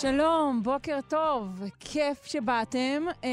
שלום, 0.00 0.62
בוקר 0.62 0.98
טוב, 1.08 1.62
כיף 1.80 2.24
שבאתם, 2.24 3.02
אה, 3.24 3.28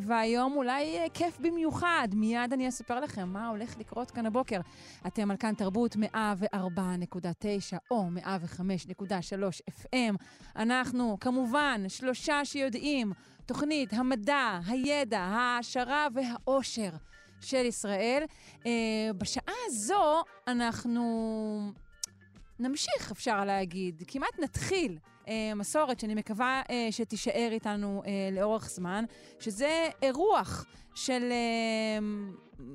והיום 0.00 0.56
אולי 0.56 0.98
אה, 0.98 1.06
כיף 1.14 1.38
במיוחד. 1.40 2.08
מיד 2.12 2.52
אני 2.52 2.68
אספר 2.68 3.00
לכם 3.00 3.28
מה 3.28 3.48
הולך 3.48 3.78
לקרות 3.78 4.10
כאן 4.10 4.26
הבוקר. 4.26 4.60
אתם 5.06 5.30
על 5.30 5.36
כאן 5.36 5.54
תרבות 5.54 5.96
104.9 5.96 7.76
או 7.90 8.04
105.3 8.16 8.22
FM. 9.70 10.14
אנחנו, 10.56 11.16
כמובן, 11.20 11.84
שלושה 11.88 12.44
שיודעים, 12.44 13.12
תוכנית 13.46 13.92
המדע, 13.92 14.58
הידע, 14.66 15.20
ההעשרה 15.20 16.06
והאושר 16.14 16.90
של 17.40 17.66
ישראל. 17.66 18.22
אה, 18.66 18.72
בשעה 19.18 19.54
הזו 19.66 20.22
אנחנו 20.46 21.72
נמשיך, 22.58 23.10
אפשר 23.10 23.44
להגיד, 23.44 24.02
כמעט 24.06 24.38
נתחיל. 24.38 24.98
אה, 25.30 25.54
מסורת 25.54 26.00
שאני 26.00 26.14
מקווה 26.14 26.62
אה, 26.70 26.88
שתישאר 26.90 27.48
איתנו 27.50 28.02
אה, 28.06 28.10
לאורך 28.32 28.70
זמן, 28.70 29.04
שזה 29.40 29.88
אירוח 30.02 30.64
של 30.94 31.32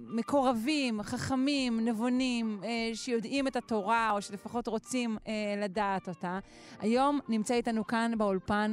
מקורבים, 0.07 1.01
חכמים, 1.03 1.85
נבונים, 1.85 2.61
שיודעים 2.93 3.47
את 3.47 3.55
התורה, 3.55 4.11
או 4.11 4.21
שלפחות 4.21 4.67
רוצים 4.67 5.17
לדעת 5.57 6.09
אותה. 6.09 6.39
היום 6.79 7.19
נמצא 7.29 7.53
איתנו 7.53 7.87
כאן 7.87 8.11
באולפן 8.17 8.71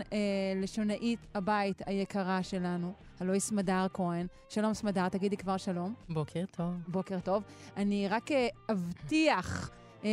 לשונאית 0.56 1.18
הבית 1.34 1.82
היקרה 1.86 2.42
שלנו, 2.42 2.92
הלוא 3.20 3.32
היא 3.32 3.40
סמדר 3.40 3.86
כהן. 3.92 4.26
שלום 4.48 4.74
סמדר, 4.74 5.08
תגידי 5.08 5.36
כבר 5.36 5.56
שלום. 5.56 5.94
בוקר 6.08 6.44
טוב. 6.56 6.74
בוקר 6.88 7.20
טוב. 7.20 7.42
אני 7.76 8.08
רק 8.08 8.30
אבטיח... 8.70 9.70
אה, 10.04 10.10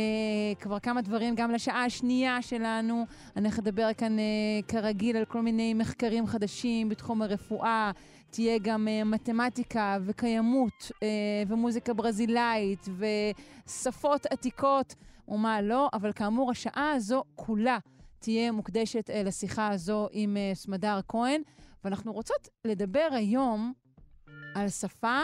כבר 0.60 0.78
כמה 0.78 1.02
דברים 1.02 1.34
גם 1.34 1.50
לשעה 1.50 1.84
השנייה 1.84 2.42
שלנו. 2.42 3.06
אנחנו 3.36 3.62
נדבר 3.62 3.88
כאן 3.96 4.18
אה, 4.18 4.24
כרגיל 4.68 5.16
על 5.16 5.24
כל 5.24 5.42
מיני 5.42 5.74
מחקרים 5.74 6.26
חדשים 6.26 6.88
בתחום 6.88 7.22
הרפואה. 7.22 7.90
תהיה 8.30 8.58
גם 8.62 8.88
אה, 8.88 9.04
מתמטיקה 9.04 9.98
וקיימות 10.06 10.90
אה, 11.02 11.08
ומוזיקה 11.48 11.94
ברזילאית 11.94 12.86
ושפות 13.66 14.26
עתיקות 14.26 14.94
ומה 15.28 15.62
לא, 15.62 15.88
אבל 15.92 16.12
כאמור, 16.12 16.50
השעה 16.50 16.92
הזו 16.92 17.24
כולה 17.34 17.78
תהיה 18.18 18.52
מוקדשת 18.52 19.10
אה, 19.10 19.22
לשיחה 19.22 19.68
הזו 19.68 20.08
עם 20.12 20.36
אה, 20.36 20.50
סמדר 20.54 21.00
כהן, 21.08 21.42
ואנחנו 21.84 22.12
רוצות 22.12 22.48
לדבר 22.64 23.08
היום 23.12 23.72
על 24.54 24.68
שפה 24.68 25.20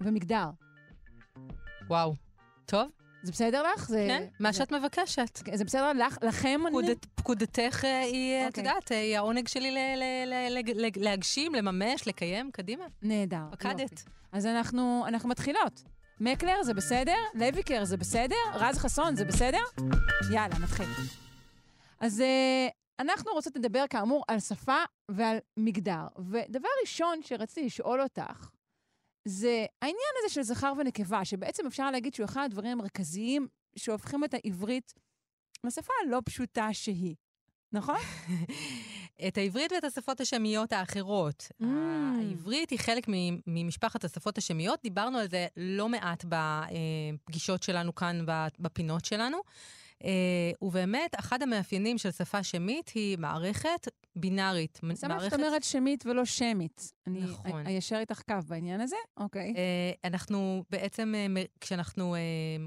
ומגדר. 0.00 0.50
וואו. 1.88 2.14
טוב, 2.66 2.88
זה 3.24 3.32
בסדר 3.32 3.62
לך? 3.74 3.88
זה, 3.88 4.04
כן, 4.08 4.24
מה 4.40 4.52
זה, 4.52 4.58
שאת 4.58 4.72
מבקשת. 4.72 5.40
זה 5.54 5.64
בסדר 5.64 5.92
לך, 5.92 6.18
לכם? 6.22 6.60
אני- 6.66 6.70
פקודת, 6.70 7.06
פקודתך 7.14 7.84
אה, 7.84 8.00
היא, 8.00 8.42
את 8.42 8.46
אוקיי. 8.48 8.64
יודעת, 8.64 8.92
אה, 8.92 9.00
היא 9.00 9.16
העונג 9.16 9.48
שלי 9.48 9.70
ל- 9.70 9.78
ל- 9.96 10.24
ל- 10.26 10.58
ל- 10.58 10.86
ל- 10.86 11.04
להגשים, 11.04 11.54
לממש, 11.54 12.08
לקיים, 12.08 12.50
קדימה. 12.50 12.84
נהדר. 13.02 13.42
פקדת. 13.52 13.80
יופי. 13.80 13.94
אז 14.32 14.46
אנחנו, 14.46 15.04
אנחנו 15.08 15.28
מתחילות. 15.28 15.82
מקלר 16.20 16.62
זה 16.62 16.74
בסדר? 16.74 17.16
לויקר 17.34 17.84
זה 17.84 17.96
בסדר? 17.96 18.34
רז 18.54 18.78
חסון 18.78 19.16
זה 19.16 19.24
בסדר? 19.24 19.62
יאללה, 20.32 20.58
נתחיל. 20.58 20.86
אז 22.00 22.22
אנחנו 23.00 23.32
רוצות 23.32 23.56
לדבר 23.56 23.84
כאמור 23.90 24.24
על 24.28 24.40
שפה 24.40 24.76
ועל 25.10 25.36
מגדר. 25.56 26.06
ודבר 26.30 26.68
ראשון 26.82 27.18
שרציתי 27.22 27.66
לשאול 27.66 28.00
אותך, 28.02 28.46
זה 29.24 29.66
העניין 29.82 30.14
הזה 30.18 30.34
של 30.34 30.42
זכר 30.42 30.72
ונקבה, 30.78 31.24
שבעצם 31.24 31.66
אפשר 31.66 31.90
להגיד 31.90 32.14
שהוא 32.14 32.24
אחד 32.24 32.42
הדברים 32.44 32.70
המרכזיים 32.70 33.48
שהופכים 33.76 34.24
את 34.24 34.34
העברית 34.34 34.92
לשפה 35.64 35.92
הלא 36.04 36.20
פשוטה 36.24 36.68
שהיא. 36.72 37.14
נכון? 37.72 37.96
את 39.28 39.38
העברית 39.38 39.72
ואת 39.72 39.84
השפות 39.84 40.20
השמיות 40.20 40.72
האחרות. 40.72 41.48
Mm. 41.62 41.66
העברית 42.18 42.70
היא 42.70 42.78
חלק 42.78 43.06
ממשפחת 43.46 44.04
השפות 44.04 44.38
השמיות, 44.38 44.80
דיברנו 44.82 45.18
על 45.18 45.28
זה 45.28 45.46
לא 45.56 45.88
מעט 45.88 46.24
בפגישות 46.28 47.62
שלנו 47.62 47.94
כאן, 47.94 48.24
בפינות 48.58 49.04
שלנו. 49.04 49.38
אה, 50.04 50.50
ובאמת, 50.62 51.14
אחד 51.18 51.42
המאפיינים 51.42 51.98
של 51.98 52.10
שפה 52.10 52.42
שמית 52.42 52.88
היא 52.88 53.18
מערכת 53.18 53.88
בינארית. 54.16 54.80
שאת 54.94 55.04
מערכת- 55.04 55.32
אומרת 55.36 55.64
שמית 55.64 56.06
ולא 56.06 56.24
שמית. 56.24 56.92
אני 57.06 57.20
נכון. 57.20 57.66
אי- 57.66 57.72
איישר 57.72 57.96
איתך 57.98 58.22
קו 58.22 58.34
בעניין 58.48 58.80
הזה? 58.80 58.96
אוקיי. 59.16 59.54
אה, 59.56 59.92
אנחנו 60.08 60.64
בעצם, 60.70 61.14
אה, 61.16 61.42
כשאנחנו 61.60 62.14
אה, 62.14 62.20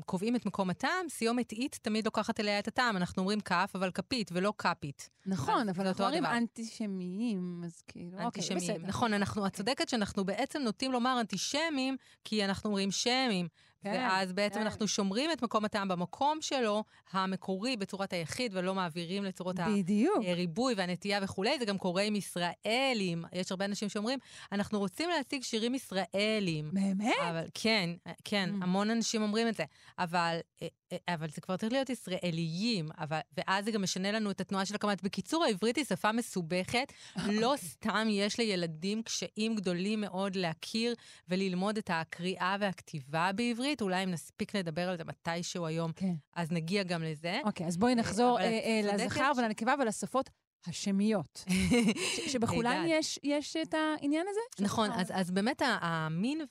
קובעים 0.06 0.36
את 0.36 0.46
מקום 0.46 0.69
הטעם, 0.69 1.09
סיומת 1.09 1.52
אית 1.52 1.80
תמיד 1.81 2.06
לוקחת 2.06 2.40
אליה 2.40 2.59
את 2.59 2.68
הטעם. 2.68 2.97
אנחנו 2.97 3.19
אומרים 3.22 3.40
כף, 3.40 3.72
אבל 3.75 3.91
כפית 3.91 4.30
ולא 4.34 4.53
כפית. 4.57 5.09
נכון, 5.25 5.69
אבל 5.69 5.88
אנחנו 5.88 6.03
אומרים. 6.06 6.25
אנטישמיים, 6.25 7.62
אז 7.66 7.81
כאילו, 7.88 8.12
אוקיי, 8.12 8.25
אנטישמים. 8.25 8.57
בסדר. 8.78 8.88
נכון, 8.88 9.13
אנחנו, 9.13 9.47
את 9.47 9.53
צודקת 9.53 9.90
שאנחנו 9.90 10.25
בעצם 10.25 10.62
נוטים 10.62 10.91
לומר 10.91 11.18
אנטישמים, 11.19 11.96
כי 12.24 12.46
אנחנו 12.46 12.68
אומרים 12.69 12.91
שמים. 12.91 13.47
כן, 13.84 13.92
ואז 13.92 14.34
בעצם 14.34 14.56
כן. 14.60 14.62
אנחנו 14.62 14.88
שומרים 14.88 15.32
את 15.32 15.44
מקום 15.44 15.66
הטעם 15.66 15.88
במקום 15.88 16.38
שלו, 16.42 16.84
המקורי, 17.12 17.78
בצורת 17.78 18.14
היחיד, 18.14 18.52
ולא 18.56 18.76
מעבירים 18.76 19.24
לצורות 19.24 19.56
בדיוק. 19.60 20.18
הריבוי 20.28 20.74
והנטייה 20.78 21.20
וכולי. 21.24 21.60
זה 21.60 21.66
גם 21.66 21.78
קורה 21.78 22.02
עם 22.04 22.16
ישראלים. 22.16 23.24
יש 23.34 23.52
הרבה 23.52 23.66
אנשים 23.66 23.90
שאומרים, 23.90 24.20
אנחנו 24.52 24.80
רוצים 24.80 25.10
להציג 25.10 25.44
שירים 25.44 25.76
ישראלים. 25.76 26.70
באמת? 26.74 27.14
אבל 27.30 27.46
כן, 27.54 27.90
כן, 28.24 28.50
Mm. 28.60 28.64
המון 28.64 28.90
אנשים 28.90 29.22
אומרים 29.22 29.48
את 29.48 29.56
זה. 29.56 29.64
אבל, 30.00 30.38
אה, 30.62 30.68
אבל 31.08 31.30
זה 31.30 31.42
כבר 31.42 31.58
צריך 31.58 31.74
להיות 31.74 31.90
ישראליים, 31.90 32.90
אבל, 32.98 33.20
ואז 33.38 33.66
זה 33.66 33.72
גם 33.72 33.81
משנה 33.81 34.12
לנו 34.12 34.31
את 34.31 34.42
התנועה 34.42 34.66
של 34.66 34.75
הקמת. 34.75 35.03
בקיצור, 35.03 35.44
העברית 35.44 35.75
היא 35.75 35.86
שפה 35.86 36.12
מסובכת. 36.12 36.94
לא 37.42 37.53
סתם 37.58 38.08
יש 38.09 38.40
לילדים 38.40 39.03
קשיים 39.03 39.56
גדולים 39.56 40.02
מאוד 40.02 40.36
להכיר 40.36 40.96
וללמוד 41.28 41.78
את 41.78 41.90
הקריאה 41.94 42.56
והכתיבה 42.59 43.31
בעברית. 43.36 43.81
אולי 43.81 44.03
אם 44.03 44.12
נספיק 44.12 44.56
לדבר 44.56 44.90
על 44.90 44.98
זה 44.98 45.03
מתישהו 45.03 45.66
היום, 45.66 45.92
כן. 45.92 46.14
אז 46.36 46.52
נגיע 46.52 46.84
גם 46.84 47.04
לזה. 47.04 47.40
אוקיי, 47.46 47.68
אז 47.68 47.78
בואי 47.78 47.96
נחזור 47.96 48.40
אה, 48.40 48.46
אה, 48.46 48.81
לזכר 48.84 49.31
ולנקבה 49.38 49.74
ולשפות 49.80 50.30
השמיות. 50.68 51.44
שבכולן. 52.31 52.85
יש- 52.88 53.19
יש 53.23 53.56
את 53.56 53.73
העניין 53.73 54.25
הזה? 54.29 54.66
נכון, 54.66 54.91
אז, 54.91 55.07
אז 55.13 55.31
באמת 55.31 55.62
המין 55.66 56.41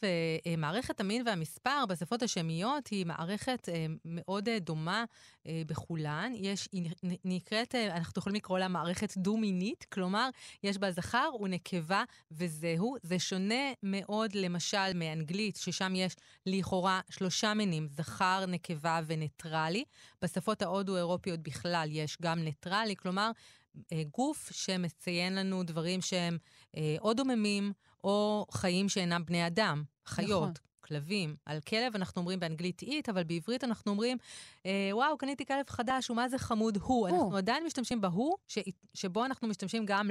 ומערכת 0.46 1.00
המין 1.00 1.22
והמספר 1.26 1.84
בשפות 1.88 2.22
השמיות 2.22 2.86
היא 2.86 3.06
מערכת 3.06 3.68
אה, 3.68 3.86
מאוד 4.04 4.48
אה, 4.48 4.58
דומה 4.58 5.04
אה, 5.46 5.62
בכולן. 5.66 6.32
יש, 6.34 6.68
היא 6.72 6.90
נקראת, 7.24 7.74
אה, 7.74 7.96
אנחנו 7.96 8.12
יכולים 8.18 8.36
לקרוא 8.36 8.58
לה 8.58 8.68
מערכת 8.68 9.16
דו-מינית, 9.16 9.84
כלומר, 9.92 10.28
יש 10.64 10.78
בה 10.78 10.92
זכר 10.92 11.30
ונקבה 11.40 12.04
וזהו. 12.30 12.96
זה 13.02 13.18
שונה 13.18 13.72
מאוד, 13.82 14.34
למשל, 14.34 14.92
מאנגלית, 14.94 15.56
ששם 15.56 15.92
יש 15.96 16.16
לכאורה 16.46 17.00
שלושה 17.10 17.54
מינים, 17.54 17.88
זכר, 17.90 18.44
נקבה 18.48 19.00
וניטרלי. 19.06 19.84
בשפות 20.22 20.62
ההודו-אירופיות 20.62 21.40
בכלל 21.40 21.88
יש 21.92 22.16
גם 22.22 22.38
ניטרלי, 22.38 22.96
כלומר, 22.96 23.30
אה, 23.30 23.30
גוף 24.10 24.50
שמציין 24.52 25.34
לנו 25.34 25.62
דברים 25.62 26.00
שהם 26.00 26.38
אה, 26.76 26.96
או 27.00 27.14
דוממים, 27.14 27.72
או 28.04 28.46
חיים 28.50 28.88
שאינם 28.88 29.24
בני 29.26 29.46
אדם, 29.46 29.82
חיות. 30.06 30.42
נכון. 30.42 30.52
כלבים. 30.80 31.36
על 31.44 31.60
כלב 31.60 31.94
אנחנו 31.94 32.20
אומרים 32.20 32.40
באנגלית 32.40 32.82
אית, 32.82 33.08
אבל 33.08 33.24
בעברית 33.24 33.64
אנחנו 33.64 33.92
אומרים, 33.92 34.18
אה, 34.66 34.90
וואו, 34.92 35.18
קניתי 35.18 35.46
כלב 35.46 35.64
חדש, 35.68 36.10
ומה 36.10 36.28
זה 36.28 36.38
חמוד 36.38 36.78
הוא. 36.82 37.08
אנחנו 37.08 37.36
עדיין 37.36 37.64
משתמשים 37.64 38.00
בהוא, 38.00 38.36
ש... 38.48 38.58
שבו 38.94 39.24
אנחנו 39.24 39.48
משתמשים 39.48 39.86
גם 39.86 40.10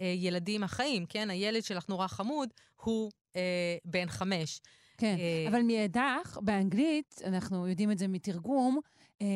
לילדים 0.00 0.62
החיים, 0.62 1.06
כן? 1.06 1.30
הילד 1.30 1.64
שלך 1.64 1.88
נורא 1.88 2.06
חמוד, 2.06 2.48
הוא 2.76 3.10
אה, 3.36 3.76
בן 3.84 4.08
חמש. 4.08 4.60
כן, 4.98 5.16
אה, 5.18 5.50
אבל 5.50 5.62
מאידך, 5.62 6.38
באנגלית, 6.42 7.22
אנחנו 7.26 7.68
יודעים 7.68 7.90
את 7.90 7.98
זה 7.98 8.08
מתרגום, 8.08 8.78
אה, 9.22 9.26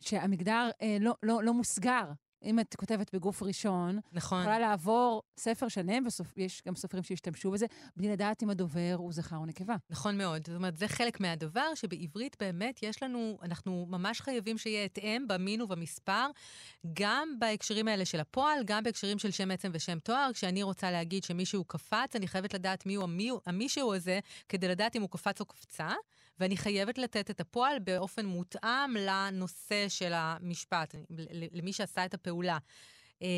שהמגדר 0.00 0.70
אה, 0.82 0.96
לא, 1.00 1.14
לא, 1.22 1.42
לא 1.42 1.54
מוסגר. 1.54 2.04
אם 2.42 2.60
את 2.60 2.74
כותבת 2.74 3.14
בגוף 3.14 3.42
ראשון, 3.42 3.98
נכון. 4.12 4.40
יכולה 4.40 4.58
לעבור 4.58 5.22
ספר 5.38 5.68
שלם, 5.68 6.04
ויש 6.36 6.62
גם 6.66 6.74
סופרים 6.74 7.02
שהשתמשו 7.02 7.50
בזה, 7.50 7.66
בלי 7.96 8.08
לדעת 8.08 8.42
אם 8.42 8.50
הדובר 8.50 8.94
הוא 8.96 9.12
זכר 9.12 9.36
או 9.36 9.46
נקבה. 9.46 9.76
נכון 9.90 10.18
מאוד. 10.18 10.46
זאת 10.46 10.56
אומרת, 10.56 10.76
זה 10.76 10.88
חלק 10.88 11.20
מהדבר 11.20 11.74
שבעברית 11.74 12.36
באמת 12.40 12.82
יש 12.82 13.02
לנו, 13.02 13.38
אנחנו 13.42 13.86
ממש 13.88 14.20
חייבים 14.20 14.58
שיהיה 14.58 14.84
התאם 14.84 15.28
במין 15.28 15.62
ובמספר, 15.62 16.26
גם 16.92 17.28
בהקשרים 17.38 17.88
האלה 17.88 18.04
של 18.04 18.20
הפועל, 18.20 18.58
גם 18.64 18.82
בהקשרים 18.82 19.18
של 19.18 19.30
שם 19.30 19.50
עצם 19.50 19.70
ושם 19.72 19.98
תואר. 19.98 20.30
כשאני 20.34 20.62
רוצה 20.62 20.90
להגיד 20.90 21.24
שמישהו 21.24 21.64
קפץ, 21.64 22.16
אני 22.16 22.28
חייבת 22.28 22.54
לדעת 22.54 22.86
מיהו 22.86 23.02
המי, 23.02 23.30
המישהו 23.46 23.94
הזה, 23.94 24.20
כדי 24.48 24.68
לדעת 24.68 24.96
אם 24.96 25.02
הוא 25.02 25.10
קפץ 25.10 25.40
או 25.40 25.46
קפצה. 25.46 25.88
ואני 26.40 26.56
חייבת 26.56 26.98
לתת 26.98 27.30
את 27.30 27.40
הפועל 27.40 27.78
באופן 27.78 28.26
מותאם 28.26 28.96
לנושא 28.96 29.88
של 29.88 30.12
המשפט, 30.14 30.94
למי 31.52 31.72
שעשה 31.72 32.04
את 32.04 32.14
הפעולה. 32.14 32.58
אה, 33.22 33.28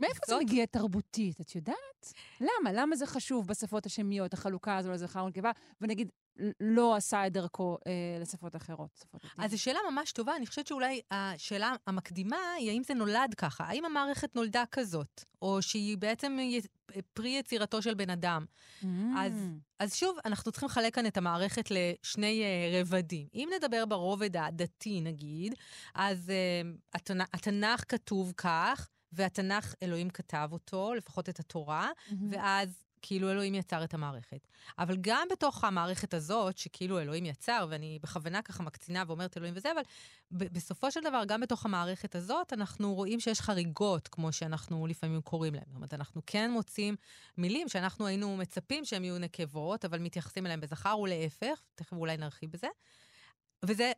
מאיפה 0.00 0.20
זאת... 0.26 0.38
זה 0.38 0.44
מגיע 0.44 0.66
תרבותית, 0.66 1.40
את 1.40 1.54
יודעת? 1.54 2.12
למה? 2.40 2.72
למה 2.72 2.96
זה 2.96 3.06
חשוב 3.06 3.46
בשפות 3.46 3.86
השמיות, 3.86 4.34
החלוקה 4.34 4.76
הזו 4.76 4.90
לזכר 4.90 5.24
ונקבה, 5.24 5.50
ונגיד 5.80 6.10
לא 6.60 6.96
עשה 6.96 7.26
את 7.26 7.32
דרכו 7.32 7.78
אה, 7.86 7.92
לשפות 8.20 8.56
אחרות? 8.56 8.90
שפות 9.00 9.20
אז 9.38 9.50
זו 9.50 9.62
שאלה 9.62 9.78
ממש 9.90 10.12
טובה. 10.12 10.36
אני 10.36 10.46
חושבת 10.46 10.66
שאולי 10.66 11.00
השאלה 11.10 11.74
המקדימה 11.86 12.36
היא 12.58 12.70
האם 12.70 12.82
זה 12.84 12.94
נולד 12.94 13.34
ככה, 13.36 13.64
האם 13.64 13.84
המערכת 13.84 14.36
נולדה 14.36 14.64
כזאת, 14.70 15.24
או 15.42 15.62
שהיא 15.62 15.98
בעצם 15.98 16.38
פרי 17.14 17.30
יצירתו 17.30 17.82
של 17.82 17.94
בן 17.94 18.10
אדם. 18.10 18.44
Mm. 18.82 18.86
אז, 19.16 19.32
אז 19.78 19.94
שוב, 19.94 20.16
אנחנו 20.24 20.52
צריכים 20.52 20.68
לחלק 20.68 20.94
כאן 20.94 21.06
את 21.06 21.16
המערכת 21.16 21.70
לשני 21.70 22.42
uh, 22.42 22.76
רבדים. 22.80 23.26
אם 23.34 23.48
נדבר 23.56 23.86
ברובד 23.86 24.36
הדתי, 24.36 25.00
נגיד, 25.00 25.54
אז 25.94 26.28
uh, 26.28 26.78
התנ... 26.94 27.20
התנ"ך 27.20 27.84
כתוב 27.88 28.32
כך, 28.36 28.88
והתנ"ך, 29.12 29.74
אלוהים 29.82 30.10
כתב 30.10 30.48
אותו, 30.52 30.94
לפחות 30.94 31.28
את 31.28 31.40
התורה, 31.40 31.90
mm-hmm. 31.90 32.14
ואז 32.30 32.87
כאילו 33.02 33.30
אלוהים 33.30 33.54
יצר 33.54 33.84
את 33.84 33.94
המערכת. 33.94 34.48
אבל 34.78 34.96
גם 35.00 35.28
בתוך 35.32 35.64
המערכת 35.64 36.14
הזאת, 36.14 36.58
שכאילו 36.58 37.00
אלוהים 37.00 37.26
יצר, 37.26 37.66
ואני 37.70 37.98
בכוונה 38.02 38.42
ככה 38.42 38.62
מקצינה 38.62 39.04
ואומרת 39.06 39.36
אלוהים 39.36 39.54
וזה, 39.56 39.72
אבל 39.72 39.82
בסופו 40.30 40.90
של 40.90 41.00
דבר, 41.00 41.22
גם 41.26 41.40
בתוך 41.40 41.64
המערכת 41.64 42.14
הזאת, 42.14 42.52
אנחנו 42.52 42.94
רואים 42.94 43.20
שיש 43.20 43.40
חריגות, 43.40 44.08
כמו 44.08 44.32
שאנחנו 44.32 44.86
לפעמים 44.86 45.20
קוראים 45.20 45.54
להן. 45.54 45.64
זאת 45.66 45.76
אומרת, 45.76 45.94
אנחנו 45.94 46.22
כן 46.26 46.50
מוצאים 46.50 46.96
מילים 47.38 47.68
שאנחנו 47.68 48.06
היינו 48.06 48.36
מצפים 48.36 48.84
שהן 48.84 49.04
יהיו 49.04 49.18
נקבות, 49.18 49.84
אבל 49.84 49.98
מתייחסים 49.98 50.46
אליהן 50.46 50.60
בזכר 50.60 50.98
ולהפך, 50.98 51.60
תכף 51.74 51.92
אולי 51.92 52.16
נרחיב 52.16 52.50
בזה. 52.52 52.68
וזה 53.64 53.92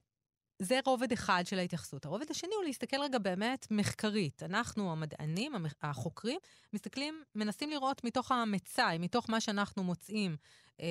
זה 0.60 0.80
רובד 0.84 1.12
אחד 1.12 1.42
של 1.46 1.58
ההתייחסות. 1.58 2.04
הרובד 2.04 2.30
השני 2.30 2.54
הוא 2.56 2.64
להסתכל 2.64 2.96
רגע 3.02 3.18
באמת 3.18 3.66
מחקרית. 3.70 4.42
אנחנו, 4.42 4.92
המדענים, 4.92 5.52
החוקרים, 5.82 6.38
מסתכלים, 6.72 7.22
מנסים 7.34 7.70
לראות 7.70 8.04
מתוך 8.04 8.32
המצאי, 8.32 8.98
מתוך 8.98 9.30
מה 9.30 9.40
שאנחנו 9.40 9.84
מוצאים 9.84 10.36
אה, 10.80 10.86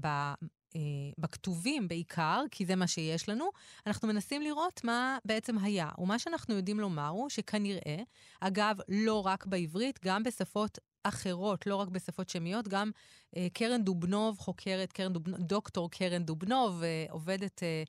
ב, 0.00 0.06
אה, 0.06 0.80
בכתובים 1.18 1.88
בעיקר, 1.88 2.42
כי 2.50 2.66
זה 2.66 2.76
מה 2.76 2.86
שיש 2.86 3.28
לנו, 3.28 3.50
אנחנו 3.86 4.08
מנסים 4.08 4.42
לראות 4.42 4.84
מה 4.84 5.18
בעצם 5.24 5.58
היה. 5.58 5.88
ומה 5.98 6.18
שאנחנו 6.18 6.54
יודעים 6.54 6.80
לומר 6.80 7.08
הוא 7.08 7.28
שכנראה, 7.28 7.96
אגב, 8.40 8.76
לא 8.88 9.26
רק 9.26 9.46
בעברית, 9.46 9.98
גם 10.04 10.22
בשפות 10.22 10.78
אחרות, 11.02 11.66
לא 11.66 11.76
רק 11.76 11.88
בשפות 11.88 12.28
שמיות, 12.28 12.68
גם 12.68 12.90
אה, 13.36 13.46
קרן 13.52 13.82
דובנוב, 13.82 14.38
חוקרת, 14.38 14.92
קרן 14.92 15.12
דובנוב, 15.12 15.40
דוקטור 15.40 15.90
קרן 15.90 16.22
דובנוב, 16.22 16.82
אה, 16.82 17.06
עובדת 17.10 17.62
אה, 17.62 17.82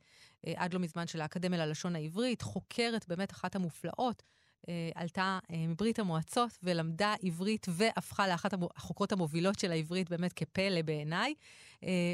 עד 0.56 0.74
לא 0.74 0.80
מזמן 0.80 1.08
של 1.08 1.22
האקדמיה 1.22 1.66
ללשון 1.66 1.96
העברית, 1.96 2.42
חוקרת 2.42 3.08
באמת 3.08 3.32
אחת 3.32 3.56
המופלאות. 3.56 4.24
אה, 4.70 4.90
עלתה 4.96 5.40
אה, 5.52 5.68
מברית 5.68 6.00
המועצות 6.00 6.58
ולמדה 6.64 7.16
עברית 7.24 7.66
והפכה 7.70 8.28
לאחת 8.28 8.54
החוקרות 8.76 9.12
המובילות 9.12 9.60
של 9.60 9.72
העברית 9.72 10.10
באמת 10.10 10.34
כפלא 10.34 10.82
בעיניי. 10.82 11.34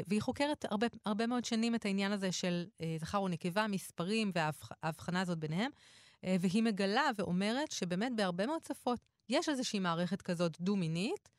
והיא 0.06 0.22
חוקרת 0.22 0.64
הרבה, 0.70 0.86
הרבה 1.06 1.26
מאוד 1.26 1.44
שנים 1.44 1.74
את 1.74 1.84
העניין 1.84 2.12
הזה 2.12 2.32
של 2.32 2.66
זכר 3.00 3.22
ונקבה, 3.22 3.66
מספרים 3.66 4.30
וההבחנה 4.34 5.20
הזאת 5.20 5.38
ביניהם. 5.38 5.70
והיא 6.22 6.62
מגלה 6.62 7.10
ואומרת 7.16 7.72
שבאמת 7.72 8.12
בהרבה 8.16 8.46
מאוד 8.46 8.64
שפות 8.64 9.00
יש 9.28 9.48
איזושהי 9.48 9.78
מערכת 9.78 10.22
כזאת 10.22 10.56
דו-מינית, 10.60 11.28
אה, 11.28 11.37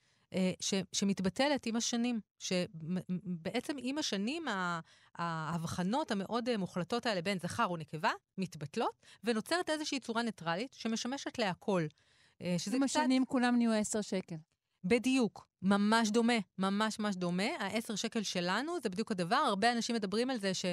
ש, 0.60 0.74
שמתבטלת 0.94 1.66
עם 1.66 1.76
השנים, 1.76 2.20
שבעצם 2.40 3.76
עם 3.80 3.98
השנים 3.98 4.46
ההבחנות 5.16 6.12
המאוד 6.12 6.50
אה, 6.50 6.58
מוחלטות 6.58 7.06
האלה 7.06 7.22
בין 7.22 7.40
זכר 7.40 7.72
ונקבה 7.72 8.12
מתבטלות, 8.38 9.06
ונוצרת 9.24 9.70
איזושהי 9.70 10.00
צורה 10.00 10.24
ניטרלית 10.24 10.74
שמשמשת 10.74 11.40
להכל. 11.40 11.86
אה, 12.42 12.56
שזה 12.58 12.76
עם 12.76 12.88
קצת... 12.88 13.00
השנים 13.00 13.26
כולם 13.26 13.56
נהיו 13.56 13.72
עשר 13.72 14.02
שקל. 14.02 14.36
בדיוק, 14.84 15.48
ממש 15.62 16.10
דומה, 16.10 16.34
ממש 16.58 17.00
ממש 17.00 17.16
דומה. 17.16 17.50
העשר 17.60 17.96
שקל 17.96 18.24
שלנו 18.24 18.80
זה 18.84 18.90
בדיוק 18.90 19.12
הדבר, 19.12 19.36
הרבה 19.36 19.72
אנשים 19.72 19.96
מדברים 19.96 20.30
על 20.30 20.38
זה 20.38 20.54
ש... 20.54 20.66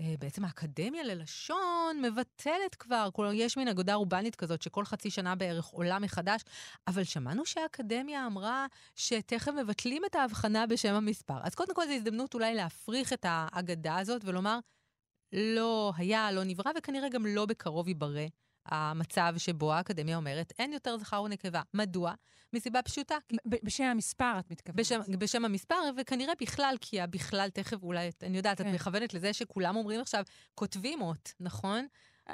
אה, 0.00 0.14
בעצם 0.18 0.44
האקדמיה 0.44 1.02
ללשון 1.02 2.02
מבטלת 2.02 2.74
כבר, 2.74 3.08
כלומר, 3.12 3.32
יש 3.32 3.56
מין 3.56 3.68
אגודה 3.68 3.94
רובנית 3.94 4.36
כזאת 4.36 4.62
שכל 4.62 4.84
חצי 4.84 5.10
שנה 5.10 5.34
בערך 5.34 5.66
עולה 5.66 5.98
מחדש, 5.98 6.42
אבל 6.86 7.04
שמענו 7.04 7.46
שהאקדמיה 7.46 8.26
אמרה 8.26 8.66
שתכף 8.94 9.52
מבטלים 9.52 10.02
את 10.04 10.14
ההבחנה 10.14 10.66
בשם 10.66 10.94
המספר. 10.94 11.38
אז 11.42 11.54
קודם 11.54 11.74
כל 11.74 11.86
זו 11.86 11.92
הזדמנות 11.92 12.34
אולי 12.34 12.54
להפריך 12.54 13.12
את 13.12 13.26
האגדה 13.28 13.98
הזאת 13.98 14.22
ולומר, 14.24 14.58
לא 15.32 15.92
היה, 15.96 16.32
לא 16.32 16.44
נברא, 16.44 16.70
וכנראה 16.78 17.08
גם 17.08 17.26
לא 17.26 17.46
בקרוב 17.46 17.88
ייברא. 17.88 18.26
המצב 18.68 19.34
שבו 19.36 19.72
האקדמיה 19.72 20.16
אומרת, 20.16 20.52
אין 20.58 20.72
יותר 20.72 20.98
זכר 20.98 21.22
ונקבה. 21.22 21.62
מדוע? 21.74 22.12
מסיבה 22.52 22.82
פשוטה. 22.82 23.16
בשם 23.46 23.84
המספר, 23.84 24.38
את 24.38 24.50
מתכוונת. 24.50 24.80
בשם, 24.80 25.00
בשם 25.18 25.44
המספר, 25.44 25.76
וכנראה 25.96 26.32
בכלל, 26.40 26.74
כי 26.80 27.00
הבכלל 27.00 27.48
תכף 27.50 27.82
אולי, 27.82 28.10
אני 28.22 28.36
יודעת, 28.36 28.60
כן. 28.60 28.68
את 28.68 28.74
מכוונת 28.74 29.14
לזה 29.14 29.32
שכולם 29.32 29.76
אומרים 29.76 30.00
עכשיו, 30.00 30.22
כותבים 30.54 31.02
אות, 31.02 31.32
נכון? 31.40 31.86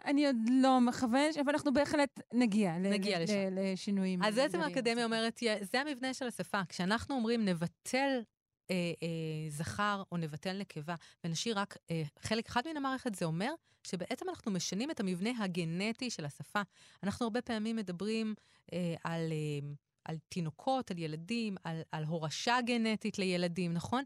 אני 0.05 0.27
עוד 0.27 0.37
לא 0.51 0.81
מכוונת, 0.81 1.37
אבל 1.37 1.53
אנחנו 1.53 1.73
בהחלט 1.73 2.21
נגיע, 2.33 2.79
נגיע 2.79 3.21
לשם. 3.21 3.35
לשינויים. 3.51 4.23
אז 4.23 4.35
בעצם 4.35 4.61
האקדמיה 4.61 5.05
אומרת, 5.05 5.41
זה 5.73 5.81
המבנה 5.81 6.15
של 6.15 6.27
השפה. 6.27 6.61
כשאנחנו 6.69 7.15
אומרים 7.15 7.45
נבטל 7.45 8.21
אה, 8.70 8.93
אה, 9.02 9.50
זכר 9.50 10.02
או 10.12 10.16
נבטל 10.16 10.58
נקבה 10.58 10.94
ונשאיר 11.25 11.58
רק 11.58 11.76
אה, 11.90 12.02
חלק 12.20 12.46
אחד 12.46 12.62
מן 12.70 12.76
המערכת, 12.76 13.14
זה 13.14 13.25
אומר 13.25 13.52
שבעצם 13.87 14.28
אנחנו 14.28 14.52
משנים 14.52 14.90
את 14.90 15.00
המבנה 15.00 15.31
הגנטי 15.38 16.11
של 16.11 16.25
השפה. 16.25 16.62
אנחנו 17.02 17.26
הרבה 17.26 17.43
פעמים 17.43 17.76
מדברים 17.76 18.34
אה, 18.72 18.94
על, 19.05 19.32
אה, 19.32 19.69
על 20.05 20.16
תינוקות, 20.28 20.90
על 20.90 20.99
ילדים, 20.99 21.56
על, 21.64 21.81
על 21.93 22.05
הורשה 22.05 22.58
גנטית 22.66 23.19
לילדים, 23.19 23.75
נכון? 23.75 24.05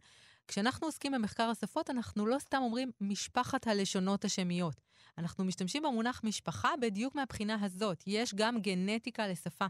כשאנחנו 0.49 0.87
עוסקים 0.87 1.13
במחקר 1.13 1.43
השפות, 1.43 1.91
אנחנו 1.91 2.27
לא 2.27 2.39
סתם 2.39 2.59
אומרים 2.63 2.91
משפחת 3.01 3.67
הלשונות 3.67 4.25
השמיות. 4.25 4.81
אנחנו 5.19 5.45
משתמשים 5.45 5.83
במונח 5.83 6.21
משפחה 6.25 6.71
בדיוק 6.81 7.15
מהבחינה 7.15 7.57
הזאת. 7.65 8.03
יש 8.07 8.35
גם 8.35 8.61
גנטיקה 8.61 9.29
לשפה. 9.29 9.67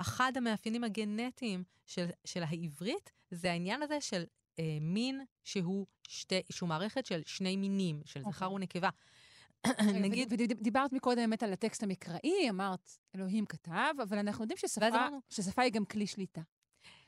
אחד 0.00 0.32
המאפיינים 0.36 0.84
הגנטיים 0.84 1.64
של, 1.86 2.06
של 2.24 2.42
העברית 2.42 3.12
זה 3.30 3.50
העניין 3.50 3.82
הזה 3.82 4.00
של 4.00 4.24
אה, 4.58 4.78
מין 4.80 5.24
שהוא, 5.44 5.86
שתי, 6.08 6.40
שהוא 6.50 6.68
מערכת 6.68 7.06
של 7.06 7.22
שני 7.26 7.56
מינים, 7.56 8.02
של 8.04 8.20
okay. 8.20 8.30
זכר 8.30 8.46
אוקיי. 8.46 8.56
ונקבה. 8.56 8.88
נגיד... 10.02 10.32
ודיברת 10.32 10.92
מקודם 10.92 11.16
באמת 11.16 11.42
על 11.42 11.52
הטקסט 11.52 11.82
המקראי, 11.82 12.50
אמרת, 12.50 12.90
אלוהים 13.14 13.46
כתב, 13.46 13.94
אבל 14.02 14.18
אנחנו 14.18 14.44
יודעים 14.44 14.58
ששפה, 14.58 14.86
ששפה 15.30 15.62
היא 15.62 15.72
גם 15.72 15.84
כלי 15.84 16.06
שליטה. 16.06 16.40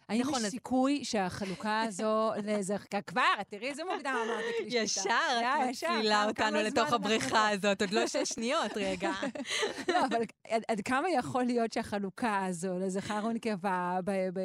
האם 0.09 0.21
נכון, 0.21 0.41
יש. 0.45 0.51
סיכוי 0.51 1.05
שהחלוקה 1.05 1.81
הזו 1.81 2.31
לזרקה 2.47 3.01
כבר? 3.01 3.23
תראי 3.49 3.69
איזה 3.69 3.83
מוקדם 3.85 4.17
אמרת 4.27 4.45
כלי 4.59 4.71
שליטה. 4.71 4.85
ישר 4.91 5.15
את 5.41 5.69
מצילה 5.69 6.25
אותנו 6.25 6.57
לתוך 6.63 6.93
הבריכה 6.93 7.49
הזאת, 7.49 7.83
עוד 7.83 7.91
לא 7.91 8.07
שש 8.07 8.29
שניות, 8.29 8.73
רגע. 8.77 9.13
לא, 9.93 10.05
אבל 10.07 10.23
עד, 10.49 10.63
עד 10.69 10.81
כמה 10.81 11.11
יכול 11.11 11.45
להיות 11.45 11.73
שהחלוקה 11.73 12.45
הזו 12.45 12.79
לזכר 12.79 13.27
ונקבה 13.27 13.99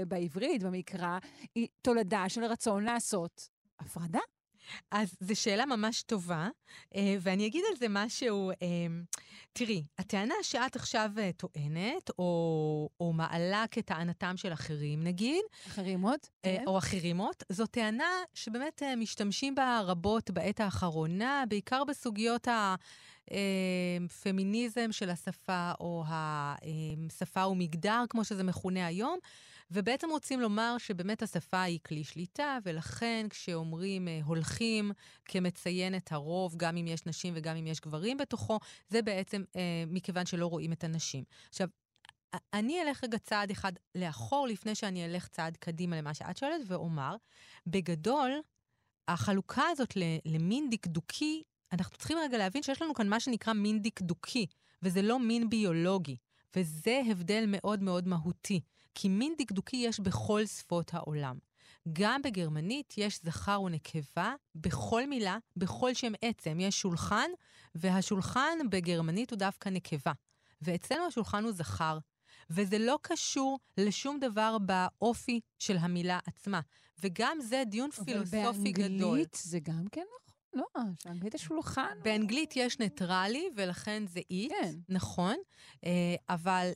בעברית, 0.07 0.63
במקרא, 0.63 1.17
היא 1.55 1.67
תולדה 1.81 2.29
של 2.29 2.43
רצון 2.43 2.83
לעשות 2.83 3.49
הפרדה? 3.79 4.19
אז 4.91 5.15
זו 5.19 5.35
שאלה 5.35 5.65
ממש 5.65 6.03
טובה, 6.03 6.49
אה, 6.95 7.15
ואני 7.21 7.47
אגיד 7.47 7.63
על 7.71 7.77
זה 7.77 7.85
משהו. 7.89 8.51
אה, 8.51 8.87
תראי, 9.53 9.83
הטענה 9.97 10.33
שאת 10.41 10.75
עכשיו 10.75 11.11
אה, 11.17 11.29
טוענת, 11.37 12.09
או, 12.19 12.89
או 12.99 13.13
מעלה 13.13 13.65
כטענתם 13.71 14.37
של 14.37 14.53
אחרים, 14.53 15.03
נגיד, 15.03 15.43
אחרימות, 15.67 16.29
כן. 16.43 16.63
או 16.67 16.77
אחרימות, 16.77 17.43
זו 17.49 17.65
טענה 17.65 18.23
שבאמת 18.33 18.83
משתמשים 18.97 19.55
בה 19.55 19.81
רבות 19.85 20.31
בעת 20.31 20.59
האחרונה, 20.59 21.43
בעיקר 21.49 21.83
בסוגיות 21.83 22.47
ה... 22.47 22.75
פמיניזם 24.23 24.91
של 24.91 25.09
השפה, 25.09 25.71
או 25.79 26.03
השפה 26.07 27.47
ומגדר, 27.47 28.03
כמו 28.09 28.23
שזה 28.23 28.43
מכונה 28.43 28.85
היום. 28.87 29.19
ובעצם 29.71 30.09
רוצים 30.09 30.41
לומר 30.41 30.75
שבאמת 30.77 31.21
השפה 31.21 31.61
היא 31.61 31.79
כלי 31.87 32.03
שליטה, 32.03 32.57
ולכן 32.63 33.25
כשאומרים 33.29 34.07
אה, 34.07 34.19
הולכים 34.23 34.91
כמציין 35.25 35.95
את 35.95 36.11
הרוב, 36.11 36.55
גם 36.57 36.77
אם 36.77 36.87
יש 36.87 37.05
נשים 37.05 37.33
וגם 37.37 37.55
אם 37.55 37.67
יש 37.67 37.81
גברים 37.81 38.17
בתוכו, 38.17 38.59
זה 38.89 39.01
בעצם 39.01 39.43
אה, 39.55 39.83
מכיוון 39.87 40.25
שלא 40.25 40.47
רואים 40.47 40.73
את 40.73 40.83
הנשים. 40.83 41.23
עכשיו, 41.49 41.67
אני 42.53 42.81
אלך 42.81 43.03
רגע 43.03 43.17
צעד 43.17 43.51
אחד 43.51 43.71
לאחור 43.95 44.47
לפני 44.47 44.75
שאני 44.75 45.05
אלך 45.05 45.27
צעד 45.27 45.57
קדימה 45.57 45.97
למה 45.97 46.13
שאת 46.13 46.37
שואלת, 46.37 46.61
ואומר, 46.67 47.15
בגדול, 47.67 48.31
החלוקה 49.07 49.63
הזאת 49.71 49.93
למין 50.25 50.69
דקדוקי, 50.69 51.43
אנחנו 51.71 51.97
צריכים 51.97 52.17
רגע 52.17 52.37
להבין 52.37 52.63
שיש 52.63 52.81
לנו 52.81 52.93
כאן 52.93 53.07
מה 53.07 53.19
שנקרא 53.19 53.53
מין 53.53 53.81
דקדוקי, 53.81 54.45
וזה 54.81 55.01
לא 55.01 55.19
מין 55.19 55.49
ביולוגי, 55.49 56.17
וזה 56.55 57.01
הבדל 57.11 57.43
מאוד 57.47 57.83
מאוד 57.83 58.07
מהותי, 58.07 58.61
כי 58.99 59.09
מין 59.09 59.35
דקדוקי 59.37 59.77
יש 59.77 59.99
בכל 59.99 60.45
שפות 60.45 60.93
העולם. 60.93 61.37
גם 61.93 62.21
בגרמנית 62.21 62.93
יש 62.97 63.19
זכר 63.23 63.61
ונקבה 63.61 64.33
בכל 64.55 65.07
מילה, 65.07 65.37
בכל 65.57 65.93
שם 65.93 66.11
עצם. 66.21 66.57
יש 66.59 66.81
שולחן, 66.81 67.29
והשולחן 67.75 68.57
בגרמנית 68.69 69.31
הוא 69.31 69.39
דווקא 69.39 69.69
נקבה. 69.69 70.11
ואצלנו 70.61 71.05
השולחן 71.05 71.43
הוא 71.43 71.51
זכר. 71.51 71.97
וזה 72.49 72.77
לא 72.77 72.99
קשור 73.01 73.59
לשום 73.77 74.19
דבר 74.19 74.57
באופי 74.57 75.39
של 75.59 75.77
המילה 75.77 76.19
עצמה. 76.25 76.61
וגם 77.03 77.37
זה 77.41 77.63
דיון 77.65 77.91
פילוסופי 77.91 78.71
גדול. 78.71 78.85
אבל 78.85 78.99
באנגלית 78.99 79.37
זה 79.41 79.59
גם 79.59 79.85
כן 79.91 80.01
נכון? 80.01 80.63
לא, 80.75 80.83
באנגלית 81.05 81.33
יש 81.33 81.41
שולחן. 81.41 81.97
באנגלית 82.03 82.55
יש 82.55 82.79
ניטרלי, 82.79 83.49
ולכן 83.55 84.03
זה 84.07 84.19
it, 84.19 84.49
כן. 84.49 84.75
נכון. 84.89 85.35
אה, 85.85 86.15
אבל... 86.29 86.71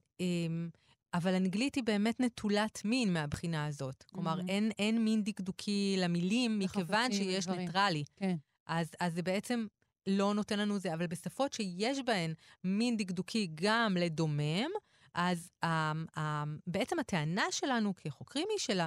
אבל 1.14 1.36
אנגלית 1.36 1.76
היא 1.76 1.84
באמת 1.84 2.20
נטולת 2.20 2.82
מין 2.86 3.14
מהבחינה 3.14 3.66
הזאת. 3.66 4.04
כלומר, 4.14 4.40
אהמ. 4.40 4.50
אין, 4.50 4.72
אין 4.80 5.04
מין 5.04 5.24
דקדוקי 5.24 5.96
למילים, 6.00 6.60
מכיוון 6.60 7.12
שיש 7.12 7.46
דברים. 7.46 7.62
ניטרלי. 7.62 8.04
כן. 8.16 8.36
אז, 8.68 8.92
אז 9.00 9.14
זה 9.14 9.22
בעצם 9.22 9.66
לא 10.08 10.34
נותן 10.34 10.60
לנו 10.60 10.80
זה, 10.80 10.94
אבל 10.94 11.08
בשפות 11.08 11.54
שיש 11.54 12.00
בהן 12.00 12.34
מין 12.64 12.98
דקדוקי 12.98 13.52
גם 13.56 13.98
לדומם, 14.00 14.70
אז 15.14 15.52
אמ, 15.66 15.68
um, 16.16 16.20
בעצם 16.68 17.00
הטענה 17.00 17.44
שלנו 17.52 17.94
כחוקרים 17.96 18.48
היא 18.50 18.60
של, 18.60 18.80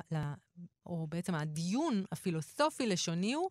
או 0.86 1.06
בעצם 1.06 1.34
הדיון 1.34 2.04
הפילוסופי-לשוני 2.12 3.32
הוא, 3.32 3.50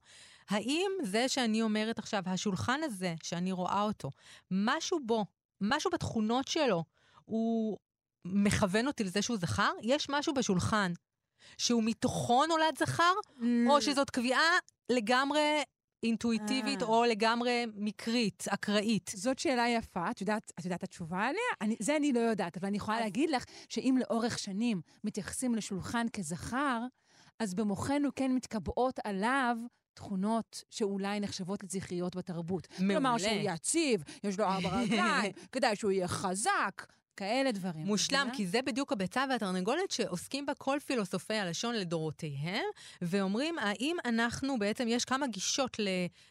האם 0.49 0.91
זה 1.03 1.29
שאני 1.29 1.61
אומרת 1.61 1.99
עכשיו, 1.99 2.23
השולחן 2.25 2.79
הזה, 2.83 3.15
שאני 3.23 3.51
רואה 3.51 3.81
אותו, 3.81 4.09
משהו 4.51 4.99
בו, 5.05 5.25
משהו 5.61 5.91
בתכונות 5.91 6.47
שלו, 6.47 6.83
הוא 7.25 7.77
מכוון 8.25 8.87
אותי 8.87 9.03
לזה 9.03 9.21
שהוא 9.21 9.37
זכר? 9.37 9.71
יש 9.81 10.09
משהו 10.09 10.33
בשולחן 10.33 10.93
שהוא 11.57 11.83
מתוכו 11.83 12.45
נולד 12.45 12.77
זכר, 12.79 13.13
mm. 13.29 13.43
או 13.69 13.81
שזאת 13.81 14.09
קביעה 14.09 14.57
לגמרי 14.91 15.63
אינטואיטיבית 16.03 16.81
אה. 16.81 16.87
או 16.87 17.03
לגמרי 17.03 17.65
מקרית, 17.75 18.45
אקראית? 18.49 19.11
זאת 19.15 19.39
שאלה 19.39 19.69
יפה, 19.69 20.11
את 20.11 20.21
יודעת, 20.21 20.51
את 20.59 20.65
יודעת 20.65 20.83
התשובה 20.83 21.19
עליה? 21.19 21.41
אני, 21.61 21.75
זה 21.79 21.95
אני 21.95 22.13
לא 22.13 22.19
יודעת, 22.19 22.57
אבל 22.57 22.67
אני 22.67 22.77
יכולה. 22.77 22.99
להגיד 22.99 23.29
לך 23.29 23.45
שאם 23.69 23.97
לאורך 23.99 24.39
שנים 24.39 24.81
מתייחסים 25.03 25.55
לשולחן 25.55 26.07
כזכר, 26.13 26.81
אז 27.39 27.53
במוחנו 27.53 28.09
כן 28.15 28.31
מתקבעות 28.31 28.99
עליו 29.03 29.57
תכונות 29.93 30.63
שאולי 30.69 31.19
נחשבות 31.19 31.63
לזכריות 31.63 32.15
בתרבות. 32.15 32.67
מעולה. 32.79 32.93
כלומר, 32.93 33.17
שהוא 33.17 33.39
יציב, 33.43 34.03
יש 34.23 34.39
לו 34.39 34.45
ארבע 34.45 34.81
רגליים, 34.81 35.31
כדאי 35.51 35.75
שהוא 35.75 35.91
יהיה 35.91 36.07
חזק, 36.07 36.85
כאלה 37.17 37.51
דברים. 37.51 37.85
מושלם, 37.85 38.27
כי 38.33 38.47
זה 38.47 38.61
בדיוק 38.61 38.91
הביצה 38.91 39.25
והתרנגולת 39.29 39.91
שעוסקים 39.91 40.45
בה 40.45 40.53
כל 40.53 40.77
פילוסופי 40.85 41.33
הלשון 41.33 41.75
לדורותיהם, 41.75 42.63
ואומרים, 43.01 43.59
האם 43.59 43.97
אנחנו, 44.05 44.59
בעצם 44.59 44.87
יש 44.87 45.05
כמה 45.05 45.27
גישות 45.27 45.77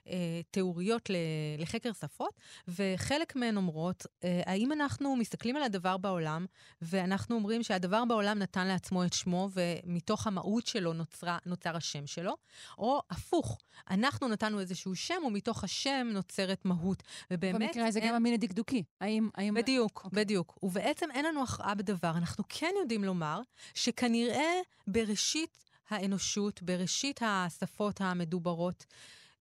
לתיאוריות 0.07 1.11
לחקר 1.59 1.93
שפות, 1.93 2.41
וחלק 2.69 3.37
מהן 3.37 3.57
אומרות, 3.57 4.07
אה, 4.25 4.43
האם 4.47 4.73
אנחנו 4.73 5.17
מסתכלים 5.17 5.57
על 5.57 5.63
הדבר 5.63 5.97
בעולם, 5.97 6.47
ואנחנו 6.83 7.37
אומרים 7.37 7.63
שהדבר 7.63 8.05
בעולם 8.05 8.39
נתן 8.39 8.67
לעצמו 8.67 9.05
את 9.05 9.13
שמו, 9.13 9.49
ומתוך 9.53 10.27
המהות 10.27 10.67
שלו 10.67 10.93
נוצרה, 10.93 11.39
נוצר 11.47 11.77
השם 11.77 12.07
שלו, 12.07 12.37
או 12.79 13.01
הפוך, 13.11 13.59
אנחנו 13.91 14.29
נתנו 14.29 14.61
איזשהו 14.61 14.95
שם, 14.95 15.23
ומתוך 15.27 15.65
השם 15.65 16.09
נוצרת 16.13 16.65
מהות. 16.65 17.03
ובאמת... 17.31 17.61
במקרה 17.61 17.87
הזה 17.87 18.01
אין... 18.01 18.09
גם 18.09 18.15
המין 18.15 18.35
הדקדוקי. 18.35 18.83
האם... 19.01 19.29
האם... 19.35 19.55
בדיוק, 19.55 20.01
okay. 20.01 20.05
אוקיי. 20.05 20.25
בדיוק. 20.25 20.59
ובעצם 20.73 21.11
אין 21.11 21.25
לנו 21.25 21.43
הכרעה 21.43 21.75
בדבר. 21.75 22.11
אנחנו 22.11 22.45
כן 22.49 22.75
יודעים 22.81 23.05
לומר 23.05 23.41
שכנראה 23.75 24.53
בראשית 24.87 25.59
האנושות, 25.91 26.63
בראשית 26.63 27.21
השפות 27.23 28.01
המדוברות, 28.01 28.87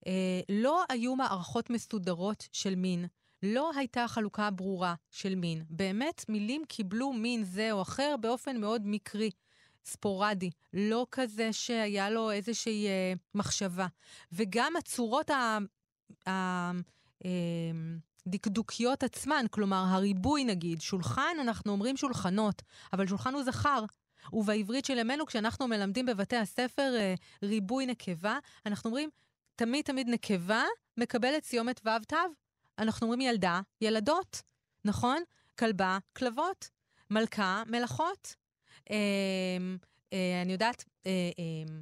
אה, 0.06 0.40
לא 0.48 0.84
היו 0.88 1.16
מערכות 1.16 1.70
מסודרות 1.70 2.48
של 2.52 2.74
מין. 2.74 3.06
לא 3.42 3.70
הייתה 3.76 4.08
חלוקה 4.08 4.50
ברורה 4.50 4.94
של 5.10 5.34
מין. 5.34 5.64
באמת, 5.70 6.24
מילים 6.28 6.64
קיבלו 6.68 7.12
מין 7.12 7.44
זה 7.44 7.72
או 7.72 7.82
אחר 7.82 8.14
באופן 8.20 8.60
מאוד 8.60 8.82
מקרי. 8.84 9.30
ספורדי, 9.84 10.50
לא 10.72 11.06
כזה 11.10 11.52
שהיה 11.52 12.10
לו 12.10 12.30
איזושהי 12.30 12.86
אה, 12.86 13.12
מחשבה. 13.34 13.86
וגם 14.32 14.76
הצורות 14.76 15.30
ה... 15.30 15.58
ה 16.26 16.30
אה, 17.24 17.30
דקדוקיות 18.28 19.02
עצמן, 19.02 19.46
כלומר 19.50 19.84
הריבוי 19.88 20.44
נגיד, 20.44 20.80
שולחן, 20.80 21.36
אנחנו 21.40 21.72
אומרים 21.72 21.96
שולחנות, 21.96 22.62
אבל 22.92 23.06
שולחן 23.06 23.34
הוא 23.34 23.42
זכר. 23.42 23.84
ובעברית 24.32 24.84
של 24.84 24.98
ימינו, 24.98 25.26
כשאנחנו 25.26 25.68
מלמדים 25.68 26.06
בבתי 26.06 26.36
הספר 26.36 26.94
אה, 26.96 27.14
ריבוי 27.42 27.86
נקבה, 27.86 28.38
אנחנו 28.66 28.90
אומרים, 28.90 29.10
תמיד 29.56 29.84
תמיד 29.84 30.08
נקבה 30.08 30.64
מקבלת 30.96 31.44
סיומת 31.44 31.80
ו' 31.84 32.04
תו. 32.08 32.16
אנחנו 32.78 33.04
אומרים 33.06 33.20
ילדה, 33.20 33.60
ילדות, 33.80 34.42
נכון? 34.84 35.22
כלבה, 35.58 35.98
כלבות. 36.16 36.68
מלכה, 37.10 37.62
מלאכות. 37.66 38.36
אה, 38.90 38.96
אה, 40.12 40.42
אני 40.42 40.52
יודעת, 40.52 40.84
אה, 41.06 41.30
אה, 41.38 41.74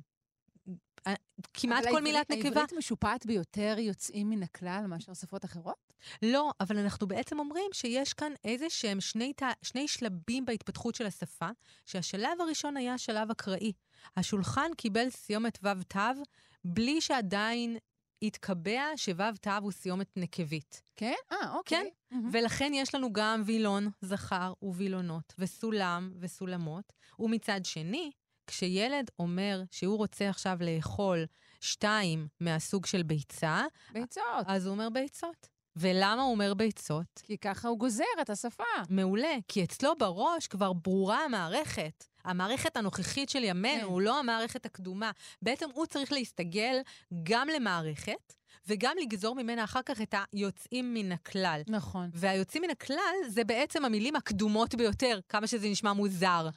כמעט 1.54 1.85
כל 1.90 2.00
מילת 2.00 2.30
נקבה. 2.30 2.49
אבל 2.49 2.59
העברית 2.59 2.73
משופעת 2.78 3.26
ביותר 3.26 3.76
יוצאים 3.78 4.30
מן 4.30 4.42
הכלל 4.42 4.85
מאשר 4.88 5.14
שפות 5.14 5.45
אחרות? 5.45 5.92
לא, 6.23 6.50
אבל 6.61 6.78
אנחנו 6.78 7.07
בעצם 7.07 7.38
אומרים 7.38 7.71
שיש 7.73 8.14
כאן 8.14 8.33
איזה 8.45 8.71
שהם 8.71 9.00
שני, 9.00 9.33
שני 9.62 9.88
שלבים 9.88 10.45
בהתפתחות 10.45 10.95
של 10.95 11.07
השפה, 11.07 11.49
שהשלב 11.87 12.40
הראשון 12.40 12.76
היה 12.76 12.99
שלב 12.99 13.30
אקראי. 13.30 13.73
השולחן 14.16 14.71
קיבל 14.76 15.11
סיומת 15.11 15.59
ו' 15.62 15.83
תו, 15.88 16.23
בלי 16.64 17.00
שעדיין 17.00 17.76
התקבע 18.23 18.83
שו' 18.97 19.12
תו 19.40 19.50
הוא 19.62 19.73
סיומת 19.73 20.09
נקבית. 20.16 20.83
כן? 20.97 21.14
אה, 21.33 21.54
אוקיי. 21.54 21.90
כן, 22.11 22.16
mm-hmm. 22.16 22.28
ולכן 22.33 22.73
יש 22.75 22.95
לנו 22.95 23.12
גם 23.12 23.42
וילון, 23.47 23.90
זכר 24.00 24.52
ווילונות, 24.62 25.35
וסולם 25.38 26.12
וסולמות, 26.21 26.92
ומצד 27.19 27.61
שני, 27.64 28.11
כשילד 28.50 29.11
אומר 29.19 29.62
שהוא 29.71 29.97
רוצה 29.97 30.28
עכשיו 30.28 30.59
לאכול 30.61 31.26
שתיים 31.61 32.28
מהסוג 32.40 32.87
של 32.87 33.02
ביצה, 33.02 33.62
ביצות. 33.92 34.45
אז 34.47 34.66
הוא 34.66 34.73
אומר 34.73 34.88
ביצות. 34.90 35.49
ולמה 35.76 36.23
הוא 36.23 36.33
אומר 36.33 36.54
ביצות? 36.54 37.21
כי 37.23 37.38
ככה 37.38 37.69
הוא 37.69 37.78
גוזר 37.78 38.04
את 38.21 38.30
השפה. 38.30 38.64
מעולה, 38.88 39.37
כי 39.49 39.64
אצלו 39.64 39.92
בראש 39.99 40.47
כבר 40.47 40.73
ברורה 40.73 41.25
המערכת. 41.25 42.04
המערכת 42.25 42.76
הנוכחית 42.76 43.28
של 43.28 43.45
ימינו, 43.45 43.97
כן. 43.97 44.02
לא 44.02 44.19
המערכת 44.19 44.66
הקדומה. 44.66 45.11
בעצם 45.42 45.69
הוא 45.75 45.87
צריך 45.87 46.12
להסתגל 46.12 46.76
גם 47.23 47.49
למערכת, 47.49 48.35
וגם 48.66 48.97
לגזור 49.02 49.35
ממנה 49.35 49.64
אחר 49.64 49.80
כך 49.87 50.00
את 50.00 50.14
היוצאים 50.33 50.95
מן 50.95 51.12
הכלל. 51.12 51.62
נכון. 51.69 52.11
והיוצאים 52.14 52.62
מן 52.62 52.71
הכלל 52.71 53.14
זה 53.28 53.45
בעצם 53.45 53.85
המילים 53.85 54.16
הקדומות 54.16 54.75
ביותר, 54.75 55.19
כמה 55.28 55.47
שזה 55.47 55.69
נשמע 55.69 55.92
מוזר. 55.92 56.49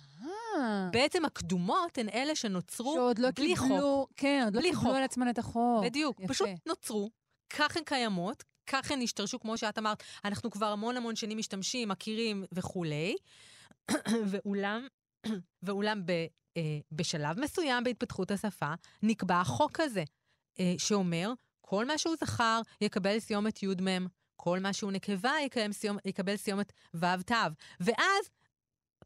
בעצם 0.91 1.25
הקדומות 1.25 1.98
הן 1.98 2.10
אלה 2.10 2.36
שנוצרו 2.36 2.93
שעוד 2.93 3.19
לא 3.19 3.29
בלי 3.36 3.55
קיבלו, 3.55 3.67
חוק. 3.67 4.12
כן, 4.17 4.41
עוד 4.45 4.55
לא 4.55 4.62
קיבלו 4.62 4.79
חוק. 4.79 4.95
על 4.95 5.03
עצמן 5.03 5.29
את 5.29 5.38
החוק. 5.38 5.86
בדיוק, 5.86 6.19
יפה. 6.19 6.33
פשוט 6.33 6.50
נוצרו, 6.65 7.10
כך 7.50 7.77
הן 7.77 7.83
קיימות, 7.83 8.43
כך 8.67 8.91
הן 8.91 9.01
השתרשו, 9.01 9.39
כמו 9.39 9.57
שאת 9.57 9.77
אמרת, 9.77 10.03
אנחנו 10.25 10.51
כבר 10.51 10.65
המון 10.65 10.98
המון 10.98 11.15
שנים 11.15 11.38
משתמשים, 11.38 11.89
מכירים 11.89 12.45
וכולי, 12.51 13.15
ואולם, 14.29 14.88
ואולם 15.63 16.05
ב, 16.05 16.12
אה, 16.57 16.62
בשלב 16.91 17.39
מסוים 17.39 17.83
בהתפתחות 17.83 18.31
השפה, 18.31 18.74
נקבע 19.03 19.41
החוק 19.41 19.79
הזה, 19.79 20.03
אה, 20.60 20.74
שאומר, 20.77 21.33
כל 21.62 21.86
מה 21.86 21.98
שהוא 21.98 22.15
זכר 22.22 22.62
יקבל 22.81 23.19
סיומת 23.19 23.63
י"מ, 23.63 24.07
כל 24.36 24.60
מה 24.60 24.74
שהוא 24.74 24.91
נקבה 24.91 25.31
יקבל 26.05 26.38
סיומת 26.38 26.74
ו' 26.93 27.05
תו. 27.25 27.36
ואז, 27.79 28.29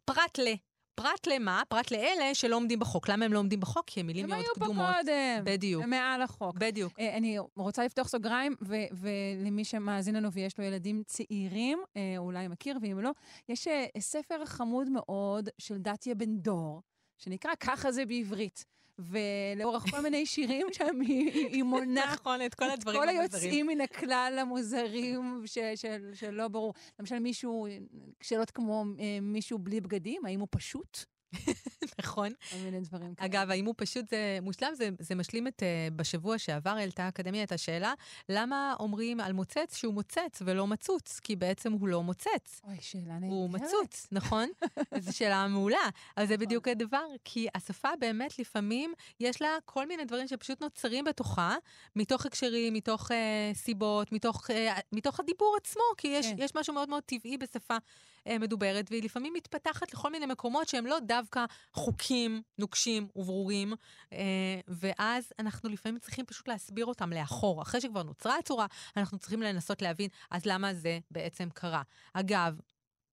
פרט 0.05 0.39
ל... 0.39 0.53
פרט 0.97 1.27
למה? 1.27 1.61
פרט 1.69 1.91
לאלה 1.91 2.35
שלא 2.35 2.55
עומדים 2.55 2.79
בחוק. 2.79 3.09
למה 3.09 3.25
הם 3.25 3.33
לא 3.33 3.39
עומדים 3.39 3.59
בחוק? 3.59 3.83
כי 3.87 3.99
הם 3.99 4.07
מילים 4.07 4.27
מאוד 4.29 4.45
קדומות. 4.55 4.75
הם 4.75 4.81
היו 4.81 4.93
פה 4.93 4.97
קודם. 4.97 5.43
בדיוק. 5.43 5.83
הם 5.83 5.89
מעל 5.89 6.21
החוק. 6.21 6.55
בדיוק. 6.57 6.99
אה, 6.99 7.17
אני 7.17 7.37
רוצה 7.55 7.85
לפתוח 7.85 8.07
סוגריים, 8.07 8.55
ולמי 8.91 9.65
שמאזין 9.65 10.15
לנו 10.15 10.31
ויש 10.31 10.57
לו 10.57 10.63
ילדים 10.65 11.03
צעירים, 11.05 11.79
אה, 11.97 12.13
אולי 12.17 12.47
מכיר, 12.47 12.77
ואם 12.81 12.99
לא, 12.99 13.11
יש 13.49 13.67
אה, 13.67 13.85
ספר 13.99 14.45
חמוד 14.45 14.89
מאוד 14.89 15.49
של 15.57 15.77
דתיה 15.77 16.15
בן 16.15 16.37
דור, 16.37 16.81
שנקרא 17.17 17.51
"ככה 17.59 17.91
זה 17.91 18.05
בעברית". 18.05 18.65
ולאורך 18.99 19.83
כל 19.89 19.99
מיני 19.99 20.25
שירים 20.25 20.67
שם 20.71 21.01
היא, 21.01 21.31
היא, 21.33 21.63
מונה 21.63 22.05
נכון, 22.13 22.41
את 22.45 22.55
כל 22.55 22.69
הדברים 22.69 22.99
כל 22.99 23.09
המוזרים. 23.09 23.21
היוצאים 23.21 23.67
מן 23.67 23.81
הכלל 23.81 24.37
המוזרים 24.41 25.43
ש, 25.45 25.57
של, 25.75 26.11
שלא 26.13 26.47
ברור. 26.47 26.73
למשל, 26.99 27.19
מישהו, 27.19 27.67
שאלות 28.21 28.51
כמו 28.51 28.83
אה, 28.99 29.17
מישהו 29.21 29.59
בלי 29.59 29.81
בגדים, 29.81 30.25
האם 30.25 30.39
הוא 30.39 30.47
פשוט? 30.51 31.05
נכון. 31.99 32.29
כל 32.51 32.57
מיני 32.57 32.79
דברים 32.79 33.15
כאלה. 33.15 33.27
אגב, 33.27 33.51
האם 33.51 33.65
הוא 33.65 33.73
פשוט 33.77 34.09
זה 34.09 34.37
מושלם? 34.41 34.75
זה, 34.75 34.89
זה 34.99 35.15
משלים 35.15 35.47
את... 35.47 35.63
uh, 35.63 35.93
בשבוע 35.95 36.37
שעבר 36.37 36.69
העלתה 36.69 37.03
האקדמיה 37.03 37.43
את 37.43 37.51
השאלה, 37.51 37.93
למה 38.29 38.75
אומרים 38.79 39.19
על 39.19 39.33
מוצץ 39.33 39.75
שהוא 39.75 39.93
מוצץ 39.93 40.41
ולא 40.41 40.67
מצוץ? 40.67 41.19
כי 41.23 41.35
בעצם 41.35 41.73
הוא 41.73 41.87
לא 41.87 42.03
מוצץ. 42.03 42.61
אוי, 42.63 42.77
שאלה 42.81 43.03
נהדרת. 43.13 43.29
הוא 43.29 43.49
מצוץ, 43.49 44.07
נכון? 44.11 44.49
זו 44.99 45.17
שאלה 45.17 45.47
מעולה. 45.47 45.89
אבל 46.17 46.25
זה 46.27 46.37
בדיוק 46.37 46.67
הדבר, 46.67 47.05
כי 47.23 47.47
השפה 47.55 47.89
באמת 47.99 48.39
לפעמים 48.39 48.93
יש 49.19 49.41
לה 49.41 49.57
כל 49.65 49.87
מיני 49.87 50.05
דברים 50.05 50.27
שפשוט 50.27 50.61
נוצרים 50.61 51.05
בתוכה, 51.05 51.55
מתוך 51.95 52.25
הקשרים, 52.25 52.73
מתוך 52.73 53.11
uh, 53.11 53.13
סיבות, 53.53 54.11
מתוך, 54.11 54.49
uh, 54.49 54.53
מתוך 54.91 55.19
הדיבור 55.19 55.55
עצמו, 55.61 55.83
כי 55.97 56.07
יש, 56.07 56.25
כן. 56.25 56.35
יש 56.37 56.55
משהו 56.55 56.73
מאוד 56.73 56.89
מאוד 56.89 57.03
טבעי 57.03 57.37
בשפה 57.37 57.77
uh, 57.77 58.39
מדוברת, 58.39 58.85
והיא 58.91 59.03
לפעמים 59.03 59.33
מתפתחת 59.33 59.93
לכל 59.93 60.11
מיני 60.11 60.25
מקומות 60.25 60.67
שהם 60.67 60.85
לא 60.85 60.99
דווקא 61.21 61.45
חוקים 61.73 62.41
נוקשים 62.57 63.07
וברורים, 63.15 63.73
uh, 63.73 64.15
ואז 64.67 65.33
אנחנו 65.39 65.69
לפעמים 65.69 65.99
צריכים 65.99 66.25
פשוט 66.25 66.47
להסביר 66.47 66.85
אותם 66.85 67.13
לאחור. 67.13 67.61
אחרי 67.61 67.81
שכבר 67.81 68.03
נוצרה 68.03 68.37
הצורה, 68.37 68.65
אנחנו 68.97 69.19
צריכים 69.19 69.41
לנסות 69.41 69.81
להבין, 69.81 70.09
אז 70.31 70.45
למה 70.45 70.73
זה 70.73 70.99
בעצם 71.11 71.49
קרה. 71.53 71.81
אגב, 72.13 72.59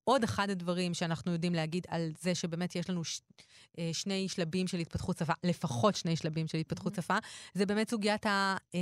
עוד 0.05 0.25
אחד 0.25 0.51
הדברים 0.51 0.95
שאנחנו 0.95 1.33
יודעים 1.33 1.55
להגיד 1.55 1.87
על 1.89 2.13
זה 2.21 2.35
שבאמת 2.35 2.77
יש 2.77 2.91
לנו 2.91 3.05
ש, 3.05 3.21
אה, 3.79 3.91
שני 3.93 4.29
שלבים 4.29 4.67
של 4.67 4.79
התפתחות 4.79 5.19
שפה, 5.19 5.33
לפחות 5.45 5.97
שני 5.97 6.17
שלבים 6.17 6.49
של 6.49 6.59
התפתחות 6.59 6.95
שפה, 6.95 7.17
זה 7.55 7.67
באמת 7.67 7.91
סוגיית 7.91 8.27
ה, 8.27 8.57
אה, 8.75 8.81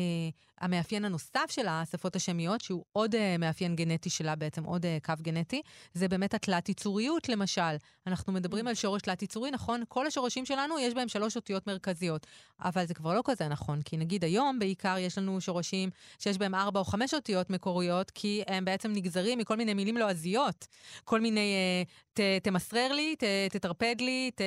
המאפיין 0.63 1.05
הנוסף 1.05 1.51
של 1.51 1.69
השפות 1.69 2.17
השמיות, 2.17 2.61
שהוא 2.61 2.85
עוד 2.93 3.15
אה, 3.15 3.37
מאפיין 3.39 3.77
גנטי 3.77 4.11
שלה 4.11 4.35
בעצם, 4.35 4.65
עוד 4.65 4.87
אה, 4.87 4.99
קו 5.05 5.13
גנטי, 5.23 5.63
זה 5.95 6.09
באמת 6.09 6.35
התלת-ייצוריות 6.35 7.29
למשל. 7.29 7.77
אנחנו 8.07 8.33
מדברים 8.33 8.67
על 8.67 8.75
שורש 8.75 9.03
תלת-ייצורי, 9.03 9.51
נכון? 9.51 9.83
כל 9.89 10.07
השורשים 10.07 10.47
שלנו 10.47 10.79
יש 10.79 10.95
בהם 10.95 11.09
שלוש 11.09 11.37
אותיות 11.37 11.67
מרכזיות, 11.67 12.27
אבל 12.61 12.87
זה 12.87 12.95
כבר 12.95 13.15
לא 13.15 13.23
כזה 13.25 13.49
נכון, 13.49 13.83
כי 13.83 13.97
נגיד 13.97 14.25
היום 14.25 14.59
בעיקר 14.59 14.97
יש 14.99 15.19
לנו 15.19 15.41
שורשים 15.41 15.91
שיש 16.19 16.39
בהם 16.39 16.55
ארבע 16.55 16.81
או 16.81 16.85
חמש 16.85 17.15
אותיות 17.15 17.51
מקוריות, 17.51 18.11
כי 18.11 18.43
הם 18.47 18.65
בעצם 18.65 18.93
נגזרים 18.93 19.39
מכל 19.39 19.57
מיני 19.57 19.75
מילים 19.75 19.97
לועזיות. 19.97 20.67
כל 21.13 21.21
מיני, 21.21 21.55
אה, 21.55 21.83
ת, 22.13 22.21
תמסרר 22.43 22.93
לי, 22.93 23.17
ת, 23.17 23.25
תטרפד 23.51 23.95
לי, 24.01 24.31
ת, 24.35 24.41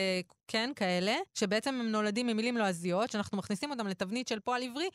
כן, 0.47 0.69
כאלה, 0.75 1.15
שבעצם 1.33 1.75
הם 1.79 1.91
נולדים 1.91 2.27
ממילים 2.27 2.57
לועזיות, 2.57 3.11
שאנחנו 3.11 3.37
מכניסים 3.37 3.71
אותם 3.71 3.87
לתבנית 3.87 4.27
של 4.27 4.39
פועל 4.39 4.63
עברי, 4.63 4.89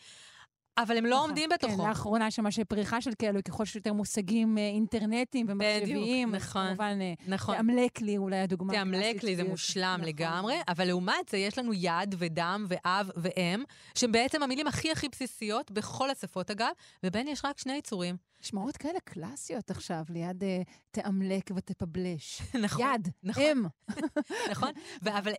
אבל 0.79 0.97
הם 0.97 1.07
לא 1.07 1.17
נכון. 1.17 1.29
עומדים 1.29 1.51
בתוכו. 1.55 1.83
כן, 1.83 1.89
לאחרונה 1.89 2.27
יש 2.27 2.39
ממש 2.39 2.61
פריחה 2.61 3.01
של 3.01 3.11
כאלו, 3.19 3.41
ככל 3.45 3.65
שיותר 3.65 3.93
מושגים 3.93 4.59
אה, 4.59 4.69
אינטרנטיים 4.69 5.47
ומחשביים. 5.49 6.35
אז 6.35 6.43
נכון. 6.43 6.67
כמובן, 6.67 6.99
אה, 7.01 7.15
נכון. 7.27 7.57
תאמלק 7.57 8.01
לי 8.01 8.17
אולי 8.17 8.39
הדוגמה 8.39 8.73
תאמלק 8.73 9.23
לי, 9.23 9.37
זה 9.37 9.43
בדיוק. 9.43 9.49
מושלם 9.49 9.95
נכון. 9.99 10.09
לגמרי, 10.09 10.57
אבל 10.69 10.85
לעומת 10.85 11.29
זה 11.31 11.37
יש 11.37 11.59
לנו 11.59 11.73
יד 11.75 12.15
ודם 12.19 12.67
ואב 12.69 13.11
ואם, 13.17 13.65
שהם 13.95 14.13
בעצם 14.13 14.43
המילים 14.43 14.67
הכי 14.67 14.93
הכי 14.93 15.09
בסיסיות 15.09 15.71
בכל 15.71 16.11
השפות 16.11 16.51
אגב, 16.51 16.71
ובהן 17.05 17.29
יש 17.29 17.45
רק 17.45 17.59
שני 17.59 17.77
יצורים. 17.77 18.17
משמעות 18.43 18.77
כאלה 18.77 19.01
קלאסיות 19.05 19.71
עכשיו, 19.71 20.03
ליד 20.09 20.45
אה, 20.45 20.63
תאמלק 20.91 21.51
ותפבלש. 21.57 22.43
נכון. 22.65 22.87
יד, 22.95 23.09
נכון. 23.23 23.43
אם. 23.43 23.65
נכון? 24.51 24.73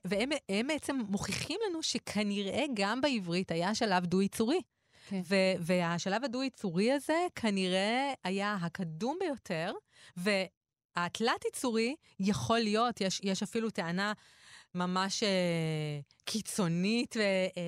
והם 0.06 0.30
הם 0.50 0.68
בעצם 0.68 1.00
מוכיחים 1.10 1.60
לנו 1.70 1.84
שכנראה 1.84 2.64
גם 2.74 3.02
בעברית 3.02 3.52
היה 3.52 3.76
שלב 3.76 4.06
דו-יצורי. 4.06 4.62
כן. 5.12 5.22
ו- 5.26 5.54
והשלב 5.60 6.24
הדו-יצורי 6.24 6.92
הזה 6.92 7.28
כנראה 7.36 8.14
היה 8.24 8.58
הקדום 8.62 9.18
ביותר, 9.20 9.74
והתלת-יצורי 10.18 11.96
יכול 12.20 12.60
להיות, 12.60 13.02
יש, 13.02 13.22
יש 13.24 13.44
אפילו 13.44 13.70
טענה 13.70 14.14
ממש 14.76 15.24
אה, 15.24 16.00
קיצונית 16.26 17.16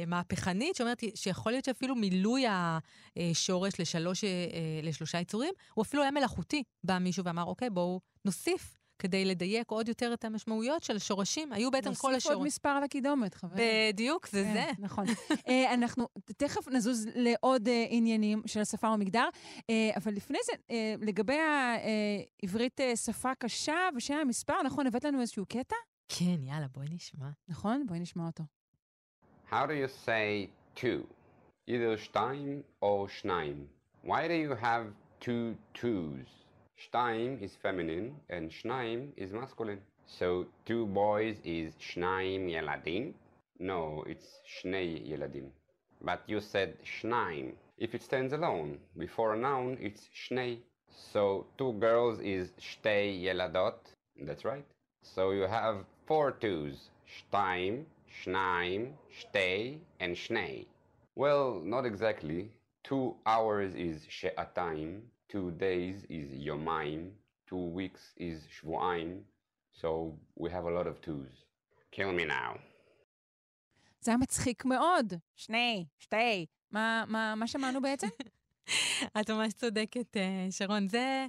ומהפכנית, 0.06 0.76
שאומרת 0.76 1.04
שיכול 1.16 1.52
להיות 1.52 1.66
שאפילו 1.66 1.96
מילוי 1.96 2.44
השורש 2.48 3.80
לשלוש, 3.80 4.24
אה, 4.24 4.30
אה, 4.30 4.80
לשלושה 4.84 5.20
יצורים, 5.20 5.54
הוא 5.74 5.84
אפילו 5.84 6.04
היה 6.04 6.12
מלאכותי. 6.12 6.64
בא 6.84 6.98
מישהו 7.00 7.26
ואמר, 7.26 7.44
אוקיי, 7.44 7.70
בואו 7.70 8.00
נוסיף. 8.26 8.83
כדי 9.03 9.25
לדייק 9.25 9.72
עוד 9.72 9.88
יותר 9.88 10.13
את 10.13 10.25
המשמעויות 10.25 10.83
של 10.83 10.95
השורשים. 10.95 11.53
היו 11.53 11.72
בעצם 11.72 11.93
כל 11.93 12.07
נוסיף 12.07 12.17
השורשים. 12.17 12.38
עוד 12.38 12.48
מספר 12.48 12.69
על 12.69 12.83
הקידומת, 12.83 13.36
חברים. 13.36 13.65
בדיוק, 13.89 14.27
זה 14.27 14.43
כן, 14.43 14.53
זה. 14.53 14.72
נכון. 14.79 15.05
אה, 15.48 15.74
אנחנו 15.74 16.07
תכף 16.38 16.67
נזוז 16.67 17.07
לעוד 17.15 17.67
אה, 17.67 17.86
עניינים 17.89 18.41
של 18.45 18.60
השפה 18.60 18.88
ומגדר, 18.88 19.29
אה, 19.70 19.92
אבל 19.96 20.13
לפני 20.13 20.37
זה, 20.46 20.75
לגבי 21.01 21.37
העברית 22.44 22.79
שפה 22.96 23.35
קשה 23.35 23.89
ושם 23.96 24.13
המספר, 24.13 24.61
נכון, 24.66 24.87
הבאת 24.87 25.03
לנו 25.03 25.22
איזשהו 25.22 25.46
קטע? 25.46 25.75
כן, 26.09 26.44
יאללה, 26.44 26.68
בואי 26.68 26.87
נשמע. 26.92 27.29
נכון? 27.48 27.85
בואי 27.87 28.00
נשמע 28.00 28.25
אותו. 28.25 28.44
How 29.50 29.66
do 29.68 29.74
you 29.83 30.07
say 30.07 30.50
two? 30.75 31.03
Either 31.70 31.98
שתיים 31.98 32.61
או 32.81 33.07
שניים. 33.09 33.68
Why 34.05 34.27
do 34.27 34.35
you 34.48 34.63
have 34.63 34.85
two 35.25 35.55
twos? 35.79 36.43
Steim 36.83 37.41
is 37.41 37.55
feminine 37.55 38.15
and 38.29 38.51
Schneim 38.51 39.11
is 39.15 39.31
masculine. 39.31 39.81
So 40.05 40.48
two 40.65 40.85
boys 40.87 41.37
is 41.46 41.74
Schneim 41.75 42.50
Yeladim. 42.51 43.13
No, 43.59 44.03
it's 44.05 44.41
Schnei 44.46 45.07
Yeladim. 45.09 45.50
But 46.01 46.24
you 46.27 46.41
said 46.41 46.77
Schneim. 46.83 47.53
If 47.77 47.96
it 47.96 48.03
stands 48.03 48.33
alone, 48.33 48.79
before 48.98 49.33
a 49.33 49.37
noun, 49.37 49.77
it's 49.79 50.09
Schnei. 50.13 50.59
So 50.89 51.46
two 51.57 51.74
girls 51.74 52.19
is 52.19 52.51
Shtei 52.59 53.24
Yeladot. 53.24 53.75
That's 54.22 54.43
right. 54.43 54.65
So 55.01 55.31
you 55.31 55.43
have 55.43 55.85
four 56.05 56.31
twos. 56.31 56.89
Steim, 57.07 57.85
Schneim, 58.11 58.93
Shtei, 59.11 59.79
and 60.00 60.15
Schnei. 60.15 60.65
Well, 61.15 61.61
not 61.63 61.85
exactly. 61.85 62.51
Two 62.83 63.15
hours 63.25 63.74
is 63.75 64.05
She'ataim, 64.09 65.01
Two 65.33 65.51
days 65.59 66.05
is 66.09 66.31
יומיים. 66.31 67.11
Two 67.50 67.75
weeks 67.75 68.13
is 68.19 68.48
שבועיים. 68.50 69.24
So 69.81 70.17
we 70.35 70.50
have 70.50 70.65
a 70.65 70.72
lot 70.72 70.87
of 70.87 71.01
twos. 71.01 71.46
Kill 71.91 72.11
me 72.19 72.25
now. 72.25 72.59
זה 74.01 74.11
היה 74.11 74.17
מצחיק 74.17 74.65
מאוד. 74.65 75.13
שני, 75.35 75.85
שתי. 76.00 76.46
מה, 76.72 77.03
מה, 77.07 77.35
מה 77.35 77.48
שמענו 77.48 77.81
בעצם? 77.81 78.07
את 79.22 79.29
ממש 79.29 79.53
צודקת, 79.53 80.17
אה, 80.17 80.48
שרון. 80.51 80.87
זה, 80.87 81.27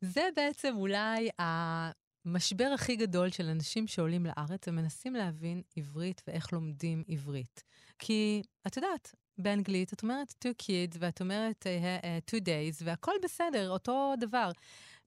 זה 0.00 0.28
בעצם 0.36 0.76
אולי 0.76 1.28
המשבר 1.38 2.70
הכי 2.74 2.96
גדול 2.96 3.30
של 3.30 3.46
אנשים 3.46 3.86
שעולים 3.86 4.26
לארץ 4.26 4.68
ומנסים 4.68 5.14
להבין 5.14 5.62
עברית 5.76 6.22
ואיך 6.26 6.52
לומדים 6.52 7.04
עברית. 7.08 7.62
כי, 7.98 8.42
את 8.66 8.76
יודעת, 8.76 9.14
באנגלית 9.40 9.92
את 9.92 10.02
אומרת 10.02 10.34
two 10.44 10.62
kids 10.62 10.96
ואת 11.00 11.20
אומרת 11.20 11.66
uh, 11.66 12.04
uh, 12.04 12.34
two 12.34 12.40
days 12.40 12.82
והכל 12.84 13.12
בסדר, 13.22 13.70
אותו 13.70 14.14
דבר. 14.20 14.50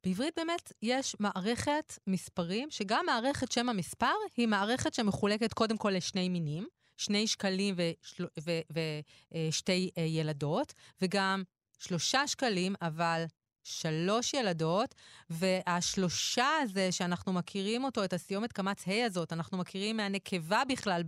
בעברית 0.03 0.33
באמת 0.35 0.71
יש 0.81 1.15
מערכת 1.19 1.93
מספרים, 2.07 2.71
שגם 2.71 3.05
מערכת 3.05 3.51
שם 3.51 3.69
המספר 3.69 4.13
היא 4.37 4.47
מערכת 4.47 4.93
שמחולקת 4.93 5.53
קודם 5.53 5.77
כל 5.77 5.89
לשני 5.89 6.29
מינים, 6.29 6.67
שני 6.97 7.27
שקלים 7.27 7.75
ושל... 7.77 8.25
ו... 8.39 8.51
ושתי 9.33 9.89
uh, 9.95 10.01
ילדות, 10.01 10.73
וגם 11.01 11.43
שלושה 11.79 12.27
שקלים, 12.27 12.75
אבל 12.81 13.25
שלוש 13.63 14.33
ילדות, 14.33 14.95
והשלושה 15.29 16.47
הזה 16.61 16.91
שאנחנו 16.91 17.33
מכירים 17.33 17.83
אותו, 17.83 18.03
את 18.03 18.13
הסיומת 18.13 18.51
קמץ 18.51 18.87
ה' 18.87 19.05
הזאת, 19.05 19.33
אנחנו 19.33 19.57
מכירים 19.57 19.97
מהנקבה 19.97 20.61
בכלל 20.69 21.03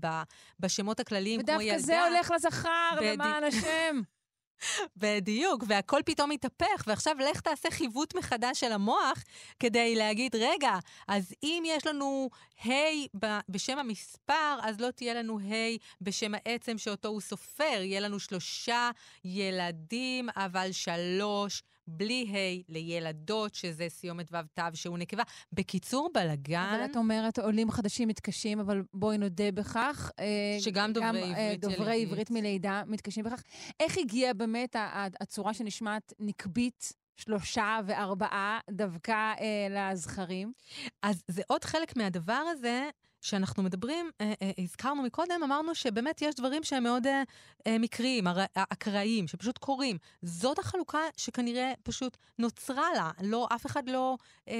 בשמות 0.59 0.99
הכלליים, 0.99 1.41
כמו 1.43 1.61
ילדה. 1.61 1.63
ודווקא 1.75 1.85
זה 1.85 2.05
הולך 2.07 2.31
לזכר, 2.31 2.69
בדי- 2.97 3.13
למען 3.13 3.43
השם. 3.43 4.01
בדיוק, 4.97 5.63
והכל 5.67 6.01
פתאום 6.05 6.29
מתהפך, 6.29 6.83
ועכשיו 6.87 7.15
לך 7.31 7.39
תעשה 7.41 7.71
חיווט 7.71 8.15
מחדש 8.15 8.59
של 8.59 8.71
המוח 8.71 9.23
כדי 9.59 9.95
להגיד, 9.95 10.35
רגע, 10.35 10.73
אז 11.07 11.33
אם 11.43 11.63
יש 11.65 11.87
לנו 11.87 12.29
ה' 12.65 12.69
ב- 13.19 13.39
בשם 13.49 13.77
המספר, 13.77 14.57
אז 14.61 14.79
לא 14.81 14.91
תהיה 14.91 15.13
לנו 15.13 15.39
ה' 15.39 15.77
בשם 16.01 16.31
העצם 16.35 16.77
שאותו 16.77 17.07
הוא 17.07 17.21
סופר, 17.21 17.63
יהיה 17.81 17.99
לנו 17.99 18.19
שלושה 18.19 18.89
ילדים, 19.25 20.29
אבל 20.35 20.71
שלוש 20.71 21.63
בלי 21.87 22.25
ה' 22.31 22.71
לילדות, 22.73 23.55
שזה 23.55 23.85
סיומת 23.89 24.27
ו' 24.31 24.37
תו 24.53 24.63
שהוא 24.73 24.97
נקבה. 24.97 25.23
בקיצור, 25.53 26.09
בלגן. 26.13 26.73
אבל 26.75 26.85
את 26.85 26.97
אומרת, 26.97 27.39
עולים 27.39 27.71
חדשים 27.71 28.07
מתקשים, 28.07 28.59
אבל 28.59 28.83
בואי 28.93 29.17
נודה 29.17 29.51
בכך. 29.51 30.11
אה, 30.19 30.57
שגם 30.59 30.93
דוברי 30.93 31.09
גם, 31.09 31.15
אה, 31.15 31.21
עברית 31.21 31.61
דוברי 31.61 31.95
ילדית. 31.95 32.11
עברית 32.11 32.31
מלידה 32.31 32.83
מתקשים 32.87 33.25
בכך. 33.25 33.43
איך 33.79 33.97
הגיעה 33.97 34.33
באמת 34.33 34.75
הצורה 35.19 35.53
שנשמעת 35.53 36.13
נקבית, 36.19 36.93
שלושה 37.17 37.79
וארבעה, 37.85 38.59
דווקא 38.71 39.33
אה, 39.39 39.91
לזכרים? 39.91 40.53
אז 41.01 41.23
זה 41.27 41.41
עוד 41.47 41.63
חלק 41.63 41.97
מהדבר 41.97 42.43
הזה, 42.51 42.89
שאנחנו 43.25 43.63
מדברים, 43.63 44.09
אה, 44.21 44.33
אה, 44.41 44.51
הזכרנו 44.57 45.03
מקודם, 45.03 45.41
אמרנו 45.43 45.75
שבאמת 45.75 46.21
יש 46.21 46.35
דברים 46.35 46.63
שהם 46.63 46.83
מאוד 46.83 47.07
אה, 47.07 47.23
אה, 47.67 47.77
מקריים, 47.79 48.27
הר- 48.27 48.45
אקראיים, 48.55 49.27
שפשוט 49.27 49.57
קורים. 49.57 49.97
זאת 50.21 50.59
החלוקה 50.59 50.99
שכנראה 51.17 51.73
פשוט 51.83 52.17
נוצרה 52.39 52.93
לה, 52.95 53.11
לא, 53.21 53.47
אף 53.55 53.65
אחד 53.65 53.89
לא 53.89 54.17
אה, 54.47 54.53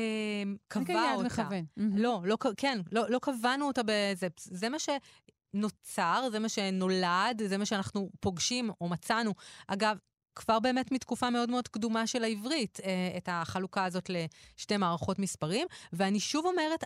קבע 0.68 0.84
אותה. 1.16 1.26
מכוון. 1.44 1.66
לא, 1.78 2.22
לא, 2.26 2.38
כן, 2.58 2.80
לא, 2.92 3.10
לא 3.10 3.20
קבענו 3.20 3.68
אותה 3.68 3.82
בזה. 3.86 4.28
זה 4.40 4.70
מה 4.70 4.78
שנוצר, 4.80 6.28
זה 6.32 6.40
מה 6.40 6.50
שנולד, 6.50 7.42
זה 7.46 7.58
מה 7.58 7.66
שאנחנו 7.66 8.10
פוגשים 8.20 8.70
או 8.82 8.90
מצאנו. 8.90 9.34
אגב, 9.68 9.98
כבר 10.36 10.60
באמת 10.60 10.92
מתקופה 10.92 11.30
מאוד 11.30 11.50
מאוד 11.50 11.68
קדומה 11.68 12.08
של 12.08 12.24
העברית, 12.24 12.80
אה, 12.84 13.18
את 13.18 13.30
החלוקה 13.32 13.86
הזאת 13.86 14.10
לשתי 14.10 14.78
מערכות 14.78 15.20
מספרים. 15.20 15.68
ואני 15.94 16.20
שוב 16.20 16.46
אומרת, 16.46 16.84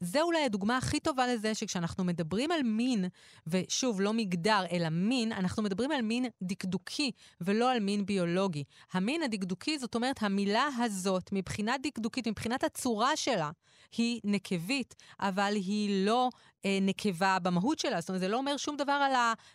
זה 0.00 0.22
אולי 0.22 0.44
הדוגמה 0.44 0.76
הכי 0.76 1.00
טובה 1.00 1.26
לזה 1.26 1.54
שכשאנחנו 1.54 2.04
מדברים 2.04 2.52
על 2.52 2.62
מין, 2.62 3.04
ושוב, 3.46 4.00
לא 4.00 4.12
מגדר, 4.12 4.64
אלא 4.72 4.88
מין, 4.88 5.32
אנחנו 5.32 5.62
מדברים 5.62 5.90
על 5.90 6.02
מין 6.02 6.26
דקדוקי 6.42 7.10
ולא 7.40 7.72
על 7.72 7.80
מין 7.80 8.06
ביולוגי. 8.06 8.64
המין 8.92 9.22
הדקדוקי, 9.22 9.78
זאת 9.78 9.94
אומרת, 9.94 10.22
המילה 10.22 10.68
הזאת, 10.78 11.30
מבחינה 11.32 11.74
דקדוקית, 11.82 12.28
מבחינת 12.28 12.64
הצורה 12.64 13.16
שלה, 13.16 13.50
היא 13.96 14.20
נקבית, 14.24 14.94
אבל 15.20 15.52
היא 15.54 16.06
לא 16.06 16.28
נקבה 16.66 17.38
במהות 17.42 17.78
שלה. 17.78 18.00
זאת 18.00 18.08
אומרת, 18.08 18.20
זה 18.20 18.28
לא 18.28 18.36
אומר 18.36 18.56
שום 18.56 18.76
דבר 18.76 18.92
על 18.92 19.12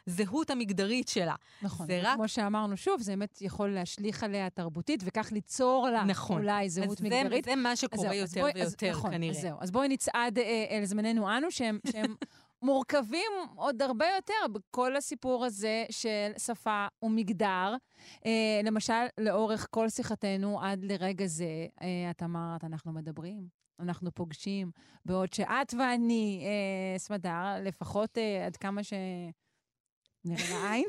הזהות 0.08 0.50
המגדרית 0.50 1.08
שלה. 1.08 1.36
נכון. 1.62 1.86
זה 1.88 2.00
רק- 2.04 2.16
כמו 2.16 2.28
שאמרנו, 2.28 2.78
שוב, 2.78 3.02
זה 3.02 3.12
באמת 3.12 3.42
יכול 3.42 3.70
להשליך 3.70 4.24
עליה 4.24 4.50
תרבותית, 4.50 5.02
וכך 5.06 5.32
ליצור 5.32 5.88
לה 5.90 6.04
נכון. 6.04 6.42
אולי 6.42 6.66
אז 6.66 6.74
זהות 6.74 6.98
זה, 6.98 7.04
מגדרית. 7.04 7.46
זה 7.46 7.56
מה 7.56 7.72
אז 7.72 7.80
שקורה 7.80 8.08
אז 8.10 8.16
יותר 8.16 8.42
בואי- 8.42 8.52
אז- 8.64 8.76
ויותר, 8.82 8.92
נכון, 8.98 9.12
כנראה. 9.12 9.32
אז 9.36 9.42
זהו. 9.42 9.58
אז 9.62 9.72
בואי 9.72 9.88
נצעד 9.88 10.38
אה, 10.40 10.66
אל 10.72 10.86
זמננו 10.86 11.38
אנו, 11.38 11.52
שהם, 11.52 11.80
שהם 11.92 12.16
מורכבים 12.62 13.32
עוד 13.56 13.82
הרבה 13.82 14.06
יותר 14.16 14.34
בכל 14.54 14.96
הסיפור 14.96 15.46
הזה 15.46 15.86
של 15.92 16.32
שפה 16.38 16.86
ומגדר. 17.04 17.76
אה, 18.26 18.32
למשל, 18.64 18.94
לאורך 19.18 19.68
כל 19.72 19.90
שיחתנו 19.90 20.62
עד 20.62 20.84
לרגע 20.84 21.26
זה, 21.26 21.46
אה, 21.82 21.88
את 22.12 22.24
אמרת, 22.24 22.64
אנחנו 22.64 22.92
מדברים, 22.94 23.48
אנחנו 23.80 24.12
פוגשים, 24.12 24.72
בעוד 25.06 25.34
שאת 25.34 25.74
ואני, 25.80 26.44
אה, 26.46 27.00
סמדר, 27.00 27.56
לפחות 27.62 28.18
אה, 28.18 28.46
עד 28.46 28.58
כמה 28.58 28.82
שנראה 28.84 30.50
לעין, 30.50 30.86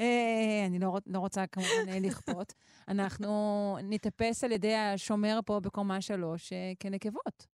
אה, 0.00 0.64
אני 0.66 0.78
לא, 0.78 0.98
לא 1.06 1.18
רוצה 1.18 1.46
כמובן 1.46 1.88
אה, 1.88 1.98
לכפות, 2.00 2.52
אנחנו 2.88 3.78
ניתפס 3.82 4.44
על 4.44 4.52
ידי 4.52 4.74
השומר 4.74 5.40
פה 5.46 5.60
בקומה 5.60 6.00
שלוש 6.00 6.52
אה, 6.52 6.72
כנקבות. 6.80 7.46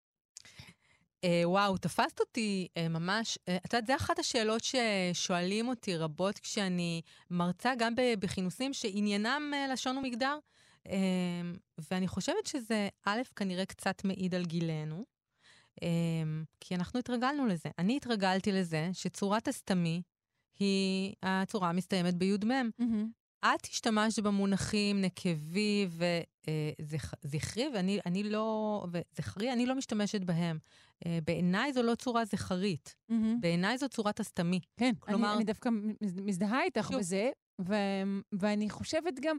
אה, 1.24 1.42
וואו, 1.46 1.78
תפסת 1.78 2.20
אותי 2.20 2.68
אה, 2.78 2.90
ממש, 2.90 3.38
אה, 3.50 3.58
את 3.66 3.74
יודעת, 3.74 3.88
זו 3.88 3.96
אחת 3.96 4.20
השאלות 4.20 4.62
ששואלים 4.64 5.68
אותי 5.68 5.98
רבות 5.98 6.40
כשאני 6.40 7.02
מרצה 7.32 7.74
גם 7.78 7.94
בכינוסים 8.20 8.74
שעניינם 8.74 9.52
אה, 9.54 9.68
לשון 9.74 9.98
ומגדר, 9.98 10.38
ואני 11.92 12.08
חושבת 12.08 12.46
שזה, 12.48 12.88
א', 13.06 13.22
כנראה 13.36 13.66
קצת 13.66 14.06
מעיד 14.06 14.36
על 14.36 14.46
גילנו, 14.46 15.04
אה, 15.84 15.88
כי 16.60 16.76
אנחנו 16.76 17.00
התרגלנו 17.00 17.48
לזה. 17.48 17.70
אני 17.80 17.98
התרגלתי 17.98 18.52
לזה 18.52 18.90
שצורת 18.94 19.48
הסתמי 19.48 20.02
היא 20.60 21.14
הצורה 21.24 21.70
המסתיימת 21.70 22.14
בי"מ. 22.14 22.70
את 23.42 23.66
השתמשת 23.72 24.20
במונחים 24.24 25.02
נקבי 25.02 25.88
וזכרי, 26.82 27.66
ואני 27.74 28.00
אני 28.06 28.24
לא, 28.24 28.86
וזכרי, 28.92 29.54
אני 29.54 29.66
לא 29.66 29.76
משתמשת 29.76 30.22
בהם. 30.22 30.58
אה, 31.06 31.20
בעיניי 31.26 31.74
זו 31.74 31.84
לא 31.84 31.96
צורה 31.96 32.26
זכרית, 32.26 32.96
בעיניי 33.40 33.78
זו 33.78 33.90
צורת 33.90 34.20
הסתמי. 34.20 34.60
כן, 34.78 34.92
כלומר- 35.00 35.28
אני, 35.30 35.36
אני 35.38 35.44
דווקא 35.44 35.70
מז- 35.70 36.20
מזדהה 36.22 36.64
איתך 36.64 36.88
שוב. 36.92 37.00
בזה, 37.00 37.30
ו, 37.62 37.74
ואני 38.40 38.70
חושבת 38.70 39.14
גם, 39.22 39.38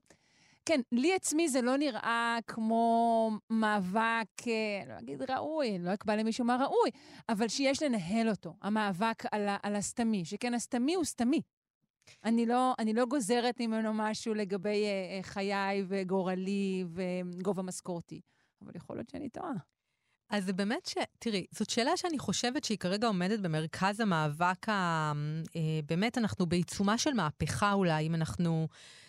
כן, 0.67 0.81
לי 0.93 1.15
עצמי 1.15 1.49
זה 1.49 1.63
לא 1.63 1.77
נראה 1.77 2.39
כמו 2.47 3.31
מאבק, 3.51 4.47
אה, 4.47 4.83
לא 4.89 4.99
אגיד 4.99 5.31
ראוי, 5.31 5.79
לא 5.79 5.95
אקבע 5.95 6.17
למישהו 6.17 6.45
מה 6.45 6.57
ראוי, 6.57 6.91
אבל 7.29 7.49
שיש 7.49 7.83
לנהל 7.83 8.29
אותו, 8.29 8.57
המאבק 8.63 9.23
על, 9.33 9.49
על 9.63 9.77
הסתמי, 9.77 10.25
שכן 10.25 10.55
הסתמי 10.55 10.95
הוא 10.95 11.05
סתמי. 11.05 11.41
אני 12.25 12.47
לא, 12.47 12.75
אני 12.79 12.93
לא 12.93 13.05
גוזרת 13.05 13.61
ממנו 13.61 13.91
משהו 13.95 14.35
לגבי 14.35 14.85
אה, 14.85 15.17
אה, 15.17 15.23
חיי 15.23 15.85
וגורלי 15.89 16.85
וגובה 16.95 17.63
משכורתי, 17.63 18.21
אבל 18.63 18.73
יכול 18.77 18.97
להיות 18.97 19.09
שאני 19.09 19.29
טועה. 19.29 19.53
אז 20.31 20.51
באמת 20.51 20.87
ש... 20.87 20.95
תראי, 21.19 21.47
זאת 21.51 21.71
שאלה 21.71 21.97
שאני 21.97 22.19
חושבת 22.19 22.65
שהיא 22.65 22.79
כרגע 22.79 23.07
עומדת 23.07 23.41
במרכז 23.41 24.01
המאבק 24.01 24.69
ה... 24.69 24.73
אה, 25.57 25.81
באמת, 25.87 26.19
אנחנו 26.19 26.47
בעיצומה 26.47 26.99
של 26.99 27.15
מהפכה 27.15 27.73
אולי, 27.73 28.07
אם 28.07 28.15
אנחנו 28.15 28.69
אה, 28.71 29.04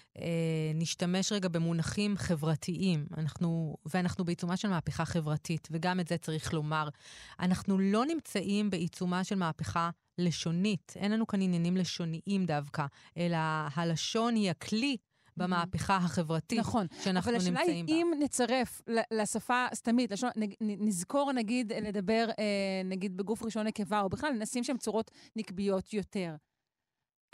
נשתמש 0.75 1.31
רגע 1.31 1.49
במונחים 1.49 2.17
חברתיים. 2.17 3.05
אנחנו... 3.17 3.75
ואנחנו 3.85 4.25
בעיצומה 4.25 4.57
של 4.57 4.67
מהפכה 4.69 5.05
חברתית, 5.05 5.67
וגם 5.71 5.99
את 5.99 6.07
זה 6.07 6.17
צריך 6.17 6.53
לומר. 6.53 6.89
אנחנו 7.39 7.79
לא 7.79 8.05
נמצאים 8.05 8.69
בעיצומה 8.69 9.23
של 9.23 9.35
מהפכה 9.35 9.89
לשונית. 10.17 10.93
אין 10.95 11.11
לנו 11.11 11.27
כאן 11.27 11.41
עניינים 11.41 11.77
לשוניים 11.77 12.45
דווקא, 12.45 12.85
אלא 13.17 13.37
הלשון 13.75 14.35
היא 14.35 14.49
הכלי 14.49 14.97
במהפכה 15.37 15.97
החברתית 15.97 16.59
נכון. 16.59 16.87
שאנחנו 17.03 17.31
אבל 17.31 17.37
השאלה 17.39 17.59
היא, 17.59 17.67
נמצאים 17.67 17.85
בה. 17.85 17.93
אם 17.93 18.23
נצרף 18.23 18.81
לשפה 19.11 19.65
הסתמית, 19.71 20.11
לשון, 20.11 20.29
נזכור 20.61 21.31
נגיד 21.31 21.73
לדבר, 21.73 22.29
אה, 22.39 22.81
נגיד 22.85 23.17
בגוף 23.17 23.43
ראשון 23.43 23.67
נקבה, 23.67 24.01
או 24.01 24.09
בכלל 24.09 24.31
נשים 24.39 24.63
שם 24.63 24.77
צורות 24.77 25.11
נקביות 25.35 25.93
יותר. 25.93 26.35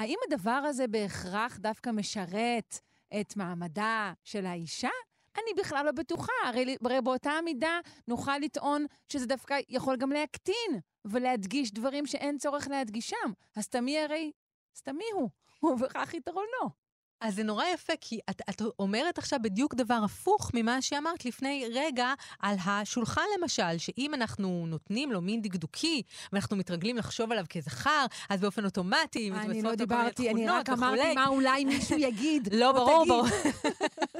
האם 0.02 0.18
הדבר 0.28 0.52
הזה 0.52 0.88
בהכרח 0.88 1.58
דווקא 1.58 1.90
משרת 1.90 2.80
את 3.22 3.36
מעמדה 3.36 4.14
של 4.24 4.46
האישה? 4.46 4.90
אני 5.36 5.54
בכלל 5.60 5.86
לא 5.86 5.92
בטוחה. 5.92 6.32
הרי, 6.46 6.76
הרי 6.86 7.02
באותה 7.02 7.32
מידה 7.46 7.80
נוכל 8.08 8.38
לטעון 8.38 8.86
שזה 9.10 9.26
דווקא 9.26 9.60
יכול 9.70 9.98
גם 9.98 10.12
להקטין 10.12 10.80
ולהדגיש 11.06 11.72
דברים 11.72 12.06
שאין 12.06 12.38
צורך 12.38 12.68
להדגישם. 12.68 13.32
הסתמי 13.56 14.00
הרי 14.00 14.32
סתמי 14.76 15.06
הוא, 15.14 15.30
ובכך 15.64 16.14
יתרונו. 16.14 16.81
אז 17.22 17.36
זה 17.36 17.44
נורא 17.44 17.66
יפה, 17.66 17.94
כי 18.02 18.20
את, 18.30 18.42
את 18.50 18.62
אומרת 18.80 19.18
עכשיו 19.18 19.40
בדיוק 19.44 19.76
דבר 19.76 20.00
הפוך 20.06 20.52
ממה 20.54 20.82
שאמרת 20.82 21.26
לפני 21.26 21.66
רגע 21.74 22.14
על 22.40 22.56
השולחן, 22.66 23.22
למשל, 23.40 23.78
שאם 23.78 24.14
אנחנו 24.14 24.66
נותנים 24.68 25.12
לו 25.12 25.22
מין 25.22 25.42
דקדוקי, 25.42 26.02
ואנחנו 26.34 26.58
מתרגלים 26.58 26.98
לחשוב 26.98 27.32
עליו 27.32 27.46
כזכר, 27.50 28.06
אז 28.30 28.42
באופן 28.42 28.66
אוטומטי, 28.66 29.32
אני 29.32 29.40
מתווספות 29.40 29.64
לא 29.64 29.72
לו 29.72 29.88
כל 29.88 29.96
מיני 29.96 30.10
דיברתי, 30.10 30.30
אני 30.30 30.48
רק 30.48 30.70
אמרתי 30.70 31.00
וכולי. 31.00 31.16
מה 31.16 31.28
אולי 31.28 31.66
מישהו 31.76 31.98
יגיד. 31.98 32.54
לא, 32.54 32.72
ברור. 32.72 33.06
ברור. 33.06 33.26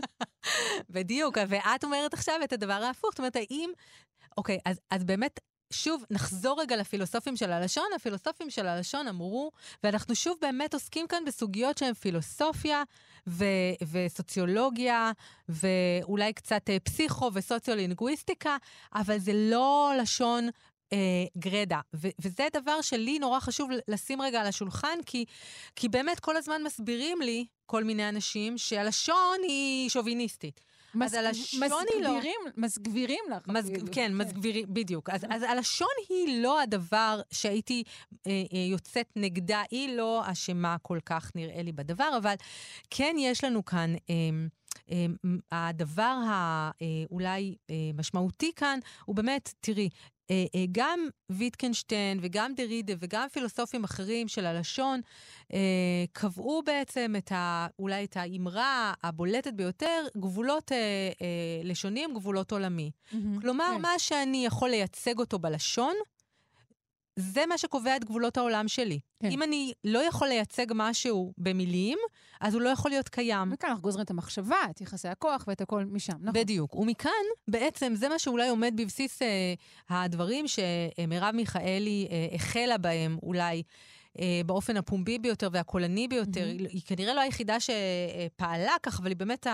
בדיוק, 0.90 1.38
ואת 1.48 1.84
אומרת 1.84 2.14
עכשיו 2.14 2.36
את 2.44 2.54
הדבר 2.54 2.74
ההפוך. 2.74 3.10
זאת 3.12 3.20
אומרת, 3.20 3.36
האם... 3.36 3.72
אוקיי, 4.38 4.60
אז, 4.66 4.80
אז 4.92 5.04
באמת, 5.04 5.40
שוב, 5.72 6.04
נחזור 6.10 6.62
רגע 6.62 6.76
לפילוסופים 6.76 7.36
של 7.38 7.52
הלשון. 7.52 7.86
הפילוסופים 7.96 8.50
של 8.50 8.68
הלשון 8.68 9.08
אמרו, 9.08 9.52
ואנחנו 9.84 10.16
שוב 10.16 10.38
באמת 10.42 10.74
עוסקים 10.74 11.08
כאן 11.08 11.26
בסוגיות 11.26 11.78
שהן 11.78 11.94
פילוסופיה 11.94 12.84
ו- 13.28 13.46
וסוציולוגיה, 13.92 15.12
ואולי 15.50 16.34
קצת 16.34 16.70
אה, 16.70 16.80
פסיכו 16.80 17.32
וסוציו-לינגוויסטיקה, 17.34 18.58
אבל 18.96 19.18
זה 19.18 19.32
לא 19.36 19.94
לשון 20.02 20.50
אה, 20.94 20.98
גרדה. 21.38 21.80
ו- 21.96 22.08
וזה 22.20 22.48
דבר 22.54 22.82
שלי 22.82 23.20
נורא 23.20 23.40
חשוב 23.40 23.70
לשים 23.88 24.22
רגע 24.22 24.42
על 24.42 24.48
השולחן, 24.48 24.98
כי, 25.06 25.26
כי 25.76 25.90
באמת 25.90 26.20
כל 26.20 26.38
הזמן 26.38 26.64
מסבירים 26.64 27.22
לי, 27.22 27.46
כל 27.66 27.84
מיני 27.84 28.10
אנשים, 28.10 28.58
שהלשון 28.58 29.38
היא 29.44 29.90
שוביניסטית. 29.90 30.62
מס- 30.96 31.14
הלשון 31.14 31.60
היא 31.94 32.02
לא- 32.04 32.10
מסגבירים, 32.58 33.20
לך. 33.32 33.48
מז... 33.48 33.70
אפילו. 33.72 33.88
כן, 33.92 34.14
מסגבירים, 34.16 34.66
בדיוק. 34.70 35.10
אז, 35.10 35.26
אז 35.30 35.42
הלשון 35.42 35.88
היא 36.10 36.44
לא 36.44 36.62
הדבר 36.62 37.22
שהייתי 37.32 37.84
אה, 38.28 38.32
אה, 38.54 38.60
יוצאת 38.60 39.08
נגדה, 39.16 39.64
היא 39.72 39.96
לא 39.98 40.22
אשמה 40.26 40.76
כל 40.82 41.00
כך, 41.06 41.32
נראה 41.36 41.62
לי, 41.64 41.72
בדבר, 41.72 42.18
אבל 42.18 42.36
כן 42.90 43.16
יש 43.20 43.44
לנו 43.44 43.66
כאן... 43.66 43.96
אה, 44.10 44.16
אה, 44.92 45.06
הדבר 45.52 46.18
האולי 46.26 47.56
אה, 47.70 47.76
משמעותי 47.94 48.52
כאן 48.56 48.80
הוא 49.06 49.16
באמת, 49.16 49.54
תראי, 49.60 49.84
אה, 49.84 49.90
אה, 49.90 50.21
גם 50.72 51.08
ויטקנשטיין 51.30 52.20
וגם 52.22 52.54
דרידה 52.56 52.94
וגם 53.00 53.28
פילוסופים 53.32 53.84
אחרים 53.84 54.28
של 54.28 54.46
הלשון 54.46 55.02
אה, 55.54 55.60
קבעו 56.14 56.62
בעצם 56.66 57.14
את 57.18 57.32
ה, 57.32 57.68
אולי 57.80 58.04
את 58.04 58.18
האמרה 58.18 58.94
הבולטת 59.04 59.54
ביותר, 59.54 60.06
גבולות 60.18 60.72
אה, 60.72 60.78
אה, 61.22 61.62
לשוניים, 61.64 62.14
גבולות 62.14 62.52
עולמי. 62.52 62.92
מהמם. 63.12 63.42
כלומר, 63.42 63.72
כן. 63.76 63.82
מה 63.82 64.00
שאני 64.00 64.46
יכול 64.46 64.70
לייצג 64.70 65.20
אותו 65.20 65.40
בלשון, 65.40 65.94
זה 67.22 67.46
מה 67.46 67.58
שקובע 67.58 67.96
את 67.96 68.06
גבולות 68.06 68.38
העולם 68.38 68.68
שלי. 68.68 69.00
כן. 69.20 69.32
אם 69.32 69.44
אני 69.44 69.74
לא 69.84 70.00
יכול 70.00 70.28
לייצג 70.28 70.66
משהו 70.76 71.34
במילים, 71.38 71.98
אז 72.42 72.54
הוא 72.54 72.62
לא 72.62 72.70
יכול 72.70 72.92
להיות 72.92 73.10
קיים. 73.10 73.54
וכאן 73.54 73.70
אנחנו 73.70 73.84
גוזרים 73.84 74.06
את 74.06 74.12
המחשבה, 74.12 74.58
את 74.70 74.82
יחסי 74.82 75.08
הכוח 75.08 75.44
ואת 75.48 75.62
הכל 75.62 75.86
משם, 75.86 76.14
נכון. 76.20 76.34
בדיוק. 76.34 76.76
ומכאן, 76.76 77.12
בעצם, 77.48 77.94
זה 77.96 78.10
מה 78.10 78.20
שאולי 78.20 78.50
עומד 78.50 78.74
בבסיס 78.76 79.22
אה, 79.22 79.54
הדברים 79.90 80.46
שמרב 80.48 81.36
מיכאלי 81.36 82.08
אה, 82.12 82.36
החלה 82.36 82.78
בהם, 82.78 83.18
אולי. 83.24 83.64
אה, 84.20 84.42
באופן 84.46 84.78
הפומבי 84.78 85.20
ביותר 85.20 85.50
והקולני 85.52 86.08
ביותר. 86.08 86.46
היא, 86.46 86.68
היא 86.70 86.82
כנראה 86.86 87.14
לא 87.14 87.22
היחידה 87.22 87.58
שפעלה 87.60 88.74
כך, 88.84 89.00
אבל 89.00 89.08
היא 89.08 89.18
באמת 89.18 89.48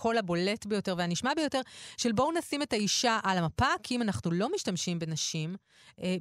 הקול 0.00 0.18
הבולט 0.18 0.66
ביותר 0.66 0.94
והנשמע 0.98 1.34
ביותר, 1.34 1.60
של 1.96 2.12
בואו 2.12 2.32
נשים 2.32 2.62
את 2.62 2.72
האישה 2.72 3.18
על 3.22 3.38
המפה, 3.38 3.66
כי 3.82 3.96
אם 3.96 4.02
אנחנו 4.02 4.30
לא 4.30 4.48
משתמשים 4.54 4.98
בנשים, 4.98 5.56
אה, 6.02 6.16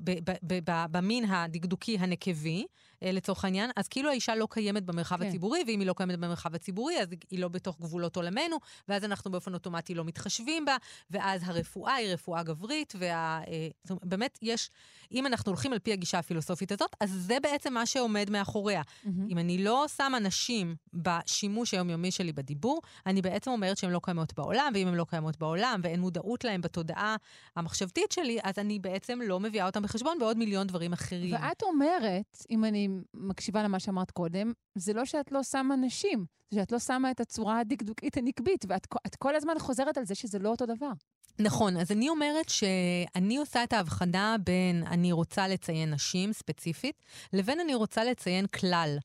במין 0.91 1.25
הדקדוקי 1.25 1.97
הנקבי, 1.99 2.65
לצורך 3.01 3.45
העניין, 3.45 3.71
אז 3.75 3.87
כאילו 3.87 4.09
האישה 4.09 4.35
לא 4.35 4.47
קיימת 4.49 4.83
במרחב 4.83 5.17
כן. 5.17 5.27
הציבורי, 5.27 5.63
ואם 5.67 5.79
היא 5.79 5.87
לא 5.87 5.93
קיימת 5.93 6.19
במרחב 6.19 6.55
הציבורי, 6.55 7.01
אז 7.01 7.07
היא 7.31 7.39
לא 7.39 7.47
בתוך 7.47 7.79
גבולות 7.79 8.15
עולמנו, 8.15 8.57
ואז 8.87 9.03
אנחנו 9.03 9.31
באופן 9.31 9.53
אוטומטי 9.53 9.95
לא 9.95 10.03
מתחשבים 10.03 10.65
בה, 10.65 10.77
ואז 11.11 11.41
הרפואה 11.45 11.93
היא 11.93 12.13
רפואה 12.13 12.43
גברית, 12.43 12.93
וה... 12.99 13.41
אה, 13.47 13.67
זאת 13.83 13.89
אומרת, 13.89 14.05
באמת 14.05 14.39
יש, 14.41 14.71
אם 15.11 15.25
אנחנו 15.25 15.49
הולכים 15.51 15.73
על 15.73 15.79
פי 15.79 15.93
הגישה 15.93 16.19
הפילוסופית 16.19 16.71
הזאת, 16.71 16.95
אז 16.99 17.09
זה 17.11 17.37
בעצם 17.39 17.73
מה 17.73 17.85
שעומד 17.85 18.29
מאחוריה. 18.29 18.81
מהמם. 19.03 19.27
אם 19.29 19.37
אני 19.37 19.63
לא 19.63 19.85
שמה 19.97 20.19
נשים 20.19 20.75
בשימוש 20.93 21.73
היומיומי 21.73 22.11
שלי 22.11 22.33
בדיבור, 22.33 22.81
אני 23.05 23.21
בעצם 23.21 23.51
אומרת 23.51 23.77
שהן 23.77 23.91
לא 23.91 23.99
קיימות 24.03 24.33
בעולם, 24.33 24.71
ואם 24.75 24.87
הן 24.87 24.95
לא 24.95 25.05
קיימות 25.09 25.37
בעולם 25.37 25.79
ואין 25.83 25.99
מודעות 25.99 26.43
להן 26.43 26.61
בתודעה 26.61 27.15
המחשבתית 27.55 28.11
שלי, 28.11 28.39
אז 28.43 28.59
אני 28.59 28.79
בעצם 28.79 29.19
לא 29.21 29.39
מביאה 29.39 29.65
אותן 29.65 29.81
בחשבון 29.81 30.19
בעוד 30.19 30.37
מיליון 30.37 30.67
דברים 30.67 30.93
אחרים. 30.93 31.33
ואת 31.33 31.63
אומרת, 31.63 32.45
אם 32.49 32.65
אני 32.65 32.88
מקשיבה 33.13 33.63
למה 33.63 33.79
שאמרת 33.79 34.11
קודם, 34.11 34.51
זה 34.75 34.93
לא 34.93 35.05
שאת 35.05 35.31
לא 35.31 35.43
שמה 35.43 35.75
נשים, 35.75 36.25
זה 36.51 36.59
שאת 36.59 36.71
לא 36.71 36.79
שמה 36.79 37.11
את 37.11 37.19
הצורה 37.19 37.59
הדקדוקית 37.59 38.17
הנקבית, 38.17 38.65
ואת 38.69 39.15
כל- 39.15 39.35
הזמן 39.35 39.53
חוזרת 39.59 39.97
על 39.97 40.05
זה 40.05 40.15
שזה 40.15 40.39
לא 40.39 40.49
אותו 40.49 40.65
דבר. 40.65 40.91
נכון, 41.39 41.77
אז 41.77 41.91
אני 41.91 42.09
אומרת 42.09 42.49
שאני 42.49 43.37
עושה 43.37 43.63
את 43.63 43.73
ההבחנה 43.73 44.35
בין 44.43 44.83
אני 44.87 45.11
רוצה 45.11 45.47
לציין 45.47 45.93
נשים 45.93 46.33
ספציפית, 46.33 46.95
לבין 47.33 47.59
אני 47.59 47.75
רוצה 47.75 48.03
לציין 48.03 48.47
כלל. 48.47 48.97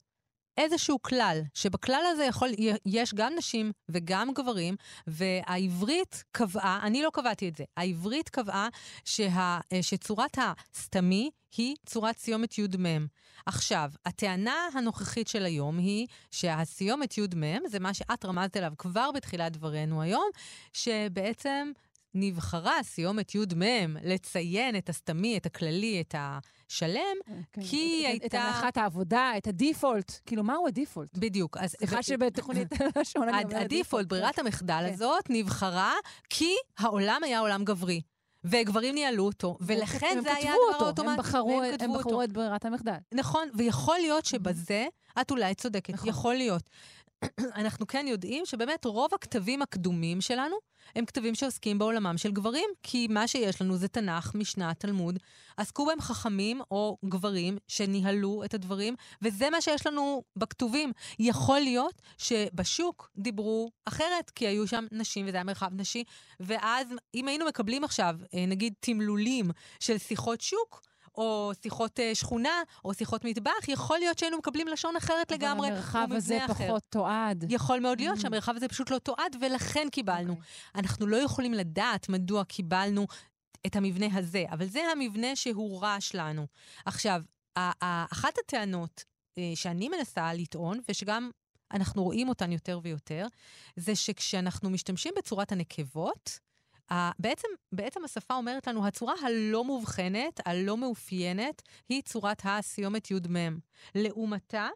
איזשהו 0.58 1.02
כלל, 1.02 1.40
שבכלל 1.54 2.02
הזה 2.12 2.24
יכול, 2.24 2.48
יש 2.86 3.14
גם 3.14 3.32
נשים 3.36 3.72
וגם 3.88 4.32
גברים, 4.34 4.76
והעברית 5.06 6.24
קבעה, 6.32 6.80
אני 6.82 7.02
לא 7.02 7.10
קבעתי 7.12 7.48
את 7.48 7.56
זה, 7.56 7.64
העברית 7.76 8.28
קבעה 8.28 8.68
שה, 9.04 9.58
שצורת 9.82 10.38
הסתמי 10.38 11.30
היא 11.56 11.76
צורת 11.86 12.18
סיומת 12.18 12.58
י"מ. 12.58 13.06
עכשיו, 13.46 13.90
הטענה 14.06 14.68
הנוכחית 14.74 15.28
של 15.28 15.44
היום 15.44 15.78
היא 15.78 16.06
שהסיומת 16.30 17.18
י"מ, 17.18 17.68
זה 17.68 17.78
מה 17.80 17.94
שאת 17.94 18.24
רמזת 18.24 18.56
אליו 18.56 18.72
כבר 18.78 19.10
בתחילת 19.12 19.52
דברינו 19.52 20.02
היום, 20.02 20.30
שבעצם 20.72 21.72
נבחרה 22.14 22.82
סיומת 22.82 23.34
י"מ 23.34 23.62
לציין 24.02 24.76
את 24.76 24.88
הסתמי, 24.88 25.36
את 25.36 25.46
הכללי, 25.46 26.00
את 26.08 26.14
השלם, 26.18 27.16
כן. 27.52 27.62
כי 27.62 27.76
היא 27.76 28.08
את- 28.08 28.16
את 28.16 28.22
הייתה- 28.22 28.42
הנחת 28.42 28.76
העבודה, 28.76 29.32
את 29.38 29.46
הדיפולט. 29.46 30.12
כאילו, 30.26 30.44
מהו 30.44 30.66
הדיפולט? 30.66 31.18
בדיוק. 31.18 31.56
אז 31.56 31.70
סליחה 31.78 32.02
שבתוכנית 32.02 32.68
הלשון 32.96 33.28
אני 33.28 33.44
אומרת 33.44 33.62
הדיפולט, 33.64 34.06
ברירת 34.06 34.38
המחדל 34.38 34.84
כן. 34.88 34.92
הזאת, 34.94 35.24
נבחרה 35.30 35.92
כי 36.30 36.50
העולם 36.78 37.20
היה 37.24 37.38
עולם 37.38 37.64
גברי. 37.64 38.00
וגברים 38.46 38.94
ניהלו 38.94 39.24
אותו, 39.26 39.56
ולכן 39.60 40.06
הם 40.16 40.22
זה 40.22 40.34
היה 40.34 40.52
הדבר 40.52 40.84
האוטומטי. 40.86 41.10
הם 41.10 41.18
בחרו- 41.18 41.62
הם 41.62 41.72
כתבו 41.72 41.92
אותו. 41.96 42.08
בחרו 42.08 42.22
את 42.22 42.32
ברירת 42.32 42.64
המחדל. 42.64 42.94
נכון, 43.14 43.48
ויכול 43.54 43.96
להיות 43.98 44.24
שבזה 44.24 44.86
את 45.20 45.30
אולי 45.30 45.54
צודקת, 45.54 45.94
נכון. 45.94 46.08
יכול 46.08 46.34
להיות. 46.34 46.70
אנחנו 47.60 47.86
כן 47.86 48.06
יודעים 48.08 48.46
שבאמת 48.46 48.84
רוב 48.84 49.14
הכתבים 49.14 49.62
הקדומים 49.62 50.20
שלנו 50.20 50.56
הם 50.96 51.04
כתבים 51.04 51.34
שעוסקים 51.34 51.78
בעולמם 51.78 52.18
של 52.18 52.32
גברים, 52.32 52.70
כי 52.82 53.06
מה 53.10 53.28
שיש 53.28 53.62
לנו 53.62 53.76
זה 53.76 53.88
תנ"ך, 53.88 54.34
משנה, 54.34 54.74
תלמוד. 54.74 55.18
עסקו 55.56 55.86
בהם 55.86 56.00
חכמים 56.00 56.60
או 56.70 56.96
גברים 57.04 57.58
שניהלו 57.68 58.44
את 58.44 58.54
הדברים, 58.54 58.94
וזה 59.22 59.50
מה 59.50 59.60
שיש 59.60 59.86
לנו 59.86 60.22
בכתובים. 60.36 60.92
יכול 61.18 61.60
להיות 61.60 62.02
שבשוק 62.18 63.10
דיברו 63.16 63.70
אחרת, 63.84 64.30
כי 64.30 64.46
היו 64.46 64.66
שם 64.66 64.86
נשים 64.92 65.26
וזה 65.28 65.36
היה 65.36 65.44
מרחב 65.44 65.70
נשי, 65.72 66.04
ואז 66.40 66.88
אם 67.14 67.28
היינו 67.28 67.46
מקבלים 67.46 67.84
עכשיו, 67.84 68.16
אה, 68.34 68.46
נגיד, 68.46 68.74
תמלולים 68.80 69.50
של 69.80 69.98
שיחות 69.98 70.40
שוק, 70.40 70.82
או 71.14 71.52
שיחות 71.62 72.00
אה, 72.00 72.14
שכונה, 72.14 72.62
או 72.84 72.94
שיחות 72.94 73.24
מטבח, 73.24 73.68
יכול 73.68 73.98
להיות 73.98 74.18
שהיינו 74.18 74.38
מקבלים 74.38 74.68
לשון 74.68 74.96
אחרת 74.96 75.30
לגמרי, 75.32 75.68
אבל 75.68 75.76
המרחב 75.76 76.08
הזה 76.10 76.44
אחר. 76.44 76.54
פחות 76.68 76.82
תועד. 76.88 77.44
יכול 77.48 77.80
מאוד 77.80 78.00
להיות 78.00 78.18
Mm. 78.18 78.20
שהמרחב 78.20 78.56
הזה 78.56 78.68
פשוט 78.68 78.90
לא 78.90 78.98
תועד, 78.98 79.36
ולכן 79.40 79.88
קיבלנו. 79.92 80.32
אוקיי. 80.32 80.44
אנחנו 80.74 81.06
לא 81.06 81.16
יכולים 81.16 81.54
לדעת 81.54 82.08
מדוע 82.08 82.44
קיבלנו 82.44 83.06
את 83.66 83.76
המבנה 83.76 84.06
הזה, 84.12 84.44
אבל 84.50 84.66
זה 84.66 84.80
המבנה 84.92 85.36
שהורש 85.36 86.14
לנו. 86.14 86.46
עכשיו, 86.84 87.22
אחת 88.12 88.38
הטענות 88.44 89.04
אה, 89.38 89.52
שאני 89.54 89.88
מנסה 89.88 90.34
לטעון, 90.34 90.80
ושגם 90.88 91.30
אנחנו 91.72 92.02
רואים 92.02 92.28
אותן 92.28 92.52
יותר 92.52 92.80
ויותר, 92.82 93.26
זה 93.76 93.96
שכשאנחנו 93.96 94.70
משתמשים 94.70 95.12
בצורת 95.18 95.52
הנקבות, 95.52 96.38
בעצם, 97.18 97.48
בעצם 97.72 98.04
השפה 98.04 98.34
אומרת 98.34 98.66
לנו, 98.66 98.86
הצורה 98.86 99.14
הלא 99.22 99.64
מובחנת, 99.64 100.40
הלא 100.44 100.76
מאופיינת, 100.76 101.62
היא 101.88 102.02
צורת 102.02 102.42
הסיומת 102.44 103.10
י"מ. 103.10 103.58
לעומתה, 103.94 104.68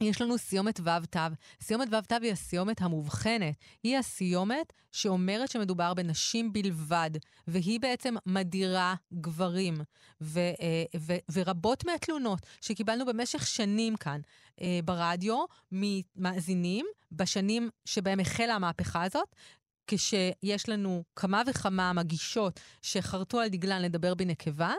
יש 0.00 0.20
לנו 0.20 0.38
סיומת 0.38 0.80
ו"ת. 0.80 1.16
סיומת 1.62 1.88
ו"ת 1.92 2.12
היא 2.22 2.32
הסיומת 2.32 2.82
המובחנת. 2.82 3.54
היא 3.82 3.98
הסיומת 3.98 4.72
שאומרת 4.92 5.50
שמדובר 5.50 5.94
בנשים 5.94 6.52
בלבד, 6.52 7.10
והיא 7.46 7.80
בעצם 7.80 8.14
מדירה 8.26 8.94
גברים. 9.12 9.74
ו, 10.20 10.40
אה, 10.40 10.84
ו, 10.96 11.12
ורבות 11.32 11.84
מהתלונות 11.84 12.46
שקיבלנו 12.60 13.06
במשך 13.06 13.46
שנים 13.46 13.96
כאן 13.96 14.20
אה, 14.60 14.80
ברדיו, 14.84 15.44
ממאזינים, 15.72 16.86
בשנים 17.12 17.70
שבהם 17.84 18.20
החלה 18.20 18.54
המהפכה 18.54 19.02
הזאת, 19.02 19.36
כשיש 19.86 20.68
לנו 20.68 21.04
כמה 21.16 21.42
וכמה 21.46 21.92
מגישות 21.92 22.60
שחרטו 22.82 23.40
על 23.40 23.48
דגלן 23.48 23.82
לדבר 23.82 24.14
בנקבה, 24.14 24.74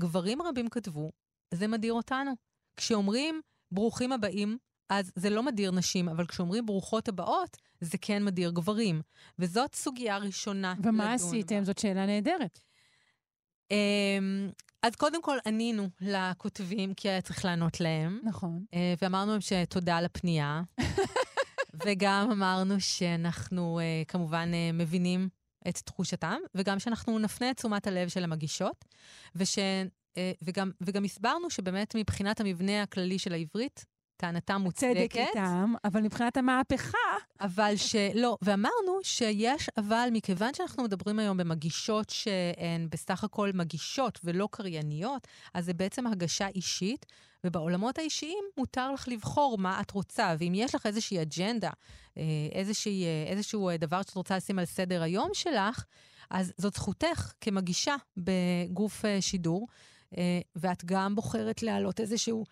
גברים 0.00 0.42
רבים 0.42 0.68
כתבו, 0.68 1.12
זה 1.54 1.68
מדיר 1.68 1.92
אותנו. 1.92 2.32
כשאומרים 2.76 3.40
ברוכים 3.72 4.12
הבאים, 4.12 4.58
אז 4.88 5.12
זה 5.14 5.30
לא 5.30 5.42
מדיר 5.42 5.70
נשים, 5.70 6.08
אבל 6.08 6.26
כשאומרים 6.26 6.66
ברוכות 6.66 7.08
הבאות, 7.08 7.56
זה 7.80 7.98
כן 8.00 8.24
מדיר 8.24 8.50
גברים. 8.50 9.02
וזאת 9.38 9.74
סוגיה 9.74 10.18
ראשונה 10.18 10.74
ומה 10.82 11.04
לדון 11.04 11.14
עשיתם? 11.14 11.58
בה. 11.58 11.64
זאת 11.64 11.78
שאלה 11.78 12.06
נהדרת. 12.06 12.60
אמ, 13.70 14.50
אז 14.82 14.96
קודם 14.96 15.22
כל 15.22 15.36
ענינו 15.46 15.88
לכותבים, 16.00 16.94
כי 16.94 17.08
היה 17.08 17.20
צריך 17.20 17.44
לענות 17.44 17.80
להם, 17.80 18.20
נכון. 18.24 18.64
אה, 18.74 18.94
ואמרנו 19.02 19.32
להם 19.32 19.40
שתודה 19.40 19.96
על 19.96 20.04
הפנייה, 20.04 20.62
וגם 21.74 22.28
אמרנו 22.32 22.80
שאנחנו 22.80 23.78
אה, 23.78 24.02
כמובן 24.08 24.50
אה, 24.54 24.72
מבינים 24.72 25.28
את 25.68 25.76
תחושתם, 25.76 26.36
וגם 26.54 26.78
שאנחנו 26.78 27.18
נפנה 27.18 27.50
את 27.50 27.56
תשומת 27.56 27.86
הלב 27.86 28.08
של 28.08 28.24
המגישות, 28.24 28.84
וש, 29.34 29.58
אה, 30.16 30.32
וגם, 30.42 30.70
וגם 30.80 31.04
הסברנו 31.04 31.50
שבאמת 31.50 31.94
מבחינת 31.94 32.40
המבנה 32.40 32.82
הכללי 32.82 33.18
של 33.18 33.32
העברית, 33.32 33.84
טענתם 34.20 34.62
צדק 34.74 34.94
מוצדקת. 34.94 35.16
איתם, 35.16 35.74
אבל 35.84 36.00
מבחינת 36.00 36.36
המהפכה, 36.36 36.98
אבל 37.40 37.76
שלא, 37.76 38.36
ואמרנו 38.42 38.98
שיש, 39.02 39.70
אבל 39.76 40.08
מכיוון 40.12 40.54
שאנחנו 40.54 40.82
מדברים 40.82 41.18
היום 41.18 41.36
במגישות 41.36 42.10
שהן 42.10 42.88
בסך 42.90 43.24
הכל 43.24 43.50
מגישות 43.54 44.20
ולא 44.24 44.48
קרייניות, 44.50 45.28
אז 45.54 45.64
זה 45.64 45.74
בעצם 45.74 46.06
הגשה 46.06 46.48
אישית, 46.48 47.06
ובעולמות 47.44 47.98
האישיים 47.98 48.44
מותר 48.56 48.92
לך 48.92 49.08
לבחור 49.08 49.58
מה 49.58 49.80
את 49.80 49.90
רוצה, 49.90 50.34
ואם 50.38 50.52
יש 50.54 50.74
לך 50.74 50.86
איזושהי 50.86 51.22
אג'נדה, 51.22 51.70
אה, 52.16 52.22
איזושהי, 52.52 53.04
אה, 53.04 53.24
איזשהו 53.26 53.68
אה, 53.68 53.76
דבר 53.76 54.02
שאת 54.02 54.14
רוצה 54.14 54.36
לשים 54.36 54.58
על 54.58 54.64
סדר 54.64 55.02
היום 55.02 55.30
שלך, 55.34 55.84
אז 56.30 56.52
זאת 56.58 56.74
זכותך 56.74 57.32
כמגישה 57.40 57.96
בגוף 58.16 59.04
שידור, 59.20 59.66
ואת 60.56 60.84
גם 60.84 61.14
בוחרת 61.14 61.62
להעלות 61.62 62.00
איזשהו... 62.00 62.44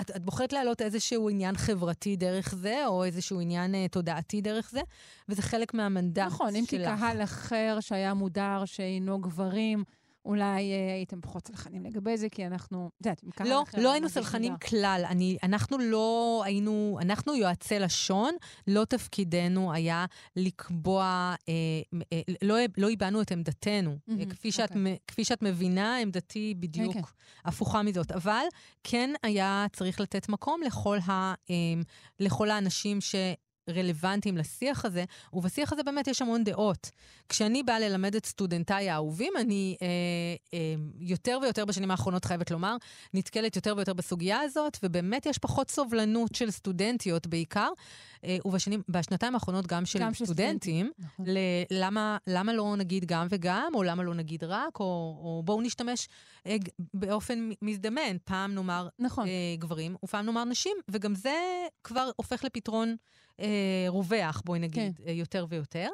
את, 0.00 0.10
את 0.16 0.24
בוחרת 0.24 0.52
להעלות 0.52 0.82
איזשהו 0.82 1.28
עניין 1.28 1.56
חברתי 1.56 2.16
דרך 2.16 2.54
זה, 2.54 2.86
או 2.86 3.04
איזשהו 3.04 3.40
עניין 3.40 3.74
אה, 3.74 3.86
תודעתי 3.90 4.40
דרך 4.40 4.70
זה, 4.70 4.80
וזה 5.28 5.42
חלק 5.42 5.74
מהמנדט 5.74 6.26
נכון, 6.26 6.56
אם 6.56 6.64
כי 6.66 6.76
שלך. 6.76 7.00
קהל 7.00 7.22
אחר 7.22 7.78
שהיה 7.80 8.14
מודר, 8.14 8.62
שאינו 8.64 9.18
גברים, 9.20 9.84
אולי 10.24 10.72
אה, 10.72 10.94
הייתם 10.94 11.20
פחות 11.20 11.46
סלחנים 11.46 11.84
לגבי 11.84 12.16
זה, 12.16 12.28
כי 12.28 12.46
אנחנו, 12.46 12.90
את 13.00 13.06
יודעת, 13.06 13.24
מכאן 13.24 13.46
לא, 13.46 13.64
לא 13.78 13.92
היינו 13.92 14.08
סלחנים. 14.08 14.56
כלל. 14.56 15.04
אני, 15.08 15.36
אנחנו 15.42 15.78
לא 15.78 16.42
היינו, 16.44 16.98
אנחנו 17.02 17.34
יועצי 17.34 17.78
לשון, 17.78 18.34
לא 18.66 18.84
תפקידנו 18.84 19.72
היה 19.72 20.04
לקבוע, 20.36 21.34
אה, 21.48 21.54
אה, 22.12 22.20
לא, 22.42 22.56
לא 22.76 22.90
הבענו 22.90 23.22
את 23.22 23.32
עמדתנו. 23.32 23.96
אה, 24.10 24.26
כפי, 24.30 24.52
שאת, 24.52 24.68
אוקיי. 24.70 24.92
מ- 24.92 24.96
כפי 25.06 25.24
שאת 25.24 25.42
מבינה, 25.42 25.98
עמדתי 25.98 26.54
בדיוק 26.60 26.94
כן. 26.94 27.00
הפוכה 27.44 27.82
מזאת. 27.82 28.12
אבל 28.12 28.44
כן 28.84 29.10
היה 29.22 29.66
צריך 29.72 30.00
לתת 30.00 30.28
מקום 30.28 30.60
לכל, 30.66 30.98
ה, 31.06 31.10
אה, 31.50 31.54
לכל 32.20 32.50
האנשים 32.50 33.00
ש... 33.00 33.14
רלוונטיים 33.70 34.36
לשיח 34.36 34.84
הזה, 34.84 35.04
ובשיח 35.32 35.72
הזה 35.72 35.82
באמת 35.82 36.06
יש 36.06 36.22
המון 36.22 36.44
דעות. 36.44 36.90
כשאני 37.28 37.62
באה 37.62 37.80
ללמד 37.80 38.14
את 38.14 38.26
סטודנטיי 38.26 38.90
האהובים, 38.90 39.32
אני 39.40 39.76
אה, 39.82 39.86
אה, 40.54 40.58
יותר 41.00 41.38
ויותר 41.42 41.64
בשנים 41.64 41.90
האחרונות, 41.90 42.24
חייבת 42.24 42.50
לומר, 42.50 42.76
נתקלת 43.14 43.56
יותר 43.56 43.74
ויותר 43.76 43.92
בסוגיה 43.92 44.40
הזאת, 44.40 44.78
ובאמת 44.82 45.26
יש 45.26 45.38
פחות 45.38 45.70
סובלנות 45.70 46.34
של 46.34 46.50
סטודנטיות 46.50 47.26
בעיקר, 47.26 47.68
אה, 48.24 48.36
ובשנתיים 48.44 49.34
האחרונות 49.34 49.66
גם 49.66 49.86
של 49.86 49.98
גם 49.98 50.14
של 50.14 50.24
סטודנטים. 50.24 50.90
נכון. 50.98 51.26
ל- 51.28 51.38
למה, 51.70 52.16
למה 52.26 52.52
לא 52.52 52.76
נגיד 52.76 53.04
גם 53.04 53.26
וגם, 53.30 53.72
או 53.74 53.82
למה 53.82 54.02
לא 54.02 54.14
נגיד 54.14 54.44
רק, 54.44 54.80
או, 54.80 54.84
או 55.24 55.42
בואו 55.44 55.60
נשתמש 55.60 56.08
אה, 56.46 56.56
באופן 56.94 57.50
מזדמן. 57.62 58.16
פעם 58.24 58.54
נאמר 58.54 58.88
נכון. 58.98 59.26
אה, 59.26 59.32
גברים, 59.58 59.96
ופעם 60.04 60.26
נאמר 60.26 60.44
נשים, 60.44 60.76
וגם 60.88 61.14
זה 61.14 61.36
כבר 61.84 62.10
הופך 62.16 62.44
לפתרון 62.44 62.96
אה, 63.42 63.84
רווח, 63.88 64.42
בואי 64.44 64.58
נגיד, 64.58 64.96
כן. 64.96 65.04
אה, 65.06 65.12
יותר 65.12 65.46
ויותר. 65.48 65.88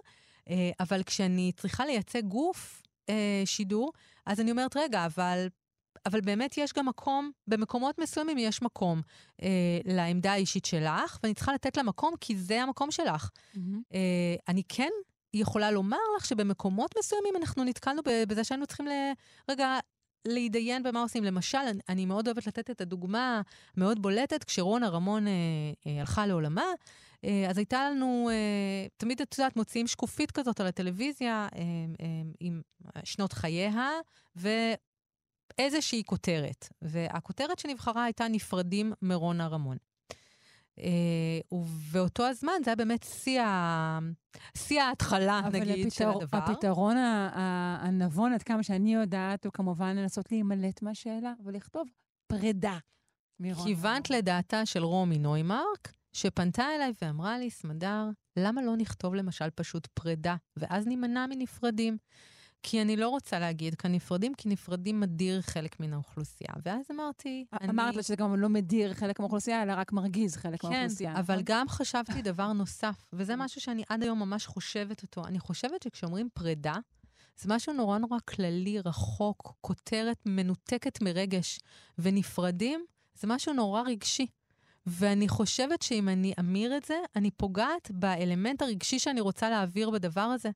אה, 0.50 0.70
אבל 0.80 1.02
כשאני 1.02 1.52
צריכה 1.56 1.86
לייצג 1.86 2.22
גוף 2.22 2.82
אה, 3.08 3.42
שידור, 3.44 3.92
אז 4.26 4.40
אני 4.40 4.50
אומרת, 4.50 4.76
רגע, 4.76 5.06
אבל... 5.06 5.48
אבל 6.06 6.20
באמת 6.20 6.58
יש 6.58 6.72
גם 6.72 6.86
מקום, 6.86 7.30
במקומות 7.46 7.98
מסוימים 7.98 8.38
יש 8.38 8.62
מקום 8.62 9.02
אה, 9.42 9.78
לעמדה 9.84 10.32
האישית 10.32 10.64
שלך, 10.64 11.18
ואני 11.22 11.34
צריכה 11.34 11.52
לתת 11.52 11.76
לה 11.76 11.82
מקום 11.82 12.14
כי 12.20 12.36
זה 12.36 12.62
המקום 12.62 12.90
שלך. 12.90 13.30
מהמם. 13.54 13.82
אה, 13.94 14.34
אני 14.48 14.62
כן 14.68 14.90
יכולה 15.34 15.70
לומר 15.70 15.96
לך 16.16 16.26
שבמקומות 16.26 16.94
מסוימים 16.98 17.36
אנחנו 17.36 17.64
נתקלנו 17.64 18.02
בזה 18.28 18.44
שהיינו 18.44 18.66
צריכים 18.66 18.86
ל... 18.86 18.90
רגע... 19.50 19.78
להתדיין 20.24 20.82
במה 20.82 21.02
עושים. 21.02 21.24
למשל, 21.24 21.58
אני, 21.88 22.06
מאוד 22.06 22.28
אוהבת 22.28 22.46
לתת 22.46 22.70
את 22.70 22.80
הדוגמה 22.80 23.42
המאוד 23.76 24.02
בולטת, 24.02 24.44
כשרונה 24.44 24.88
רמון 24.88 25.26
אה, 25.26 25.32
אה, 25.86 26.00
הלכה 26.00 26.26
לעולמה, 26.26 26.64
אה, 27.24 27.46
אז 27.50 27.58
הייתה 27.58 27.90
לנו, 27.90 28.30
אה, 28.32 28.86
תמיד 28.96 29.20
את 29.20 29.38
יודעת, 29.38 29.56
מוציאים 29.56 29.86
שקופית 29.86 30.30
כזאת 30.30 30.60
על 30.60 30.66
הטלוויזיה 30.66 31.48
אה, 31.54 31.60
אה, 32.00 32.06
עם 32.40 32.60
שנות 33.04 33.32
חייה, 33.32 33.90
ואיזושהי 34.36 36.02
כותרת. 36.06 36.68
והכותרת 36.82 37.58
שנבחרה 37.58 38.04
הייתה 38.04 38.28
נפרדים 38.28 38.92
מרונה 39.02 39.46
רמון. 39.46 39.76
אה, 40.80 41.58
ובאותו 41.58 42.26
הזמן 42.26 42.52
זה 42.64 42.70
היה 42.70 42.76
באמת 42.76 43.02
שיא 43.02 43.40
ה- 43.42 43.98
שיא 44.56 44.82
ההתחלה, 44.82 45.40
נגיד, 45.52 45.92
של 45.92 46.04
הפתר- 46.08 46.22
הדבר. 46.22 46.38
הפתרון 46.38 46.96
ה- 46.96 47.30
ה- 47.34 47.86
הנבון, 47.86 48.32
עד 48.32 48.42
כמה 48.42 48.62
שאני 48.62 48.94
יודעת, 48.94 49.44
הוא 49.44 49.52
כמובן 49.52 49.96
לנסות 49.96 50.32
להימלט 50.32 50.82
מהשאלה 50.82 51.32
ולכתוב 51.44 51.88
פרידה. 52.26 52.78
כיוונת. 53.64 54.10
לדעתה 54.10 54.66
של 54.66 54.82
רומי 54.84 55.18
נוימרק, 55.18 55.92
שפנתה 56.12 56.64
אליי 56.76 56.92
ואמרה 57.02 57.38
לי, 57.38 57.50
סמדר, 57.50 58.04
למה 58.36 58.62
לא 58.62 58.76
נכתוב 58.76 59.14
למשל 59.14 59.50
פשוט 59.50 59.86
פרידה, 59.86 60.36
ואז 60.56 60.86
נימנע 60.86 61.26
מנפרדים? 61.26 61.96
כי 62.62 62.82
אני 62.82 62.96
לא 62.96 63.08
רוצה 63.08 63.38
להגיד 63.38 63.74
כאן 63.74 63.92
נפרדים, 63.92 64.34
כי 64.34 64.48
נפרדים 64.48 65.00
מדיר 65.00 65.42
חלק 65.42 65.80
מן 65.80 65.92
האוכלוסייה. 65.92 66.50
ואז 66.64 66.86
אמרתי, 66.90 67.44
אני... 67.60 67.70
אמרת 67.70 67.96
לה 67.96 68.02
שזה 68.02 68.16
גם 68.16 68.36
לא 68.36 68.48
מדיר 68.48 68.94
חלק 68.94 69.20
מהאוכלוסייה, 69.20 69.62
אלא 69.62 69.72
רק 69.76 69.92
מרגיז 69.92 70.36
חלק 70.36 70.62
כן, 70.62 70.68
מהאוכלוסייה. 70.68 71.12
אבל 71.12 71.34
נכון? 71.34 71.44
גם 71.44 71.68
חשבתי 71.68 72.22
דבר 72.22 72.52
נוסף, 72.52 73.08
וזה 73.12 73.36
משהו 73.36 73.60
שאני 73.60 73.82
עד 73.88 74.02
היום 74.02 74.18
ממש 74.18 74.46
חושבת 74.46 75.02
אותו. 75.02 75.24
אני 75.26 75.38
חושבת 75.38 75.82
שכשאומרים 75.82 76.28
פרידה, 76.34 76.74
זה 77.40 77.54
משהו 77.54 77.72
נורא 77.72 77.98
נורא 77.98 78.18
כללי, 78.28 78.78
רחוק, 78.84 79.54
כותרת 79.60 80.18
מנותקת 80.26 81.02
מרגש, 81.02 81.58
ונפרדים 81.98 82.84
זה 83.14 83.26
משהו 83.26 83.52
נורא 83.52 83.82
רגשי. 83.82 84.26
ואני 84.86 85.28
חושבת 85.28 85.82
שאם 85.82 86.08
אני 86.08 86.32
אמיר 86.40 86.76
את 86.76 86.84
זה, 86.84 86.94
אני 87.16 87.30
פוגעת 87.30 87.90
באלמנט 87.90 88.62
הרגשי 88.62 88.98
שאני 88.98 89.20
רוצה 89.20 89.50
להעביר 89.50 89.90
בדבר 89.90 90.20
הזה. 90.20 90.50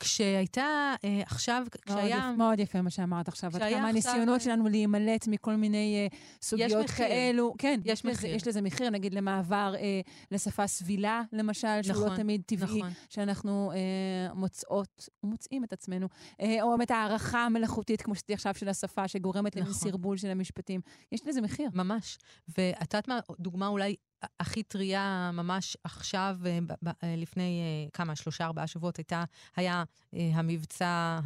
כשהייתה 0.00 0.94
אה, 1.04 1.22
עכשיו, 1.26 1.56
מאוד 1.86 1.98
כשהיה... 1.98 2.16
יפה- 2.16 2.32
מאוד 2.36 2.60
יפה 2.60 2.82
מה 2.82 2.90
שאמרת 2.90 3.28
עכשיו. 3.28 3.50
עד 3.54 3.58
כמה 3.58 3.68
עכשיו- 3.68 3.86
הניסיונות 3.88 4.40
שלנו 4.40 4.68
להימלט 4.68 5.26
מכל 5.28 5.56
מיני 5.56 6.08
אה, 6.12 6.18
סוגיות. 6.42 6.90
כאלו. 6.90 7.54
כן, 7.58 7.80
יש 7.84 8.04
לזה- 8.04 8.12
מחיר. 8.12 8.34
יש 8.34 8.46
לזה 8.46 8.60
מחיר, 8.62 8.90
נגיד 8.90 9.14
למעבר 9.14 9.74
אה, 9.78 10.00
לשפה 10.30 10.66
סבילה, 10.66 11.22
למשל, 11.32 11.68
שהוא 11.82 11.96
לא 11.96 12.04
נכון, 12.04 12.16
תמיד 12.16 12.42
טבעי, 12.46 12.78
נכון. 12.78 12.90
שאנחנו 13.08 13.72
אה, 13.74 14.34
מוצאות 14.34 15.08
ומוצאים 15.22 15.64
את 15.64 15.72
עצמנו. 15.72 16.08
אה, 16.40 16.62
או 16.62 16.70
באמת 16.70 16.90
הערכה 16.90 17.44
המלאכותית, 17.44 18.02
כמו 18.02 18.14
שתהיה 18.14 18.34
עכשיו 18.34 18.54
של 18.54 18.68
השפה, 18.68 19.08
שגורמת 19.08 19.56
למין 19.56 19.68
נכון. 19.70 19.90
סרבול 19.90 20.16
של 20.16 20.30
המשפטים. 20.30 20.80
יש 21.12 21.26
לזה 21.26 21.40
מחיר. 21.40 21.70
ממש. 21.74 22.18
ואת 22.58 22.94
יודעת 22.94 23.08
מה, 23.08 23.18
דוגמה 23.40 23.66
אולי 23.66 23.96
הכי 24.40 24.62
טריה 24.62 25.30
ממש 25.32 25.76
עכשיו, 25.84 26.36
אה, 26.46 26.58
אה, 27.02 27.16
לפני 27.16 27.60
אה, 27.60 27.90
כמה, 27.92 28.16
שלושה, 28.16 28.44
ארבעה 28.44 28.66
שבועות, 28.66 28.96
הייתה, 28.96 29.24
היה 29.56 29.84
המבצע 30.12 31.18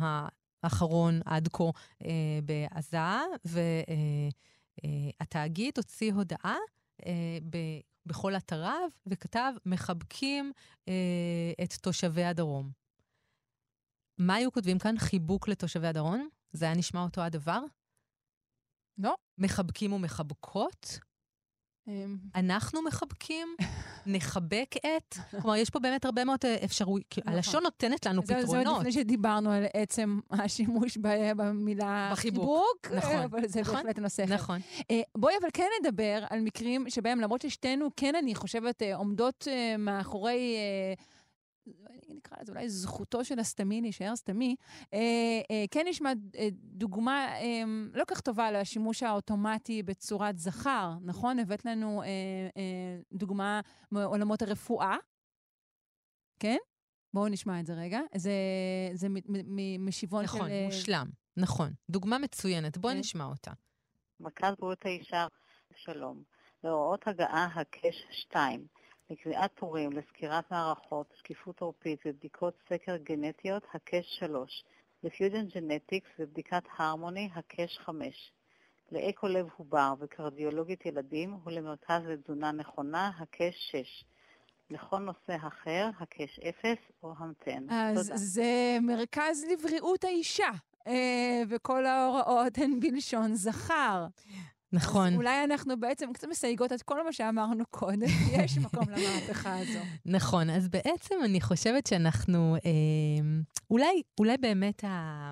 האחרון 0.62 1.20
עד 1.24 1.48
כה 1.52 1.64
בעזה, 2.44 2.98
והתאגיד 4.84 5.74
הוציא 5.76 6.12
הודעה 6.12 6.56
בכל 8.06 8.36
אתריו 8.36 8.88
וכתב, 9.06 9.52
מחבקים 9.66 10.52
את 11.62 11.72
תושבי 11.80 12.24
הדרום. 12.24 12.70
מה 14.18 14.34
היו 14.34 14.52
כותבים 14.52 14.78
כאן? 14.78 14.98
חיבוק 14.98 15.48
לתושבי 15.48 15.86
הדרום? 15.86 16.28
זה 16.52 16.64
היה 16.64 16.74
נשמע 16.74 17.02
אותו 17.02 17.20
הדבר? 17.20 17.60
לא. 18.98 19.14
מחבקים 19.38 19.92
ומחבקות? 19.92 20.98
אה, 21.88 22.04
אנחנו 22.34 22.82
מחבקים, 22.82 23.48
נחבק 24.06 24.74
את. 24.76 25.16
כלומר, 25.30 25.56
יש 25.56 25.70
פה 25.70 25.78
באמת 25.78 26.04
הרבה 26.04 26.24
מאוד 26.24 26.38
אה, 26.44 26.56
אפשרויות. 26.64 27.14
נכון. 27.18 27.32
הלשון 27.32 27.62
נותנת 27.62 28.06
לנו 28.06 28.22
זה, 28.22 28.26
זה 28.26 28.36
עוד 28.36 28.46
פתרונות. 28.46 28.78
לפני 28.78 28.92
שדיברנו 28.92 29.50
על 29.50 29.64
עצם 29.74 30.20
השימוש 30.30 30.98
במילה. 31.36 32.12
חיבוק, 32.14 32.86
נכון, 32.96 33.16
אבל 33.16 33.48
זה 33.48 33.60
נכון, 33.60 33.74
בהחלט 33.74 33.98
נושא 33.98 34.24
אחר. 34.24 34.34
נכון. 34.34 34.60
אה, 34.90 35.00
בואי 35.14 35.34
אבל 35.40 35.48
כן 35.52 35.66
נדבר 35.80 36.24
על 36.30 36.40
מקרים 36.40 36.90
שבהם, 36.90 37.20
למרות 37.20 37.42
ששתינו, 37.42 37.88
כן, 37.96 38.14
אני 38.14 38.34
חושבת, 38.34 38.82
אה, 38.82 38.96
עומדות 38.96 39.48
אה, 39.50 39.76
מאחורי, 39.78 40.56
אה, 40.56 40.94
נקרא 42.08 42.38
לזה 42.40 42.52
אולי 42.52 42.68
זכותו 42.68 43.24
של 43.24 43.38
הסתמי 43.38 43.80
להישאר 43.80 44.16
סתמי, 44.16 44.56
אה, 44.94 44.98
אה, 45.50 45.64
כן 45.70 45.86
נשמע 45.88 46.12
אה, 46.36 46.48
דוגמה 46.52 47.28
אה, 47.28 47.62
לא 47.94 48.04
כך 48.06 48.20
טובה 48.20 48.52
לשימוש 48.52 49.02
האוטומטי 49.02 49.82
בצורת 49.82 50.38
זכר, 50.38 50.92
נכון? 51.02 51.38
הבאת 51.38 51.64
לנו 51.64 52.02
אה, 52.02 52.08
אה, 52.56 53.00
דוגמה 53.12 53.60
מעולמות 53.90 54.42
הרפואה, 54.42 54.96
כן? 56.40 56.58
בואו 57.14 57.28
נשמע 57.28 57.60
את 57.60 57.66
זה 57.66 57.74
רגע. 57.74 58.00
זה, 58.16 58.32
זה 58.92 59.08
משיבון 59.78 60.24
נכון, 60.24 60.40
של... 60.40 60.52
אה, 60.52 60.66
מושלם. 60.66 61.06
נכון. 61.36 61.72
דוגמה 61.90 62.18
מצוינת. 62.18 62.78
בואי 62.78 62.94
כן. 62.94 63.00
נשמע 63.00 63.24
אותה. 63.24 63.52
מרכז 64.20 64.54
בריאות 64.58 64.86
האישה, 64.86 65.26
שלום. 65.74 66.22
להוראות 66.64 67.08
הגעה 67.08 67.48
הקש 67.54 68.04
2, 68.10 68.66
לקביעת 69.12 69.50
תורים, 69.54 69.92
לסקירת 69.92 70.50
מערכות, 70.50 71.06
שקיפות 71.18 71.60
עורפית 71.60 72.00
ובדיקות 72.06 72.54
סקר 72.68 72.96
גנטיות, 72.96 73.62
הקש 73.74 74.16
3. 74.18 74.64
לפיוז'ן 75.04 75.46
ג'נטיקס 75.46 76.08
ובדיקת 76.18 76.62
הרמוני, 76.76 77.30
הקש 77.34 77.78
5. 77.78 78.32
לאקו 78.92 79.28
לב 79.28 79.46
עובר 79.56 79.94
וקרדיולוגית 80.00 80.86
ילדים 80.86 81.36
ולמרכז 81.44 82.02
לתזונה 82.06 82.52
נכונה, 82.52 83.10
הקש 83.18 83.54
6. 83.70 84.04
לכל 84.70 84.98
נושא 84.98 85.36
אחר, 85.46 85.90
הקש 86.00 86.38
0 86.38 86.78
או 87.02 87.12
המתן. 87.18 87.66
אז 87.70 88.06
תודה. 88.06 88.16
זה 88.16 88.78
מרכז 88.82 89.44
לבריאות 89.52 90.04
האישה, 90.04 90.50
אה, 90.86 91.42
וכל 91.48 91.86
ההוראות 91.86 92.58
הן 92.58 92.80
בלשון 92.80 93.34
זכר. 93.34 94.06
נכון. 94.72 95.08
אז 95.08 95.14
אולי 95.14 95.44
אנחנו 95.44 95.80
בעצם 95.80 96.12
קצת 96.12 96.28
מסייגות 96.28 96.72
את 96.72 96.82
כל 96.82 97.04
מה 97.04 97.12
שאמרנו 97.12 97.64
קודם, 97.70 98.06
יש 98.44 98.58
מקום 98.58 98.84
למהפכה 98.90 99.58
הזו. 99.58 99.78
נכון, 100.06 100.50
אז 100.50 100.68
בעצם 100.68 101.14
אני 101.24 101.40
חושבת 101.40 101.86
שאנחנו, 101.86 102.56
אה, 102.56 103.40
אולי, 103.70 104.02
אולי 104.20 104.36
באמת, 104.36 104.84
ה, 104.84 105.30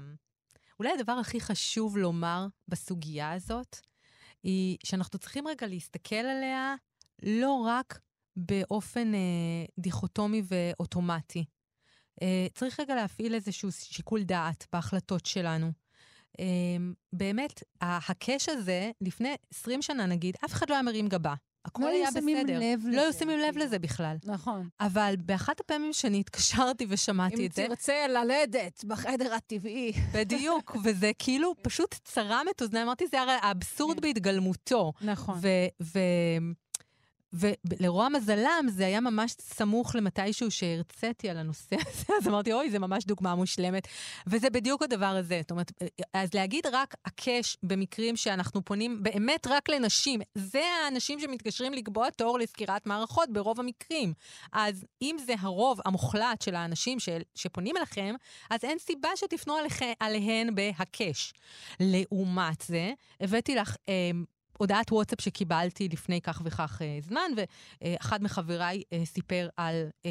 אולי 0.79 0.91
הדבר 0.99 1.13
הכי 1.13 1.41
חשוב 1.41 1.97
לומר 1.97 2.47
בסוגיה 2.69 3.33
הזאת, 3.33 3.77
היא 4.43 4.77
שאנחנו 4.85 5.19
צריכים 5.19 5.49
רגע 5.49 5.67
להסתכל 5.67 6.15
עליה 6.15 6.75
לא 7.23 7.53
רק 7.53 8.01
באופן 8.37 9.15
אה, 9.15 9.65
דיכוטומי 9.79 10.43
ואוטומטי. 10.45 11.45
אה, 12.23 12.47
צריך 12.55 12.81
רגע 12.81 12.95
להפעיל 12.95 13.35
איזשהו 13.35 13.73
שיקול 13.73 14.23
דעת 14.23 14.67
בהחלטות 14.73 15.27
שלנו. 15.27 15.73
אמ, 16.39 16.93
באמת, 17.13 17.63
הקש 17.81 18.49
הזה, 18.49 18.91
לפני 19.01 19.35
20 19.55 19.83
שנה 19.83 20.07
נגיד, 20.07 20.37
אף 20.45 20.53
אחד 20.53 20.71
לא 20.71 20.75
היה 20.75 20.83
מרים 20.83 21.09
גבה. 21.09 21.35
הכל 21.65 21.83
לא 21.83 21.89
היה 21.89 22.11
בסדר. 22.11 22.59
לב 22.61 22.81
לא 22.93 23.01
היו 23.01 23.13
שמים 23.13 23.39
לב 23.39 23.51
כאילו. 23.51 23.65
לזה 23.65 23.79
בכלל. 23.79 24.17
נכון. 24.25 24.69
אבל 24.81 25.15
באחת 25.19 25.61
הפעמים 25.61 25.93
שאני 25.93 26.21
התקשרתי 26.21 26.87
ושמעתי 26.89 27.41
אם 27.41 27.47
את 27.47 27.53
זה, 27.53 27.67
תרצה 27.69 28.07
ללדת 28.09 28.85
בחדר 28.85 29.35
הטבעי. 29.35 29.93
בדיוק, 30.15 30.77
וזה 30.85 31.11
כאילו 31.19 31.55
פשוט 31.63 31.95
צרם 32.05 32.47
את 32.57 32.63
אוזניי, 32.63 32.83
אמרתי, 32.83 33.07
זה 33.07 33.21
הרי 33.21 33.33
האבסורד 33.43 33.97
כן. 33.97 34.01
בהתגלמותו. 34.03 34.93
נכון. 35.03 35.39
ולרוע 37.33 38.09
מזלם, 38.09 38.67
זה 38.69 38.87
היה 38.87 39.01
ממש 39.01 39.33
סמוך 39.41 39.95
למתישהו 39.95 40.51
שהרציתי 40.51 41.31
על 41.31 41.37
הנושא 41.37 41.77
הזה, 41.87 42.05
אז 42.21 42.29
אמרתי, 42.29 42.53
אוי, 42.53 42.71
זה 42.71 42.79
ממש 42.79 43.05
דוגמה 43.05 43.35
מושלמת. 43.35 43.89
וזה 44.27 44.51
בדיוק 44.51 44.83
הדבר 44.83 45.07
הזה. 45.07 45.39
זאת 45.41 45.51
אומרת, 45.51 45.73
אז 46.15 46.35
להגיד 46.35 46.67
רק 46.67 46.95
הקש 47.05 47.57
במקרים 47.63 48.17
שאנחנו 48.17 48.65
פונים 48.65 49.03
באמת 49.03 49.47
רק 49.47 49.69
לנשים, 49.69 50.21
זה 50.35 50.63
האנשים 50.85 51.21
שמתקשרים 51.21 51.73
לקבוע 51.73 52.11
תור 52.11 52.39
לסקירת 52.39 52.87
מערכות 52.87 53.33
ברוב 53.33 53.61
המקרים. 53.61 54.13
אז 54.53 54.85
אם 55.03 55.17
זה 55.27 55.35
הרוב 55.41 55.81
המוחלט 55.85 56.43
של 56.43 56.55
האנשים 56.55 57.01
ש, 57.01 57.09
שפונים 57.35 57.77
אליכם, 57.77 58.15
אז 58.51 58.65
אין 58.65 58.79
סיבה 58.79 59.09
שתפנו 59.17 59.57
עליכ, 59.57 59.83
עליהן 60.01 60.55
בהקש. 60.55 61.33
לעומת 61.81 62.61
זה, 62.67 62.93
הבאתי 63.21 63.55
לך... 63.55 63.77
אה, 63.89 64.11
הודעת 64.61 64.93
וואטסאפ 64.93 65.21
שקיבלתי 65.21 65.89
לפני 65.89 66.21
כך 66.21 66.43
וכך 66.45 66.83
אה, 66.83 66.99
זמן, 67.03 67.31
ואחד 67.83 68.23
מחבריי 68.23 68.83
אה, 68.93 69.05
סיפר 69.05 69.49
על, 69.57 69.89
אה, 70.07 70.11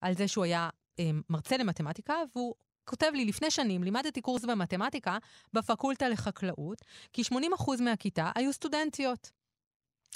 על 0.00 0.14
זה 0.14 0.28
שהוא 0.28 0.44
היה 0.44 0.68
אה, 0.98 1.10
מרצה 1.30 1.56
למתמטיקה, 1.56 2.14
והוא 2.34 2.54
כותב 2.84 3.10
לי, 3.14 3.24
לפני 3.24 3.50
שנים 3.50 3.82
לימדתי 3.82 4.20
קורס 4.20 4.44
במתמטיקה 4.44 5.18
בפקולטה 5.52 6.08
לחקלאות, 6.08 6.78
כי 7.12 7.22
80% 7.22 7.82
מהכיתה 7.82 8.30
היו 8.34 8.52
סטודנטיות. 8.52 9.30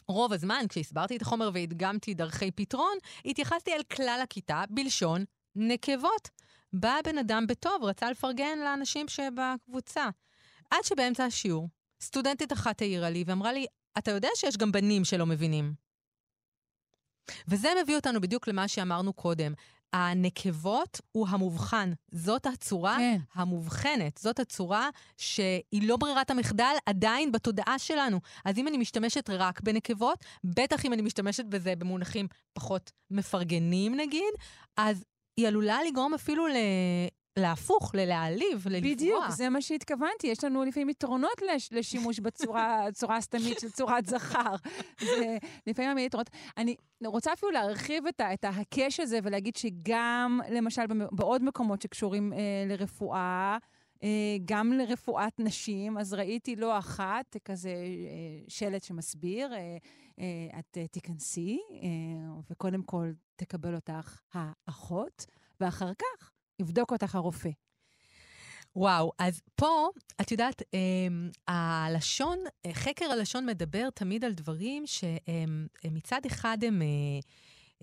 רוב 0.08 0.32
הזמן, 0.32 0.64
כשהסברתי 0.68 1.16
את 1.16 1.22
החומר 1.22 1.50
והדגמתי 1.54 2.14
דרכי 2.14 2.50
פתרון, 2.50 2.98
התייחסתי 3.24 3.72
אל 3.72 3.82
כלל 3.82 4.20
הכיתה 4.22 4.64
בלשון 4.70 5.24
נקבות. 5.56 6.30
בא 6.72 6.96
בן 7.04 7.18
אדם 7.18 7.46
בטוב, 7.46 7.84
רצה 7.84 8.10
לפרגן 8.10 8.58
לאנשים 8.58 9.08
שבקבוצה. 9.08 10.08
עד 10.70 10.84
שבאמצע 10.84 11.24
השיעור, 11.24 11.68
סטודנטית 12.06 12.52
אחת 12.52 12.82
העירה 12.82 13.10
לי 13.10 13.24
ואמרה 13.26 13.52
לי, 13.52 13.66
אתה 13.98 14.10
יודע 14.10 14.28
שיש 14.34 14.56
גם 14.56 14.72
בנים 14.72 15.04
שלא 15.04 15.26
מבינים. 15.26 15.74
וזה 17.48 17.68
מביא 17.82 17.96
אותנו 17.96 18.20
בדיוק 18.20 18.48
למה 18.48 18.68
שאמרנו 18.68 19.12
קודם. 19.12 19.52
הנקבות 19.92 21.00
הוא 21.12 21.28
המובחן. 21.28 21.92
זאת 22.10 22.46
הצורה 22.46 22.96
כן. 22.98 23.18
המובחנת. 23.34 24.18
זאת 24.18 24.38
הצורה 24.40 24.88
שהיא 25.16 25.88
לא 25.88 25.96
ברירת 25.96 26.30
המחדל 26.30 26.74
עדיין 26.86 27.32
בתודעה 27.32 27.78
שלנו. 27.78 28.20
אז 28.44 28.58
אם 28.58 28.68
אני 28.68 28.76
משתמשת 28.76 29.30
רק 29.30 29.60
בנקבות, 29.60 30.24
בטח 30.44 30.84
אם 30.84 30.92
אני 30.92 31.02
משתמשת 31.02 31.44
בזה 31.44 31.76
במונחים 31.76 32.26
פחות 32.52 32.92
מפרגנים 33.10 33.94
נגיד, 33.94 34.34
אז 34.76 35.04
היא 35.36 35.48
עלולה 35.48 35.78
לגרום 35.88 36.14
אפילו 36.14 36.46
ל... 36.46 36.56
להפוך, 37.38 37.94
ללהעליב, 37.94 38.68
ללפגוע. 38.68 38.92
בדיוק, 38.92 39.24
זה 39.28 39.48
מה 39.48 39.62
שהתכוונתי. 39.62 40.26
יש 40.26 40.44
לנו 40.44 40.64
לפעמים 40.64 40.88
יתרונות 40.88 41.42
לש, 41.42 41.72
לשימוש 41.72 42.20
בצורה 42.20 42.86
צורה 42.98 43.16
הסתמית 43.16 43.58
של 43.60 43.70
צורת 43.70 44.06
זכר. 44.06 44.54
לפעמים 45.66 45.90
המילים 45.90 46.06
יתרונות. 46.06 46.30
אני 46.56 46.74
רוצה 47.04 47.32
אפילו 47.32 47.52
להרחיב 47.52 48.06
את, 48.06 48.20
ה, 48.20 48.34
את 48.34 48.44
ההקש 48.44 49.00
הזה 49.00 49.18
ולהגיד 49.22 49.56
שגם, 49.56 50.40
למשל, 50.50 50.82
בעוד 51.12 51.44
מקומות 51.44 51.82
שקשורים 51.82 52.32
אה, 52.32 52.38
לרפואה, 52.66 53.58
אה, 54.02 54.36
גם 54.44 54.72
לרפואת 54.72 55.40
נשים, 55.40 55.98
אז 55.98 56.14
ראיתי 56.14 56.56
לא 56.56 56.78
אחת 56.78 57.36
כזה 57.44 57.70
אה, 57.70 58.44
שלט 58.48 58.82
שמסביר, 58.82 59.54
אה, 59.54 59.76
אה, 60.18 60.58
את 60.58 60.78
אה, 60.78 60.86
תיכנסי, 60.88 61.58
אה, 61.72 62.40
וקודם 62.50 62.82
כל 62.82 63.10
תקבל 63.36 63.74
אותך 63.74 64.20
האחות, 64.34 65.26
ואחר 65.60 65.92
כך 65.98 66.35
יבדוק 66.60 66.92
אותך 66.92 67.14
הרופא. 67.14 67.50
וואו, 68.76 69.12
אז 69.18 69.40
פה, 69.54 69.88
את 70.20 70.32
יודעת, 70.32 70.62
אמ, 70.74 71.30
הלשון, 71.48 72.38
חקר 72.72 73.04
הלשון 73.04 73.46
מדבר 73.46 73.90
תמיד 73.90 74.24
על 74.24 74.32
דברים 74.32 74.84
שמצד 74.86 76.20
אחד 76.26 76.58
הם 76.66 76.82
אה, 76.82 77.20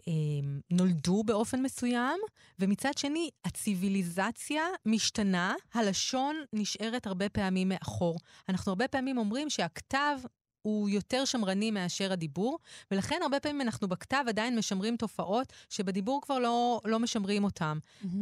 אמ, 0.07 0.59
נולדו 0.71 1.23
באופן 1.23 1.61
מסוים, 1.61 2.19
ומצד 2.59 2.91
שני, 2.97 3.29
הציוויליזציה 3.45 4.63
משתנה, 4.85 5.55
הלשון 5.73 6.35
נשארת 6.53 7.07
הרבה 7.07 7.29
פעמים 7.29 7.69
מאחור. 7.69 8.17
אנחנו 8.49 8.71
הרבה 8.71 8.87
פעמים 8.87 9.17
אומרים 9.17 9.49
שהכתב 9.49 10.17
הוא 10.63 10.89
יותר 10.89 11.25
שמרני 11.25 11.71
מאשר 11.71 12.13
הדיבור, 12.13 12.59
ולכן 12.91 13.19
הרבה 13.21 13.39
פעמים 13.39 13.61
אנחנו 13.61 13.87
בכתב 13.87 14.23
עדיין 14.27 14.57
משמרים 14.57 14.97
תופעות 14.97 15.53
שבדיבור 15.69 16.21
כבר 16.21 16.39
לא, 16.39 16.81
לא 16.85 16.99
משמרים 16.99 17.43
אותן. 17.43 17.77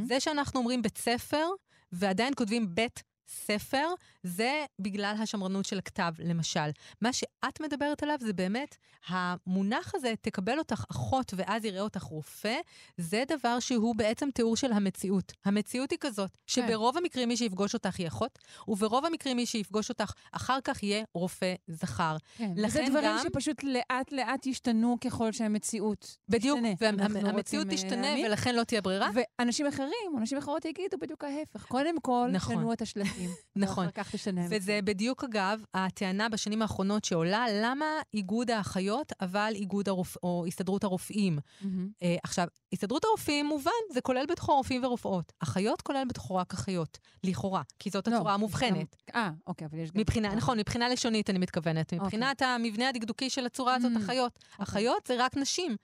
זה 0.08 0.20
שאנחנו 0.20 0.60
אומרים 0.60 0.82
בית 0.82 0.98
ספר, 0.98 1.48
ועדיין 1.92 2.34
כותבים 2.36 2.76
בית 2.76 3.04
ספר, 3.32 3.88
זה 4.24 4.52
בגלל 4.80 5.16
השמרנות 5.20 5.66
של 5.66 5.78
הכתב, 5.78 6.14
למשל. 6.20 6.70
מה 7.02 7.14
שאת 7.14 7.62
מדברת 7.62 8.04
עליו 8.04 8.18
זה 8.22 8.34
באמת, 8.34 8.76
המונח 9.08 9.92
הזה, 9.96 10.14
תקבל 10.22 10.60
אותך 10.60 10.84
אחות 10.92 11.34
ואז 11.38 11.66
יראה 11.66 11.82
אותך 11.82 12.02
רופא, 12.04 12.56
זה 12.98 13.24
דבר 13.28 13.60
שהוא 13.60 13.96
בעצם 13.96 14.30
תיאור 14.34 14.56
של 14.56 14.72
המציאות. 14.74 15.32
המציאות 15.46 15.92
היא 15.92 16.00
כזאת, 16.02 16.38
שברוב 16.48 16.98
המקרים 16.98 17.28
מי 17.30 17.38
שיפגוש 17.38 17.74
אותך 17.74 18.00
היא 18.00 18.08
אחות, 18.08 18.40
וברוב 18.68 19.06
המקרים 19.06 19.38
מי 19.38 19.46
שיפגוש 19.46 19.90
אותך 19.90 20.12
אחר 20.32 20.58
כך 20.64 20.84
יהיה 20.84 21.04
רופא 21.14 21.54
זכר. 21.68 22.18
כן, 22.38 22.52
לכן 22.56 22.68
וזה 22.82 22.90
דברים 22.90 23.06
גם- 23.06 23.24
שפשוט 23.24 23.64
לאט-לאט 23.64 24.46
ישתנו 24.46 24.98
ככל 25.04 25.32
שהמציאות 25.32 26.18
בדיוק, 26.30 26.60
תשתנה. 26.60 26.90
אנחנו 26.90 27.22
והמציאות 27.22 27.36
רוצים, 27.36 27.70
אה, 27.70 27.76
תשתנה 27.76 28.02
להאמין. 28.02 28.26
ולכן 28.26 28.56
לא 28.56 28.64
תהיה 28.64 28.82
ברירה. 28.82 29.10
ואנשים 29.40 29.68
אחרים, 29.68 29.92
או 30.14 30.20
נשים 30.20 30.38
אחרות 30.38 30.66
יגידו 30.66 30.98
בדיוק 31.02 31.24
ההפך. 31.24 31.66
קודם 31.66 32.00
כל, 32.02 32.30
נכון. 32.32 32.56
שנו 32.56 32.74
את 32.74 32.82
השלטים. 32.82 33.21
נכון. 33.56 33.86
ואחר 33.86 34.04
כך 34.04 34.16
תשנה. 34.16 34.42
וזה 34.50 34.80
בדיוק, 34.84 35.24
אגב, 35.24 35.64
הטענה 35.74 36.30
בשנים 36.30 36.62
האחרונות 36.62 37.06
שעולה, 37.06 37.46
למה 37.64 37.86
איגוד 38.14 38.52
האחיות, 38.52 39.12
אבל 39.22 39.52
איגוד 39.56 39.90
הרופ... 39.90 40.18
או 40.24 40.44
הסתדרות 40.48 40.84
הרופאים. 40.84 41.40
מהמם. 41.62 41.90
אה, 42.04 42.16
עכשיו, 42.24 42.48
הסתדרות 42.74 43.04
הרופאים, 43.06 43.46
מובן, 43.46 43.72
זה 43.94 44.02
כולל 44.02 44.26
בתוכו 44.26 44.56
רופאים 44.56 44.84
ורופאות. 44.84 45.34
אחיות 45.40 45.82
כולל 45.82 46.04
בתוכו 46.10 46.36
רק 46.36 46.54
אחיות, 46.54 46.98
לכאורה, 47.24 47.62
כי 47.80 47.90
זאת 47.90 48.08
לא, 48.08 48.16
הצורה 48.16 48.34
המובחנת. 48.34 48.96
גם- 49.10 49.16
אה, 49.16 49.30
אוקיי, 49.48 49.68
אבל 49.72 49.80
יש 49.80 49.92
גם... 49.92 50.02
מבחינה, 50.02 50.36
נכון, 50.36 50.60
מבחינה 50.60 50.90
לשונית 50.90 51.30
אני 51.30 51.40
מתכוונת. 51.40 51.94
מבחינת 51.94 52.42
המבנה 52.42 52.90
הדקדוקי 52.90 53.30
של 53.30 53.46
הצורה 53.46 53.76
הזאת, 53.76 53.92
Mm, 53.96 54.00
אחיות. 54.06 54.40
אחיות 54.60 55.08
זה 55.08 55.16
רק 55.26 55.38
נשים. 55.38 55.76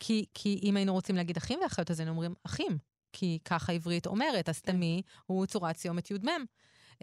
כי, 0.00 0.24
כי 0.34 0.60
אם 0.62 0.76
היינו 0.76 0.92
רוצים 0.92 1.16
להגיד 1.16 1.36
אחים 1.36 1.58
ואחיות, 1.62 1.90
אז 1.90 2.00
היינו 2.00 2.10
אומרים 2.12 2.34
אחים. 2.46 2.78
כי 3.12 3.38
ככה 3.44 3.72
העברית 3.72 4.06
אומרת, 4.06 4.48
הסתמי 4.48 5.02
הוא 5.26 5.46
צורת 5.46 5.76
סיומת 5.76 6.10
י"מ. 6.10 6.44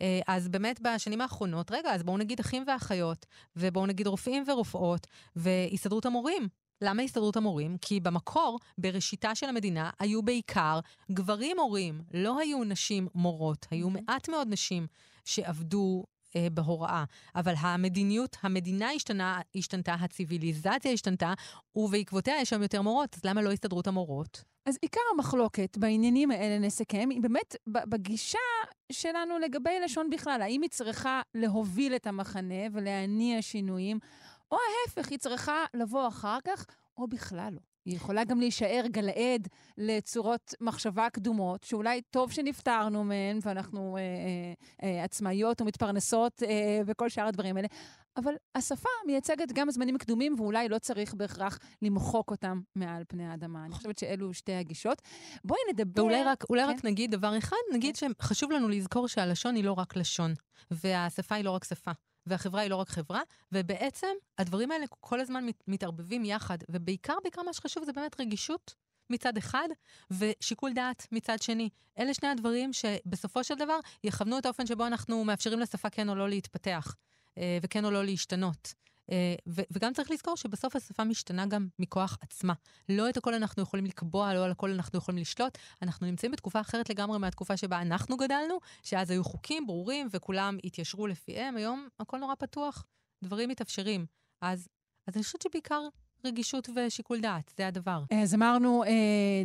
אה, 0.02 0.20
אז 0.28 0.48
באמת 0.48 0.80
בשנים 0.82 1.22
האחרונות, 1.22 1.72
רגע, 1.72 1.94
אז 1.94 2.04
בואו 2.04 2.18
נגיד 2.18 2.40
אחים 2.40 2.64
ואחיות, 2.68 3.26
ובואו 3.56 3.86
נגיד 3.86 4.08
רופאים 4.08 4.44
ורופאות, 4.48 5.08
והסתדרות 5.36 6.06
המורים. 6.06 6.48
למה 6.82 7.02
הסתדרות 7.02 7.38
המורים? 7.38 7.78
כי 7.82 8.00
במקור, 8.00 8.60
בראשיתה 8.78 9.36
של 9.36 9.50
המדינה, 9.50 9.90
היו 10.00 10.24
בעיקר 10.24 10.80
גברים 11.12 11.58
מורים, 11.58 12.02
לא 12.14 12.40
היו 12.40 12.64
נשים 12.64 13.08
מורות, 13.16 13.68
היו 13.72 13.90
מעט 13.90 14.30
מאוד 14.30 14.48
נשים 14.50 14.88
שעבדו 15.26 16.04
אה, 16.36 16.48
בהוראה. 16.52 17.04
אבל 17.36 17.54
המדיניות, 17.58 18.38
המדינה 18.42 18.92
השתנה, 18.92 19.42
השתנתה, 19.56 19.94
הציוויליזציה 19.94 20.92
השתנתה, 20.92 21.34
ובעקבותיה 21.76 22.42
יש 22.42 22.50
שם 22.50 22.62
יותר 22.62 22.82
מורות, 22.82 23.16
אז 23.16 23.26
למה 23.26 23.42
לא 23.42 23.52
הסתדרות 23.52 23.88
המורות? 23.88 24.44
אז 24.66 24.78
עיקר 24.82 25.02
המחלוקת 25.14 25.78
בעניינים 25.78 26.32
האלה, 26.32 26.60
נסכם, 26.60 27.10
היא 27.12 27.22
באמת 27.22 27.56
בגישה 27.68 28.38
שלנו 28.92 29.40
לגבי 29.40 29.80
לשון 29.84 30.10
בכלל. 30.10 30.42
האם 30.42 30.62
היא 30.62 30.70
צריכה 30.70 31.22
להוביל 31.36 31.96
את 31.96 32.08
המחנה 32.08 32.64
ולהניע 32.72 33.42
שינויים, 33.42 34.00
או 34.52 34.58
ההפך, 34.58 35.12
היא 35.12 35.20
צריכה 35.20 35.66
לבוא 35.74 36.08
אחר 36.08 36.38
כך, 36.46 36.66
או 36.98 37.08
בכלל 37.08 37.54
לא. 37.54 37.73
היא 37.86 37.96
יכולה 37.96 38.24
גם 38.24 38.40
להישאר 38.40 38.84
גלעד 38.88 39.48
לצורות 39.78 40.54
מחשבה 40.62 41.10
קדומות, 41.10 41.64
שאולי 41.64 42.02
טוב 42.02 42.32
שנפטרנו 42.32 43.04
מהן, 43.04 43.40
ואנחנו 43.42 43.98
אה, 43.98 44.02
אה, 44.02 44.98
אה, 44.98 45.04
עצמאיות 45.04 45.62
ומתפרנסות 45.62 46.44
אה, 46.44 46.82
וכל 46.86 47.10
שאר 47.10 47.28
הדברים 47.28 47.58
האלה. 47.58 47.68
אבל 48.18 48.34
השפה 48.56 48.90
מייצגת 49.08 49.52
גם 49.54 49.72
זמנים 49.72 49.98
קדומים, 49.98 50.36
ואולי 50.38 50.70
לא 50.70 50.80
צריך 50.80 51.14
בהכרח 51.14 51.60
למחוק 51.82 52.32
אותם 52.32 52.62
מעל 52.76 53.04
פני 53.08 53.28
האדמה. 53.28 53.66
אני 53.66 53.74
חושבת 53.74 53.98
שאלו 53.98 54.34
שתי 54.34 54.54
הגישות. 54.54 55.02
בואי 55.44 55.60
נדבר... 55.74 56.04
ואולי 56.04 56.24
רק, 56.24 56.44
אולי 56.50 56.64
כן. 56.64 56.70
רק 56.70 56.86
נגיד 56.86 57.12
דבר 57.12 57.38
אחד, 57.38 57.58
נגיד 57.74 57.96
שחשוב 57.96 58.52
לנו 58.52 58.70
לזכור 58.70 59.08
שהלשון 59.08 59.56
היא 59.56 59.64
לא 59.64 59.72
רק 59.72 59.96
לשון, 59.96 60.34
והשפה 60.72 61.36
היא 61.36 61.44
לא 61.46 61.52
רק 61.52 61.64
שפה. 61.64 61.92
והחברה 62.28 62.62
היא 62.62 62.70
לא 62.70 62.76
רק 62.76 62.90
חברה, 62.90 63.22
ובעצם 63.52 64.08
הדברים 64.38 64.72
האלה 64.72 64.86
כל 65.00 65.20
הזמן 65.20 65.46
מת, 65.46 65.64
מתערבבים 65.68 66.26
יחד, 66.26 66.58
ובעיקר, 66.70 67.16
בעיקר 67.24 67.42
מה 67.42 67.54
שחשוב 67.54 67.84
זה 67.84 67.94
באמת 67.94 68.22
רגישות. 68.22 68.76
מצד 69.10 69.38
אחד, 69.38 69.68
ושיקול 70.12 70.74
דעת 70.74 71.08
מצד 71.12 71.42
שני. 71.42 71.70
אלה 72.00 72.14
שני 72.14 72.30
הדברים 72.30 72.74
שבסופו 72.74 73.44
של 73.44 73.56
דבר 73.56 73.80
יכוונו 74.04 74.38
את 74.38 74.46
האופן 74.46 74.66
שבו 74.68 74.88
אנחנו 74.88 75.24
מאפשרים 75.24 75.60
לשפה 75.60 75.90
כן 75.90 76.10
או 76.10 76.16
לא 76.16 76.30
להתפתח, 76.30 76.96
אה, 77.38 77.58
וכן 77.64 77.86
או 77.86 77.92
לא 77.92 78.06
להשתנות. 78.06 78.74
אה, 79.12 79.36
וגם 79.48 79.94
צריך 79.94 80.12
לזכור 80.12 80.38
שבסוף 80.38 80.76
השפה 80.76 81.04
משתנה 81.04 81.46
גם 81.46 81.68
מכוח 81.80 82.18
עצמה. 82.22 82.54
לא 82.90 83.10
את 83.10 83.18
הכל 83.18 83.34
אנחנו 83.34 83.64
יכולים 83.64 83.86
לקבוע, 83.86 84.34
לא 84.34 84.46
על 84.46 84.52
הכל 84.52 84.72
אנחנו 84.72 85.00
יכולים 85.00 85.22
לשלוט. 85.22 85.58
אנחנו 85.82 86.08
נמצאים 86.08 86.32
בתקופה 86.32 86.62
אחרת 86.62 86.90
לגמרי 86.90 87.20
מהתקופה 87.20 87.58
שבה 87.58 87.82
אנחנו 87.82 88.18
גדלנו, 88.18 88.58
שאז 88.84 89.12
היו 89.12 89.24
חוקים 89.24 89.68
ברורים 89.68 90.08
וכולם 90.12 90.58
התיישרו 90.64 91.08
לפיהם. 91.08 91.58
היום 91.58 91.88
הכל 92.00 92.18
נורא 92.18 92.36
פתוח, 92.36 92.86
דברים 93.24 93.50
מתאפשרים. 93.50 94.06
אז, 94.42 94.68
אז 95.08 95.16
אני 95.16 95.24
חושבת 95.24 95.42
שבעיקר 95.42 95.82
רגישות 96.26 96.70
ושיקול 96.76 97.20
דעת, 97.20 97.54
זה 97.58 97.68
הדבר. 97.68 98.04
אז 98.24 98.36
אמרנו, 98.36 98.84
אה, 98.84 98.90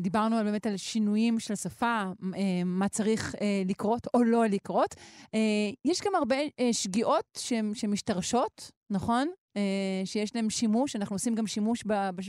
דיברנו 0.00 0.36
באמת 0.36 0.66
על 0.66 0.76
שינויים 0.76 1.40
של 1.40 1.54
שפה, 1.54 2.02
אה, 2.36 2.64
מה 2.64 2.88
צריך 2.88 3.34
אה, 3.40 3.62
לקרות 3.66 4.06
או 4.14 4.22
לא 4.22 4.46
לקרות. 4.46 4.94
אה, 5.34 5.38
יש 5.84 6.00
גם 6.04 6.14
הרבה 6.14 6.36
אה, 6.60 6.72
שגיאות 6.72 7.40
שמשתרשות, 7.74 8.70
נכון? 8.90 9.28
אה, 9.56 9.62
שיש 10.04 10.34
להן 10.36 10.50
שימוש, 10.50 10.96
אנחנו 10.96 11.14
עושים 11.16 11.34
גם 11.34 11.46
שימוש 11.46 11.84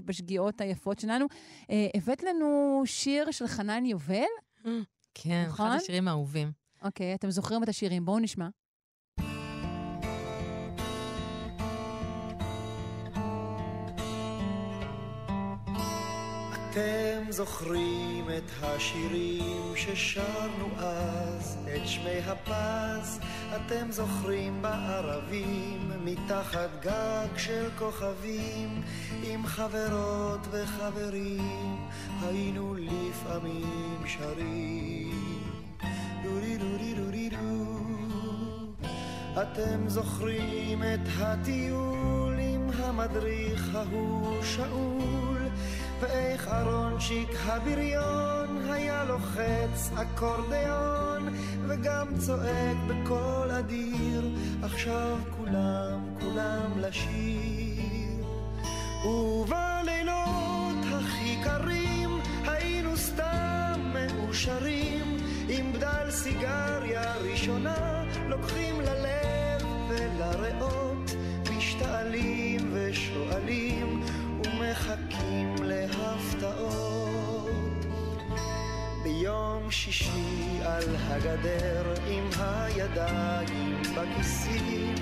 בשגיאות 0.05 0.61
היפות 0.61 0.99
שלנו. 0.99 1.25
אה, 1.69 1.87
הבאת 1.95 2.23
לנו 2.23 2.81
שיר 2.85 3.31
של 3.31 3.47
חנן 3.47 3.85
יובל? 3.85 4.23
כן, 5.13 5.45
נכון? 5.47 5.65
אחד 5.67 5.75
השירים 5.75 6.07
האהובים. 6.07 6.51
אוקיי, 6.83 7.13
אתם 7.15 7.31
זוכרים 7.31 7.63
את 7.63 7.69
השירים, 7.69 8.05
בואו 8.05 8.19
נשמע. 8.19 8.47
אתם 16.79 17.31
זוכרים 17.31 18.25
את 18.37 18.51
השירים 18.61 19.73
ששרנו 19.75 20.67
אז, 20.77 21.57
את 21.75 21.87
שמי 21.87 22.19
הפז, 22.27 23.19
אתם 23.55 23.91
זוכרים 23.91 24.61
בערבים, 24.61 25.91
מתחת 26.03 26.69
גג 26.81 27.37
של 27.37 27.69
כוכבים, 27.77 28.81
עם 29.23 29.45
חברות 29.45 30.39
וחברים, 30.51 31.87
היינו 32.21 32.75
לפעמים 32.75 34.03
שרים. 34.05 35.51
דורי 36.23 36.57
דורי 36.57 36.93
דורי 36.93 37.29
דו. 37.29 37.79
אתם 39.41 39.87
זוכרים 39.87 40.83
את 40.83 41.07
הטיול 41.17 42.39
עם 42.39 42.69
המדריך 42.73 43.75
ההוא 43.75 44.43
שאול, 44.43 45.38
ואיך 45.99 46.47
אהרונצ'יק 46.47 47.29
הבריון 47.45 48.71
היה 48.71 49.03
לוחץ 49.03 49.91
אקורדיון, 49.95 51.27
וגם 51.67 52.07
צועק 52.17 52.77
בקול 52.87 53.51
אדיר, 53.51 54.29
עכשיו 54.63 55.17
כולם, 55.37 55.99
כולם 56.19 56.71
לשיר. 56.77 58.25
ובלילות 59.05 60.77
הכי 60.91 61.37
קרים 61.43 62.09
היינו 62.47 62.97
סתם 62.97 63.93
מאושרים, 63.93 65.17
עם 65.49 65.73
בדל 65.73 66.11
סיגריה 66.11 67.13
ראשונה, 67.31 68.03
לוקחים 68.27 68.81
ללב 68.81 69.67
ולריאות, 69.89 71.15
משתעלים 71.57 72.71
ושואלים, 72.73 74.03
ומחכים 74.69 75.55
להפתעות. 75.63 77.09
ביום 79.03 79.71
שישי 79.71 80.59
על 80.63 80.95
הגדר 80.95 81.93
עם 82.07 82.29
הידיים 82.39 83.81
בכיסים 83.81 84.95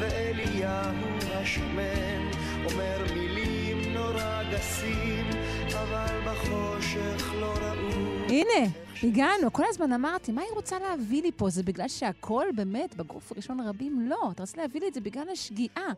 ואליהו 0.00 1.18
השמן 1.32 2.30
אומר 2.64 3.04
מילים 3.14 3.94
נורא 3.94 4.42
גסים 4.52 5.30
אבל 5.72 6.20
בחושך 6.26 7.32
לא 7.40 7.54
ראו 7.60 8.26
הנה, 8.28 8.70
הגענו. 9.02 9.52
כל 9.52 9.64
הזמן 9.68 9.92
אמרתי, 9.92 10.32
מה 10.32 10.42
היא 10.42 10.50
רוצה 10.54 10.78
להביא 10.78 11.22
לי 11.22 11.30
פה? 11.36 11.50
זה 11.50 11.62
בגלל 11.62 11.88
שהכל 11.88 12.46
באמת 12.54 12.96
בגוף 12.96 13.32
ראשון 13.36 13.60
רבים? 13.60 14.08
לא, 14.08 14.30
אתה 14.32 14.42
רוצה 14.42 14.60
להביא 14.60 14.80
לי 14.80 14.88
את 14.88 14.94
זה 14.94 15.00
בגלל 15.00 15.28
השגיאה. 15.32 15.92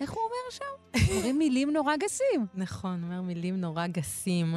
איך 0.00 0.10
הוא 0.10 0.22
אומר 0.22 0.50
שם? 0.50 1.08
אומרים 1.14 1.38
מילים 1.38 1.72
נורא 1.72 1.96
גסים. 1.96 2.46
נכון, 2.54 3.04
אומר 3.04 3.22
מילים 3.22 3.60
נורא 3.60 3.86
גסים. 3.86 4.54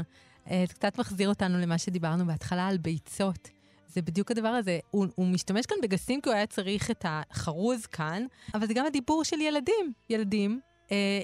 אה, 0.51 0.63
זה 0.67 0.73
קצת 0.73 0.99
מחזיר 0.99 1.29
אותנו 1.29 1.59
למה 1.59 1.77
שדיברנו 1.77 2.25
בהתחלה 2.25 2.67
על 2.67 2.77
ביצות. 2.77 3.49
זה 3.87 4.01
בדיוק 4.01 4.31
הדבר 4.31 4.47
הזה. 4.47 4.79
הוא, 4.91 5.07
הוא 5.15 5.27
משתמש 5.27 5.65
כאן 5.65 5.77
בגסים 5.83 6.21
כי 6.21 6.29
הוא 6.29 6.35
היה 6.35 6.47
צריך 6.47 6.91
את 6.91 7.05
החרוז 7.07 7.85
כאן, 7.85 8.25
אבל 8.53 8.67
זה 8.67 8.73
גם 8.73 8.85
הדיבור 8.85 9.23
של 9.23 9.41
ילדים. 9.41 9.93
ילדים 10.09 10.59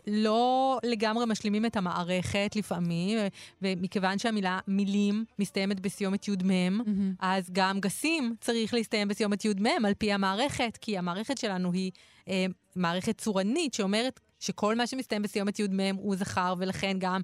לא 0.07 0.79
לגמרי 0.83 1.25
משלימים 1.25 1.65
את 1.65 1.75
המערכת 1.77 2.51
לפעמים, 2.55 3.17
אה, 3.17 3.27
ומכיוון 3.61 4.19
שהמילה 4.19 4.59
מילים 4.67 5.25
מסתיימת 5.39 5.79
בסיומת 5.79 6.27
י"מ, 6.27 6.81
אז 7.19 7.49
גם 7.51 7.79
גסים 7.79 8.35
צריך 8.41 8.73
להסתיים 8.73 9.07
בסיומת 9.07 9.45
י"מ 9.45 9.85
על 9.85 9.93
פי 9.93 10.13
המערכת, 10.13 10.77
כי 10.81 10.97
המערכת 10.97 11.37
שלנו 11.37 11.71
היא 11.71 11.91
אה, 12.29 12.45
מערכת 12.75 13.17
צורנית 13.17 13.73
שאומרת 13.73 14.19
שכל 14.39 14.75
מה 14.75 14.87
שמסתיים 14.87 15.21
בסיומת 15.21 15.59
י"מ 15.59 15.95
הוא 15.95 16.15
זכר, 16.15 16.53
ולכן 16.57 16.97
גם 16.99 17.21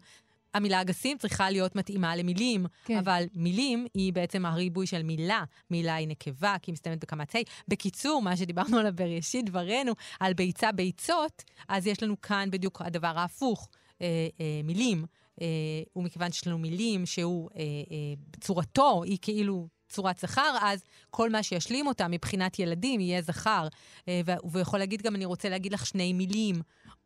המילה 0.53 0.81
אגסים 0.81 1.17
צריכה 1.17 1.49
להיות 1.49 1.75
מתאימה 1.75 2.15
למילים. 2.15 2.65
כן. 2.85 2.97
אבל 2.97 3.23
מילים 3.35 3.87
היא 3.93 4.13
בעצם 4.13 4.45
הריבוי 4.45 4.87
של 4.87 5.03
מילה. 5.03 5.43
מילה 5.71 5.95
היא 5.95 6.07
נקבה, 6.07 6.55
כי 6.61 6.71
היא 6.71 6.73
מסתיימת 6.73 6.99
בקמץ 6.99 7.35
ה'. 7.35 7.39
בקיצור, 7.67 8.21
מה 8.21 8.37
שדיברנו 8.37 8.77
עליו 8.77 8.93
בראשית 8.95 9.45
דברינו, 9.45 9.93
על 10.19 10.33
ביצה 10.33 10.71
ביצות, 10.71 11.43
אז 11.69 11.87
יש 11.87 12.03
לנו 12.03 12.21
כאן 12.21 12.49
בדיוק 12.51 12.81
הדבר 12.81 13.13
ההפוך, 13.15 13.69
אה, 14.01 14.07
אה, 14.39 14.61
מילים. 14.63 15.05
אה, 15.41 15.47
ומכיוון 15.95 16.31
שיש 16.31 16.47
לנו 16.47 16.57
מילים 16.57 17.05
שהוא, 17.05 17.49
אה, 17.55 17.61
אה, 17.61 18.13
צורתו 18.41 19.03
היא 19.03 19.17
כאילו 19.21 19.67
צורת 19.89 20.17
זכר, 20.17 20.57
אז 20.61 20.83
כל 21.09 21.29
מה 21.29 21.43
שישלים 21.43 21.87
אותה 21.87 22.07
מבחינת 22.07 22.59
ילדים 22.59 22.99
יהיה 22.99 23.21
זכר. 23.21 23.67
אה, 24.07 24.21
והוא 24.25 24.59
יכול 24.59 24.79
להגיד 24.79 25.01
גם, 25.01 25.15
אני 25.15 25.25
רוצה 25.25 25.49
להגיד 25.49 25.73
לך 25.73 25.85
שני 25.85 26.13
מילים. 26.13 26.55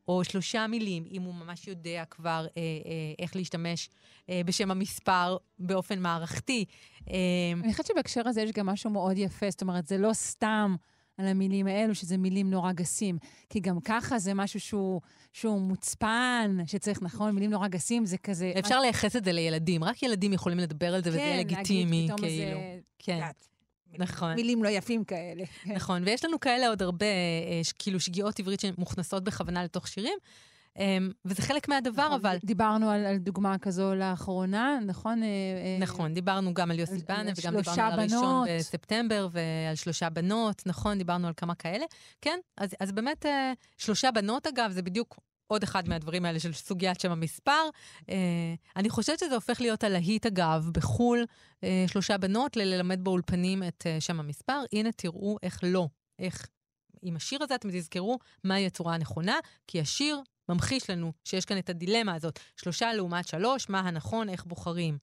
או 0.08 0.24
שלושה 0.24 0.68
מילים, 0.68 1.06
אם 1.12 1.22
הוא 1.22 1.34
ממש 1.34 1.68
יודע 1.68 2.04
כבר 2.10 2.48
אה, 2.58 2.62
אה, 2.62 2.92
איך 3.20 3.36
להשתמש 3.36 3.90
אה, 4.30 4.42
בשם 4.46 4.72
המספר 4.72 5.38
באופן 5.60 6.00
מערכתי. 6.00 6.66
אה, 7.10 7.16
אני 7.64 7.72
חושבת 7.72 7.86
שבהקשר 7.86 8.28
הזה 8.28 8.42
יש 8.42 8.52
גם 8.52 8.66
משהו 8.66 8.90
מאוד 8.90 9.18
יפה, 9.18 9.50
זאת 9.50 9.62
אומרת, 9.62 9.88
זה 9.88 9.98
לא 9.98 10.14
סתם 10.14 10.76
על 11.18 11.28
המילים 11.28 11.68
האלו, 11.68 11.96
שזה 11.96 12.18
מילים 12.18 12.50
נורא 12.50 12.72
גסים, 12.72 13.18
כי 13.50 13.60
גם 13.60 13.80
ככה 13.80 14.20
זה 14.20 14.34
משהו 14.34 14.60
שהוא, 14.60 15.02
שהוא 15.34 15.62
מוצפן, 15.62 16.58
שצריך, 16.66 17.02
נכון, 17.02 17.32
מילים 17.32 17.52
נורא 17.52 17.68
גסים, 17.68 18.06
זה 18.06 18.18
כזה... 18.18 18.52
אפשר 18.60 18.80
לייחס 18.80 19.16
את 19.16 19.26
זה 19.26 19.32
לילדים, 19.32 19.84
רק 19.84 20.04
ילדים 20.04 20.34
יכולים 20.34 20.58
לדבר 20.58 20.96
על 20.96 21.04
זה, 21.04 21.10
וזה 21.10 21.20
יהיה 21.20 21.32
כן, 21.32 21.38
להגיד 21.38 21.58
לגיטימי, 21.58 22.08
כאילו. 22.18 22.60
כן, 23.00 23.14
יודעת, 23.14 23.48
נכון. 24.00 24.34
מילים 24.36 24.64
לא 24.64 24.70
יפים 24.70 25.04
כאלה. 25.04 25.44
כן. 25.64 25.74
נכון, 25.76 26.04
ויש 26.06 26.26
לנו 26.26 26.40
כאלה 26.40 26.68
עוד 26.68 26.82
הרבה, 26.82 27.06
אה, 27.06 27.64
ש- 27.64 27.72
כאילו 27.80 28.00
שגיאות 28.00 28.40
עברית 28.40 28.60
שמוכנסות 28.60 29.24
בכוונה 29.24 29.64
לתוך 29.64 29.88
שירים, 29.88 30.18
אה, 30.80 30.98
וזה 31.26 31.42
חלק 31.42 31.68
מהדבר, 31.70 32.06
נכון, 32.06 32.20
אבל... 32.20 32.38
דיברנו 32.44 32.90
על, 32.90 33.06
על 33.06 33.18
דוגמה 33.18 33.58
כזו 33.58 33.96
לאחרונה, 33.96 34.80
נכון? 34.86 35.24
אה, 35.24 35.28
אה, 35.28 35.78
נכון, 35.80 36.14
דיברנו 36.14 36.54
גם 36.54 36.72
על 36.72 36.80
יוסי 36.80 36.98
בנה, 37.08 37.32
וגם 37.38 37.56
דיברנו 37.58 37.82
על 37.82 38.00
הראשון 38.00 38.22
בנות. 38.22 38.48
בספטמבר, 38.60 39.28
ועל 39.32 39.76
שלושה 39.76 40.10
בנות, 40.10 40.64
נכון, 40.66 40.98
דיברנו 40.98 41.28
על 41.28 41.34
כמה 41.38 41.56
כאלה. 41.56 41.86
כן, 42.22 42.40
אז, 42.58 42.70
אז 42.80 42.92
באמת, 42.92 43.26
אה, 43.26 43.54
שלושה 43.78 44.12
בנות, 44.12 44.48
אגב, 44.48 44.72
זה 44.72 44.82
בדיוק 44.82 45.20
עוד 45.48 45.64
אחד 45.64 45.90
מהדברים 45.90 46.26
האלה 46.26 46.40
של 46.40 46.54
סוגיית 46.54 47.00
שם 47.00 47.12
המספר. 47.12 47.70
אה, 48.10 48.16
אני 48.76 48.90
חושבת 48.90 49.20
שזה 49.20 49.36
הופך 49.36 49.62
להיות 49.62 49.84
הלהיט, 49.84 50.26
אגב, 50.26 50.70
בחו"ל, 50.74 51.26
אה, 51.64 51.86
שלושה 51.88 52.18
בנות, 52.18 52.56
ללמד 52.56 53.04
באולפנים 53.04 53.64
את 53.64 53.84
אה, 53.88 54.02
שם 54.02 54.20
המספר. 54.20 54.62
הנה, 54.74 54.92
תראו 54.92 55.38
איך 55.44 55.60
לא, 55.64 55.88
איך 56.20 56.48
עם 57.02 57.16
השיר 57.16 57.44
הזה 57.44 57.56
אתם 57.56 57.70
תזכרו 57.72 58.20
מהי 58.44 58.66
הצורה 58.66 58.96
הנכונה, 58.96 59.40
כי 59.68 59.82
השיר 59.82 60.22
ממחיש 60.50 60.90
לנו 60.90 61.12
שיש 61.24 61.46
כאן 61.46 61.58
את 61.58 61.70
הדילמה 61.70 62.14
הזאת, 62.14 62.40
שלושה 62.56 62.94
לעומת 62.94 63.28
שלוש, 63.28 63.70
מה 63.70 63.80
הנכון, 63.80 64.30
איך 64.30 64.46
בוחרים. 64.46 64.98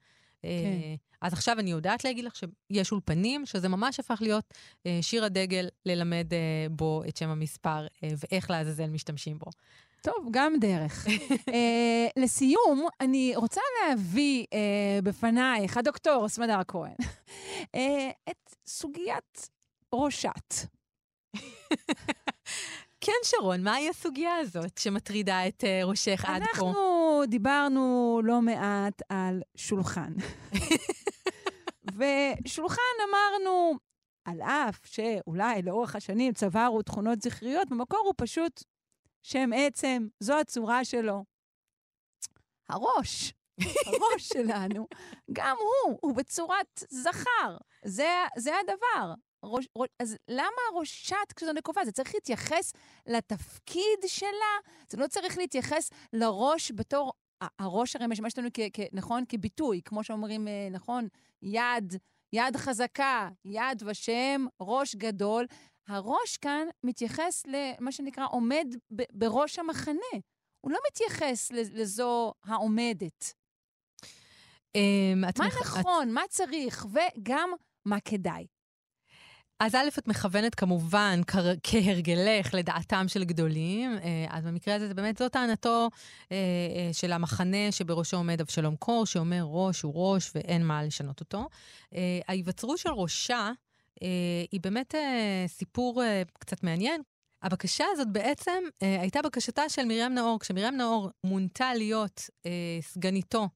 כן. 0.45 0.49
אה, 0.49 0.95
אז 1.21 1.33
עכשיו 1.33 1.59
אני 1.59 1.71
יודעת 1.71 2.05
להגיד 2.05 2.25
לך 2.25 2.33
שיש 2.37 2.93
אולפנים, 2.93 3.47
שזה 3.47 3.69
ממש 3.69 4.01
הפך 4.01 4.19
להיות 4.23 4.55
אה, 4.87 4.99
שיר 5.03 5.25
הדגל 5.25 5.69
ללמד 5.87 6.33
אה, 6.33 6.67
בו 6.71 7.03
את 7.09 7.17
שם 7.17 7.29
המספר 7.29 7.87
ואיך 8.03 8.51
לעזאזל 8.51 8.87
משתמשים 8.87 9.39
בו. 9.39 9.51
טוב, 10.05 10.29
גם 10.31 10.55
דרך. 10.61 11.07
אה, 11.55 12.07
לסיום, 12.17 12.87
אני 13.01 13.33
רוצה 13.37 13.61
להביא 13.81 14.47
אה, 14.53 14.99
בפנייך, 15.03 15.77
הדוקטור 15.77 16.29
סמדר 16.29 16.61
כהן, 16.69 16.95
אה, 17.75 18.11
את 18.31 18.55
סוגיית 18.67 19.49
ראשת. 19.95 20.55
כן, 23.05 23.13
שרון, 23.23 23.63
מהי 23.63 23.89
הסוגיה 23.89 24.37
הזאת 24.37 24.79
שמטרידה 24.79 25.49
את 25.49 25.65
אה, 25.65 25.81
ראשך 25.85 26.25
עד 26.25 26.43
כה? 26.43 26.49
אנחנו 26.51 27.23
דיברנו 27.29 28.21
לא 28.25 28.43
מעט 28.43 29.03
על 29.09 29.43
שולחן. 29.57 30.13
ושולחן 31.97 32.97
אמרנו, 33.09 33.75
על 34.25 34.43
אף 34.43 34.81
שאולי 34.85 35.63
לאורך 35.63 35.97
השנים 35.97 36.33
צברו 36.33 36.83
תכונות 36.83 37.23
זכריות, 37.23 37.69
במקור 37.71 38.03
הוא 38.05 38.15
פשוט 38.17 38.63
שם 39.25 39.51
עצם, 39.57 40.07
זו 40.21 40.41
הצורה 40.41 40.85
שלו. 40.85 41.25
הראש, 42.69 43.33
הראש 43.87 44.29
שלנו, 44.29 44.87
גם 45.33 45.57
הוא, 45.59 45.99
הוא 46.03 46.17
בצורת 46.17 46.85
זכר. 46.89 47.57
זה, 47.85 48.09
זה 48.37 48.53
הדבר. 48.59 49.15
ראש, 49.45 49.69
ראש, 49.77 49.89
אז 50.03 50.17
למה 50.29 50.63
ראשת 50.75 51.33
כשזו 51.37 51.53
נקובה? 51.53 51.85
זה 51.85 51.93
צריך 51.93 52.15
להתייחס 52.15 52.73
לתפקיד 53.07 53.99
שלה? 54.07 54.55
זה 54.89 54.99
לא 54.99 55.07
צריך 55.07 55.39
להתייחס 55.39 55.91
לראש 56.13 56.73
בתור... 56.75 57.13
הראש 57.59 57.97
הרי 57.97 58.07
משמש 58.07 58.39
לנו, 58.39 58.49
כ, 58.55 58.61
כ, 58.73 58.81
נכון, 58.93 59.25
כביטוי, 59.29 59.81
כמו 59.85 60.05
שאומרים, 60.05 60.49
אה, 60.49 60.69
נכון, 60.71 61.09
יד, 61.43 61.95
יד 62.33 62.57
חזקה, 62.57 63.29
יד 63.45 63.83
ושם, 63.87 64.47
ראש 64.61 64.95
גדול. 64.95 65.47
הראש 65.89 66.37
כאן 66.37 66.67
מתייחס 66.85 67.43
למה 67.47 67.93
שנקרא 67.93 68.27
עומד 68.31 68.67
ב, 68.97 69.03
בראש 69.11 69.59
המחנה. 69.59 70.21
הוא 70.61 70.73
לא 70.73 70.79
מתייחס 70.91 71.53
לזו 71.53 72.35
העומדת. 72.45 73.35
אמ, 74.75 75.21
מה 75.21 75.47
נכון, 75.61 76.13
מה 76.13 76.23
צריך, 76.29 76.87
וגם 76.93 77.51
מה 77.85 78.01
כדאי. 78.01 78.47
אז 79.61 79.75
א', 79.75 79.89
את 79.99 80.09
מכוונת 80.09 80.55
כמובן, 80.55 81.21
כהרגלך, 81.63 82.55
לדעתם 82.55 83.09
של 83.09 83.25
גדולים. 83.25 83.99
אה, 83.99 84.27
אז 84.31 84.45
במקרה 84.45 84.75
הזה, 84.75 84.89
זה 84.89 84.95
באמת 84.95 85.19
זו 85.19 85.29
טענתו 85.29 85.89
אה, 86.33 86.37
אה, 86.37 86.93
של 86.93 87.13
המחנה 87.13 87.71
שבראשו 87.73 88.17
עומד 88.17 88.41
אבשלום 88.41 88.77
קור, 88.77 89.07
שאומר 89.07 89.43
ראש 89.43 89.83
הוא 89.83 89.93
ראש 89.97 90.31
ואין 90.35 90.67
מה 90.67 90.85
לשנות 90.85 91.21
אותו. 91.21 91.49
ההיווצרות 92.29 92.79
של 92.79 92.91
ראשה 92.91 93.51
היא 94.51 94.61
באמת 94.61 94.95
אה, 94.95 95.45
סיפור 95.47 96.03
אה, 96.03 96.23
קצת 96.39 96.63
מעניין. 96.63 97.03
הבקשה 97.45 97.85
הזאת 97.93 98.09
בעצם 98.13 98.63
אה, 98.83 99.01
הייתה 99.01 99.23
בקשתה 99.23 99.69
של 99.69 99.85
מרים 99.85 100.15
נאור. 100.15 100.41
כשמרים 100.41 100.77
נאור 100.77 101.11
מונתה 101.25 101.75
להיות 101.75 102.31
אה, 102.47 102.79
סגניתו 102.81 103.49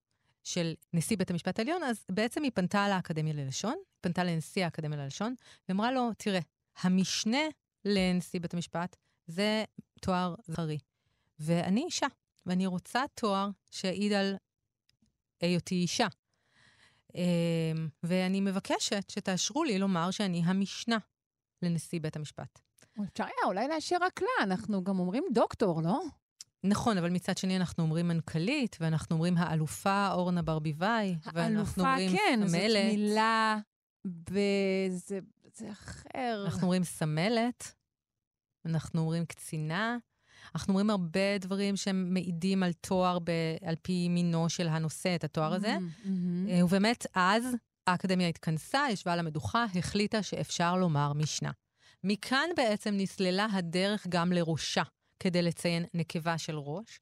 של 0.43 0.73
נשיא 0.93 1.17
בית 1.17 1.31
המשפט 1.31 1.59
העליון, 1.59 1.83
אז 1.83 2.05
בעצם 2.11 2.43
היא 2.43 2.51
פנתה 2.55 2.89
לאקדמיה 2.89 3.33
ללשון, 3.33 3.75
פנתה 4.01 4.23
לנשיא 4.23 4.65
האקדמיה 4.65 4.99
ללשון, 4.99 5.35
ואמרה 5.69 5.91
לו, 5.91 6.09
תראה, 6.17 6.39
המשנה 6.81 7.41
לנשיא 7.85 8.39
בית 8.39 8.53
המשפט 8.53 8.95
זה 9.27 9.63
תואר 10.01 10.35
זכרי, 10.47 10.77
ואני 11.39 11.83
אישה, 11.83 12.07
ואני 12.45 12.67
רוצה 12.67 13.03
תואר 13.13 13.49
שיעיד 13.71 14.13
על 14.13 14.35
היותי 15.41 15.75
אישה. 15.75 16.07
אמ, 17.15 17.89
ואני 18.03 18.41
מבקשת 18.41 19.09
שתאשרו 19.09 19.63
לי 19.63 19.79
לומר 19.79 20.11
שאני 20.11 20.41
המשנה 20.45 20.97
לנשיא 21.61 21.99
בית 22.01 22.15
המשפט. 22.15 22.59
אפשר 23.13 23.23
היה 23.23 23.45
אולי 23.45 23.67
לאשר 23.67 23.95
רק 24.01 24.21
לה, 24.21 24.43
אנחנו 24.43 24.83
גם 24.83 24.99
אומרים 24.99 25.23
דוקטור, 25.33 25.81
לא? 25.81 26.01
נכון, 26.63 26.97
אבל 26.97 27.09
מצד 27.09 27.37
שני 27.37 27.57
אנחנו 27.57 27.83
אומרים 27.83 28.07
מנכ"לית, 28.07 28.77
ואנחנו 28.79 29.15
אומרים 29.15 29.37
האלופה 29.37 30.11
אורנה 30.11 30.41
ברביבאי, 30.41 31.15
ואנחנו 31.33 31.39
האלופה, 31.39 31.81
אומרים 31.81 32.11
כן, 32.11 32.39
זאת 32.45 32.49
סמלת. 32.49 32.85
מילה, 32.85 33.57
וזה 34.05 35.19
זה 35.53 35.71
אחר. 35.71 36.43
אנחנו 36.45 36.61
אומרים 36.61 36.83
סמלת, 36.83 37.75
אנחנו 38.65 39.01
אומרים 39.01 39.25
קצינה, 39.25 39.97
אנחנו 40.55 40.71
אומרים 40.71 40.89
הרבה 40.89 41.37
דברים 41.39 41.75
שמעידים 41.75 42.63
על 42.63 42.73
תואר 42.73 43.19
ב, 43.19 43.31
על 43.65 43.75
פי 43.81 44.09
מינו 44.09 44.49
של 44.49 44.67
הנושא, 44.67 45.15
את 45.15 45.23
התואר 45.23 45.53
הזה. 45.53 45.77
Mm. 45.77 46.07
אה, 46.49 46.65
ובאמת, 46.65 47.05
אז 47.15 47.55
האקדמיה 47.87 48.27
התכנסה, 48.27 48.85
ישבה 48.91 49.13
על 49.13 49.19
המדוכה, 49.19 49.65
החליטה 49.75 50.23
שאפשר 50.23 50.75
לומר 50.75 51.13
משנה. 51.13 51.51
מכאן 52.03 52.49
בעצם 52.57 52.93
נסללה 52.97 53.47
הדרך 53.53 54.07
גם 54.09 54.31
לראשה, 54.31 54.83
כדי 55.19 55.41
לציין 55.41 55.85
נקבה 55.93 56.37
של 56.37 56.57
ראש, 56.57 56.99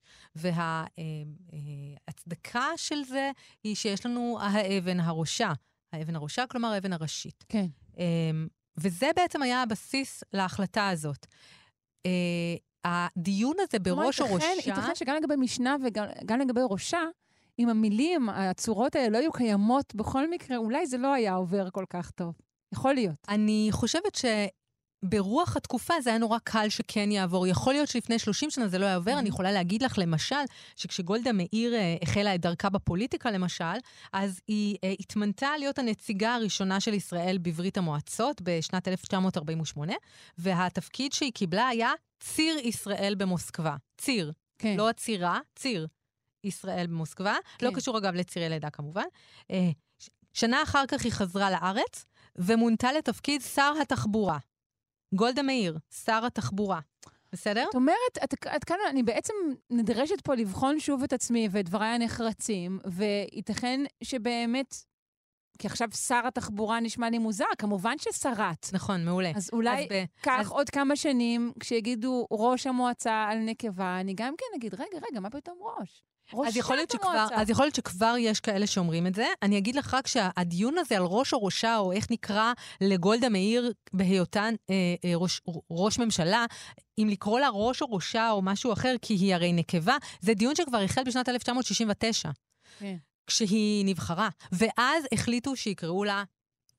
וההצדקה 2.06 2.68
של 2.76 3.04
זה 3.04 3.32
היא 3.64 3.76
שיש 3.76 4.06
לנו 4.06 4.38
האבן 4.42 5.00
הראשה. 5.00 5.52
האבן 5.94 6.16
הראשה, 6.16 6.44
כלומר 6.50 6.68
האבן 6.68 6.94
הראשית. 6.94 7.46
כן. 7.50 7.66
אמ, 7.98 8.48
וזה 8.78 9.10
בעצם 9.16 9.42
היה 9.42 9.64
הבסיס 9.64 10.24
להחלטה 10.34 10.90
הזאת. 10.90 11.26
הדיון 12.88 13.56
הזה 13.60 13.80
בראש 13.80 14.22
או 14.22 14.34
ראשה... 14.36 14.46
ייתכן- 14.66 14.96
שגם 14.96 15.16
לגבי 15.16 15.36
משנה 15.36 15.76
וגם 15.86 16.06
גם 16.26 16.40
לגבי 16.40 16.62
ראשה, 16.70 17.02
אם 17.60 17.70
המילים, 17.70 18.30
הצורות 18.30 18.96
האלה 18.96 19.10
לא 19.10 19.18
היו 19.18 19.32
קיימות 19.32 19.96
בכל 19.96 20.30
מקרה, 20.30 20.58
אולי 20.58 20.88
זה 20.88 20.98
לא 20.98 21.14
היה 21.14 21.34
עובר 21.34 21.70
כל 21.70 21.86
כך 21.90 22.12
טוב. 22.12 22.34
יכול 22.74 22.94
להיות. 22.94 23.16
אני 23.30 23.68
חושבת 23.72 24.16
שברוח 25.06 25.58
התקופה 25.58 25.94
זה 26.02 26.10
היה 26.10 26.20
נורא 26.20 26.38
קל 26.44 26.70
שכן 26.70 27.12
יעבור. 27.12 27.48
יכול 27.48 27.74
להיות 27.74 27.90
שלפני 27.90 28.20
30 28.20 28.50
שנה 28.50 28.68
זה 28.68 28.78
לא 28.78 28.86
היה 28.86 28.96
עובר. 28.96 29.20
אני 29.20 29.30
יכולה 29.30 29.52
להגיד 29.52 29.82
לך, 29.82 29.98
למשל, 29.98 30.36
שכשגולדה 30.76 31.32
מאיר 31.32 31.74
אה, 31.74 31.96
החלה 32.02 32.36
את 32.36 32.42
דרכה 32.42 32.70
בפוליטיקה, 32.70 33.32
למשל, 33.32 33.64
אז 34.14 34.42
היא 34.48 34.78
אה, 34.84 34.94
התמנתה 35.00 35.50
להיות 35.60 35.80
הנציגה 35.80 36.36
הראשונה 36.36 36.80
של 36.80 36.94
ישראל 36.94 37.38
בברית 37.42 37.78
המועצות 37.78 38.42
בשנת 38.42 38.88
1948, 38.88 39.94
והתפקיד 40.38 41.14
שהיא 41.14 41.32
קיבלה 41.32 41.68
היה 41.68 41.92
ציר 42.20 42.58
ישראל 42.64 43.16
במוסקבה. 43.18 43.76
ציר. 43.98 44.32
כן. 44.60 44.78
לא 44.78 44.90
עצירה, 44.90 45.40
ציר 45.56 45.88
ישראל 46.44 46.88
במוסקבה. 46.88 47.36
כן. 47.58 47.66
לא 47.66 47.72
קשור, 47.72 47.98
אגב, 47.98 48.14
לצירי 48.14 48.50
לידה 48.50 48.70
כמובן. 48.70 49.06
אה, 49.52 49.70
שנה 50.34 50.64
אחר 50.64 50.84
כך 50.88 51.04
היא 51.04 51.12
חזרה 51.12 51.52
לארץ, 51.52 52.06
ומונתה 52.36 52.94
לתפקיד 52.94 53.42
שר 53.42 53.74
התחבורה. 53.82 54.38
גולדה 55.16 55.42
מאיר, 55.42 55.78
שר 56.06 56.26
התחבורה. 56.26 56.80
בסדר? 57.32 57.64
זאת 57.66 57.76
אומרת, 57.76 58.18
את, 58.24 58.34
את 58.56 58.64
כאן, 58.64 58.78
אני 58.90 59.04
בעצם 59.04 59.34
נדרשת 59.70 60.22
פה 60.22 60.36
לבחון 60.36 60.80
שוב 60.80 61.04
את 61.04 61.14
עצמי 61.14 61.48
ואת 61.52 61.66
דבריי 61.66 61.90
הנחרצים, 61.90 62.80
וייתכן 62.86 63.82
שבאמת, 64.04 64.76
כי 65.60 65.68
עכשיו 65.68 65.88
שר 65.92 66.22
התחבורה 66.28 66.80
נשמע 66.80 67.10
לי 67.10 67.18
מוזר, 67.18 67.46
כמובן 67.58 67.94
ששרת. 67.98 68.68
נכון, 68.74 69.06
מעולה. 69.06 69.32
אז 69.36 69.50
אולי 69.54 69.80
אז 69.80 69.86
ב- 69.90 70.04
כך 70.24 70.40
אז- 70.40 70.48
עוד 70.52 70.70
כמה 70.70 70.96
שנים, 70.96 71.52
כשיגידו 71.60 72.28
ראש 72.32 72.68
המועצה 72.68 73.26
על 73.30 73.38
נקבה, 73.40 74.00
אני 74.00 74.14
גם 74.16 74.34
כן 74.38 74.46
אגיד, 74.56 74.74
רגע, 74.74 74.98
רגע, 75.12 75.20
מה 75.20 75.30
פתאום 75.30 75.58
ראש? 75.62 76.04
אז 76.48 76.58
יכול, 76.58 76.76
להיות 76.76 76.92
שכבר, 76.92 77.10
המועצה. 77.10 77.36
אז 77.36 77.50
יכול 77.50 77.66
להיות 77.66 77.76
שכבר 77.76 78.16
יש 78.20 78.40
כאלה 78.40 78.68
שאומרים 78.68 79.08
את 79.08 79.16
זה. 79.16 79.26
אני 79.42 79.58
אגיד 79.58 79.76
לך 79.76 79.94
רק 79.94 80.08
שהדיון 80.08 80.78
הזה 80.78 80.98
על 80.98 81.04
ראש 81.04 81.34
או 81.34 81.44
ראשה, 81.44 81.78
או 81.78 81.92
איך 81.92 82.12
נקרא 82.12 82.54
לגולדה 82.82 83.30
מאיר 83.30 83.74
בהיותן 83.94 84.54
אה, 84.70 84.96
אה, 85.06 85.12
ראש, 85.16 85.42
ראש 85.72 86.00
ממשלה, 86.00 86.46
אם 86.98 87.08
לקרוא 87.12 87.40
לה 87.40 87.50
ראש 87.54 87.82
או 87.82 87.92
ראשה 87.92 88.32
או 88.32 88.42
משהו 88.42 88.74
אחר, 88.74 88.96
כי 89.02 89.14
היא 89.14 89.36
הרי 89.36 89.54
נקבה, 89.54 89.98
זה 90.22 90.34
דיון 90.34 90.56
שכבר 90.56 90.78
החל 90.78 91.04
בשנת 91.04 91.30
1969. 91.30 92.30
כן. 92.80 92.96
כשהיא 93.28 93.86
נבחרה. 93.86 94.30
ואז 94.52 95.04
החליטו 95.14 95.56
שיקראו 95.56 96.04
לה 96.04 96.24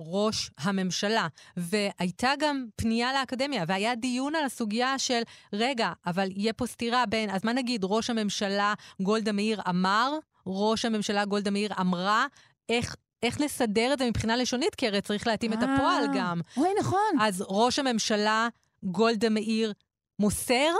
ראש 0.00 0.50
הממשלה. 0.58 1.26
והייתה 1.56 2.30
גם 2.38 2.66
פנייה 2.76 3.12
לאקדמיה, 3.12 3.64
והיה 3.68 3.94
דיון 3.94 4.34
על 4.34 4.44
הסוגיה 4.44 4.98
של, 4.98 5.22
רגע, 5.52 5.92
אבל 6.06 6.28
יהיה 6.36 6.52
פה 6.52 6.66
סתירה 6.66 7.06
בין, 7.06 7.30
אז 7.30 7.44
מה 7.44 7.52
נגיד, 7.52 7.80
ראש 7.84 8.10
הממשלה 8.10 8.74
גולדה 9.00 9.32
מאיר 9.32 9.60
אמר, 9.68 10.12
ראש 10.46 10.84
הממשלה 10.84 11.24
גולדה 11.24 11.50
מאיר 11.50 11.72
אמרה, 11.80 12.26
איך... 12.68 12.96
איך 13.22 13.40
נסדר 13.40 13.92
את 13.92 13.98
זה 13.98 14.06
מבחינה 14.06 14.36
לשונית? 14.36 14.74
כי 14.74 14.86
הרי 14.86 15.00
צריך 15.00 15.26
להתאים 15.26 15.52
את 15.52 15.58
הפועל 15.58 16.02
אה, 16.02 16.14
גם. 16.14 16.40
אוי, 16.56 16.68
נכון. 16.80 17.20
אז 17.20 17.44
ראש 17.48 17.78
הממשלה 17.78 18.48
גולדה 18.82 19.28
מאיר 19.28 19.72
מוסר, 20.18 20.70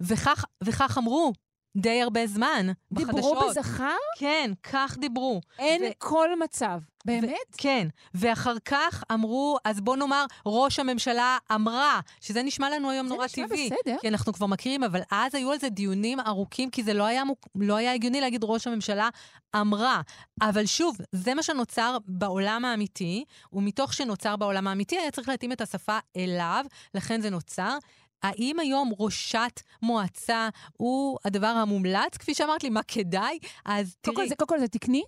וכך, 0.00 0.44
וכך 0.64 0.98
אמרו 0.98 1.32
די 1.76 2.02
הרבה 2.02 2.26
זמן 2.26 2.66
בחדשות. 2.90 3.14
דיברו 3.14 3.40
בזכר? 3.48 3.96
כן, 4.18 4.50
כך 4.62 4.96
דיברו. 5.00 5.40
אין 5.58 5.82
ו- 5.82 5.86
כל 5.98 6.28
מצב. 6.38 6.78
באמת? 7.04 7.30
ו- 7.30 7.56
כן. 7.56 7.88
ואחר 8.14 8.54
כך 8.64 9.04
אמרו, 9.12 9.58
אז 9.64 9.80
בוא 9.80 9.96
נאמר, 9.96 10.24
ראש 10.46 10.78
הממשלה 10.78 11.38
אמרה, 11.54 12.00
שזה 12.20 12.42
נשמע 12.42 12.70
לנו 12.70 12.90
היום 12.90 13.06
זה 13.08 13.14
נורא 13.14 13.24
נשמע 13.24 13.46
טבעי. 13.46 13.70
בסדר. 13.70 13.96
כי 14.00 14.08
אנחנו 14.08 14.32
כבר 14.32 14.46
מכירים, 14.46 14.84
אבל 14.84 15.00
אז 15.10 15.34
היו 15.34 15.52
על 15.52 15.58
זה 15.58 15.68
דיונים 15.68 16.20
ארוכים, 16.20 16.70
כי 16.70 16.82
זה 16.82 16.94
לא 16.94 17.04
היה, 17.04 17.24
מוק... 17.24 17.48
לא 17.54 17.76
היה 17.76 17.92
הגיוני 17.92 18.20
להגיד 18.20 18.44
ראש 18.44 18.66
הממשלה 18.66 19.08
אמרה. 19.56 20.00
אבל 20.42 20.66
שוב, 20.66 20.96
זה 21.12 21.34
מה 21.34 21.42
שנוצר 21.42 21.98
בעולם 22.06 22.64
האמיתי, 22.64 23.24
ומתוך 23.52 23.94
שנוצר 23.94 24.36
בעולם 24.36 24.66
האמיתי, 24.66 24.98
היה 24.98 25.10
צריך 25.10 25.28
להתאים 25.28 25.52
את 25.52 25.60
השפה 25.60 25.98
אליו, 26.16 26.64
לכן 26.94 27.20
זה 27.20 27.30
נוצר. 27.30 27.78
האם 28.22 28.58
היום 28.58 28.92
ראשת 28.98 29.60
מועצה 29.82 30.48
הוא 30.72 31.18
הדבר 31.24 31.46
המומלץ? 31.46 32.16
כפי 32.16 32.34
שאמרת 32.34 32.62
לי, 32.62 32.70
מה 32.70 32.82
כדאי? 32.82 33.38
אז 33.64 33.96
קודם 34.04 34.14
תראי... 34.14 34.26
כל 34.26 34.28
זה- 34.28 34.36
קודם 34.36 34.48
כל 34.48 34.58
זה 34.58 34.68
תקני. 34.68 35.02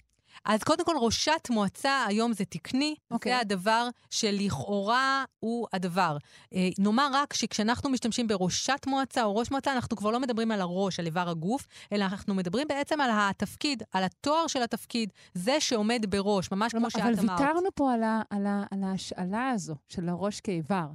אז 0.44 0.62
קודם 0.62 0.84
כל, 0.84 0.96
ראשת 1.00 1.48
מועצה 1.50 2.04
היום 2.06 2.32
זה 2.32 2.44
תקני, 2.44 2.94
okay. 2.98 3.14
אוקיי. 3.14 3.32
זה 3.32 3.40
הדבר 3.40 3.88
שלכאורה 4.11 5.24
הוא 5.40 5.66
הדבר. 5.72 6.16
אה, 6.54 6.68
נאמר 6.78 7.09
רק 7.12 7.34
שכשאנחנו 7.34 7.90
משתמשים 7.90 8.26
בראשת 8.28 8.86
מועצה 8.86 9.24
או 9.24 9.36
ראש 9.36 9.50
מועצה, 9.50 9.72
אנחנו 9.72 9.96
כבר 9.96 10.11
לא 10.11 10.20
מדברים 10.20 10.50
על 10.50 10.61
הראש, 10.61 11.00
על 11.00 11.06
איבר 11.06 11.28
הגוף, 11.28 11.66
אלא 11.92 12.04
אנחנו 12.04 12.34
מדברים 12.34 12.68
בעצם 12.68 13.00
על 13.00 13.11
התפקיד, 13.12 13.82
על 13.92 14.04
התואר 14.04 14.46
של 14.46 14.62
התפקיד, 14.62 15.12
זה 15.34 15.61
שעומד 15.61 16.04
בראש, 16.09 16.52
ממש 16.52 16.72
כמו 16.72 16.90
שאת 16.90 17.00
אבל 17.00 17.12
אמרת. 17.18 17.40
ויתרנו 17.40 17.68
פה 17.74 17.92
על, 17.92 18.02
ה, 18.02 18.22
על, 18.30 18.46
ה, 18.46 18.62
על 18.70 18.84
ההשאלה 18.84 19.50
הזו 19.50 19.74
של 19.88 20.09
הראש 20.09 20.40
כאיבר. 20.40 20.86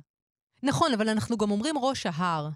נכון, 0.63 0.93
אבל 0.93 1.09
אנחנו 1.09 1.37
גם 1.37 1.51
אומרים 1.51 1.77
ראש 1.77 2.05
ההר. 2.05 2.49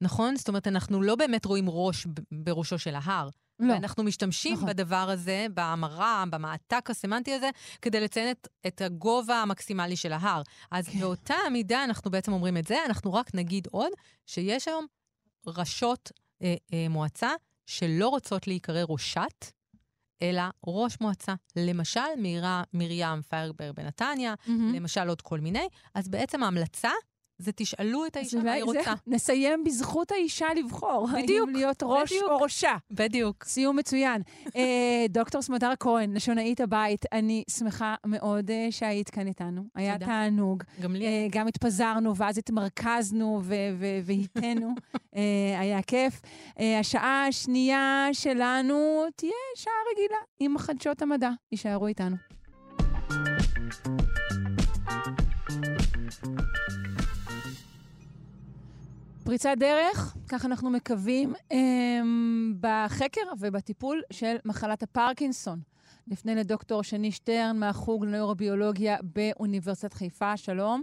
נכון? 0.00 0.36
זאת 0.36 0.48
אומרת, 0.48 0.68
אנחנו 0.68 1.02
לא 1.02 1.14
באמת 1.14 1.44
רואים 1.44 1.64
ראש 1.68 2.06
בראשו 2.32 2.78
של 2.78 2.94
ההר. 2.94 3.28
לא. 3.58 3.72
ואנחנו 3.72 4.04
משתמשים 4.04 4.52
נכון. 4.52 4.68
בדבר 4.68 5.10
הזה, 5.10 5.46
בהמרה, 5.54 6.24
במעתק 6.30 6.90
הסמנטי 6.90 7.34
הזה, 7.34 7.50
כדי 7.82 8.00
לציין 8.00 8.30
את, 8.30 8.48
את 8.66 8.80
הגובה 8.80 9.42
המקסימלי 9.42 9.96
של 9.96 10.12
ההר. 10.12 10.42
אז 10.70 10.88
כן. 10.88 10.98
באותה 10.98 11.34
מידה 11.52 11.84
אנחנו 11.84 12.10
בעצם 12.10 12.32
אומרים 12.32 12.56
את 12.56 12.66
זה, 12.66 12.76
אנחנו 12.86 13.14
רק 13.14 13.34
נגיד 13.34 13.68
עוד 13.70 13.92
שיש 14.26 14.68
היום 14.68 14.86
ראשות 15.46 16.12
אה, 16.42 16.54
אה, 16.72 16.88
מועצה 16.88 17.30
שלא 17.66 18.08
רוצות 18.08 18.46
להיקרא 18.46 18.84
ראשת, 18.88 19.46
אלא 20.22 20.42
ראש 20.66 21.00
מועצה. 21.00 21.34
למשל, 21.56 22.00
מירה, 22.18 22.62
מרים 22.74 23.22
פיירבר 23.28 23.72
בנתניה, 23.72 24.34
מהמם. 24.46 24.74
למשל 24.74 25.08
עוד 25.08 25.22
כל 25.22 25.40
מיני, 25.40 25.68
אז 25.94 26.08
בעצם 26.08 26.42
ההמלצה 26.42 26.90
זה 27.42 27.52
תשאלו 27.52 28.06
את 28.06 28.16
האישה 28.16 28.38
מה 28.42 28.52
היא 28.52 28.64
זה- 28.64 28.78
רוצה. 28.78 28.94
נסיים 29.06 29.64
בזכות 29.64 30.12
האישה 30.12 30.46
לבחור. 30.56 31.08
בדיוק, 31.22 31.48
האם 31.48 31.56
להיות 31.56 31.82
ראש 31.82 32.12
בדיוק. 32.12 32.30
או 32.30 32.36
ראשה. 32.38 32.76
בדיוק. 32.90 33.44
סיום 33.44 33.76
מצוין. 33.76 34.22
אה, 34.56 34.62
דוקטור 35.08 35.42
סמדר 35.42 35.72
כהן, 35.80 36.14
לשונאית 36.14 36.60
הבית, 36.60 37.04
אני 37.12 37.44
שמחה 37.50 37.94
מאוד 38.06 38.50
אה, 38.50 38.66
שהיית 38.70 39.10
כאן 39.10 39.26
איתנו. 39.26 39.62
היה 39.74 39.92
תודה. 39.92 40.06
תענוג. 40.06 40.62
גם 40.82 40.92
לי 40.96 41.06
אה, 41.06 41.26
גם 41.30 41.46
התפזרנו 41.46 42.16
ואז 42.16 42.38
התמרכזנו 42.38 43.40
ו- 43.42 43.54
ו- 43.78 43.98
והיתנו. 44.04 44.74
אה, 45.16 45.20
היה 45.60 45.82
כיף. 45.82 46.20
אה, 46.60 46.78
השעה 46.78 47.26
השנייה 47.28 48.08
שלנו 48.12 48.74
תהיה 49.16 49.32
שעה 49.56 49.72
רגילה 49.92 50.18
עם 50.40 50.58
חדשות 50.58 51.02
המדע. 51.02 51.30
יישארו 51.52 51.86
איתנו. 51.86 52.16
פריצת 59.24 59.54
דרך, 59.58 60.16
כך 60.28 60.44
אנחנו 60.44 60.70
מקווים, 60.70 61.34
אמ, 61.50 62.54
בחקר 62.60 63.20
ובטיפול 63.40 64.02
של 64.12 64.36
מחלת 64.44 64.82
הפרקינסון. 64.82 65.60
נפנה 66.06 66.34
לדוקטור 66.34 66.82
שני 66.82 67.12
שטרן 67.12 67.56
מהחוג 67.58 68.04
לנוירוביולוגיה 68.04 68.96
באוניברסיטת 69.02 69.92
חיפה. 69.92 70.36
שלום. 70.36 70.82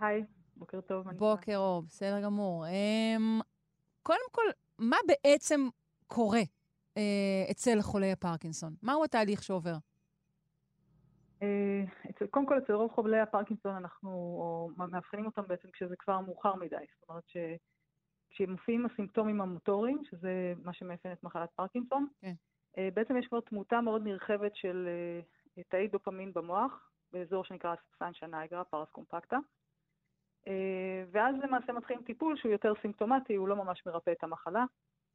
היי, 0.00 0.24
בוקר 0.56 0.80
טוב. 0.80 1.10
בוקר 1.10 1.56
אור, 1.56 1.82
בסדר 1.82 2.20
גמור. 2.20 2.64
Um, 2.66 3.42
קודם 4.02 4.26
כל, 4.30 4.46
מה 4.78 4.96
בעצם 5.06 5.68
קורה 6.06 6.42
uh, 6.42 6.98
אצל 7.50 7.82
חולי 7.82 8.12
הפרקינסון? 8.12 8.74
מהו 8.82 9.04
התהליך 9.04 9.42
שעובר? 9.42 9.76
אה, 11.44 12.10
אצל- 12.10 12.26
קודם 12.26 12.46
כל, 12.46 12.58
אצל 12.58 12.72
רוב 12.72 12.92
חולי 12.92 13.20
הפרקינסון 13.20 13.74
אנחנו 13.76 14.10
או 14.10 14.68
מאבחנים 14.76 15.26
אותם 15.26 15.42
בעצם 15.46 15.68
כשזה 15.70 15.96
כבר 15.96 16.20
מאוחר 16.20 16.54
מדי. 16.54 16.76
זאת 17.00 17.08
אומרת 17.08 17.24
שכשמופיעים 18.30 18.86
הסימפטומים 18.86 19.40
המוטוריים, 19.40 19.98
שזה 20.04 20.54
מה 20.64 20.72
שמאפיין 20.72 21.14
את 21.14 21.22
מחלת 21.22 21.50
פרקינסון, 21.56 22.06
כן. 22.20 22.32
אה, 22.78 22.88
בעצם 22.94 23.16
יש 23.16 23.26
כבר 23.26 23.40
תמותה 23.40 23.80
מאוד 23.80 24.02
נרחבת 24.04 24.56
של 24.56 24.88
אה, 25.58 25.62
תאי 25.68 25.88
דופמין 25.88 26.32
במוח, 26.32 26.90
באזור 27.12 27.44
שנקרא 27.44 27.74
סנצ'ה 27.98 28.26
נייגרה, 28.26 28.64
פרס 28.64 28.88
קומפקטה. 28.90 29.38
ואז 31.12 31.36
למעשה 31.42 31.72
מתחילים 31.72 32.02
טיפול 32.02 32.36
שהוא 32.36 32.52
יותר 32.52 32.72
סימפטומטי, 32.82 33.34
הוא 33.34 33.48
לא 33.48 33.56
ממש 33.56 33.82
מרפא 33.86 34.10
את 34.10 34.24
המחלה, 34.24 34.64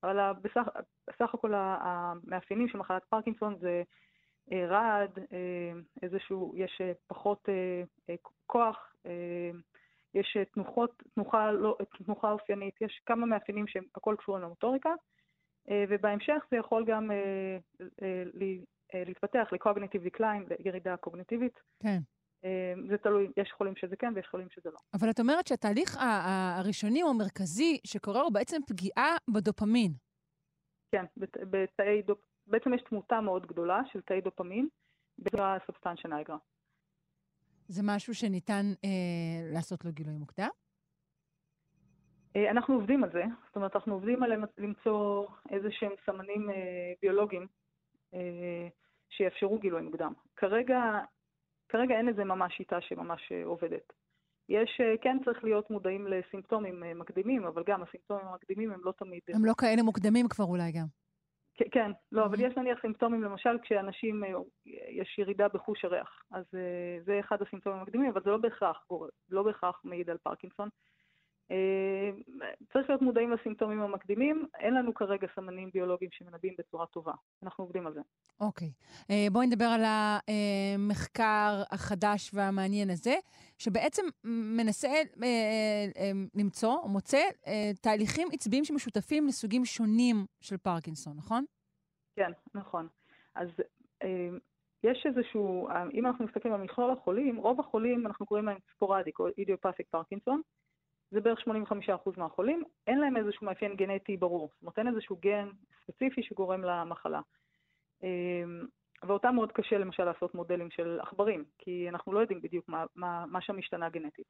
אבל 0.03 0.32
בסך, 0.41 0.67
בסך 1.09 1.34
הכל 1.34 1.53
המאפיינים 1.55 2.67
של 2.67 2.77
מחלת 2.77 3.03
פרקינסון 3.05 3.57
זה 3.59 3.84
רעד, 4.51 5.19
אה, 5.33 5.71
איזשהו, 6.03 6.53
יש 6.57 6.81
אה, 6.81 6.91
פחות 7.07 7.49
אה, 7.49 7.83
אה, 8.09 8.15
כוח, 8.45 8.93
אה, 9.05 9.51
יש 10.13 10.37
אה, 10.39 10.45
תנוחות, 10.45 11.03
תנוחה, 11.15 11.51
לא, 11.51 11.77
תנוחה 12.05 12.31
אופיינית, 12.31 12.81
יש 12.81 13.01
כמה 13.05 13.25
מאפיינים 13.25 13.67
שהם 13.67 13.83
הכל 13.95 14.15
קשורים 14.19 14.43
למוטוריקה, 14.43 14.89
אה, 15.69 15.83
ובהמשך 15.89 16.43
זה 16.51 16.57
יכול 16.57 16.85
גם 16.87 17.11
אה, 17.11 17.57
אה, 18.01 18.23
אה, 18.93 19.03
להתפתח 19.05 19.47
ל-cognitive 19.51 20.07
decline, 20.15 20.53
לירידה 20.59 20.97
קוגניטיבית. 20.97 21.59
כן. 21.83 21.99
אה, 22.45 22.73
זה 22.89 22.97
תלוי, 22.97 23.31
יש 23.37 23.51
חולים 23.51 23.75
שזה 23.75 23.95
כן 23.95 24.13
ויש 24.15 24.27
חולים 24.27 24.47
שזה 24.49 24.69
לא. 24.69 24.77
אבל 24.93 25.09
את 25.09 25.19
אומרת 25.19 25.47
שהתהליך 25.47 25.97
הראשוני 25.99 27.03
או 27.03 27.09
המרכזי 27.09 27.79
שקורה 27.87 28.21
הוא 28.21 28.33
בעצם 28.33 28.57
פגיעה 28.67 29.15
בדופמין. 29.33 29.91
כן, 30.91 31.05
בת- 31.17 31.37
בתאי 31.49 32.01
דופ... 32.01 32.19
בעצם 32.49 32.73
יש 32.73 32.81
תמותה 32.81 33.21
מאוד 33.21 33.45
גדולה 33.45 33.81
של 33.91 34.01
תאי 34.01 34.21
דופמין 34.21 34.67
בצורה 35.19 35.57
סובסטנציה 35.65 36.09
נייגרה. 36.09 36.37
זה 37.67 37.81
משהו 37.85 38.15
שניתן 38.15 38.65
אה, 38.85 39.53
לעשות 39.53 39.85
לו 39.85 39.91
גילוי 39.91 40.17
מוקדם? 40.17 40.49
אה, 42.35 42.51
אנחנו 42.51 42.75
עובדים 42.75 43.03
על 43.03 43.11
זה, 43.11 43.23
זאת 43.47 43.55
אומרת, 43.55 43.75
אנחנו 43.75 43.93
עובדים 43.93 44.23
על 44.23 44.31
למצוא 44.57 45.27
איזה 45.49 45.67
שהם 45.71 45.91
סמנים 46.05 46.49
אה, 46.49 46.55
ביולוגיים 47.01 47.47
אה, 48.13 48.67
שיאפשרו 49.09 49.59
גילוי 49.59 49.81
מוקדם. 49.81 50.13
כרגע, 50.35 50.81
כרגע 51.69 51.95
אין 51.97 52.09
איזה 52.09 52.23
ממש 52.23 52.53
שיטה 52.57 52.81
שממש 52.81 53.31
אה, 53.31 53.45
עובדת. 53.45 53.93
יש, 54.49 54.81
אה, 54.81 54.97
כן 55.01 55.17
צריך 55.25 55.43
להיות 55.43 55.71
מודעים 55.71 56.07
לסימפטומים 56.07 56.83
אה, 56.83 56.93
מקדימים, 56.93 57.45
אבל 57.45 57.63
גם 57.67 57.83
הסימפטומים 57.83 58.27
המקדימים 58.27 58.71
הם 58.71 58.79
לא 58.83 58.91
תמיד... 58.91 59.21
הם 59.27 59.45
לא 59.45 59.53
כאלה 59.57 59.83
מוקדמים 59.83 60.27
כבר 60.29 60.45
אולי 60.45 60.71
גם. 60.71 60.85
כן, 61.72 61.91
לא, 62.12 62.26
אבל. 62.26 62.39
יש 62.41 62.57
נניח 62.57 62.82
סימפטומים, 62.82 63.24
למשל 63.24 63.57
כשאנשים, 63.62 64.24
אה, 64.24 64.30
יש 64.89 65.20
ירידה 65.20 65.47
בחוש 65.47 65.86
הריח, 65.86 66.24
אז 66.32 66.43
אה, 66.53 66.60
זה 67.05 67.20
אחד 67.20 67.41
הסימפטומים 67.41 67.80
המקדימים, 67.80 68.10
אבל 68.10 68.22
זה 68.24 68.30
לא 68.30 68.38
בהכרח, 68.38 68.86
גורם- 68.89 69.10
לא 69.30 69.43
בהכרח 69.43 69.82
מעיד 69.84 70.10
על 70.10 70.18
פרקינסון. 70.18 70.70
אה, 71.51 72.10
צריך 72.74 72.89
להיות 72.89 73.01
מודעים 73.01 73.32
לסימפטומים 73.32 73.82
המקדימים, 73.82 74.45
אין 74.60 74.74
לנו 74.74 74.93
כרגע 74.93 75.28
סמנים 75.36 75.70
ביולוגיים 75.74 76.12
שמנבאים 76.14 76.55
בצורה 76.60 76.86
טובה, 76.86 77.14
אנחנו 77.43 77.64
עובדים 77.64 77.88
על 77.88 77.93
זה. 77.93 78.01
אוקיי. 78.39 78.72
אה, 79.10 79.28
בואי 79.32 79.47
נדבר 79.47 79.66
על 79.66 79.82
המחקר 79.86 81.64
החדש 81.72 82.32
והמעניין 82.34 82.89
הזה, 82.89 83.16
שבעצם 83.60 84.01
מנסה 84.57 84.88
אה, 84.88 85.03
אה, 85.24 86.12
למצוא, 86.36 86.78
או 86.84 86.89
מוצא, 86.89 87.18
אה, 87.47 87.72
תהליכים 87.82 88.28
עצביים 88.34 88.66
שמשותפים 88.66 89.28
לסוגים 89.28 89.66
שונים 89.66 90.26
של 90.41 90.57
פרקינסון, 90.57 91.18
נכון? 91.18 91.45
כן, 92.16 92.32
נכון. 92.55 92.88
אז 93.36 93.47
אה, 94.03 94.30
יש 94.84 95.05
איזשהו, 95.05 95.70
אה, 95.70 95.84
אם 95.93 96.05
אנחנו 96.05 96.26
מסתכלים 96.26 96.53
על 96.53 96.62
מכלול 96.62 96.91
החולים, 96.91 97.38
רוב 97.38 97.60
החולים 97.60 98.07
אנחנו 98.07 98.26
קוראים 98.26 98.45
להם 98.45 98.57
ספורדיק 98.76 99.20
או 99.20 99.28
אידיופתיק 99.38 99.88
פרקינסון, 99.89 100.41
זה 101.12 101.22
בערך 101.22 101.39
85% 101.39 102.18
מהחולים, 102.18 102.64
אין 102.88 102.99
להם 102.99 103.18
איזשהו 103.18 103.45
מאפיין 103.45 103.76
גנטי 103.76 104.18
ברור, 104.18 104.49
זאת 104.53 104.62
אומרת 104.62 104.78
אין 104.78 104.88
איזשהו 104.88 105.18
גן 105.22 105.49
ספציפי 105.84 106.24
שגורם 106.24 106.62
למחלה. 106.62 107.22
ואותם 109.03 109.35
מאוד 109.35 109.51
קשה 109.51 109.77
למשל 109.77 110.03
לעשות 110.03 110.35
מודלים 110.35 110.71
של 110.71 110.99
עכברים, 111.01 111.45
כי 111.57 111.89
אנחנו 111.89 112.13
לא 112.13 112.19
יודעים 112.19 112.41
בדיוק 112.41 112.69
מה, 112.69 112.85
מה, 112.95 113.25
מה 113.25 113.41
שם 113.41 113.57
השתנה 113.57 113.89
גנטית. 113.89 114.25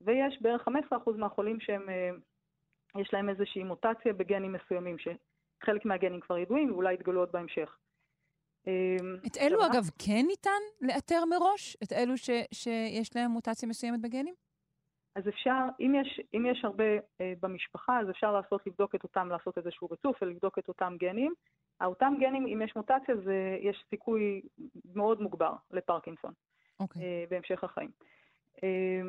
ויש 0.00 0.38
בערך 0.40 0.68
15% 0.68 0.72
מהחולים 1.16 1.60
שהם, 1.60 1.88
אה, 1.88 2.10
יש 3.00 3.10
להם 3.12 3.28
איזושהי 3.28 3.62
מוטציה 3.62 4.12
בגנים 4.12 4.52
מסוימים, 4.52 4.96
שחלק 4.98 5.84
מהגנים 5.84 6.20
כבר 6.20 6.38
ידועים 6.38 6.72
ואולי 6.72 6.94
יתגלו 6.94 7.20
עוד 7.20 7.32
בהמשך. 7.32 7.76
אה, 8.66 8.96
את 9.26 9.36
אלו, 9.36 9.66
אגב, 9.66 9.84
כן 10.06 10.24
ניתן 10.26 10.62
לאתר 10.80 11.24
מראש? 11.30 11.76
את 11.82 11.92
אלו 11.92 12.16
ש, 12.16 12.30
שיש 12.54 13.16
להם 13.16 13.30
מוטציה 13.30 13.68
מסוימת 13.68 14.00
בגנים? 14.00 14.34
אז 15.16 15.28
אפשר, 15.28 15.62
אם 15.80 15.94
יש, 16.00 16.20
אם 16.34 16.46
יש 16.46 16.64
הרבה 16.64 16.84
אה, 17.20 17.32
במשפחה, 17.40 18.00
אז 18.00 18.10
אפשר 18.10 18.32
לעשות, 18.32 18.66
לבדוק 18.66 18.94
את 18.94 19.02
אותם, 19.02 19.28
לעשות 19.28 19.58
איזשהו 19.58 19.88
ריצוף 19.90 20.22
ולבדוק 20.22 20.58
את 20.58 20.68
אותם 20.68 20.96
גנים. 20.98 21.34
אותם 21.86 22.14
גנים, 22.20 22.46
אם 22.46 22.62
יש 22.62 22.76
מוטציה, 22.76 23.16
זה, 23.24 23.56
יש 23.60 23.84
סיכוי 23.90 24.42
מאוד 24.94 25.20
מוגבר 25.20 25.52
לפרקינסון 25.70 26.32
אוקיי. 26.80 27.02
אה, 27.02 27.24
בהמשך 27.30 27.64
החיים. 27.64 27.90
אה, 28.64 29.02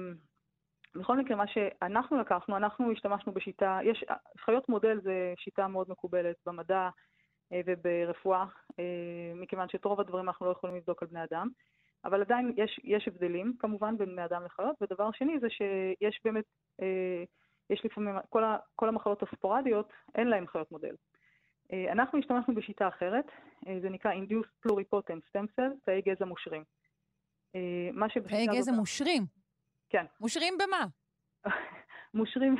בכל 0.95 1.17
מקרה, 1.17 1.37
מה 1.37 1.47
שאנחנו 1.47 2.17
לקחנו, 2.17 2.57
אנחנו 2.57 2.91
השתמשנו 2.91 3.31
בשיטה, 3.31 3.79
יש, 3.83 4.03
חיות 4.39 4.69
מודל 4.69 4.99
זה 5.03 5.33
שיטה 5.37 5.67
מאוד 5.67 5.89
מקובלת 5.89 6.35
במדע 6.45 6.89
אה, 7.53 7.61
וברפואה, 7.65 8.45
אה, 8.79 9.31
מכיוון 9.35 9.69
שאת 9.69 9.85
רוב 9.85 9.99
הדברים 9.99 10.27
אנחנו 10.27 10.45
לא 10.45 10.51
יכולים 10.51 10.75
לבדוק 10.75 11.01
על 11.01 11.07
בני 11.07 11.23
אדם. 11.23 11.49
אבל 12.05 12.21
עדיין 12.21 12.53
יש, 12.57 12.79
יש 12.83 13.07
הבדלים 13.07 13.53
כמובן 13.59 13.97
בין 13.97 14.09
בני 14.09 14.25
אדם 14.25 14.45
לחיות, 14.45 14.75
ודבר 14.81 15.09
שני 15.11 15.39
זה 15.39 15.47
שיש 15.49 16.19
באמת, 16.25 16.45
יש 17.69 17.85
לפעמים, 17.85 18.15
כל, 18.29 18.43
ה, 18.43 18.57
כל 18.75 18.89
המחלות 18.89 19.23
הספורדיות 19.23 19.89
אין 20.15 20.27
להן 20.27 20.47
חיות 20.47 20.71
מודל. 20.71 20.95
אה, 21.71 21.91
אנחנו 21.91 22.19
השתמשנו 22.19 22.55
בשיטה 22.55 22.87
אחרת, 22.87 23.25
אה, 23.67 23.79
זה 23.81 23.89
נקרא 23.89 24.11
Induced 24.11 24.67
Pluripotent 24.67 25.21
Stem 25.29 25.45
Cell, 25.59 25.71
תאי 25.85 26.01
גזע 26.01 26.25
מושרים. 26.25 26.63
אה, 27.55 27.89
מה 27.93 28.09
תאי 28.09 28.13
שבשיטה 28.13 28.51
גזע 28.51 28.59
הזאת... 28.59 28.75
מושרים. 28.75 29.23
כן. 29.89 30.05
מושרים 30.19 30.53
במה? 30.57 30.85
מושרים, 32.13 32.55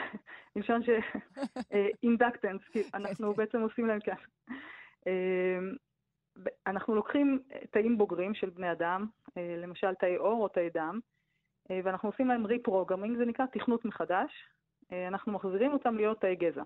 מלשון 0.56 0.84
ש... 0.84 0.90
אינדקטנס, 2.04 2.62
כי 2.72 2.84
אנחנו. 2.94 3.34
בעצם 3.34 3.62
עושים 3.62 3.86
להם 3.86 4.00
ב- 6.44 6.50
אנחנו 6.68 6.96
לוקחים 6.96 7.40
תאים 7.72 7.98
בוגרים 7.98 8.34
של 8.34 8.50
בני 8.50 8.72
אדם, 8.72 9.06
למשל 9.38 9.96
תאי 9.96 10.16
עור 10.16 10.44
או 10.44 10.48
תאי 10.48 10.70
דם, 10.70 11.00
ואנחנו 11.70 12.10
עושים 12.10 12.28
להם 12.28 12.46
reprogramming, 12.46 13.18
זה 13.18 13.26
נקרא 13.26 13.46
תכנות 13.46 13.86
מחדש. 13.86 14.32
אנחנו 14.92 15.32
מחזירים 15.32 15.74
אותם 15.74 15.96
להיות 15.96 16.22
תאי 16.22 16.36
גזע. 16.36 16.64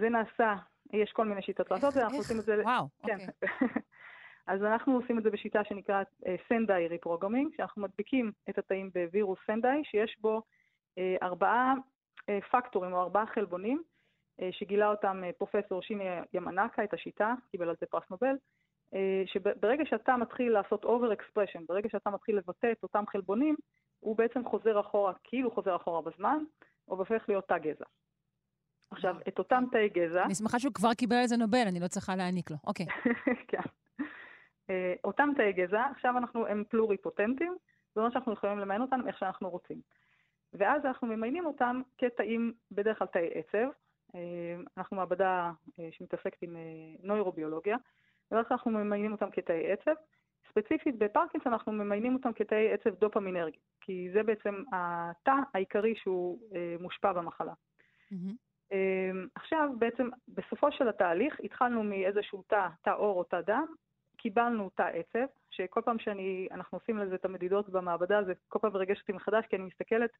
זה 0.00 0.08
נעשה, 0.10 0.56
יש 0.92 1.12
כל 1.12 1.24
מיני 1.24 1.42
שיטות 1.42 1.70
לעשות 1.70 1.88
את 1.88 1.94
זה, 1.94 2.02
אנחנו? 2.02 2.18
עושים 2.18 2.38
את 2.38 2.44
זה... 2.44 2.62
וואו, 2.64 2.86
כן. 3.06 3.18
אוקיי. 3.42 3.68
אז 4.46 4.64
אנחנו 4.64 4.94
עושים 4.96 5.18
את 5.18 5.22
זה 5.22 5.30
בשיטה 5.30 5.64
שנקראת 5.64 6.06
סנדאי 6.48 6.88
reprogramming, 6.88 7.54
שאנחנו 7.56 7.82
מדביקים 7.82 8.32
את 8.50 8.58
התאים 8.58 8.90
בווירוס 8.94 9.38
סנדאי, 9.46 9.84
שיש 9.84 10.16
בו 10.20 10.42
אה, 10.98 11.16
ארבעה 11.22 11.74
אה, 12.28 12.38
פקטורים 12.50 12.92
או 12.92 13.00
ארבעה 13.00 13.26
חלבונים, 13.26 13.82
אה, 14.40 14.48
שגילה 14.52 14.90
אותם 14.90 15.22
אה, 15.24 15.30
פרופסור 15.32 15.82
שיני 15.82 16.04
ימנקה, 16.32 16.84
את 16.84 16.94
השיטה, 16.94 17.34
קיבל 17.50 17.68
על 17.68 17.74
זה 17.80 17.86
פרס 17.86 18.02
נובל, 18.10 18.36
אה, 18.94 19.22
שברגע 19.26 19.84
שאתה 19.86 20.16
מתחיל 20.16 20.52
לעשות 20.52 20.84
over 20.84 21.16
expression, 21.16 21.60
ברגע 21.68 21.88
שאתה 21.88 22.10
מתחיל 22.10 22.36
לבטא 22.36 22.72
את 22.72 22.82
אותם 22.82 23.04
חלבונים, 23.08 23.56
הוא 24.00 24.16
בעצם 24.16 24.48
חוזר 24.48 24.80
אחורה, 24.80 25.12
כאילו 25.24 25.50
חוזר 25.50 25.76
אחורה 25.76 26.02
בזמן, 26.02 26.38
או 26.88 26.96
הופך 26.96 27.24
להיות 27.28 27.48
תא 27.48 27.58
גזע. 27.58 27.84
עכשיו, 28.92 29.16
את 29.28 29.38
אותם 29.38 29.64
תאי 29.72 29.88
גזע... 29.88 30.24
אני 30.24 30.34
שמחה 30.34 30.58
שהוא 30.58 30.74
כבר 30.74 30.94
קיבל 30.94 31.16
על 31.16 31.26
זה 31.26 31.36
נובל, 31.36 31.64
אני 31.66 31.80
לא 31.80 31.88
צריכה 31.88 32.16
להעניק 32.16 32.50
לו. 32.50 32.56
אוקיי. 32.66 32.86
כן. 33.50 33.58
אה, 34.70 34.94
אותם 35.04 35.28
תאי 35.36 35.52
גזע, 35.52 35.84
עכשיו 35.90 36.18
אנחנו, 36.18 36.46
הם 36.46 36.64
פלוריפוטנטים, 36.68 37.54
זאת 37.88 37.96
אומרת 37.96 38.12
שאנחנו 38.12 38.32
יכולים 38.32 38.58
למיין 38.58 38.82
אותם 38.82 39.00
איך 39.06 39.18
שאנחנו 39.18 39.50
רוצים. 39.50 39.80
ואז 40.52 40.84
אנחנו 40.84 41.06
ממיינים 41.08 41.46
אותם 41.46 41.82
כתאים, 41.98 42.52
בדרך 42.70 42.98
כלל 42.98 43.06
תאי 43.06 43.28
עצב. 43.34 43.68
אה, 44.14 44.56
אנחנו 44.76 44.96
מעבדה 44.96 45.52
אה, 45.80 45.88
שמתעסקת 45.92 46.42
עם 46.42 46.56
נוירוביולוגיה, 47.02 47.76
בדרך 48.30 48.48
כלל 48.48 48.56
אנחנו 48.56 48.70
ממיינים 48.70 49.12
אותם 49.12 49.30
כתאי 49.30 49.72
עצב. 49.72 49.94
ספציפית 50.50 50.98
בפרקינסון 50.98 51.52
אנחנו 51.52 51.72
ממיינים 51.72 52.14
אותם 52.14 52.32
כתאי 52.32 52.72
עצב 52.72 52.90
דופמינרגי, 52.90 53.58
כי 53.80 54.08
זה 54.12 54.22
בעצם 54.22 54.62
התא 54.72 55.34
העיקרי 55.54 55.94
שהוא 55.96 56.38
מושפע 56.80 57.12
במחלה. 57.12 57.52
מהמם. 58.10 58.34
אמ, 58.72 59.26
עכשיו, 59.34 59.68
בעצם, 59.78 60.08
בסופו 60.28 60.72
של 60.72 60.88
התהליך, 60.88 61.40
התחלנו 61.44 61.82
מאיזשהו 61.82 62.42
תא, 62.42 62.68
תא 62.82 62.90
עור 62.90 63.18
או 63.18 63.24
תא 63.24 63.40
דם, 63.40 63.66
קיבלנו 64.16 64.70
תא 64.70 64.82
עצב, 64.82 65.26
שכל 65.50 65.80
פעם 65.84 65.98
שאנחנו 65.98 66.78
עושים 66.78 66.98
לזה 66.98 67.14
את 67.14 67.24
המדידות 67.24 67.68
במעבדה, 67.68 68.24
זה 68.24 68.32
כל 68.48 68.58
פעם 68.58 68.72
מרגש 68.72 69.00
אותי 69.00 69.12
מחדש, 69.12 69.44
כי 69.46 69.56
אני 69.56 69.64
מסתכלת 69.64 70.10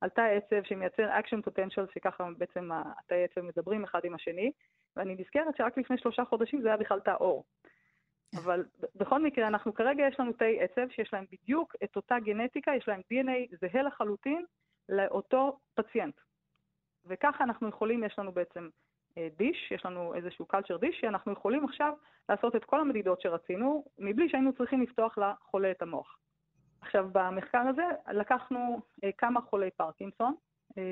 על 0.00 0.08
תא 0.08 0.20
עצב 0.20 0.62
שמייצר 0.64 1.18
action 1.18 1.42
potential, 1.42 1.86
שככה 1.94 2.28
בעצם 2.38 2.70
התאי 2.72 3.24
עצב 3.24 3.40
מדברים 3.40 3.84
אחד 3.84 4.00
עם 4.04 4.14
השני, 4.14 4.52
ואני 4.96 5.16
נזכרת 5.18 5.56
שרק 5.56 5.78
לפני 5.78 5.98
שלושה 5.98 6.24
חודשים 6.24 6.62
זה 6.62 6.68
היה 6.68 6.76
בכלל 6.76 7.00
תא 7.00 7.14
עור. 7.18 7.44
אבל 8.36 8.64
בכל 8.94 9.22
מקרה, 9.22 9.46
אנחנו 9.46 9.74
כרגע 9.74 10.06
יש 10.08 10.20
לנו 10.20 10.32
תאי 10.32 10.60
עצב 10.60 10.88
שיש 10.90 11.12
להם 11.12 11.24
בדיוק 11.32 11.74
את 11.84 11.96
אותה 11.96 12.18
גנטיקה, 12.18 12.72
יש 12.76 12.88
להם 12.88 13.00
DNA 13.00 13.56
זהה 13.60 13.82
לחלוטין 13.82 14.44
לאותו 14.88 15.58
פציינט. 15.74 16.14
וככה 17.08 17.44
אנחנו 17.44 17.68
יכולים, 17.68 18.04
יש 18.04 18.18
לנו 18.18 18.32
בעצם 18.32 18.68
dish, 19.38 19.72
יש 19.74 19.86
לנו 19.86 20.14
איזשהו 20.14 20.46
culture 20.52 20.78
dish, 20.80 20.96
שאנחנו 21.00 21.32
יכולים 21.32 21.64
עכשיו 21.64 21.92
לעשות 22.28 22.56
את 22.56 22.64
כל 22.64 22.80
המדידות 22.80 23.20
שרצינו, 23.20 23.84
מבלי 23.98 24.28
שהיינו 24.28 24.52
צריכים 24.52 24.82
לפתוח 24.82 25.18
לחולה 25.18 25.70
את 25.70 25.82
המוח. 25.82 26.16
עכשיו, 26.80 27.08
במחקר 27.12 27.58
הזה 27.58 27.82
לקחנו 28.12 28.80
אה, 29.04 29.10
כמה 29.18 29.40
חולי 29.40 29.70
פרקינסון, 29.70 30.34
אה, 30.78 30.82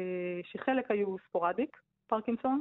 שחלק 0.52 0.90
היו 0.90 1.16
ספורדיק, 1.28 1.76
פרקינסון, 2.06 2.60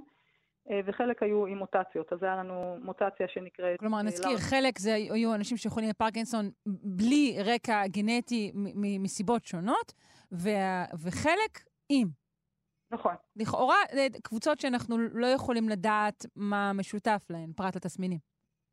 אה, 0.72 0.80
וחלק 0.86 1.24
היו 1.24 1.46
עם 1.46 1.58
מוטציות. 1.58 2.14
אז 2.14 2.24
היה 2.24 2.36
לנו 2.36 2.78
מוטציה 2.84 3.28
שנקראת... 3.28 3.80
כלומר, 3.80 3.98
אה, 3.98 4.04
נזכיר, 4.04 4.30
לאר- 4.32 4.38
חלק 4.40 4.80
זה 4.80 4.94
היו 4.94 5.36
אנשים 5.36 5.58
שחולים 5.58 5.90
בפרקינסון 5.90 6.50
בלי 6.66 7.38
רקע 7.46 7.88
גנטי 7.88 8.52
מסיבות 9.00 9.46
שונות, 9.46 9.94
וה- 10.32 10.86
וחלק 11.04 11.60
עם. 11.90 12.23
נכון. 12.94 13.16
לכאורה, 13.36 13.76
זה 13.92 14.08
קבוצות 14.24 14.60
שאנחנו 14.60 14.98
לא 14.98 15.28
יכולים 15.28 15.70
לדעת 15.70 16.26
מה 16.36 16.72
משותף 16.74 17.22
להן, 17.30 17.54
פרט 17.56 17.76
לתסמינים. 17.76 18.20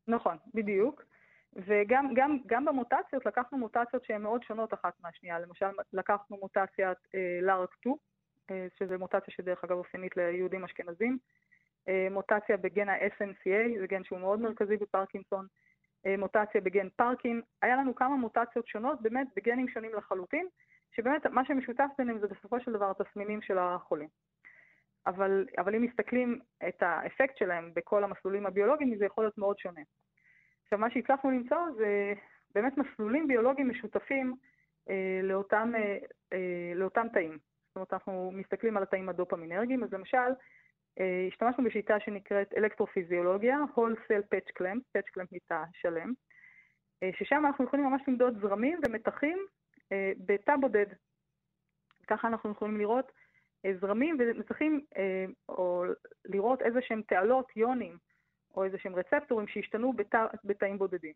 נכון, 0.07 0.37
בדיוק. 0.53 1.03
וגם 1.55 2.13
גם, 2.13 2.37
גם 2.47 2.65
במוטציות 2.65 3.25
לקחנו 3.25 3.57
מוטציות 3.57 4.03
שהן 4.05 4.21
מאוד 4.21 4.43
שונות 4.43 4.73
אחת 4.73 4.93
מהשנייה. 4.99 5.39
למשל, 5.39 5.65
לקחנו 5.93 6.37
מוטציית 6.37 6.97
אה, 7.15 7.39
לארק-2, 7.41 7.89
אה, 8.51 8.67
שזה 8.79 8.97
מוטציה 8.97 9.33
שדרך 9.33 9.63
אגב 9.63 9.77
אופיינית 9.77 10.17
ליהודים 10.17 10.63
אשכנזים, 10.63 11.17
אה, 11.87 12.07
מוטציה 12.11 12.57
בגן 12.57 12.89
ה-SNCA, 12.89 13.79
זה 13.79 13.87
גן 13.87 14.03
שהוא 14.03 14.19
מאוד 14.19 14.41
מרכזי 14.41 14.77
בפרקינסון, 14.77 15.47
אה, 16.05 16.17
מוטציה 16.17 16.61
בגן 16.61 16.87
פרקין. 16.95 17.41
היה 17.61 17.75
לנו 17.75 17.95
כמה 17.95 18.15
מוטציות 18.15 18.67
שונות, 18.67 19.01
באמת 19.01 19.27
בגנים 19.35 19.69
שונים 19.69 19.95
לחלוטין, 19.95 20.47
שבאמת 20.91 21.25
מה 21.25 21.45
שמשותף 21.45 21.87
ביניהם 21.97 22.19
זה 22.19 22.27
בסופו 22.27 22.59
של 22.59 22.71
דבר 22.71 22.91
התסמינים 22.91 23.41
של 23.41 23.57
החולים. 23.57 24.07
אבל, 25.07 25.47
אבל 25.57 25.75
אם 25.75 25.81
מסתכלים 25.81 26.39
את 26.67 26.83
האפקט 26.83 27.37
שלהם 27.37 27.71
בכל 27.75 28.03
המסלולים 28.03 28.45
הביולוגיים, 28.45 28.97
זה 28.97 29.05
יכול 29.05 29.23
להיות 29.23 29.37
מאוד 29.37 29.59
שונה. 29.59 29.81
עכשיו, 30.63 30.79
מה 30.79 30.91
שהצלחנו 30.91 31.31
למצוא 31.31 31.57
זה 31.77 32.13
באמת 32.55 32.77
מסלולים 32.77 33.27
ביולוגיים 33.27 33.69
משותפים 33.69 34.35
אה, 34.89 35.19
לאותם, 35.23 35.71
אה, 35.75 35.97
אה, 36.33 36.73
לאותם 36.75 37.07
תאים. 37.13 37.37
זאת 37.67 37.75
אומרת, 37.75 37.93
אנחנו 37.93 38.31
מסתכלים 38.33 38.77
על 38.77 38.83
התאים 38.83 39.09
הדופמינרגיים, 39.09 39.83
אז 39.83 39.93
למשל, 39.93 40.31
אה, 40.99 41.25
השתמשנו 41.27 41.63
בשיטה 41.63 41.99
שנקראת 41.99 42.53
אלקטרופיזיולוגיה, 42.57 43.57
whole 43.75 43.97
cell 44.07 44.35
patch 44.35 44.51
clamp, 44.59 44.81
patch 44.97 45.09
clamp 45.17 45.27
מתא 45.31 45.63
שלם, 45.73 46.13
אה, 47.03 47.09
ששם 47.13 47.45
אנחנו 47.45 47.65
יכולים 47.65 47.85
ממש 47.85 48.01
למדוד 48.07 48.41
זרמים 48.41 48.79
ומתחים 48.85 49.37
בתא 50.17 50.55
בודד. 50.61 50.85
ככה 52.07 52.27
אנחנו 52.27 52.51
יכולים 52.51 52.77
לראות 52.77 53.11
אה, 53.65 53.71
זרמים 53.79 54.17
ומתחים, 54.19 54.81
אה, 54.97 55.25
או 55.49 55.83
לראות 56.25 56.61
איזה 56.61 56.79
שהם 56.81 57.01
תעלות, 57.07 57.51
יונים, 57.55 57.97
או 58.55 58.63
איזה 58.63 58.77
שהם 58.77 58.95
רצפטורים 58.95 59.47
שהשתנו 59.47 59.93
בתא, 59.93 60.25
בתאים 60.43 60.77
בודדים. 60.77 61.13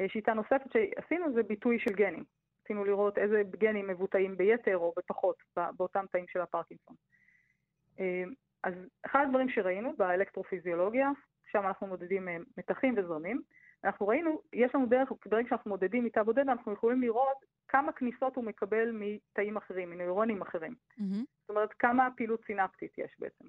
אה, 0.00 0.08
שיטה 0.08 0.34
נוספת 0.34 0.72
שעשינו 0.72 1.32
זה 1.32 1.42
ביטוי 1.42 1.78
של 1.78 1.92
גנים. 1.92 2.24
רצינו 2.64 2.84
לראות 2.84 3.18
איזה 3.18 3.42
גנים 3.58 3.86
מבוטאים 3.86 4.36
ביתר 4.36 4.78
או 4.78 4.92
בפחות 4.96 5.36
באותם 5.76 6.04
תאים 6.12 6.24
של 6.28 6.40
הפרקינסון. 6.40 6.96
אה, 8.00 8.24
אז 8.62 8.74
אחד 9.06 9.24
הדברים 9.26 9.48
שראינו 9.48 9.96
באלקטרופיזיולוגיה, 9.96 11.10
שם 11.50 11.66
אנחנו 11.66 11.86
מודדים 11.86 12.28
אה, 12.28 12.36
מתחים 12.58 12.94
וזרמים, 12.96 13.42
אנחנו 13.84 14.08
ראינו, 14.08 14.40
יש 14.52 14.74
לנו 14.74 14.86
דרך, 14.86 15.12
ברגע 15.26 15.48
שאנחנו 15.48 15.70
מודדים 15.70 16.04
מתא 16.04 16.22
בודד, 16.22 16.48
אנחנו 16.48 16.72
יכולים 16.72 17.00
לראות 17.00 17.36
כמה 17.68 17.92
כניסות 17.92 18.36
הוא 18.36 18.44
מקבל 18.44 18.90
מתאים 18.92 19.56
אחרים, 19.56 19.90
מנוירונים 19.90 20.42
אחרים. 20.42 20.74
מהמם. 20.98 21.24
זאת 21.40 21.50
אומרת, 21.50 21.72
כמה 21.72 22.08
פעילות 22.16 22.44
סינפטית 22.46 22.98
יש 22.98 23.16
בעצם. 23.18 23.44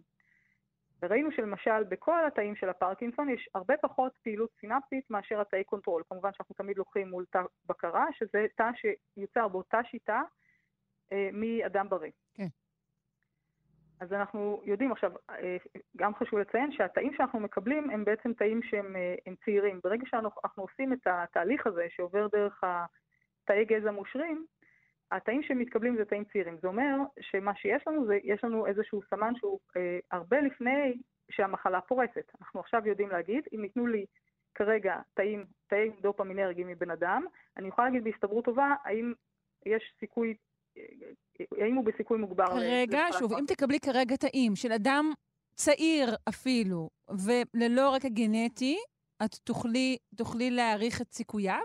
וראינו 1.02 1.32
שלמשל 1.32 1.84
בכל 1.84 2.26
התאים 2.26 2.56
של 2.56 2.70
הפרקינסון 2.70 3.30
יש 3.30 3.50
הרבה 3.56 3.78
פחות 3.78 4.12
פעילות 4.24 4.50
סינפטית 4.60 5.10
מאשר 5.10 5.42
התאי 5.42 5.64
control. 5.64 6.04
כמובן 6.10 6.30
שאנחנו 6.34 6.56
תמיד 6.56 6.78
לוקחים 6.78 7.10
מול 7.10 7.26
תא 7.32 7.42
בקרה, 7.66 8.06
שזה 8.14 8.46
תא 8.58 8.70
שיוצר 8.76 9.48
באותה 9.48 9.80
שיטה 9.84 10.22
אה, 11.12 11.30
מאדם 11.34 11.90
בריא. 11.90 12.12
אז 14.00 14.14
אנחנו 14.14 14.62
יודעים 14.66 14.92
עכשיו, 14.92 15.12
אה, 15.30 15.58
גם 15.98 16.16
חשוב 16.16 16.40
לציין 16.40 16.72
שהתאים 16.72 17.14
שאנחנו 17.14 17.40
מקבלים 17.40 17.90
הם 17.90 18.06
בעצם 18.06 18.34
תאים 18.34 18.64
שהם 18.64 18.96
אה, 18.96 19.16
הם 19.26 19.36
צעירים. 19.46 19.80
ברגע 19.84 20.04
שאנחנו 20.06 20.64
עושים 20.64 20.94
את 20.94 21.08
התהליך 21.08 21.68
הזה 21.68 21.86
שעובר 21.90 22.28
דרך 22.28 22.64
התאי 22.64 23.66
גזע 23.66 23.92
מושרים, 23.92 24.46
התאים 25.12 25.44
שמתקבלים 25.44 25.96
זה 25.98 26.06
תאים 26.06 26.24
צעירים. 26.24 26.58
זה 26.62 26.68
אומר 26.68 26.96
שמה 27.20 27.56
שיש 27.56 27.88
לנו 27.88 28.06
זה, 28.06 28.18
יש 28.24 28.44
לנו 28.44 28.68
איזשהו 28.68 29.02
סמן 29.10 29.34
שהוא 29.36 29.60
אה, 29.78 30.00
הרבה 30.12 30.42
לפני 30.42 30.98
שהמחלה 31.32 31.82
פורצת. 31.82 32.36
אנחנו 32.42 32.60
עכשיו 32.60 32.88
יודעים 32.88 33.10
להגיד, 33.10 33.44
אם 33.54 33.64
ייתנו 33.64 33.88
לי 33.88 34.06
כרגע 34.56 35.00
תאים, 35.14 35.46
תאים 35.68 35.92
דופמינרגיים 36.02 36.68
מבן 36.68 36.92
אדם, 36.92 37.26
אני 37.58 37.68
יכולה 37.68 37.88
להגיד 37.88 38.04
בהסתברות 38.04 38.46
טובה, 38.46 38.76
האם 38.84 39.14
יש 39.66 39.94
סיכוי, 40.00 40.36
האם 41.62 41.76
הוא 41.76 41.86
בסיכוי 41.86 42.18
מוגבר. 42.18 42.44
למחלת 42.44 43.14
שוב, 43.20 43.34
אם. 43.34 43.46
תקבלי 43.48 43.80
כרגע 43.80 44.16
תאים 44.16 44.56
של 44.56 44.72
אדם 44.72 45.12
צעיר 45.56 46.16
אפילו, 46.30 46.90
וללא 47.10 47.94
רקע 47.96 48.08
גנטי, 48.10 48.78
את 49.26 49.36
תוכלי, 49.36 49.98
תוכלי 50.16 50.52
להעריך 50.52 51.02
את 51.02 51.12
סיכוייו? 51.12 51.64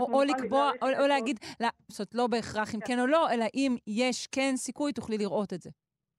או, 0.00 0.14
או 0.14 0.22
לקבוע, 0.24 0.70
או, 0.82 0.86
או 0.86 1.06
להגיד, 1.06 1.38
לא, 1.60 1.68
זאת 1.88 2.14
לא 2.14 2.26
בהכרח 2.26 2.74
אם 2.74 2.80
כן. 2.80 2.86
כן 2.86 3.00
או 3.00 3.06
לא, 3.06 3.30
אלא 3.30 3.44
אם 3.54 3.76
יש 3.86 4.26
כן 4.26 4.52
סיכוי, 4.56 4.92
תוכלי 4.92 5.18
לראות 5.18 5.52
את 5.52 5.62
זה. 5.62 5.70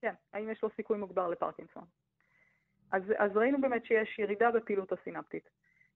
כן, 0.02 0.14
האם 0.34 0.50
יש 0.52 0.64
לו 0.64 0.70
סיכוי 0.76 0.98
מוגבר 0.98 1.28
לפרקינסון. 1.28 1.84
אז, 2.92 3.04
אז 3.18 3.32
ראינו 3.36 3.62
באמת 3.62 3.86
שיש 3.86 4.20
ירידה 4.20 4.52
בפעילות 4.52 4.92
הסינפטית. 4.92 5.50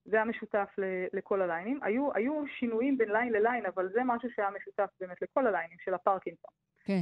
זה 0.08 0.16
היה 0.16 0.26
משותף 0.26 0.70
ל- 0.78 1.06
לכל 1.18 1.42
הליינים. 1.42 1.80
היו, 1.84 2.10
היו 2.14 2.44
שינויים 2.60 2.98
בין 2.98 3.12
ליין 3.12 3.34
לליין, 3.34 3.66
אבל 3.66 3.90
זה 3.90 4.04
משהו 4.06 4.30
שהיה 4.32 4.50
משותף 4.50 4.90
באמת 5.00 5.22
לכל 5.22 5.48
הליינים 5.48 5.78
של 5.80 5.94
הפרקינסון. 5.94 6.52
כן. 6.86 7.02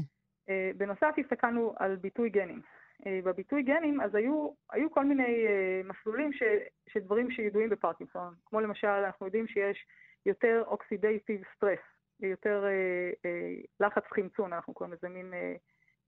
אה, 0.50 0.72
בנוסף 0.78 1.16
הסתכלנו 1.18 1.74
על 1.78 1.96
ביטוי 1.96 2.30
גנים. 2.30 2.62
אה, 3.06 3.20
בביטוי 3.24 3.64
גנים 3.64 4.02
אז 4.02 4.16
היו, 4.16 4.50
היו 4.72 4.92
כל 4.92 5.06
מיני 5.06 5.48
אה, 5.48 5.82
מסלולים 5.84 6.34
ש, 6.34 6.44
של 6.90 7.00
דברים 7.00 7.32
שידועים 7.32 7.70
בפרקינסון, 7.70 8.34
כמו 8.46 8.62
למשל 8.62 8.88
אנחנו 8.88 9.26
יודעים 9.26 9.48
שיש 9.48 9.86
יותר 10.26 10.64
אוקסידייטיב 10.68 11.42
סטרס, 11.56 11.80
יותר 12.20 12.66
אה, 12.66 13.12
אה, 13.26 13.56
לחץ 13.80 14.04
חמצון, 14.14 14.54
אנחנו 14.54 14.74
קוראים 14.74 14.94
לזה 14.94 15.10
מין 15.10 15.34
אה, 15.34 15.56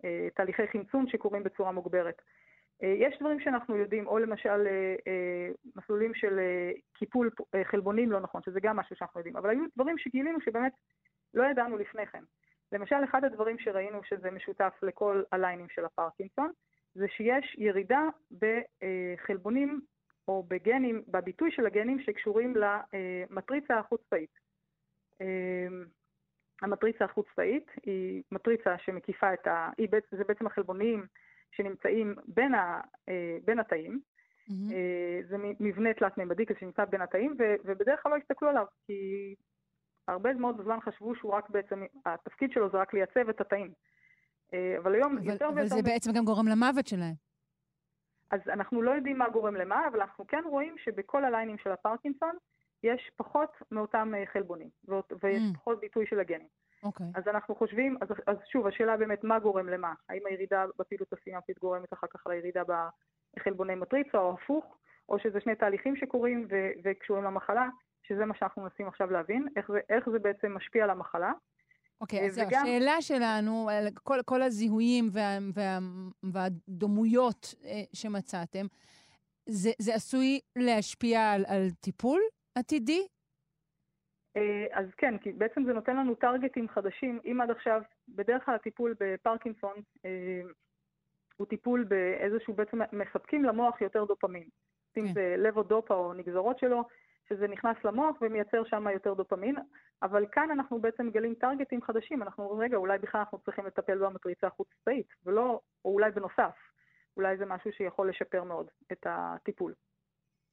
אה, 0.06 0.28
תהליכי 0.36 0.68
חמצון 0.68 1.08
שקורים 1.08 1.44
בצורה 1.44 1.72
מוגברת. 1.72 2.22
אה, 2.84 2.94
יש 2.98 3.18
דברים 3.20 3.40
שאנחנו 3.40 3.76
יודעים, 3.78 4.08
או 4.08 4.20
למשל 4.20 4.68
אה, 4.68 4.96
אה, 5.08 5.50
מסלולים 5.76 6.14
של 6.14 6.40
קיפול 6.94 7.30
חלבונים 7.64 8.12
לא 8.12 8.20
נכון, 8.20 8.42
שזה 8.46 8.60
גם 8.60 8.76
משהו 8.76 8.96
שאנחנו 8.96 9.20
יודעים, 9.20 9.38
אבל 9.38 9.50
היו 9.50 9.64
דברים 9.76 9.98
שגילינו 9.98 10.42
שבאמת 10.42 10.74
לא 11.34 11.44
ידענו 11.44 11.78
לפני 11.78 12.08
כן. 12.08 12.24
למשל, 12.72 12.96
אחד 13.04 13.24
הדברים 13.24 13.60
שראינו 13.60 14.04
שזה 14.04 14.32
משותף 14.32 14.74
לכל 14.82 15.24
הליינים 15.32 15.70
של 15.70 15.86
הפרקינסון, 15.86 16.52
זה 16.96 17.08
שיש 17.08 17.56
ירידה 17.58 18.02
בחלבונים 18.32 19.82
או 20.28 20.44
בגנים, 20.48 21.04
בביטוי 21.08 21.52
של 21.52 21.66
הגנים 21.66 22.00
שקשורים 22.00 22.54
למטריצה 22.56 23.80
החוץ-תאית. 23.80 24.40
המטריצה 26.62 27.06
החוץ-תאית 27.06 27.72
היא 27.84 28.24
מטריצה 28.32 28.78
שמקיפה 28.78 29.34
את 29.34 29.48
ה... 29.48 29.70
זה 30.12 30.24
בעצם 30.24 30.48
החלבונים 30.48 31.06
שנמצאים 31.52 32.16
בין, 32.28 32.56
ה... 32.56 32.82
בין 33.46 33.60
התאים. 33.60 34.00
מהמם. 34.50 34.70
זה 35.30 35.38
מבנה 35.60 35.94
תלת-ממדי 35.94 36.46
כזה 36.46 36.60
שנמצא 36.60 36.86
בין 36.86 37.02
התאים, 37.02 37.36
ו... 37.40 37.44
ובדרך 37.66 38.04
כלל 38.04 38.12
לא 38.12 38.18
הסתכלו 38.18 38.50
עליו, 38.50 38.66
כי 38.86 39.36
הרבה 40.08 40.34
מאוד 40.34 40.62
זמן 40.64 40.80
חשבו 40.82 41.16
שהוא 41.16 41.34
רק 41.34 41.50
בעצם, 41.50 41.84
התפקיד 42.06 42.52
שלו 42.52 42.70
זה 42.70 42.78
רק 42.78 42.94
לייצב 42.94 43.30
את 43.30 43.42
התאים. 43.42 43.72
אה, 44.54 44.76
אבל 44.78 44.96
היום 44.96 45.18
אבל, 45.18 45.30
יותר 45.30 45.48
אבל 45.48 45.56
ויותר... 45.56 45.76
זה 45.76 45.82
בעצם 45.82 46.12
גם 46.14 46.26
גורם 46.26 46.48
למוות 46.48 46.88
שלהם. 46.88 47.14
אז 48.32 48.42
אנחנו 48.48 48.82
לא 48.82 48.92
יודעים 48.92 49.18
מה 49.18 49.30
גורם 49.30 49.56
למה, 49.56 49.88
אבל 49.88 50.02
אנחנו 50.02 50.28
כן 50.28 50.44
רואים 50.46 50.76
שבכל 50.78 51.26
הליינים 51.26 51.58
של 51.58 51.72
הפרקינסון 51.72 52.36
יש 52.84 53.12
פחות 53.16 53.50
מאותם 53.72 54.14
אה, 54.16 54.26
חלבונים, 54.26 54.70
ויש 55.24 55.42
Mm. 55.42 55.58
פחות 55.58 55.80
ביטוי 55.80 56.06
של 56.08 56.20
הגנים. 56.20 56.48
אוקיי. 56.88 57.06
אז 57.16 57.24
אנחנו 57.28 57.56
חושבים, 57.56 57.98
אז, 58.02 58.08
אז 58.28 58.38
שוב, 58.52 58.68
השאלה 58.68 58.98
באמת 58.98 59.24
מה 59.24 59.40
גורם 59.40 59.70
למה? 59.70 59.94
האם 60.10 60.22
הירידה 60.30 60.66
בפעילות 60.80 61.14
הסינפטית 61.14 61.60
גורמת 61.60 61.94
אחר 61.94 62.08
כך 62.14 62.28
לירידה 62.28 62.62
בחלבוני 63.36 63.76
מטריצה 63.76 64.18
או 64.18 64.34
הפוך, 64.34 64.66
או 65.10 65.20
שזה 65.20 65.40
שני 65.42 65.56
תהליכים 65.56 65.96
שקורים 65.96 66.48
ו- 66.52 66.72
וקשורים 66.84 67.24
למחלה, 67.24 67.68
שזה 68.04 68.26
מה 68.26 68.34
שאנחנו 68.40 68.62
מנסים 68.62 68.88
עכשיו 68.88 69.12
להבין, 69.12 69.48
איך 69.56 69.72
זה, 69.72 69.80
איך 69.90 70.10
זה 70.10 70.20
בעצם 70.20 70.54
משפיע 70.56 70.84
על 70.84 70.90
המחלה. 70.90 71.32
אוקיי, 72.02 72.20
אה, 72.20 72.26
אז 72.26 72.38
וגם- 72.38 72.62
השאלה 72.66 73.02
שלנו, 73.02 73.70
על 73.70 73.88
כל, 74.04 74.20
כל 74.26 74.42
הזיהויים 74.42 75.10
וה, 75.12 75.38
וה, 75.54 75.78
והדמויות 76.24 77.54
אה, 77.66 77.82
שמצאתם, 77.94 78.66
זה, 79.50 79.70
זה 79.80 79.96
עשוי 79.96 80.40
להשפיע 80.56 81.32
על, 81.32 81.46
על 81.48 81.68
טיפול 81.80 82.20
עתידי? 82.56 83.08
אה, 84.38 84.66
אז 84.72 84.86
כן, 84.98 85.18
כי 85.18 85.32
בעצם 85.32 85.64
זה 85.66 85.74
נותן 85.74 85.98
לנו 85.98 86.16
טרגטים 86.16 86.68
חדשים. 86.70 87.20
אם 87.26 87.42
עד 87.42 87.52
עכשיו, 87.52 87.82
בדרך 88.10 88.46
כלל 88.46 88.56
הטיפול 88.56 88.96
בפרקינסון 89.00 89.74
אה, 90.06 90.42
הוא 91.38 91.48
טיפול 91.48 91.84
באיזשהו, 91.84 92.54
בעצם 92.54 92.80
מספקים 92.92 93.44
למוח 93.46 93.82
יותר 93.82 94.06
דופמין. 94.06 94.48
אם 94.98 95.08
כן. 95.08 95.14
זה 95.14 95.36
לבודופה 95.38 95.94
או 95.94 96.14
נגזרות 96.14 96.60
שלו, 96.60 96.84
שזה 97.30 97.48
נכנס 97.48 97.78
למוח 97.84 98.16
ומייצר 98.22 98.64
שם 98.66 98.88
יותר 98.94 99.14
דופמין, 99.14 99.56
אבל 100.02 100.26
כאן 100.32 100.52
אנחנו 100.52 100.82
בעצם 100.82 101.08
מגלים 101.08 101.34
טרגטים 101.34 101.82
חדשים, 101.82 102.24
אנחנו 102.24 102.44
אומרים, 102.44 102.62
רגע, 102.62 102.78
אולי 102.78 102.98
בכלל 102.98 103.20
אנחנו 103.20 103.40
צריכים 103.40 103.66
לטפל 103.66 103.98
במטריצה 103.98 104.48
החוץ-צבאית, 104.48 105.08
ולא, 105.26 105.60
או 105.86 105.94
אולי 105.94 106.12
בנוסף, 106.12 106.56
אולי 107.18 107.38
זה 107.38 107.46
משהו 107.46 107.72
שיכול 107.72 108.10
לשפר 108.10 108.44
מאוד 108.44 108.68
את 108.92 109.08
הטיפול. 109.10 109.74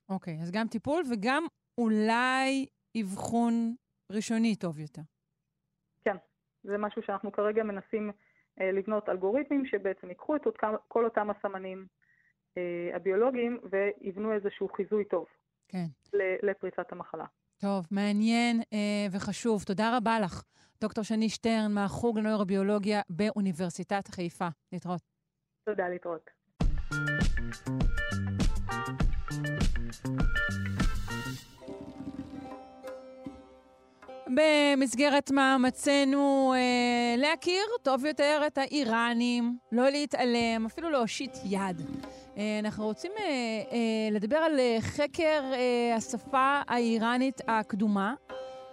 אוקיי, 0.08 0.38
אז 0.42 0.50
גם 0.50 0.66
טיפול 0.66 1.02
וגם 1.12 1.46
אולי 1.78 2.66
אבחון 3.02 3.74
ראשוני 4.12 4.56
טוב 4.56 4.78
יותר. 4.78 5.02
כן, 6.04 6.16
זה 6.62 6.78
משהו 6.78 7.02
שאנחנו 7.06 7.32
כרגע 7.32 7.62
מנסים 7.62 8.10
אה, 8.60 8.72
לבנות 8.72 9.08
אלגוריתמים 9.08 9.66
שבעצם 9.66 10.08
ייקחו 10.08 10.36
את 10.36 10.46
אותם, 10.46 10.74
כל 10.88 11.04
אותם 11.04 11.30
הסמנים 11.30 11.86
אה, 12.58 12.96
הביולוגיים 12.96 13.60
ויבנו 13.70 14.32
איזשהו 14.32 14.68
חיזוי 14.68 15.04
טוב 15.04 15.26
כן. 15.68 15.84
ל- 16.12 16.50
לפריצת 16.50 16.92
המחלה. 16.92 17.24
טוב, 17.60 17.86
מעניין 17.90 18.60
אה, 18.72 19.06
וחשוב. 19.16 19.62
תודה 19.62 19.96
רבה 19.96 20.20
לך, 20.20 20.42
דוקטור 20.80 21.04
שני 21.04 21.28
שטרן, 21.28 21.72
מהחוג 21.74 22.18
לנוירוביולוגיה 22.18 23.00
באוניברסיטת 23.10 24.08
חיפה. 24.08 24.48
להתראות. 24.72 25.00
תודה, 25.64 25.88
להתראות. 25.88 26.30
במסגרת 34.34 35.30
מאמצינו 35.30 36.54
אה, 36.56 37.16
להכיר 37.18 37.62
טוב 37.82 38.04
יותר 38.04 38.42
את 38.46 38.58
האיראנים, 38.58 39.58
לא 39.72 39.88
להתעלם, 39.88 40.66
אפילו 40.66 40.90
להושיט 40.90 41.36
יד. 41.44 41.82
אה, 42.36 42.58
אנחנו 42.58 42.84
רוצים 42.84 43.12
אה, 43.18 43.24
אה, 43.24 44.10
לדבר 44.10 44.36
על 44.36 44.58
אה, 44.58 44.76
חקר 44.80 45.42
אה, 45.52 45.96
השפה 45.96 46.60
האיראנית 46.68 47.40
הקדומה. 47.48 48.14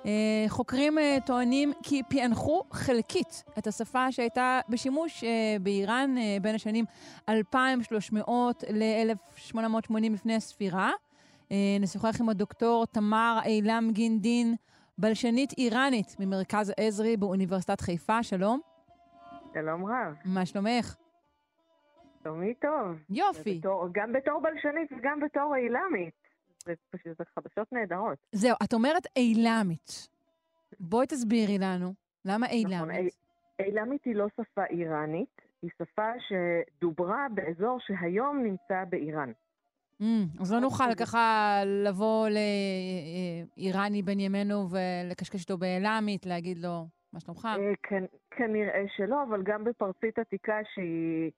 אה, 0.05 0.45
חוקרים 0.47 0.99
אה, 0.99 1.18
טוענים 1.26 1.74
כי 1.84 2.01
פענחו 2.09 2.62
חלקית 2.72 3.43
את 3.57 3.68
השפה 3.68 4.12
שהייתה 4.12 4.59
בשימוש 4.70 5.24
אה, 5.24 5.30
באיראן 5.62 6.18
אה, 6.18 6.38
בין 6.41 6.55
השנים 6.55 6.86
2300 7.30 8.64
ל-1880 8.70 9.93
לפני 10.14 10.36
הספירה. 10.36 10.91
אה, 11.51 11.78
נשוחח 11.80 12.22
עם 12.22 12.30
הדוקטור 12.30 12.86
תמר 12.86 13.39
אילם 13.45 13.89
גינדין, 13.91 14.55
בלשנית 15.02 15.54
איראנית 15.58 16.16
ממרכז 16.20 16.74
עזרי 16.80 17.18
באוניברסיטת 17.18 17.82
חיפה. 17.82 18.24
שלום, 18.24 18.60
שלום 19.54 19.86
רב, 19.86 20.16
מה 20.26 20.45
שלומך? 20.45 20.95
שלומי 22.24 22.54
טוב. 22.54 22.97
יופי. 23.10 23.60
בתור, 23.60 23.88
גם 23.91 24.14
בתור 24.14 24.41
בלשנית 24.41 24.91
וגם 24.99 25.20
בתור 25.20 25.56
אילמית. 25.56 26.14
זה 26.66 26.74
פשוט 26.89 27.18
זה 27.18 27.24
חדשות 27.36 27.74
נהדרות. 27.74 28.18
זהו, 28.32 28.56
את 28.64 28.74
אומרת 28.74 29.08
אילמית. 29.16 30.10
בואי 30.80 31.08
תסבירי 31.08 31.58
לנו, 31.58 31.93
למה 32.26 32.47
נכון, 32.47 32.58
אילמית? 32.91 33.14
אי- 33.60 33.66
אילמית 33.66 34.06
היא 34.06 34.16
לא 34.16 34.28
שפה 34.41 34.64
איראנית, 34.70 35.41
היא 35.62 35.70
שפה 35.82 36.12
שדוברה 36.20 37.28
באזור 37.34 37.78
שהיום 37.80 38.43
נמצא 38.43 38.84
באיראן. 38.89 39.32
Mm, 40.02 40.41
אז 40.41 40.52
לא 40.54 40.60
נוכל 40.60 40.95
ככה 40.99 41.56
לבוא 41.66 42.28
לאיראני 43.58 44.02
בן 44.02 44.20
ימינו 44.20 44.68
ולקשקש 44.70 45.41
איתו 45.41 45.58
באילמית, 45.58 46.26
להגיד 46.26 46.58
לו, 46.58 46.88
מה 47.14 47.20
שלומך? 47.20 47.45
אה, 47.60 47.74
כנ- 47.88 48.16
כנראה 48.38 48.84
שלא, 48.97 49.24
אבל 49.30 49.43
גם 49.43 49.64
בפרסית 49.64 50.20
עתיקה 50.20 50.58
שהיא 50.74 51.32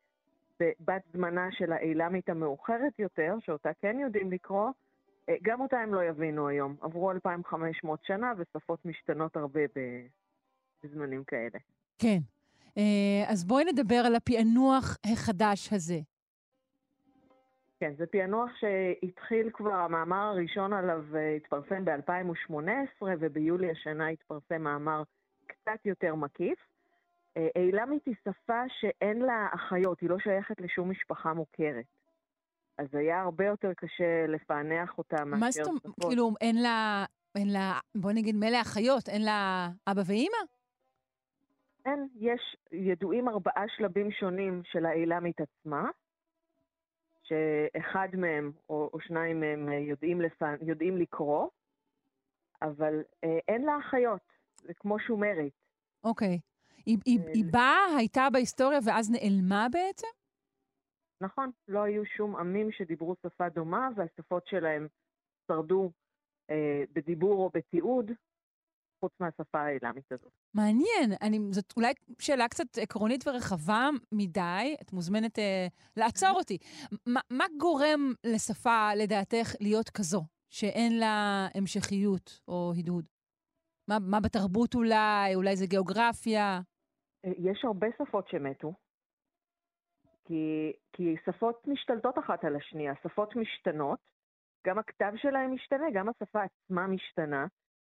בת 0.60 1.02
זמנה 1.14 1.48
של 1.52 1.72
האילמית 1.72 2.30
המאוחרת 2.30 3.00
יותר, 3.00 3.36
שאותה 3.46 3.70
כן 3.82 3.98
יודעים 4.00 4.32
לקרוא, 4.32 4.70
אה, 5.30 5.36
גם 5.42 5.62
אותה 5.62 5.78
הם 5.80 5.94
לא 5.94 6.04
יבינו 6.04 6.48
היום. 6.48 6.76
עברו 6.82 7.12
2,500 7.12 8.00
שנה 8.06 8.34
ושפות 8.38 8.86
משתנות 8.86 9.36
הרבה 9.36 9.62
בזמנים 10.84 11.24
כאלה. 11.24 11.60
כן. 11.98 12.18
אה, 12.78 13.24
אז 13.28 13.44
בואי 13.46 13.64
נדבר 13.66 13.96
על 14.06 14.16
הפענוח 14.16 14.98
החדש 15.14 15.74
הזה. 15.74 16.00
כן, 17.84 17.94
זה 17.98 18.06
פענוח 18.08 18.50
שהתחיל 18.60 19.50
כבר, 19.54 19.74
המאמר 19.74 20.16
הראשון 20.16 20.74
עליו 20.74 21.04
אה, 21.16 21.36
התפרסם 21.36 21.86
ב-2018, 21.86 23.04
וביולי 23.20 23.72
השנה 23.72 24.08
התפרסם 24.08 24.62
מאמר 24.62 25.04
קצת 25.48 25.86
יותר 25.86 26.16
מקיף. 26.16 26.60
אה, 27.38 27.48
אילמית 27.56 28.06
היא 28.06 28.16
שפה 28.24 28.62
שאין 28.80 29.22
לה 29.22 29.48
אחיות, 29.56 30.02
היא 30.02 30.10
לא 30.10 30.20
שייכת 30.20 30.62
לשום 30.62 30.92
משפחה 30.92 31.34
מוכרת. 31.34 31.86
אז 32.78 32.88
היה 32.94 33.22
הרבה 33.22 33.46
יותר 33.46 33.74
קשה 33.74 34.28
לפענח 34.28 34.98
אותה 34.98 35.26
מאשר 35.26 35.40
מה 35.40 35.52
זאת 35.52 35.68
אומרת? 35.68 36.00
כאילו, 36.00 36.34
אין 36.42 36.62
לה, 36.62 37.06
אין 37.36 37.54
לה, 37.54 37.80
בוא 37.96 38.12
נגיד, 38.12 38.36
מילא 38.36 38.62
אחיות, 38.62 39.10
אין 39.10 39.26
לה 39.26 39.70
אבא 39.88 40.02
ואימא? 40.06 40.38
אין, 41.86 42.08
יש 42.16 42.56
ידועים 42.72 43.30
ארבעה 43.30 43.64
שלבים 43.78 44.12
שונים 44.12 44.62
של 44.66 44.86
האילמית 44.86 45.42
עצמה, 45.42 45.90
שאחד 47.24 48.08
מהם 48.14 48.52
או, 48.70 48.90
או 48.94 49.00
שניים 49.00 49.40
מהם 49.40 49.70
אה, 49.70 49.80
יודעים, 49.80 50.22
לפע... 50.22 50.56
יודעים 50.62 50.98
לקרוא, 50.98 51.48
אבל 52.62 53.04
אה, 53.24 53.40
אין 53.48 53.62
לה 53.62 53.78
אחיות, 53.88 54.22
זה 54.62 54.74
כמו 54.74 55.00
שומרית. 55.00 55.54
אוקיי. 56.04 56.40
היא, 56.86 56.98
היא, 57.06 57.20
אה, 57.20 57.32
היא 57.34 57.46
באה, 57.52 57.98
הייתה 57.98 58.28
בהיסטוריה 58.34 58.80
ואז 58.86 59.12
נעלמה 59.12 59.68
בעצם? 59.72 60.08
נכון, 61.22 61.52
לא 61.68 61.84
היו 61.84 62.06
שום 62.06 62.36
עמים 62.36 62.72
שדיברו 62.72 63.16
שפה 63.24 63.50
דומה, 63.50 63.90
והשפות 63.96 64.48
שלהם 64.48 64.88
שרדו 65.48 65.92
אה, 66.50 66.84
בדיבור 66.94 67.44
או 67.44 67.50
בתיעוד, 67.54 68.12
חוץ 69.04 69.20
מהשפה 69.20 69.60
האילמית 69.60 70.12
הזאת. 70.12 70.32
מעניין, 70.54 71.18
אני, 71.22 71.40
זאת 71.52 71.74
אולי 71.78 71.94
שאלה 72.20 72.48
קצת 72.48 72.78
עקרונית 72.82 73.28
ורחבה 73.28 73.90
מדי, 74.12 74.76
את 74.82 74.94
מוזמנת 74.94 75.40
אה, 75.40 75.68
לעצור 75.98 76.30
אותי. 76.36 76.58
מה, 77.08 77.20
מה 77.30 77.46
גורם 77.58 78.14
לשפה, 78.24 78.90
לדעתך, 78.96 79.48
להיות 79.60 79.90
כזו, 79.90 80.22
שאין 80.50 81.00
לה 81.00 81.48
המשכיות 81.56 82.42
או 82.48 82.74
הדהוד? 82.78 83.06
מה, 83.88 83.98
מה 84.02 84.20
בתרבות 84.20 84.76
אולי? 84.76 85.36
אולי 85.36 85.56
זה 85.56 85.66
גיאוגרפיה? 85.68 86.60
אה, 87.26 87.32
יש 87.38 87.66
הרבה 87.66 87.88
שפות 87.98 88.28
שמתו, 88.28 88.74
כי, 90.26 90.72
כי 90.94 91.16
שפות 91.26 91.68
משתלטות 91.68 92.20
אחת 92.20 92.44
על 92.46 92.56
השנייה, 92.56 92.94
שפות 93.04 93.36
משתנות, 93.36 94.00
גם 94.68 94.80
הכתב 94.80 95.12
שלהם 95.16 95.54
משתנה, 95.54 95.86
גם 95.94 96.10
השפה 96.10 96.40
עצמה 96.44 96.88
משתנה, 96.88 97.46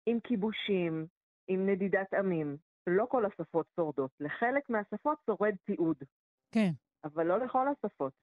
עם 0.06 0.20
כיבושים, 0.20 1.08
עם 1.48 1.70
נדידת 1.70 2.14
עמים. 2.14 2.58
לא 2.88 3.06
כל 3.10 3.26
השפות 3.26 3.66
שורדות. 3.76 4.12
לחלק 4.20 4.70
מהשפות 4.70 5.18
שורד 5.26 5.56
תיעוד. 5.66 5.98
כן. 6.52 6.72
אבל 7.04 7.24
לא 7.24 7.40
לכל 7.40 7.68
השפות. 7.68 8.14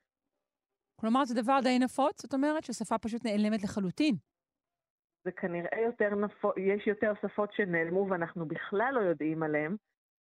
כלומר, 1.00 1.24
זה 1.24 1.42
דבר 1.42 1.58
די 1.62 1.78
נפוץ, 1.78 2.22
זאת 2.22 2.34
אומרת 2.34 2.64
ששפה 2.64 2.98
פשוט 2.98 3.24
נעלמת 3.24 3.62
לחלוטין. 3.62 4.14
זה 5.24 5.32
כנראה 5.32 5.80
יותר 5.86 6.14
נפוץ, 6.14 6.54
יש 6.56 6.86
יותר 6.86 7.12
שפות 7.22 7.52
שנעלמו 7.52 8.06
ואנחנו 8.10 8.48
בכלל 8.48 8.92
לא 8.94 9.00
יודעים 9.00 9.42
עליהן, 9.42 9.76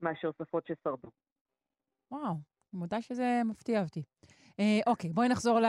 מאשר 0.01 0.31
שפות 0.41 0.67
ששרדו. 0.67 1.09
וואו, 2.11 2.35
מודה 2.73 3.01
שזה 3.01 3.41
מפתיע 3.45 3.83
אותי. 3.83 4.03
אה, 4.59 4.79
אוקיי, 4.87 5.09
בואי 5.09 5.29
נחזור 5.29 5.59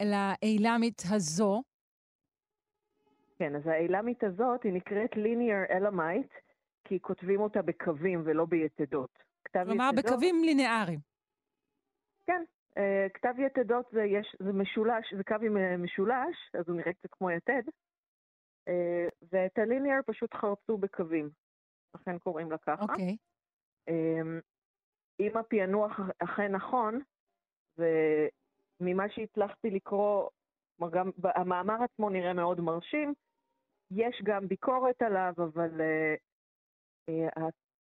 לאילמית 0.00 1.02
הזו. 1.10 1.62
כן, 3.44 3.56
אז 3.56 3.66
האילמית 3.66 4.24
הזאת 4.24 4.62
היא 4.62 4.72
נקראת 4.72 5.12
linear 5.12 5.70
elamite, 5.70 6.34
כי 6.84 7.00
כותבים 7.00 7.40
אותה 7.40 7.62
בקווים 7.62 8.22
ולא 8.24 8.44
ביתדות. 8.44 9.18
כלומר, 9.52 9.90
יתדות... 9.92 10.04
בקווים 10.04 10.44
לינאריים. 10.44 11.00
כן, 12.26 12.42
uh, 12.78 13.10
כתב 13.14 13.34
יתדות 13.38 13.86
זה, 13.92 14.02
יש, 14.02 14.36
זה 14.38 14.52
משולש, 14.52 15.14
זה 15.16 15.24
קו 15.24 15.34
עם 15.42 15.56
uh, 15.56 15.60
משולש, 15.78 16.36
אז 16.58 16.68
הוא 16.68 16.76
נראה 16.76 16.92
קצת 16.92 17.08
כמו 17.10 17.30
יתד, 17.30 17.62
uh, 18.68 18.72
ואת 19.32 19.58
הליניאר 19.58 20.00
פשוט 20.06 20.34
חרצו 20.34 20.78
בקווים, 20.78 21.30
לכן 21.94 22.18
קוראים 22.18 22.50
לה 22.50 22.58
ככה. 22.58 22.82
אוקיי. 22.82 23.16
Okay. 23.16 23.90
Um, 23.90 24.40
אם 25.20 25.36
הפענוח 25.36 26.00
אכן 26.18 26.52
נכון, 26.52 27.00
וממה 27.78 29.08
שהצלחתי 29.08 29.70
לקרוא, 29.70 30.28
גם 30.90 31.10
המאמר 31.22 31.82
עצמו 31.82 32.10
נראה 32.10 32.32
מאוד 32.32 32.60
מרשים, 32.60 33.14
יש 33.96 34.22
גם 34.24 34.48
ביקורת 34.48 35.02
עליו, 35.02 35.32
אבל 35.36 35.80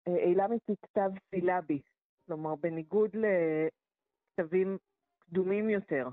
אילמת 0.07 0.61
היא 0.69 0.77
כתב 0.83 1.11
סילבי, 1.31 1.81
כלומר 2.27 2.55
בניגוד 2.55 3.11
לכתבים 3.17 4.79
קדומים 5.21 5.71
יותר, 5.71 6.09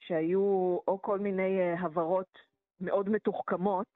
שהיו 0.00 0.78
או 0.88 1.02
כל 1.02 1.18
מיני 1.18 1.60
אה, 1.60 1.80
הברות 1.80 2.38
מאוד 2.80 3.08
מתוחכמות, 3.08 3.86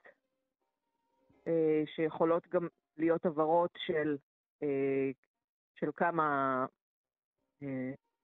אה, 1.46 1.82
שיכולות 1.86 2.48
גם 2.48 2.68
להיות 2.96 3.26
הברות 3.26 3.70
של, 3.86 4.16
אה, 4.62 5.10
של 5.74 5.90
כמה, 5.96 6.66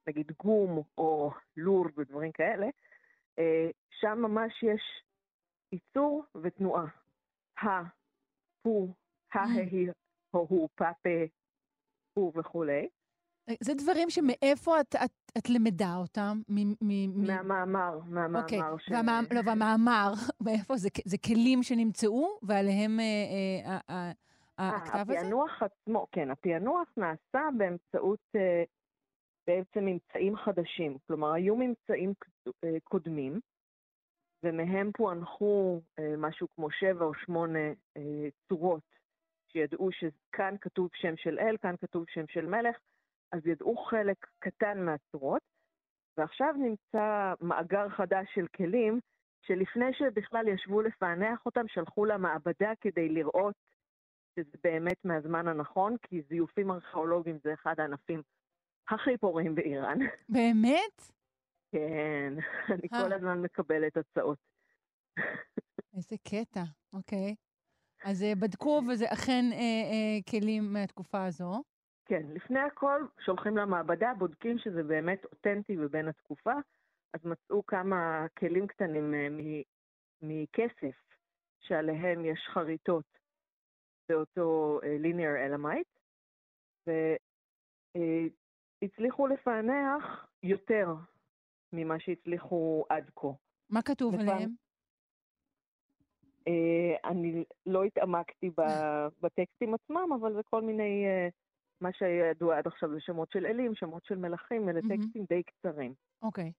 נגיד 0.06 0.32
גום 0.42 0.82
או 0.98 1.30
לור 1.56 1.86
ודברים 1.96 2.32
כאלה, 2.32 2.66
שם 3.90 4.18
ממש 4.18 4.62
יש 4.62 5.02
ייצור 5.72 6.24
ותנועה. 6.42 6.86
ה, 7.58 7.66
פו, 8.62 8.88
ההי, 9.32 9.86
הו, 10.32 10.68
פאפה, 10.74 11.24
הוא 12.14 12.32
וכולי. 12.36 12.88
זה 13.60 13.74
דברים 13.74 14.10
שמאיפה 14.10 14.80
את, 14.80 14.94
את, 15.04 15.10
את 15.38 15.50
למדה 15.50 15.96
אותם? 15.96 16.42
מ, 16.48 16.72
מ, 16.80 17.26
מהמאמר, 17.26 17.98
מהמאמר. 18.04 18.42
אוקיי, 18.42 18.58
ש... 18.78 18.90
והמא, 18.90 19.20
לא, 19.34 19.40
והמאמר, 19.44 20.12
מאיפה? 20.44 20.76
זה, 20.76 20.88
זה 21.04 21.18
כלים 21.18 21.62
שנמצאו 21.62 22.38
ועליהם 22.42 23.00
אה, 23.00 23.04
אה, 23.66 23.78
אה, 23.90 24.12
אה, 24.60 24.76
הכתב 24.76 25.10
הזה? 25.10 25.18
הפענוח 25.18 25.62
עצמו, 25.62 26.06
כן, 26.12 26.30
הפענוח 26.30 26.88
נעשה 26.96 27.48
באמצעות 27.58 28.20
אה, 28.36 28.62
בעצם 29.46 29.84
ממצאים 29.84 30.36
חדשים. 30.36 30.98
כלומר, 31.06 31.32
היו 31.32 31.56
ממצאים 31.56 32.12
אה, 32.64 32.80
קודמים, 32.84 33.40
ומהם 34.42 34.90
פוענחו 34.92 35.80
אה, 35.98 36.14
משהו 36.18 36.48
כמו 36.54 36.70
שבע 36.70 37.04
או 37.04 37.14
שמונה 37.14 37.68
אה, 37.96 38.28
צורות 38.48 38.82
שידעו 39.52 39.88
שכאן 39.92 40.54
כתוב 40.60 40.88
שם 40.94 41.16
של 41.16 41.38
אל, 41.38 41.56
כאן 41.56 41.74
כתוב 41.80 42.04
שם 42.08 42.24
של 42.28 42.46
מלך, 42.46 42.76
אז 43.32 43.46
ידעו 43.46 43.76
חלק 43.76 44.26
קטן 44.38 44.84
מהצורות, 44.84 45.42
ועכשיו 46.16 46.54
נמצא 46.58 47.34
מאגר 47.40 47.88
חדש 47.88 48.26
של 48.34 48.46
כלים, 48.56 49.00
שלפני 49.42 49.94
שבכלל 49.94 50.48
ישבו 50.48 50.82
לפענח 50.82 51.46
אותם, 51.46 51.68
שלחו 51.68 52.04
למעבדה 52.04 52.72
כדי 52.80 53.08
לראות 53.08 53.54
שזה 54.36 54.58
באמת 54.64 55.04
מהזמן 55.04 55.48
הנכון, 55.48 55.96
כי 56.02 56.22
זיופים 56.28 56.70
ארכיאולוגיים 56.70 57.38
זה 57.44 57.54
אחד 57.54 57.80
הענפים 57.80 58.22
הכי 58.88 59.16
פוריים 59.16 59.54
באיראן. 59.54 59.98
באמת? 60.28 61.19
כן, 61.72 62.32
אני 62.74 62.88
אה. 62.92 63.02
כל 63.02 63.12
הזמן 63.12 63.42
מקבלת 63.42 63.96
הצעות. 63.96 64.38
איזה 65.96 66.16
קטע, 66.28 66.62
אוקיי. 66.92 67.34
אז 68.04 68.22
אה, 68.22 68.32
בדקו, 68.40 68.82
וזה 68.88 69.04
אכן 69.12 69.44
אה, 69.52 69.58
אה, 69.58 70.18
כלים 70.30 70.72
מהתקופה 70.72 71.24
הזו. 71.24 71.62
כן, 72.04 72.22
לפני 72.34 72.60
הכל 72.60 73.06
שולחים 73.24 73.56
למעבדה, 73.56 74.12
בודקים 74.18 74.58
שזה 74.58 74.82
באמת 74.82 75.24
אותנטי 75.24 75.76
ובין 75.78 76.08
התקופה, 76.08 76.52
אז 77.14 77.20
מצאו 77.24 77.66
כמה 77.66 78.26
כלים 78.38 78.66
קטנים 78.66 79.14
אה, 79.14 79.28
מכסף, 80.22 80.96
שעליהם 81.60 82.24
יש 82.24 82.48
חריטות 82.54 83.04
באותו 84.08 84.80
אה, 84.84 84.96
linear 85.02 85.36
elamite, 85.50 85.92
והצליחו 88.82 89.26
לפענח 89.26 90.26
יותר 90.42 90.94
ממה 91.72 92.00
שהצליחו 92.00 92.84
עד 92.88 93.10
כה. 93.16 93.28
מה 93.70 93.82
כתוב 93.82 94.14
לפענ... 94.14 94.28
עליהם? 94.28 94.50
Uh, 96.48 97.08
אני 97.08 97.44
לא 97.66 97.84
התעמקתי 97.84 98.50
בטקסטים 99.22 99.74
עצמם, 99.74 100.08
אבל 100.20 100.34
זה 100.34 100.42
כל 100.42 100.62
מיני, 100.62 101.04
uh, 101.06 101.32
מה 101.80 101.92
שידוע 101.92 102.58
עד 102.58 102.66
עכשיו 102.66 102.90
זה 102.90 103.00
שמות 103.00 103.30
של 103.30 103.46
אלים, 103.46 103.74
שמות 103.74 104.04
של 104.04 104.18
מלכים, 104.18 104.68
אלה. 104.68 104.80
טקסטים 104.80 105.24
די 105.28 105.42
קצרים. 105.42 105.94
אוקיי. 106.22 106.48
Okay. 106.48 106.52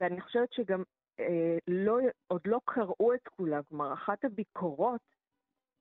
ואני 0.00 0.20
חושבת 0.20 0.52
שגם 0.52 0.82
uh, 1.20 1.24
לא, 1.68 1.98
עוד 2.26 2.40
לא 2.46 2.60
קראו 2.64 3.14
את 3.14 3.28
כולם, 3.28 3.62
כלומר, 3.68 3.92
אחת 3.92 4.24
הביקורות 4.24 5.00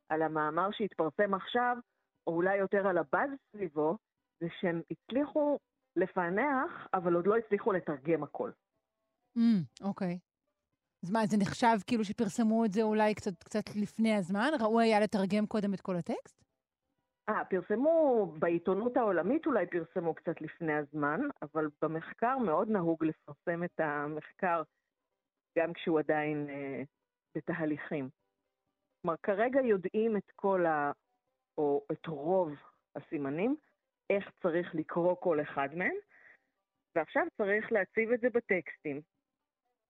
על 0.10 0.22
המאמר 0.22 0.70
שהתפרסם 0.72 1.34
עכשיו, 1.34 1.78
או 2.28 2.36
אולי 2.36 2.58
יותר 2.58 2.88
על 2.88 2.98
הבאז 2.98 3.30
סביבו, 3.52 3.98
זה 4.40 4.48
שהם 4.60 4.82
הצליחו 4.92 5.60
לפענח, 6.00 6.88
אבל 6.94 7.14
עוד 7.14 7.28
לא 7.28 7.38
הצליחו 7.38 7.72
לתרגם 7.72 8.24
הכל. 8.24 8.52
אוקיי. 9.82 10.14
Mm, 10.14 10.18
okay. 10.18 10.30
אז 11.04 11.12
מה, 11.12 11.20
זה 11.26 11.38
נחשב 11.38 11.78
כאילו 11.88 12.04
שפרסמו 12.04 12.66
את 12.66 12.72
זה 12.72 12.82
אולי 12.82 13.16
קצת, 13.16 13.44
קצת 13.44 13.64
לפני 13.76 14.16
הזמן? 14.16 14.50
ראוי 14.60 14.84
היה 14.84 15.00
לתרגם 15.00 15.46
קודם 15.48 15.74
את 15.74 15.82
כל 15.82 15.96
הטקסט? 15.96 16.44
אה, 17.30 17.46
פרסמו, 17.46 18.26
בעיתונות 18.40 18.98
העולמית 18.98 19.46
אולי 19.46 19.66
פרסמו 19.68 20.14
קצת 20.14 20.42
לפני 20.42 20.74
הזמן, 20.74 21.20
אבל 21.42 21.70
במחקר 21.82 22.38
מאוד 22.38 22.70
נהוג 22.70 23.04
לפרסם 23.04 23.64
את 23.64 23.80
המחקר 23.80 24.64
גם 25.58 25.74
כשהוא 25.74 26.00
עדיין 26.00 26.50
אה, 26.50 26.82
בתהליכים. 27.36 28.10
כלומר, 29.02 29.18
כרגע 29.24 29.62
יודעים 29.62 30.18
את 30.18 30.32
כל 30.36 30.66
ה... 30.66 30.92
או 31.58 31.86
את 31.92 32.08
רוב 32.08 32.50
הסימנים, 32.96 33.56
איך 34.10 34.30
צריך 34.42 34.76
לקרוא 34.76 35.16
כל 35.16 35.42
אחד 35.42 35.70
מהם, 35.76 35.96
ועכשיו 36.96 37.24
צריך 37.38 37.72
להציב 37.72 38.12
את 38.12 38.20
זה 38.22 38.30
בטקסטים, 38.30 39.02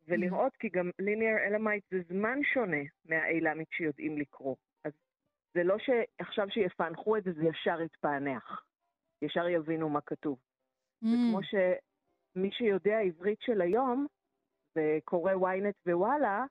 ולראות, 0.07 0.57
כי 0.57 0.69
גם 0.69 0.89
ליניאר 0.99 1.37
אלמייט 1.47 1.83
זה 1.91 1.97
זמן 2.09 2.39
שונה 2.53 2.83
מהאילמית 3.05 3.67
שיודעים 3.71 4.17
לקרוא. 4.17 4.55
אז 4.83 4.91
זה 5.53 5.63
לא 5.63 5.75
שעכשיו 5.79 6.49
שיפענחו 6.49 7.17
את 7.17 7.23
זה, 7.23 7.31
זה 7.33 7.43
ישר 7.47 7.81
יתפענח. 7.81 8.65
ישר 9.21 9.47
יבינו 9.47 9.89
מה 9.89 10.01
כתוב. 10.01 10.39
Mm. 11.03 11.07
זה 11.07 11.15
כמו 11.29 11.39
שמי 11.43 12.51
שיודע 12.51 12.99
עברית 12.99 13.41
של 13.41 13.61
היום, 13.61 14.07
וקורא 14.75 15.33
ynet 15.33 15.91
ווואלה, 15.91 16.45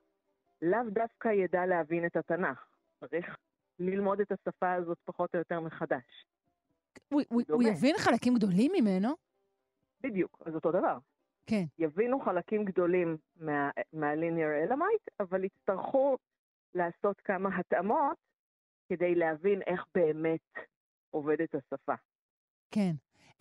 לאו 0.61 0.89
דווקא 0.89 1.27
ידע 1.27 1.65
להבין 1.65 2.05
את 2.05 2.15
התנ"ך. 2.15 2.69
צריך 2.99 3.37
ללמוד 3.79 4.19
את 4.21 4.31
השפה 4.31 4.73
הזאת 4.73 4.97
פחות 5.05 5.33
או 5.33 5.39
יותר 5.39 5.59
מחדש. 5.59 6.25
הוא, 7.09 7.63
יבין 7.63 7.95
חלקים 7.97 8.33
גדולים 8.35 8.71
ממנו? 8.79 9.09
בדיוק, 10.01 10.41
אז 10.45 10.55
אותו 10.55 10.71
דבר. 10.71 10.97
כן. 11.45 11.63
יבינו 11.79 12.19
חלקים 12.19 12.65
גדולים 12.65 13.17
מה, 13.35 13.69
מה-linear 13.93 14.69
elamite, 14.69 15.13
אבל 15.19 15.43
יצטרכו 15.43 16.17
לעשות 16.75 17.21
כמה 17.21 17.49
התאמות 17.59 18.17
כדי 18.89 19.15
להבין 19.15 19.61
איך 19.61 19.85
באמת 19.95 20.39
עובדת 21.09 21.55
השפה. 21.55 21.93
כן. 22.71 22.91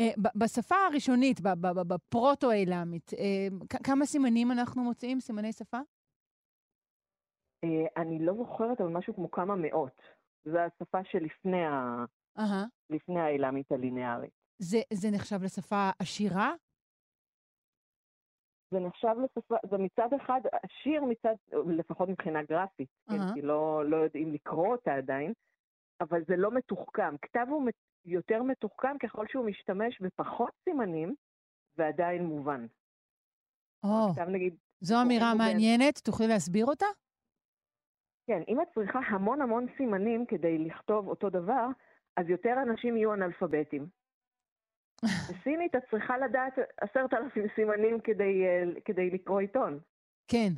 אה, 0.01 0.11
בשפה 0.36 0.77
הראשונית, 0.77 1.40
בפרוטו-אילמית, 1.89 3.11
אה, 3.19 3.78
כמה 3.85 4.07
סימנים 4.07 4.53
אנחנו 4.53 4.82
מוצאים, 4.82 5.20
סימני 5.20 5.53
שפה? 5.53 5.78
אה, 7.65 8.03
אני 8.03 8.19
לא 8.19 8.35
זוכרת, 8.35 8.81
אבל 8.81 8.90
משהו 8.90 9.15
כמו 9.15 9.31
כמה 9.31 9.55
מאות. 9.57 10.03
זו 10.45 10.59
השפה 10.59 10.99
שלפני 11.05 11.65
ה... 11.65 12.05
אהה. 12.39 12.65
לפני 12.90 13.20
האילמית 13.20 13.73
הלינארית. 13.73 14.32
זה, 14.59 14.78
זה 14.93 15.09
נחשב 15.10 15.43
לשפה 15.43 15.90
עשירה? 15.98 16.55
זה 18.70 18.81
נחשב 18.81 19.15
לשפה, 19.24 19.55
זה 19.70 19.77
מצד 19.78 20.09
אחד 20.23 20.40
עשיר 20.52 21.05
מצד, 21.05 21.35
לפחות 21.78 22.09
מבחינה 22.09 22.43
גרפית, 22.43 22.89
כן, 23.10 23.20
אהה. 23.20 23.35
כי 23.35 23.43
לא, 23.43 23.82
לא 23.86 23.97
יודעים 23.97 24.32
לקרוא 24.32 24.66
אותה 24.66 24.94
עדיין, 24.94 25.32
אבל 26.01 26.24
זה 26.28 26.36
לא 26.36 26.51
מתוחכם. 26.51 27.16
כתב 27.23 27.47
הוא 27.48 27.69
יותר 28.05 28.43
מתוחכם 28.43 28.98
ככל 29.02 29.27
שהוא 29.28 29.47
משתמש 29.47 30.01
בפחות 30.01 30.52
סימנים 30.65 31.15
ועדיין 31.77 32.24
מובן. 32.24 32.66
או, 33.85 34.12
כתב 34.15 34.28
נגיד, 34.28 34.56
זו 34.81 35.02
אמירה 35.02 35.35
מעניינת, 35.35 35.98
תוכלי 35.98 36.27
להסביר 36.28 36.66
אותה? 36.66 36.86
כן, 38.27 38.43
אם 38.48 38.60
את 38.60 38.69
צריכה 38.74 38.98
המון 38.98 39.43
המון 39.43 39.66
סימנים 39.77 40.27
כדי 40.27 40.59
לכתוב 40.59 41.09
אותו 41.09 41.31
דבר, 41.31 41.66
אז 42.19 42.28
יותר 42.28 42.55
אנשים 42.62 42.97
יהיו 42.97 43.15
אנאלפביתים. 43.15 43.86
בסינית 45.05 45.74
את 45.77 45.82
צריכה 45.90 46.19
לדעת 46.19 46.53
עשרת 46.81 47.15
אלפים 47.15 47.47
סימנים 47.55 48.01
כדי, 48.01 48.45
אה, 48.47 48.81
כדי 48.85 49.11
לקרוא 49.11 49.40
עיתון. 49.40 49.81
כן, 50.28 50.49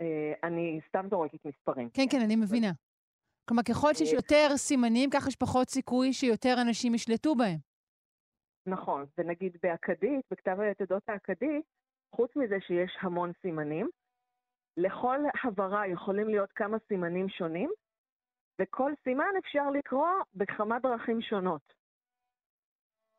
אה, 0.00 0.32
אני 0.42 0.80
סתם 0.88 1.06
זורקת 1.10 1.44
מספרים. 1.44 1.88
כן, 1.90 2.02
כן, 2.10 2.20
אני 2.24 2.36
מבינה. 2.36 2.72
כלומר, 3.48 3.62
ככל 3.62 3.94
שיש 3.94 4.12
אה, 4.12 4.18
יותר 4.18 4.56
סימנים, 4.56 5.10
כך 5.10 5.26
יש 5.28 5.36
פחות 5.36 5.68
סיכוי 5.68 6.12
שיותר 6.12 6.54
אנשים 6.66 6.94
ישלטו 6.94 7.34
בהם. 7.34 7.58
נכון, 8.66 9.04
ונגיד 9.18 9.56
באכדית, 9.62 10.24
בכתב 10.30 10.60
היתדות 10.60 11.08
האכדי, 11.08 11.60
חוץ 12.14 12.36
מזה 12.36 12.56
שיש 12.60 12.96
המון 13.00 13.32
סימנים, 13.42 13.88
לכל 14.76 15.18
הברה 15.44 15.86
יכולים 15.86 16.28
להיות 16.28 16.52
כמה 16.52 16.76
סימנים 16.88 17.28
שונים, 17.28 17.70
וכל 18.62 18.92
סימן 19.04 19.32
אפשר 19.38 19.70
לקרוא 19.70 20.08
בכמה 20.34 20.78
דרכים 20.78 21.20
שונות. 21.20 21.72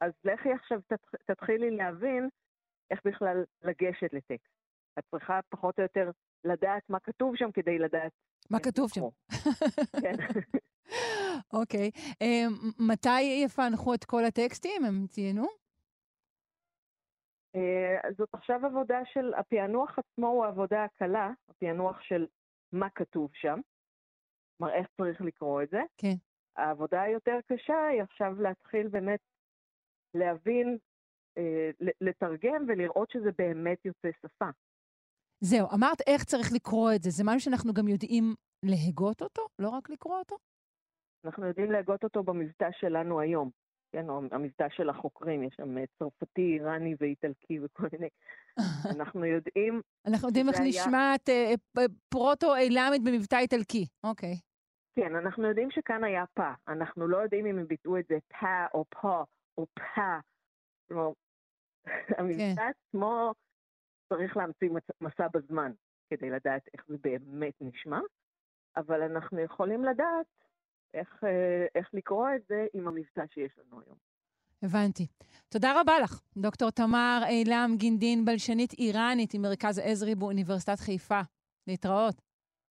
אז 0.01 0.11
לכי 0.23 0.49
עכשיו 0.53 0.79
תתח- 0.81 1.15
תתחילי 1.25 1.71
להבין 1.71 2.29
איך 2.91 2.99
בכלל 3.05 3.43
לגשת 3.63 4.13
לטקסט. 4.13 4.53
את 4.99 5.03
צריכה 5.11 5.39
פחות 5.49 5.77
או 5.79 5.83
יותר 5.83 6.11
לדעת 6.43 6.89
מה 6.89 6.99
כתוב 6.99 7.35
שם 7.35 7.51
כדי 7.51 7.79
לדעת 7.79 8.11
מה 8.49 8.59
כתוב 8.59 8.89
שם? 8.93 9.01
כן. 10.01 10.13
אוקיי. 11.61 11.91
אה, 12.21 12.49
מ- 12.49 12.91
מתי 12.91 13.21
יפענחו 13.45 13.93
את 13.93 14.03
כל 14.05 14.25
הטקסטים? 14.27 14.85
הם 14.85 15.07
ציינו? 15.07 15.45
אה, 17.55 18.11
זאת 18.17 18.29
עכשיו 18.33 18.65
עבודה 18.65 18.99
של, 19.13 19.33
הפענוח 19.33 19.99
עצמו 19.99 20.27
הוא 20.27 20.45
העבודה 20.45 20.83
הקלה, 20.83 21.29
הפענוח 21.49 22.01
של 22.01 22.25
מה 22.71 22.89
כתוב 22.89 23.31
שם, 23.33 23.59
כלומר 24.57 24.73
איך 24.73 24.87
צריך 25.01 25.21
לקרוא 25.21 25.61
את 25.63 25.69
זה. 25.69 25.81
כן. 25.97 26.13
העבודה 26.57 27.01
היותר 27.01 27.39
קשה 27.47 27.87
היא 27.91 28.01
עכשיו 28.01 28.41
להתחיל 28.41 28.87
באמת 28.87 29.19
להבין, 30.13 30.77
אה, 31.37 31.69
לתרגם 32.01 32.65
ולראות 32.67 33.09
שזה 33.11 33.29
באמת 33.37 33.85
יוצא 33.85 34.07
שפה. 34.25 34.45
זהו, 35.41 35.67
אמרת 35.73 35.97
איך 36.07 36.23
צריך 36.23 36.47
לקרוא 36.53 36.91
את 36.95 37.03
זה. 37.03 37.09
זה 37.09 37.23
משהו 37.25 37.39
שאנחנו 37.39 37.73
גם 37.73 37.87
יודעים 37.87 38.35
להגות 38.63 39.21
אותו, 39.21 39.41
לא 39.59 39.69
רק 39.69 39.89
לקרוא 39.89 40.19
אותו? 40.19 40.35
אנחנו 41.25 41.45
יודעים 41.47 41.71
להגות 41.71 42.03
אותו 42.03 42.23
במבטא 42.23 42.67
שלנו 42.71 43.19
היום, 43.19 43.49
כן, 43.91 44.05
המבטא 44.31 44.67
של 44.69 44.89
החוקרים, 44.89 45.43
יש 45.43 45.53
שם 45.57 45.77
אה, 45.77 45.83
צרפתי, 45.99 46.41
איראני 46.41 46.95
ואיטלקי 46.99 47.59
וכל 47.59 47.87
מיני. 47.93 48.07
אנחנו 48.99 49.25
יודעים, 49.25 49.81
אנחנו 50.07 50.27
יודעים 50.27 50.49
איך 50.49 50.59
היה- 50.59 50.67
נשמעת 50.69 51.29
אה, 51.29 51.53
פרוטו-אילמית 52.09 53.03
במבטא 53.03 53.35
איטלקי. 53.35 53.85
אוקיי. 54.03 54.35
כן, 54.99 55.15
אנחנו 55.15 55.47
יודעים 55.47 55.71
שכאן 55.71 56.03
היה 56.03 56.25
פה, 56.33 56.51
אנחנו 56.67 57.07
לא 57.07 57.17
יודעים 57.17 57.45
אם 57.45 57.59
הם 57.59 57.67
ביטאו 57.67 57.97
את 57.99 58.05
זה 58.09 58.17
פה 58.39 58.65
או 58.73 58.85
פה 58.89 59.23
או 59.57 59.65
פה. 59.73 60.01
כלומר, 60.87 61.09
המבטא 62.17 62.69
עצמו 62.69 63.31
צריך 64.09 64.37
להמציא 64.37 64.69
מצ- 64.69 65.01
מסע 65.01 65.27
בזמן 65.33 65.71
כדי 66.09 66.29
לדעת 66.29 66.61
איך 66.73 66.85
זה 66.87 66.95
באמת 67.01 67.53
נשמע, 67.61 67.99
אבל 68.77 69.01
אנחנו 69.01 69.39
יכולים 69.39 69.83
לדעת 69.83 70.25
איך, 70.93 71.23
אה, 71.23 71.65
איך 71.75 71.89
לקרוא 71.93 72.27
את 72.35 72.41
זה 72.49 72.65
עם 72.73 72.87
המבטא 72.87 73.23
שיש 73.33 73.51
לנו 73.57 73.81
היום. 73.85 73.97
הבנתי. 74.63 75.07
תודה 75.49 75.81
רבה 75.81 75.99
לך, 76.03 76.21
דוקטור 76.37 76.69
תמר 76.71 77.21
אילם 77.29 77.69
גינדין, 77.77 78.25
בלשנית 78.25 78.73
איראנית 78.73 79.35
ממרכז 79.35 79.79
עזרי 79.79 80.15
באוניברסיטת 80.15 80.79
חיפה. 80.79 81.21
להתראות. 81.67 82.21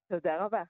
תודה 0.09 0.45
רבה. 0.45 0.63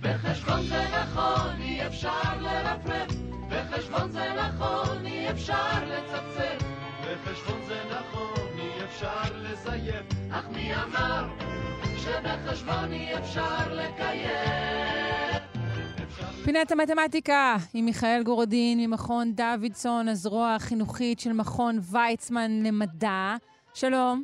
בחשבון 0.00 0.62
זה 0.62 0.84
נכון, 1.02 1.60
אי 1.60 1.86
אפשר 1.86 2.40
לרפרף. 2.40 3.10
בחשבון 3.48 4.10
זה 4.10 4.32
נכון, 4.34 5.06
אי 5.06 5.30
אפשר 5.30 5.84
לצפצף. 5.84 6.64
בחשבון 7.02 7.62
זה 7.68 7.82
נכון, 7.90 8.58
אי 8.58 8.84
אפשר 8.84 9.36
לזייף. 9.36 10.06
אך 10.30 10.44
מי 10.52 10.74
אמר 10.74 11.28
שבחשבון 11.98 12.92
אי 12.92 13.18
אפשר 13.18 13.74
לקיים? 13.74 15.29
פינת 16.44 16.72
המתמטיקה 16.72 17.56
עם 17.74 17.84
מיכאל 17.84 18.22
גורדין 18.24 18.78
ממכון 18.80 19.32
דוידסון, 19.32 20.08
הזרוע 20.08 20.54
החינוכית 20.54 21.20
של 21.20 21.32
מכון 21.32 21.78
ויצמן 21.92 22.50
למדע. 22.66 23.36
שלום. 23.74 24.22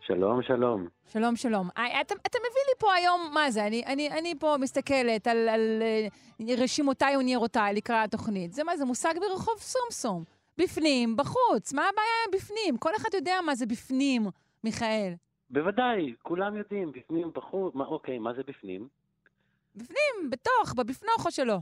שלום, 0.00 0.42
שלום. 0.42 0.86
שלום, 1.12 1.36
שלום. 1.36 1.68
אתה, 1.70 2.14
אתה 2.26 2.38
מביא 2.38 2.62
לי 2.68 2.74
פה 2.78 2.94
היום, 2.94 3.30
מה 3.34 3.50
זה? 3.50 3.66
אני, 3.66 3.82
אני, 3.86 4.10
אני 4.10 4.34
פה 4.38 4.54
מסתכלת 4.60 5.26
על, 5.26 5.48
על 5.48 5.82
אה, 5.82 6.54
רשימותיי 6.58 7.16
וניירותיי 7.16 7.74
לקראת 7.74 8.14
התוכנית. 8.14 8.52
זה 8.52 8.64
מה 8.64 8.76
זה? 8.76 8.84
מושג 8.84 9.14
ברחוב 9.20 9.58
סומסום. 9.58 10.24
בפנים, 10.58 11.16
בחוץ. 11.16 11.72
מה 11.72 11.82
הבעיה 11.82 12.40
בפנים? 12.40 12.76
כל 12.78 12.90
אחד 12.96 13.08
יודע 13.14 13.34
מה 13.46 13.54
זה 13.54 13.66
בפנים, 13.66 14.26
מיכאל. 14.64 15.12
בוודאי, 15.50 16.14
כולם 16.22 16.56
יודעים, 16.56 16.92
בפנים, 16.92 17.30
בחוץ, 17.34 17.74
מה, 17.74 17.84
אוקיי, 17.84 18.18
מה 18.18 18.34
זה 18.34 18.42
בפנים? 18.46 18.88
בפנים, 19.76 20.30
בתוך, 20.30 20.74
בבפנוכו 20.76 21.30
שלו. 21.30 21.60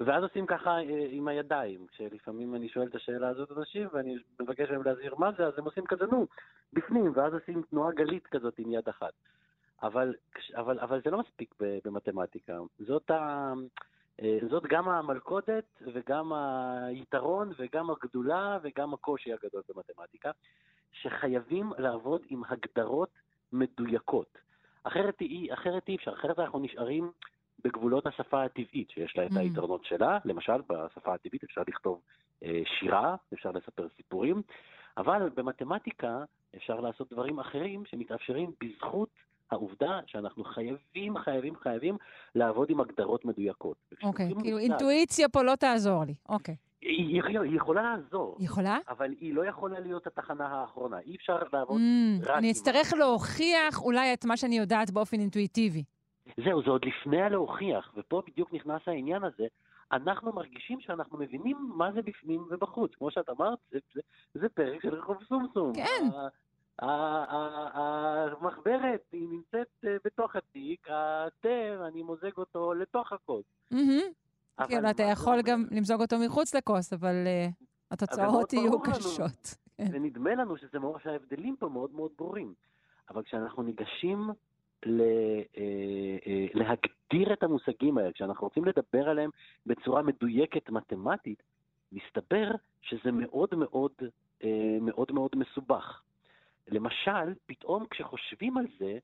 ואז 0.00 0.22
עושים 0.22 0.46
ככה 0.46 0.70
אה, 0.70 1.06
עם 1.10 1.28
הידיים, 1.28 1.86
כשלפעמים 1.86 2.54
אני 2.54 2.68
שואל 2.68 2.86
את 2.86 2.94
השאלה 2.94 3.28
הזאת 3.28 3.58
אנשים, 3.58 3.88
ואני 3.92 4.16
מבקש 4.40 4.70
מהם 4.70 4.82
להסביר 4.82 5.14
מה 5.14 5.30
זה, 5.38 5.46
אז 5.46 5.52
הם 5.58 5.64
עושים 5.64 5.86
כזה, 5.86 6.04
נו, 6.06 6.26
בפנים, 6.72 7.12
ואז 7.14 7.34
עושים 7.34 7.62
תנועה 7.70 7.92
גלית 7.92 8.26
כזאת 8.26 8.58
עם 8.58 8.72
יד 8.72 8.88
אחת. 8.88 9.12
אבל, 9.82 10.14
אבל, 10.56 10.78
אבל 10.78 11.00
זה 11.04 11.10
לא 11.10 11.18
מספיק 11.18 11.54
במתמטיקה. 11.84 12.58
זאת, 12.78 13.10
ה, 13.10 13.52
אה, 14.22 14.38
זאת 14.50 14.62
גם 14.68 14.88
המלכודת 14.88 15.64
וגם 15.94 16.32
היתרון 16.32 17.52
וגם 17.58 17.90
הגדולה 17.90 18.58
וגם 18.62 18.94
הקושי 18.94 19.32
הגדול 19.32 19.62
במתמטיקה, 19.68 20.30
שחייבים 20.92 21.72
לעבוד 21.78 22.22
עם 22.28 22.42
הגדרות 22.48 23.10
מדויקות. 23.52 24.38
אחרת 24.84 25.22
אחרת 25.52 25.88
אי 25.88 25.96
אפשר, 25.96 26.12
אחרת 26.12 26.38
אנחנו 26.38 26.58
נשארים 26.58 27.10
בגבולות 27.64 28.06
השפה 28.06 28.44
הטבעית, 28.44 28.90
שיש 28.90 29.16
לה 29.16 29.26
את 29.26 29.30
Mm. 29.30 29.38
היתרונות 29.38 29.84
שלה. 29.84 30.18
למשל, 30.24 30.60
בשפה 30.68 31.14
הטבעית 31.14 31.44
אפשר 31.44 31.62
לכתוב 31.68 32.00
אה, 32.44 32.60
שירה, 32.78 33.14
אפשר 33.34 33.50
לספר 33.50 33.86
סיפורים, 33.96 34.42
אבל 34.96 35.28
במתמטיקה 35.34 36.24
אפשר 36.56 36.80
לעשות 36.80 37.12
דברים 37.12 37.38
אחרים 37.38 37.82
שמתאפשרים 37.86 38.50
בזכות 38.64 39.08
העובדה 39.50 40.00
שאנחנו 40.06 40.44
חייבים, 40.44 41.18
חייבים, 41.18 41.54
חייבים 41.56 41.96
לעבוד 42.34 42.70
עם 42.70 42.80
הגדרות 42.80 43.24
מדויקות. 43.24 43.76
אוקיי, 43.92 44.06
וכשכותבים 44.08 44.40
כאילו 44.40 44.58
מושג- 44.58 44.70
אינטואיציה 44.70 45.28
פה 45.28 45.42
לא 45.42 45.54
תעזור 45.54 46.04
לי. 46.04 46.14
אוקיי. 46.28 46.56
היא, 46.82 47.22
היא, 47.22 47.38
היא 47.40 47.56
יכולה 47.56 47.82
לעזור. 47.96 48.36
היא 48.38 48.46
יכולה? 48.46 48.78
אבל 48.88 49.14
היא 49.20 49.34
לא 49.34 49.46
יכולה 49.46 49.80
להיות 49.80 50.06
התחנה 50.06 50.46
האחרונה. 50.46 50.98
אי 50.98 51.16
אפשר 51.16 51.38
לעבוד 51.52 51.80
Mm, 51.80 52.28
רק 52.28 52.38
אני. 52.38 52.50
אצטרך 52.50 52.92
להוכיח 52.98 53.82
אולי 53.82 54.12
את 54.14 54.24
מה 54.24 54.36
שאני 54.36 54.58
יודעת 54.58 54.90
באופן 54.90 55.20
אינטואיטיבי. 55.20 55.82
זהו, 56.36 56.62
זה 56.62 56.70
עוד 56.70 56.84
לפני 56.84 57.22
הלהוכיח, 57.22 57.92
ופה 57.96 58.22
בדיוק 58.26 58.52
נכנס 58.52 58.82
העניין 58.86 59.24
הזה. 59.24 59.46
אנחנו 59.92 60.32
מרגישים 60.32 60.80
שאנחנו 60.80 61.18
מבינים 61.18 61.70
מה 61.74 61.92
זה 61.92 62.02
בפנים 62.02 62.46
ובחוץ. 62.50 62.94
כמו 62.94 63.10
שאת 63.10 63.28
אמרת, 63.28 63.58
זה, 63.70 63.78
זה, 63.94 64.00
זה 64.34 64.48
פרק 64.48 64.82
של 64.82 64.94
רחוב 64.94 65.16
סומסום. 65.28 65.72
כן. 65.74 66.08
המחברת, 68.40 69.00
היא 69.12 69.28
נמצאת 69.28 69.68
אה, 69.84 69.96
בתוך 70.04 70.36
התיק, 70.36 70.86
התה, 70.90 71.86
אני 71.88 72.02
מוזג 72.02 72.36
אותו 72.36 72.74
לתוך 72.74 73.12
הכוס. 73.12 73.44
כאילו, 74.68 74.90
אתה 74.90 75.02
יכול? 75.02 75.42
גם 75.42 75.64
למזוג 75.70 76.00
אותו 76.00 76.16
מחוץ 76.26 76.54
לכוס, 76.54 76.92
אבל 76.92 77.14
אה, 77.26 77.46
התוצאות 77.90 78.52
יהיו. 78.52 78.82
קשות. 78.82 79.54
כן. 79.76 79.86
ונדמה 79.92 80.34
לנו 80.34 80.56
שזה 80.56 80.78
מאוד, 80.78 81.00
שההבדלים 81.02 81.56
פה 81.56 81.68
מאוד 81.68 81.90
מאוד 81.94 82.10
ברורים. 82.18 82.54
אבל 83.10 83.22
כשאנחנו 83.22 83.62
ניגשים 83.62 84.30
להגדיר 86.54 87.32
את 87.32 87.42
המושגים 87.42 87.98
האלה, 87.98 88.12
כשאנחנו 88.12 88.46
רוצים 88.46 88.64
לדבר 88.64 89.08
עליהם 89.08 89.30
בצורה 89.66 90.02
מדויקת 90.02 90.70
מתמטית, 90.70 91.42
מסתבר 91.92 92.50
שזה 92.82 93.12
מאוד 93.12 93.54
מאוד 93.54 93.92
אה, 94.44 94.78
מאוד 94.80 95.12
מאוד 95.12 95.30
מסובך. 95.34 96.02
למשל, 96.68 97.34
פתאום 97.46 97.86
כשחושבים 97.90 98.58
על 98.58 98.66
זה, 98.78 98.98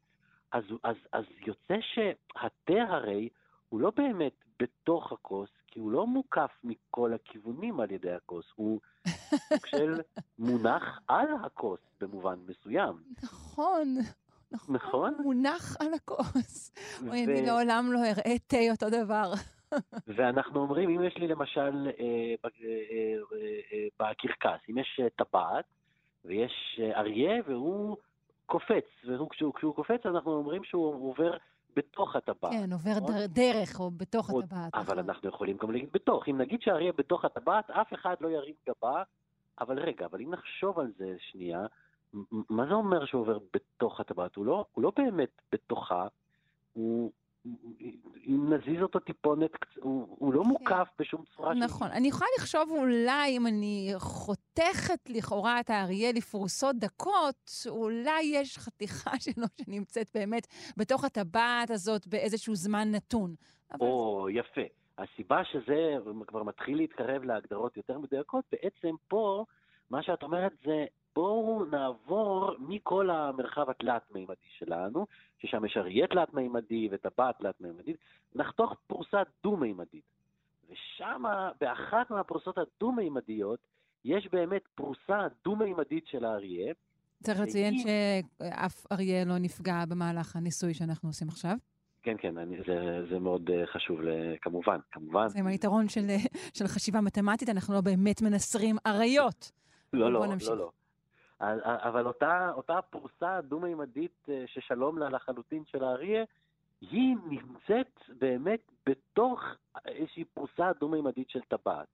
אז, 0.53 0.65
אז, 0.83 0.97
אז 1.13 1.25
יוצא 1.47 1.77
שהתה 1.81 2.83
הרי 2.89 3.29
הוא 3.69 3.81
לא 3.81 3.93
באמת 3.97 4.33
בתוך 4.61 5.13
הכוס, 5.13 5.51
כי 5.67 5.81
הוא 5.81 5.93
לא 5.93 6.07
מוקף 6.07 6.51
מכל 6.65 7.13
הכיוונים 7.13 7.81
על 7.81 7.91
ידי 7.91 8.13
הכוס, 8.13 8.45
הוא 8.55 8.81
סוג 9.49 9.67
של 9.67 10.01
מונח 10.39 11.01
על 11.09 11.27
הכוס 11.45 11.81
במובן 12.01 12.39
מסוים. 12.47 13.03
נכון, 13.23 13.97
נכון. 14.53 14.75
נכון? 14.75 15.15
מונח 15.19 15.77
על 15.81 15.95
הכוס. 15.95 16.73
אוי, 17.09 17.09
ו- 17.27 17.31
אני 17.31 17.47
לעולם 17.47 17.93
לא 17.93 17.99
אראה 17.99 18.39
תה 18.47 18.57
אותו 18.71 18.87
דבר. 19.05 19.33
ואנחנו 20.17 20.61
אומרים, 20.61 20.91
אם 20.91 21.03
יש 21.05 21.17
לי 21.17 21.29
למשל 21.29 21.61
אה, 21.61 22.05
אה, 22.45 22.51
אה, 22.65 23.15
אה, 23.73 23.87
בקרקס, 24.01 24.61
אם 24.71 24.79
יש 24.79 25.01
אה, 25.03 25.25
טבעת 25.25 25.65
ויש 26.25 26.81
אה, 26.83 27.01
אריה 27.01 27.43
והוא 27.47 27.97
קופץ, 28.47 28.85
וכשהוא 29.09 29.55
כשהוא 29.55 29.75
קופץ 29.75 30.07
אנחנו 30.07 30.33
אומרים 30.33 30.65
שהוא 30.65 31.11
עובר 31.11 31.37
בתוך 31.77 32.17
הטבעת. 32.17 32.53
כן, 32.53 32.73
עובר 32.73 32.91
נכון? 32.97 33.15
דר- 33.15 33.27
דרך 33.27 33.81
או 33.81 33.91
בתוך 33.91 34.31
עוד- 34.31 34.45
הטבעת. 34.45 34.75
אבל 34.75 34.83
נכון. 34.85 34.99
אנחנו 34.99 35.29
יכולים 35.29 35.57
גם 35.57 35.71
להגיד 35.71 35.89
בתוך. 35.93 36.29
אם 36.29 36.39
נגיד 36.39 36.61
שהאריה 36.63 36.93
בתוך 36.99 37.25
הטבעת, 37.25 37.71
אף 37.71 37.95
אחד 37.95 38.15
לא 38.21 38.29
ירים 38.29 38.55
גבה, 38.69 39.03
אבל 39.61 39.79
רגע, 39.79 40.07
אבל 40.07 40.21
אם 40.21 40.31
נחשוב 40.31 40.79
על 40.79 40.93
זה 40.99 41.15
שנייה, 41.31 41.67
מה 42.51 42.67
זה 42.67 42.75
אומר 42.75 43.07
שהוא 43.07 43.21
עובר 43.21 43.39
בתוך 43.55 44.01
הטבעת? 44.01 44.37
הוא 44.37 44.47
לא, 44.47 44.65
הוא 44.73 44.83
לא 44.83 44.93
באמת 44.97 45.31
בתוכה, 45.53 46.07
הוא... 46.73 47.13
אם 48.27 48.53
נזיז 48.53 48.83
אותו 48.83 48.99
טיפונת, 48.99 49.51
הוא, 49.77 50.17
הוא 50.19 50.35
לא 50.35 50.45
מוקף 50.45 50.89
בשום 50.99 51.25
צורה. 51.37 51.55
נכון. 51.55 51.89
אני 51.91 52.09
יכולה 52.09 52.31
לחשוב 52.39 52.71
אולי 52.71 53.37
אם 53.37 53.47
אני 53.47 53.93
חותכת 53.99 55.09
לכאורה 55.09 55.61
את 55.61 55.71
האריה 55.71 56.13
לפרוסות 56.13 56.77
דקות, 56.77 57.51
אולי 57.69 58.23
יש 58.23 58.59
חתיכה 58.59 59.11
שלו 59.25 59.47
שנמצאת 59.61 60.07
באמת 60.15 60.47
בתוך 60.77 61.05
הטבעת 61.05 61.71
הזאת 61.71 62.07
באיזשהו 62.07 62.55
זמן 62.55 62.91
נתון. 62.91 63.35
או, 63.81 64.27
יפה. 64.31 64.61
הסיבה 64.99 65.45
שזה 65.45 65.97
כבר 66.27 66.43
מתחיל 66.43 66.77
להתקרב 66.77 67.25
להגדרות 67.25 67.77
יותר 67.77 67.99
מדויקות, 67.99 68.45
בעצם 68.53 68.95
פה, 69.09 69.45
מה 69.91 70.03
שאת 70.03 70.23
אומרת 70.23 70.53
זה, 70.65 70.85
בואו 71.21 71.65
נעבור 71.65 72.51
מכל 72.59 73.11
המרחב 73.11 73.71
התלת-מימדי 73.71 74.35
שלנו, 74.59 75.07
ששם 75.39 75.65
יש 75.65 75.77
אריה 75.77 76.07
תלת-מימדי 76.07 76.89
וטבעת 76.93 77.39
תלת-מימדית, 77.39 77.97
נחתוך 78.35 78.75
פרוסה 78.87 79.23
דו-מימדית. 79.45 80.05
ושם, 80.71 81.23
באחת 81.61 82.11
מהפרוסות 82.11 82.59
הדו-מימדיות, 82.59 83.59
יש 84.05 84.29
באמת 84.33 84.63
פרוסה 84.75 85.27
דו-מימדית 85.45 86.07
של 86.07 86.25
האריה. 86.25 86.75
צריך 87.23 87.41
לציין 87.41 87.79
שהיא- 87.79 88.23
שאף 88.39 88.87
אריה 88.93 89.25
לא 89.25 89.39
נפגע 89.39 89.85
במהלך 89.89 90.37
הניסוי 90.37 90.75
שאנחנו 90.75 91.09
עושים 91.09 91.29
עכשיו. 91.29 91.55
כן, 92.03 92.15
כן, 92.19 92.39
אני, 92.39 92.57
זה, 92.67 93.07
זה 93.11 93.19
מאוד 93.19 93.51
אה, 93.51 93.67
חשוב, 93.67 94.01
ל- 94.01 94.37
כמובן, 94.43 94.79
כמובן. 94.93 95.29
זה 95.29 95.39
עם 95.39 95.47
היתרון 95.47 95.89
של, 95.89 96.07
של 96.55 96.67
חשיבה 96.67 97.01
מתמטית, 97.01 97.49
אנחנו 97.49 97.75
לא 97.75 97.81
באמת 97.81 98.23
מנסרים 98.23 98.77
אריות. 98.87 99.51
לא, 99.93 100.13
לא, 100.13 100.27
נמשיך. 100.27 100.49
לא, 100.51 100.57
לא. 100.59 100.71
אבל- 101.41 102.07
אותה, 102.07 102.53
אותה 102.57 102.83
פרוסה 102.83 103.41
דו-מימדית 103.41 104.27
אה, 104.29 104.45
ששלום 104.47 104.99
לה 104.99 105.09
לחלוטין 105.09 105.65
של 105.67 105.85
האריה, 105.85 106.25
היא 106.81 107.17
נמצאת 107.27 108.01
באמת 108.19 108.61
בתוך 108.87 109.43
איזושהי 109.87 110.25
פרוסה 110.25 110.73
דו-מימדית 110.81 111.31
של 111.31 111.41
טבעת. 111.41 111.89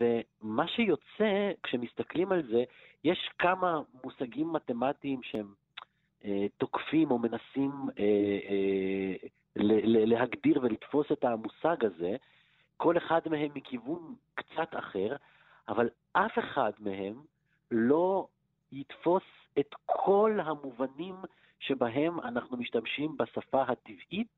ומה 0.00 0.68
שיוצא, 0.68 1.50
כשמסתכלים 1.62 2.32
על 2.32 2.42
זה, 2.50 2.64
יש 3.04 3.30
כמה 3.38 3.80
מושגים 4.04 4.52
מתמטיים 4.52 5.22
שהם 5.22 5.54
אה, 6.24 6.46
תוקפים 6.58 7.10
או 7.10 7.18
מנסים 7.18 7.72
אה, 7.98 8.04
אה, 8.50 9.28
ל- 9.56 9.96
ל- 9.96 10.12
להגדיר 10.12 10.58
ולתפוס 10.62 11.12
את 11.12 11.24
המושג 11.24 11.84
הזה, 11.84 12.16
כל 12.76 12.96
אחד 12.96 13.20
מהם 13.30 13.50
מכיוון 13.54 14.14
קצת 14.34 14.68
אחר, 14.78 15.16
אבל 15.68 15.88
אף 16.12 16.38
אחד 16.38 16.72
מהם 16.80 17.14
לא 17.70 18.26
יתפוס 18.72 19.22
את 19.58 19.74
כל 19.86 20.38
המובנים 20.42 21.14
שבהם 21.58 22.20
אנחנו 22.20 22.56
משתמשים 22.56 23.16
בשפה 23.16 23.62
הטבעית 23.62 24.28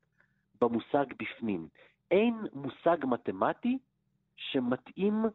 במושג 0.61 1.05
בפנים. 1.19 1.67
אין 2.11 2.35
מושג 2.53 2.97
מתמטי 3.05 3.77
שמתאים 4.37 5.25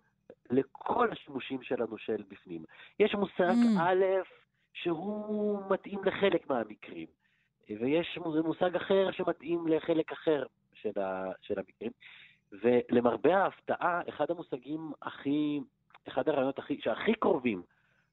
לכל 0.51 1.09
השימושים 1.13 1.63
שלנו 1.63 1.99
של 1.99 2.23
בפנים. 2.29 2.65
יש 2.99 3.15
מושג 3.15 3.53
Mm. 3.53 3.81
א' 3.81 4.05
שהוא 4.73 5.63
מתאים 5.71 6.05
לחלק 6.05 6.51
מהמקרים, 6.51 7.07
ויש 7.69 8.19
מושג 8.45 8.77
אחר 8.77 9.11
שמתאים 9.13 9.67
לחלק 9.67 10.13
אחר 10.13 10.47
של, 10.75 11.01
ה, 11.01 11.33
של 11.43 11.59
המקרים. 11.59 11.91
ולמרבה 12.53 13.37
ההפתעה, 13.37 14.01
אחד 14.09 14.31
המושגים 14.31 14.93
הכי, 15.03 15.61
אחד 16.09 16.29
הרעיונות 16.29 16.59
הכי, 16.59 16.81
שהכי 16.81 17.15
קרובים 17.15 17.63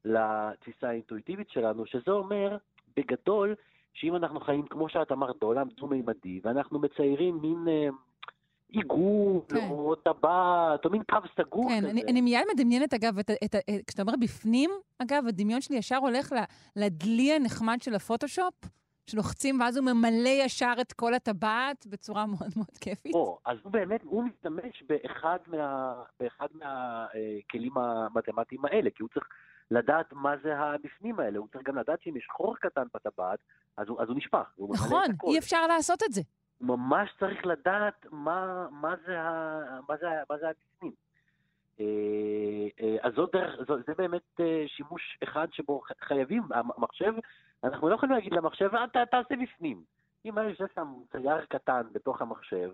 לתפיסה 0.05 0.89
האינטואיטיבית 0.89 1.49
שלנו, 1.49 1.85
שזה 1.85 2.11
אומר, 2.11 2.57
בגדול, 2.97 3.55
שאם 3.93 4.15
אנחנו 4.15 4.39
חיים, 4.39 4.65
כמו 4.67 4.89
שאת 4.89 5.11
אמרת, 5.11 5.35
בעולם 5.41 5.67
דו-מימדי, 5.77 6.39
ואנחנו 6.43 6.79
מציירים 6.79 7.39
מין 7.41 7.67
אה, 7.67 7.89
עיגול, 8.69 9.41
כן. 9.49 9.57
או 9.69 9.95
טבעת, 9.95 10.85
או 10.85 10.89
מין 10.89 11.03
קו 11.09 11.17
סגור 11.37 11.69
כן, 11.69 11.77
כזה. 11.77 11.89
אני, 11.89 12.03
אני 12.03 12.21
מיד 12.21 12.45
מדמיינת, 12.53 12.93
אגב, 12.93 13.19
את, 13.19 13.31
את, 13.45 13.55
ה- 13.55 13.57
את, 13.57 13.81
כשאתה 13.87 14.01
אומר 14.01 14.13
בפנים, 14.21 14.71
אגב, 14.99 15.23
הדמיון 15.27 15.61
שלי 15.61 15.77
ישר 15.77 15.95
הולך 15.97 16.31
ל- 16.31 16.43
לדלי 16.83 17.33
הנחמד 17.33 17.77
של 17.81 17.95
הפוטושופ, 17.95 18.53
שלוחצים 19.07 19.59
ואז 19.59 19.77
הוא 19.77 19.85
ממלא 19.85 20.29
ישר 20.29 20.73
את 20.81 20.93
כל 20.93 21.13
הטבעת 21.13 21.87
בצורה 21.87 22.25
מאוד 22.25 22.49
מאוד 22.57 22.77
כיפית. 22.81 23.13
או, 23.15 23.37
אז 23.45 23.57
הוא 23.63 23.71
באמת, 23.71 24.01
הוא 24.03 24.23
משתמש 24.23 24.83
באחד, 24.89 25.37
מה, 25.47 25.93
באחד 26.19 26.47
מהכלים 26.53 27.77
המתמטיים 27.77 28.65
האלה, 28.65 28.89
כי 28.89 29.03
הוא 29.03 29.09
צריך 29.13 29.25
לדעת 29.71 30.13
מה 30.13 30.33
זה 30.43 30.57
הבפנים 30.59 31.19
האלה, 31.19 31.39
הוא 31.39 31.47
צריך 31.53 31.67
גם 31.67 31.77
לדעת 31.77 32.01
שאם 32.01 32.17
יש 32.17 32.27
חור 32.31 32.55
קטן 32.57 32.83
בטבעת, 32.93 33.39
אז 33.77 33.87
הוא, 33.89 34.01
אז 34.01 34.07
הוא 34.09 34.17
נשפך. 34.17 34.49
ממלא 34.59 34.73
נכון. 34.73 35.03
אי 35.27 35.39
אפשר 35.39 35.67
לעשות 35.67 36.03
את 36.03 36.11
זה. 36.11 36.21
הוא 36.57 36.67
ממש 36.77 37.09
צריך 37.19 37.45
לדעת 37.45 38.05
מה, 38.11 38.67
מה, 38.71 38.95
זה, 39.05 39.21
ה, 39.21 39.59
מה, 39.89 39.97
זה, 39.97 40.07
מה 40.29 40.37
זה 40.37 40.45
הבפנים. 40.49 40.91
אה, 41.79 41.85
אה, 42.81 42.97
אז 43.01 43.13
זאת 43.15 43.29
דרך, 43.33 43.55
זו, 43.67 43.75
זה 43.87 43.93
באמת 43.97 44.39
אה, 44.39 44.63
שימוש 44.67 45.17
אחד 45.23 45.47
שבו 45.51 45.81
חייבים, 46.01 46.43
המחשב, 46.53 47.13
אנחנו 47.63 47.89
לא 47.89 47.95
יכולים 47.95 48.15
להגיד 48.15 48.33
למחשב, 48.33 48.75
"אה, 48.75 48.87
ת- 48.87 48.97
תעשה 49.11 49.35
בפנים. 49.43 49.83
אם 50.25 50.37
היה 50.37 50.49
יושב 50.49 50.65
שם 50.75 50.87
צייר 51.11 51.45
קטן 51.45 51.81
בתוך 51.91 52.21
המחשב 52.21 52.69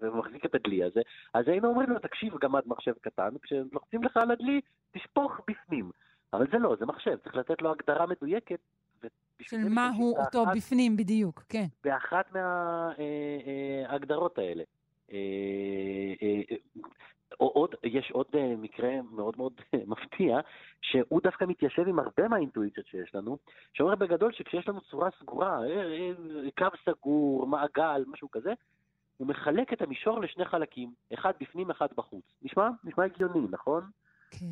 ומחזיק 0.00 0.44
את 0.44 0.54
הדלי 0.54 0.84
הזה, 0.84 1.00
אז 1.34 1.48
היינו 1.48 1.68
אומרים 1.68 1.90
לו, 1.90 1.98
תקשיב, 1.98 2.38
גמד 2.38 2.62
מחשב 2.66 2.92
קטן, 3.00 3.28
כשלוחצים 3.42 4.02
לך 4.04 4.16
על 4.16 4.30
הדלי, 4.30 4.60
תשפוך 4.92 5.40
בפנים. 5.50 5.90
אבל 6.36 6.46
זה 6.52 6.58
לא, 6.58 6.76
זה 6.78 6.86
מחשב, 6.86 7.16
צריך 7.24 7.34
לתת 7.36 7.62
לו 7.62 7.70
הגדרה 7.70 8.06
מדויקת. 8.06 8.58
של 9.42 9.56
מה 9.68 9.90
הוא 9.98 10.18
אותו 10.18 10.44
באחת- 10.44 10.56
בפנים 10.56 10.96
בדיוק, 10.96 11.42
כן. 11.48 11.64
באחת 11.84 12.32
מההגדרות 13.88 14.38
האלה. 14.38 14.62
אה, 15.12 15.18
אה, 16.22 16.40
אה, 16.50 16.56
עוד, 17.38 17.74
יש 17.84 18.10
עוד 18.10 18.26
אה, 18.34 18.54
מקרה 18.56 18.90
מאוד 19.10 19.34
מאוד 19.36 19.52
מפתיע, 19.92 20.38
שהוא 20.80 21.20
דווקא 21.22 21.44
מתיישב 21.44 21.88
עם 21.88 21.98
הרבה 21.98 22.28
מהאינטואיציות 22.28 22.86
שיש 22.86 23.14
לנו, 23.14 23.38
שאומר 23.72 23.94
בגדול 23.94 24.32
שכשיש 24.32 24.68
לנו 24.68 24.80
צורה 24.80 25.08
סגורה, 25.20 25.58
אה, 25.64 25.82
אה, 25.84 26.50
קו 26.58 26.66
סגור, 26.84 27.46
מעגל, 27.46 28.04
משהו 28.06 28.30
כזה, 28.30 28.52
הוא 29.16 29.28
מחלק 29.28 29.72
את 29.72 29.82
המישור 29.82 30.20
לשני 30.20 30.44
חלקים, 30.44 30.92
אחד 31.14 31.32
בפנים, 31.40 31.70
אחד 31.70 31.86
בחוץ. 31.96 32.24
נשמע? 32.42 32.68
נשמע 32.84 33.04
הגיוני, 33.04 33.46
נכון? 33.50 33.84
כן. 34.30 34.46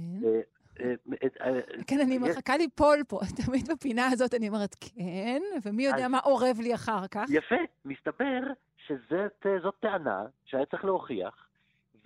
אה, 0.80 0.94
אה, 1.22 1.28
אה, 1.54 1.60
כן, 1.86 2.00
אני 2.00 2.18
מחכה 2.18 2.56
ליפול 2.56 3.04
פה, 3.08 3.20
תמיד 3.46 3.68
בפינה 3.72 4.06
הזאת 4.12 4.34
אני 4.34 4.48
אומרת 4.48 4.74
כן, 4.80 5.42
ומי 5.62 5.82
יודע 5.82 6.08
מה 6.08 6.18
אורב 6.24 6.56
לי 6.62 6.74
אחר 6.74 7.06
כך. 7.06 7.24
יפה, 7.30 7.54
מסתבר 7.84 8.40
שזאת 8.86 9.74
טענה 9.80 10.24
שהיה 10.44 10.66
צריך 10.66 10.84
להוכיח, 10.84 11.46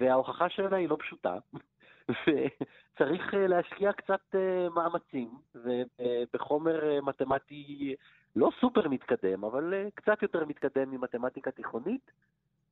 וההוכחה 0.01 0.49
שלה 0.49 0.77
היא 0.77 0.89
לא 0.89 0.97
פשוטה, 1.01 1.39
וצריך 2.09 3.35
להשקיע 3.35 3.93
קצת 3.93 4.35
מאמצים, 4.75 5.31
ובחומר 5.55 7.01
מתמטי 7.03 7.95
לא 8.37 8.51
סופר 8.61 8.89
מתקדם, 8.89 9.45
אבל 9.45 9.75
קצת 9.95 10.23
יותר 10.23 10.45
מתקדם 10.45 10.91
ממתמטיקה 10.91 11.51
תיכונית, 11.51 12.11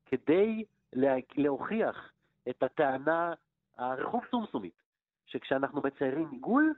כדי 0.07 0.65
לה- 0.93 1.17
להוכיח 1.37 2.13
את 2.49 2.63
הטענה 2.63 3.33
הרחוב 3.79 4.23
סומסומית, 4.31 4.84
שכשאנחנו 5.27 5.81
מציירים 5.85 6.29
עיגול, 6.31 6.75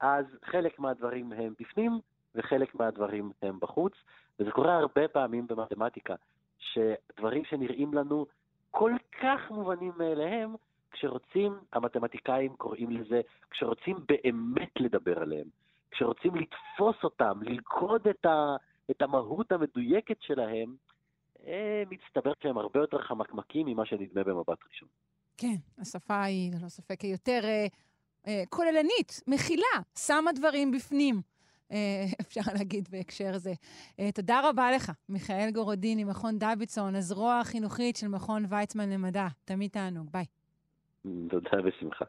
אז 0.00 0.26
חלק 0.44 0.78
מהדברים 0.78 1.32
הם 1.32 1.54
בפנים 1.60 2.00
וחלק 2.34 2.74
מהדברים 2.74 3.32
הם 3.42 3.60
בחוץ, 3.60 3.92
וזה 4.38 4.50
קורה 4.50 4.76
הרבה 4.76 5.08
פעמים 5.08 5.46
במתמטיקה, 5.46 6.14
שדברים 6.58 7.44
שנראים 7.44 7.94
לנו 7.94 8.26
כל 8.70 8.92
כך 9.20 9.50
מובנים 9.50 9.92
מאליהם, 9.96 10.54
כשרוצים, 10.90 11.52
המתמטיקאים 11.72 12.56
קוראים 12.56 12.90
לזה, 12.90 13.20
כשרוצים 13.50 13.96
באמת 14.08 14.80
לדבר 14.80 15.22
עליהם, 15.22 15.46
כשרוצים 15.90 16.34
לתפוס 16.34 16.96
אותם, 17.04 17.38
ללכוד 17.42 18.08
את, 18.08 18.26
ה, 18.26 18.56
את 18.90 19.02
המהות 19.02 19.52
המדויקת 19.52 20.16
שלהם, 20.20 20.74
אה, 21.46 21.82
מצטבר 21.90 22.32
שהם 22.42 22.58
הרבה 22.58 22.80
יותר 22.80 22.98
חמקמקים 22.98 23.66
ממה 23.66 23.86
שנדמה 23.86 24.24
במבט 24.24 24.58
ראשון. 24.68 24.88
כן, 25.36 25.54
השפה 25.78 26.22
היא 26.22 26.52
ללא 26.52 26.68
ספק 26.68 27.04
יותר 27.04 27.40
אה, 27.44 27.66
אה, 28.26 28.42
כוללנית, 28.48 29.20
מכילה, 29.26 29.76
שמה 29.98 30.32
דברים 30.32 30.70
בפנים. 30.70 31.20
אה, 31.72 32.04
אפשר 32.20 32.40
להגיד 32.58 32.88
בהקשר 32.90 33.38
זה. 33.38 33.52
אה, 34.00 34.12
תודה 34.12 34.48
רבה 34.48 34.72
לך, 34.72 34.92
מיכאל 35.08 35.50
גורודיני, 35.50 36.04
מכון 36.04 36.38
דוידסון, 36.38 36.94
הזרוע 36.94 37.38
החינוכית 37.40 37.96
של 37.96 38.08
מכון 38.08 38.44
ויצמן 38.48 38.90
למדע. 38.90 39.26
תמיד 39.44 39.70
תענוג, 39.70 40.08
ביי. 40.12 40.24
תודה 41.28 41.62
בשמחה. 41.66 42.04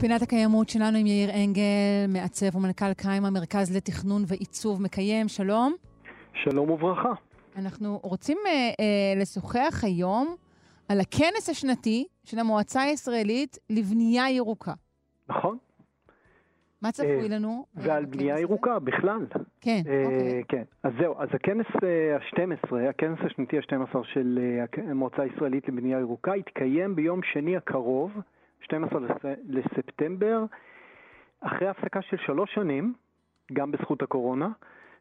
פינת 0.00 0.22
הקיימות 0.22 0.68
שלנו 0.68 0.98
עם 0.98 1.06
יאיר 1.06 1.30
אנגל, 1.30 1.62
מעצב 2.08 2.56
ומנכ"ל 2.56 2.92
קיימה, 2.94 3.30
מרכז 3.30 3.76
לתכנון 3.76 4.22
ועיצוב 4.26 4.82
מקיים. 4.82 5.28
שלום. 5.28 5.74
שלום 6.34 6.70
וברכה. 6.70 7.12
אנחנו 7.56 8.00
רוצים 8.02 8.38
אה, 8.46 8.50
אה, 8.52 9.20
לשוחח 9.20 9.80
היום 9.84 10.34
על 10.88 11.00
הכנס 11.00 11.48
השנתי 11.50 12.06
של 12.24 12.38
המועצה 12.38 12.82
הישראלית 12.82 13.58
לבנייה 13.70 14.30
ירוקה. 14.30 14.72
נכון. 15.28 15.58
מה 16.82 16.92
צפוי 16.92 17.22
אה, 17.22 17.28
לנו? 17.28 17.64
ועל 17.74 18.04
בנייה? 18.04 18.40
ירוקה 18.40 18.78
בכלל. 18.78 19.26
כן, 19.60 19.80
אוקיי. 20.04 20.42
כן. 20.48 20.62
אז 20.82 20.92
זהו, 21.00 21.14
אז 21.18 21.28
הכנס 21.34 21.66
ה-12, 21.74 22.76
הכנס 22.90 23.18
השנתי 23.26 23.56
ה-12 23.58 23.98
של 24.12 24.38
הכ- 24.64 24.90
המועצה 24.90 25.22
הישראלית 25.22 25.68
לבנייה 25.68 25.98
ירוקה, 26.00 26.36
יתקיים 26.36 26.96
ביום 26.96 27.20
שני 27.32 27.56
הקרוב, 27.56 28.10
12 28.60 29.00
לס- 29.00 29.38
לספטמבר, 29.48 30.44
אחרי 31.40 31.68
הפסקה 31.68 32.02
של 32.02 32.16
שלוש 32.16 32.54
שנים, 32.54 32.94
גם 33.52 33.70
בזכות 33.70 34.02
הקורונה, 34.02 34.48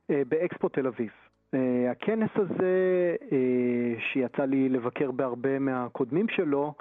אה, 0.09 0.21
באקספו 0.27 0.69
תל 0.69 0.87
אביב. 0.87 1.09
אה, 1.53 1.91
הכנס 1.91 2.29
הזה, 2.35 3.15
אה, 3.31 3.99
שיצא 3.99 4.45
לי 4.45 4.69
לבקר 4.69 5.11
בהרבה 5.11 5.59
מהקודמים 5.59 6.29
שלו, 6.29 6.73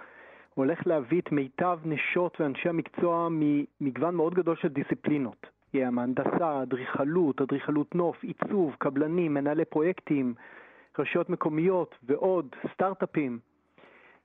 הולך 0.55 0.87
להביא 0.87 1.21
את 1.21 1.33
מיטב 1.33 1.79
נשות 1.85 2.41
ואנשי 2.41 2.69
המקצוע 2.69 3.29
ממגוון 3.31 4.15
מאוד 4.15 4.35
גדול 4.35 4.57
של 4.57 4.69
דיסציפלינות. 4.69 5.47
יהיה 5.75 5.91
מהנדסה, 5.91 6.63
אדריכלות, 6.63 7.41
אדריכלות 7.41 7.95
נוף, 7.95 8.25
עיצוב, 8.25 8.75
קבלנים, 8.79 9.35
מנהלי 9.35 9.65
פרויקטים, 9.65 10.35
רשויות 10.99 11.31
מקומיות 11.31 11.95
ועוד, 12.03 12.57
סטארט-אפים. 12.75 13.39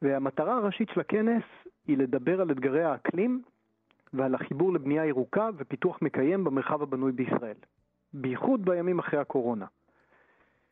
והמטרה 0.01 0.57
הראשית 0.57 0.89
של 0.93 0.99
הכנס 0.99 1.43
היא 1.87 1.97
לדבר 1.97 2.41
על 2.41 2.51
אתגרי 2.51 2.83
האקלים 2.83 3.41
ועל 4.13 4.35
החיבור 4.35 4.73
לבנייה 4.73 5.05
ירוקה 5.05 5.49
ופיתוח 5.57 6.01
מקיים 6.01 6.43
במרחב 6.43 6.81
הבנוי 6.81 7.11
בישראל. 7.11 7.57
בייחוד 8.13 8.65
בימים 8.65 8.99
אחרי 8.99 9.19
הקורונה. 9.19 9.65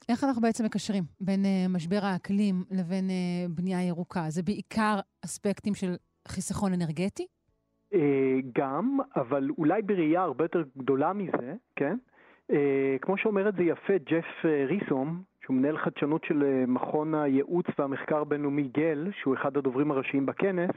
איך 0.09 0.23
אנחנו 0.23 0.41
בעצם 0.41 0.65
מקשרים 0.65 1.03
בין 1.21 1.45
אה, 1.45 1.65
משבר 1.69 1.99
האקלים 2.01 2.63
לבין 2.71 3.09
אה, 3.09 3.45
בנייה 3.49 3.87
ירוקה? 3.87 4.25
זה 4.29 4.43
בעיקר 4.43 4.99
אספקטים 5.25 5.75
של 5.75 5.95
חיסכון 6.27 6.73
אנרגטי? 6.73 7.27
אה, 7.93 8.39
גם, 8.55 8.97
אבל 9.15 9.49
אולי 9.57 9.81
בראייה 9.81 10.21
הרבה 10.21 10.43
יותר 10.43 10.63
גדולה 10.77 11.13
מזה, 11.13 11.53
כן? 11.75 11.97
אה, 12.51 12.95
כמו 13.01 13.17
שאומר 13.17 13.49
את 13.49 13.55
זה 13.55 13.63
יפה 13.63 13.93
ג'ף 13.97 14.45
אה, 14.45 14.65
ריסום, 14.65 15.23
שהוא 15.43 15.55
מנהל 15.55 15.77
חדשנות 15.77 16.23
של 16.23 16.43
אה, 16.43 16.63
מכון 16.67 17.15
הייעוץ 17.15 17.65
והמחקר 17.79 18.17
הבינלאומי 18.17 18.63
גל, 18.63 19.11
שהוא 19.21 19.33
אחד 19.35 19.57
הדוברים 19.57 19.91
הראשיים 19.91 20.25
בכנס, 20.25 20.71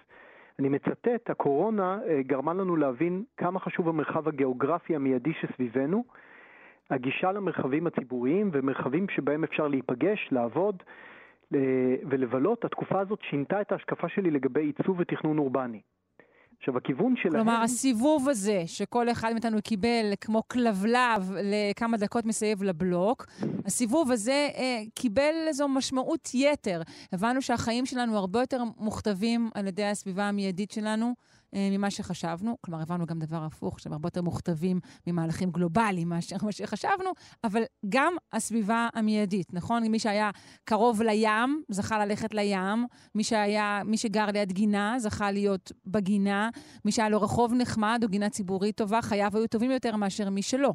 אני 0.58 0.68
מצטט, 0.68 1.30
הקורונה 1.30 1.98
אה, 2.06 2.22
גרמה 2.22 2.54
לנו 2.54 2.76
להבין 2.76 3.24
כמה 3.36 3.60
חשוב 3.60 3.88
המרחב 3.88 4.28
הגיאוגרפי 4.28 4.96
המיידי 4.96 5.32
שסביבנו, 5.40 6.04
הגישה 6.90 7.32
למרחבים 7.32 7.86
הציבוריים 7.86 8.50
ומרחבים 8.52 9.08
שבהם 9.08 9.44
אפשר 9.44 9.68
להיפגש, 9.68 10.28
לעבוד 10.32 10.82
ל- 11.52 11.94
ולבלות, 12.08 12.64
התקופה 12.64 13.00
הזאת 13.00 13.18
שינתה 13.22 13.60
את 13.60 13.72
ההשקפה 13.72 14.08
שלי 14.08 14.30
לגבי 14.30 14.60
עיצוב 14.64 14.96
ותכנון 15.00 15.38
אורבני. 15.38 15.80
עכשיו, 16.64 16.76
הכיוון 16.76 17.14
שלהם... 17.16 17.34
כלומר, 17.34 17.62
הסיבוב 17.62 18.28
הזה, 18.28 18.62
שכל 18.66 19.10
אחד 19.10 19.32
מאיתנו 19.32 19.58
קיבל 19.62 20.12
כמו 20.20 20.42
כלבלב 20.48 21.32
לכמה 21.42 21.96
דקות 21.96 22.24
מסביב 22.24 22.62
לבלוק, 22.62 23.26
הסיבוב 23.66 24.10
הזה 24.10 24.48
אה, 24.56 24.82
קיבל 24.94 25.34
איזו 25.48 25.68
משמעות 25.68 26.28
יתר. 26.34 26.82
הבנו 27.12 27.42
שהחיים 27.42 27.86
שלנו 27.86 28.16
הרבה 28.16 28.40
יותר 28.40 28.62
מוכתבים 28.78 29.50
על 29.54 29.66
ידי 29.66 29.84
הסביבה 29.84 30.28
המיידית 30.28 30.70
שלנו 30.70 31.14
ממה 31.56 31.90
שחשבנו. 31.90 32.56
כלומר, 32.60 32.82
הבנו 32.82 33.06
גם 33.06 33.18
דבר 33.18 33.44
הפוך, 33.44 33.80
שהם 33.80 33.92
הרבה 33.92 34.06
יותר 34.06 34.22
מוכתבים 34.22 34.80
ממהלכים 35.06 35.50
גלובליים 35.50 36.08
מאשר 36.08 36.36
מה 36.42 36.52
שחשבנו, 36.52 37.10
אבל 37.44 37.62
גם 37.88 38.12
הסביבה 38.32 38.88
המיידית, 38.94 39.54
נכון? 39.54 39.82
מי 39.82 39.98
שהיה 39.98 40.30
קרוב 40.64 41.02
לים, 41.02 41.62
זכה 41.68 42.04
ללכת 42.06 42.34
לים, 42.34 42.86
מי, 43.14 43.24
שהיה, 43.24 43.80
מי 43.84 43.96
שגר 43.96 44.26
ליד 44.32 44.52
גינה, 44.52 44.94
זכה 44.98 45.30
להיות 45.30 45.72
בגינה, 45.86 46.48
מי 46.84 46.92
שהיה 46.92 47.08
לו 47.08 47.20
רחוב 47.22 47.52
נחמד 47.58 48.00
או 48.02 48.08
גינה 48.08 48.28
ציבורית 48.30 48.76
טובה, 48.76 49.02
חייו 49.02 49.30
היו 49.34 49.46
טובים 49.46 49.70
יותר 49.70 49.96
מאשר 49.96 50.30
מי 50.30 50.42
שלא. 50.42 50.72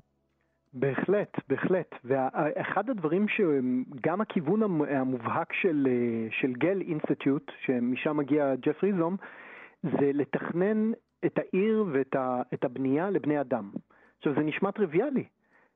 בהחלט, 0.73 1.31
בהחלט. 1.47 1.89
ואחד 2.03 2.89
הדברים 2.89 3.25
שגם 3.27 4.21
הכיוון 4.21 4.63
המ- 4.63 4.81
המובהק 4.81 5.53
של, 5.61 5.87
אה, 5.89 6.27
של 6.41 6.53
גל 6.53 6.81
אינסטיטוט, 6.81 7.51
שמשם 7.65 8.17
מגיע 8.17 8.55
ג'ף 8.55 8.83
ריזום, 8.83 9.17
זה 9.83 10.11
לתכנן 10.13 10.91
את 11.25 11.37
העיר 11.37 11.85
ואת 11.93 12.15
ה, 12.15 12.41
את 12.53 12.63
הבנייה 12.63 13.09
לבני 13.09 13.41
אדם. 13.41 13.71
עכשיו, 14.17 14.33
זה 14.33 14.39
נשמע 14.39 14.71
טריוויאלי, 14.71 15.23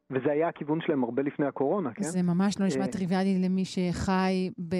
וזה 0.10 0.32
היה 0.32 0.48
הכיוון 0.48 0.82
שלהם 0.82 1.04
הרבה 1.04 1.22
לפני 1.24 1.46
הקורונה, 1.46 1.94
כן? 1.94 2.04
זה 2.04 2.22
ממש 2.24 2.60
לא 2.60 2.66
נשמע 2.66 2.82
אה, 2.84 2.92
טריוויאלי 2.92 3.40
למי 3.46 3.66
שחי 3.66 4.50
ב- 4.70 4.76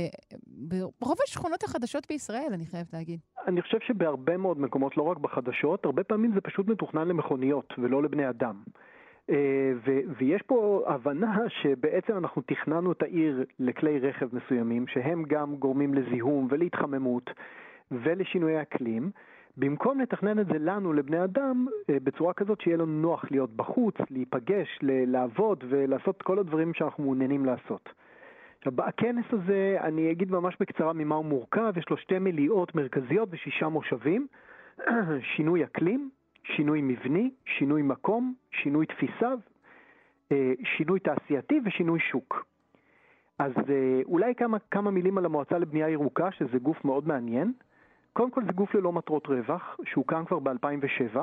ברוב 1.02 1.18
השכונות 1.28 1.64
החדשות 1.64 2.08
בישראל, 2.10 2.50
אני 2.54 2.66
חייבת 2.66 2.94
להגיד. 2.94 3.20
אני 3.48 3.62
חושב 3.62 3.78
שבהרבה 3.88 4.38
מאוד 4.38 4.60
מקומות, 4.60 4.98
לא 4.98 5.04
רק 5.04 5.18
בחדשות, 5.18 5.86
הרבה 5.86 6.04
פעמים 6.04 6.32
זה 6.34 6.42
פשוט 6.42 6.68
מתוכנן 6.68 7.08
למכוניות 7.08 7.74
ולא 7.78 8.04
לבני 8.04 8.30
אדם. 8.30 8.64
אה, 9.30 9.72
ו- 9.86 10.14
ויש 10.20 10.42
פה 10.42 10.84
הבנה 10.88 11.38
שבעצם 11.50 12.18
אנחנו 12.18 12.42
תכננו 12.42 12.92
את 12.92 13.02
העיר 13.04 13.46
לכלי 13.60 14.00
רכב 14.00 14.36
מסוימים, 14.36 14.88
שהם 14.88 15.24
גם 15.28 15.56
גורמים 15.56 15.94
לזיהום 15.94 16.48
ולהתחממות 16.52 17.30
ולשינויי 18.04 18.62
אקלים, 18.62 19.12
במקום 19.58 20.00
לתכנן 20.00 20.40
את 20.40 20.46
זה 20.46 20.58
לנו, 20.60 20.94
לבני 20.94 21.24
אדם, 21.24 21.68
אה, 21.90 21.98
בצורה 22.04 22.34
כזאת 22.34 22.62
שיהיה 22.62 22.78
לנו 22.78 23.02
נוח 23.02 23.26
להיות 23.32 23.50
בחוץ, 23.56 23.96
להיפגש, 24.10 24.80
לעבוד 24.82 25.64
ולעשות 25.70 26.22
כל 26.22 26.40
הדברים 26.40 26.74
שאנחנו 26.74 27.04
מעוניינים 27.04 27.46
לעשות. 27.46 27.90
עכשיו, 28.58 28.74
בכנס 28.76 29.26
הזה, 29.30 29.78
אני 29.82 30.12
אגיד 30.12 30.32
ממש 30.32 30.56
בקצרה 30.60 30.94
ממה 30.94 31.16
הוא 31.16 31.26
מורכב, 31.26 31.74
יש 31.78 31.90
לו 31.90 31.98
שתי 31.98 32.20
מליאות 32.20 32.76
מרכזיות 32.76 33.30
ושישה 33.32 33.70
מושבים, 33.70 34.28
שינוי 35.36 35.64
אקלים, 35.64 36.10
שינוי 36.44 36.82
מבני, 36.82 37.32
שינוי 37.46 37.82
מקום, 37.82 38.34
שינוי 38.52 38.86
תפיסה, 38.86 39.34
אה, 40.32 40.54
שינוי 40.64 41.00
תעשייתי 41.00 41.60
ושינוי 41.66 42.00
שוק. 42.00 42.46
אז 43.40 43.52
אה, 43.70 44.02
אולי 44.06 44.36
כמה, 44.36 44.58
כמה 44.72 44.92
מילים 44.92 45.18
על 45.18 45.26
המועצה 45.26 45.58
לבנייה 45.58 45.90
ירוקה, 45.90 46.32
שזה 46.32 46.58
גוף 46.58 46.86
מאוד 46.86 47.08
מעניין. 47.08 47.54
קודם 48.14 48.32
כל 48.32 48.46
זה 48.46 48.52
גוף 48.52 48.76
ללא 48.76 48.92
מטרות 48.92 49.28
רווח, 49.28 49.78
שהוקם 49.86 50.26
כבר 50.26 50.40
ב-2007, 50.40 51.18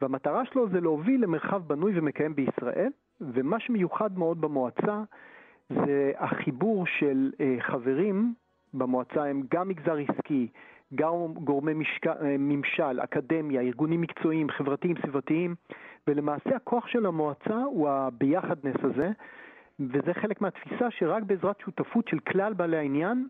והמטרה 0.00 0.44
שלו 0.44 0.68
זה 0.68 0.80
להוביל 0.80 1.22
למרחב 1.22 1.62
בנוי 1.66 1.98
ומקיים 1.98 2.34
בישראל, 2.34 2.90
ומה 3.20 3.60
שמיוחד 3.60 4.18
מאוד 4.18 4.40
במועצה 4.40 5.02
זה 5.68 6.12
החיבור 6.18 6.86
של 6.86 7.32
אה, 7.40 7.56
חברים. 7.60 8.34
במועצה, 8.74 9.24
הם 9.24 9.42
גם 9.50 9.68
מגזר 9.68 9.96
עסקי, 9.96 10.48
גם 10.94 11.12
גורמי 11.34 11.74
משק... 11.74 12.06
אה, 12.06 12.36
ממשל, 12.38 13.00
אקדמיה, 13.00 13.60
ארגונים 13.60 14.00
מקצועיים, 14.00 14.50
חברתיים, 14.50 14.94
סביבתיים, 15.02 15.54
ולמעשה 16.06 16.56
הכוח 16.56 16.86
של 16.86 17.06
המועצה 17.06 17.56
הוא 17.56 17.88
הביחדנס 17.88 18.76
הזה, 18.82 19.10
וזה 19.80 20.14
חלק 20.14 20.40
מהתפיסה 20.40 20.90
שרק 20.90 21.22
בעזרת 21.22 21.60
שותפות 21.60 22.08
של 22.08 22.18
כלל 22.18 22.52
בעלי 22.52 22.76
העניין 22.76 23.28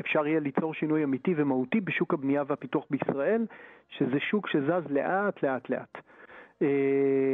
אפשר 0.00 0.26
יהיה 0.26 0.40
ליצור 0.40 0.74
שינוי 0.74 1.04
אמיתי 1.04 1.34
ומהותי 1.36 1.80
בשוק 1.80 2.14
הבנייה 2.14 2.42
והפיתוח 2.46 2.84
בישראל, 2.90 3.46
שזה 3.88 4.20
שוק 4.20 4.48
שזז 4.48 4.90
לאט 4.90 5.42
לאט 5.42 5.70
לאט. 5.70 5.98
Uh, 5.98 6.62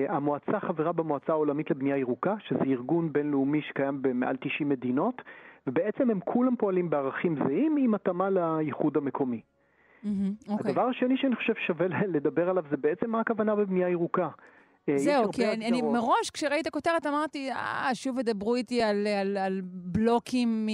המועצה 0.09 0.61
חברה 0.61 0.93
במועצה 0.93 1.33
העולמית 1.33 1.71
לבנייה 1.71 1.97
ירוקה, 1.97 2.35
שזה 2.39 2.65
ארגון 2.67 3.13
בינלאומי 3.13 3.63
שקיים 3.63 4.03
במעל 4.03 4.37
90 4.37 4.69
מדינות, 4.69 5.23
ובעצם 5.67 6.11
הם 6.11 6.21
כולם 6.21 6.57
פועלים 6.57 6.91
בערכים 6.91 7.37
זהים 7.47 7.77
עם 7.79 7.95
התאמה 7.95 8.31
לייחוד 8.31 8.97
המקומי. 8.97 9.41
Mm-hmm, 9.41 10.09
אוקיי. 10.49 10.71
הדבר 10.71 10.83
השני 10.83 11.17
שאני 11.17 11.37
חושב 11.37 11.55
שווה 11.55 11.87
לדבר 12.15 12.51
עליו 12.51 12.65
זה 12.71 12.77
בעצם 12.77 13.11
מה 13.11 13.21
הכוונה 13.21 13.55
בבנייה 13.55 13.89
ירוקה. 13.89 14.29
זהו, 14.97 15.33
כי 15.33 15.47
אני, 15.47 15.69
אני. 15.69 15.83
מראש, 15.83 16.31
כשראיתי 16.31 16.61
את 16.61 16.67
הכותרת, 16.67 17.07
אמרתי, 17.07 17.53
אה, 17.53 17.91
שוב 17.95 18.19
ידברו 18.19 18.55
איתי 18.55 18.83
על, 18.83 19.07
על, 19.07 19.37
על 19.37 19.61
בלוקים 19.65 20.69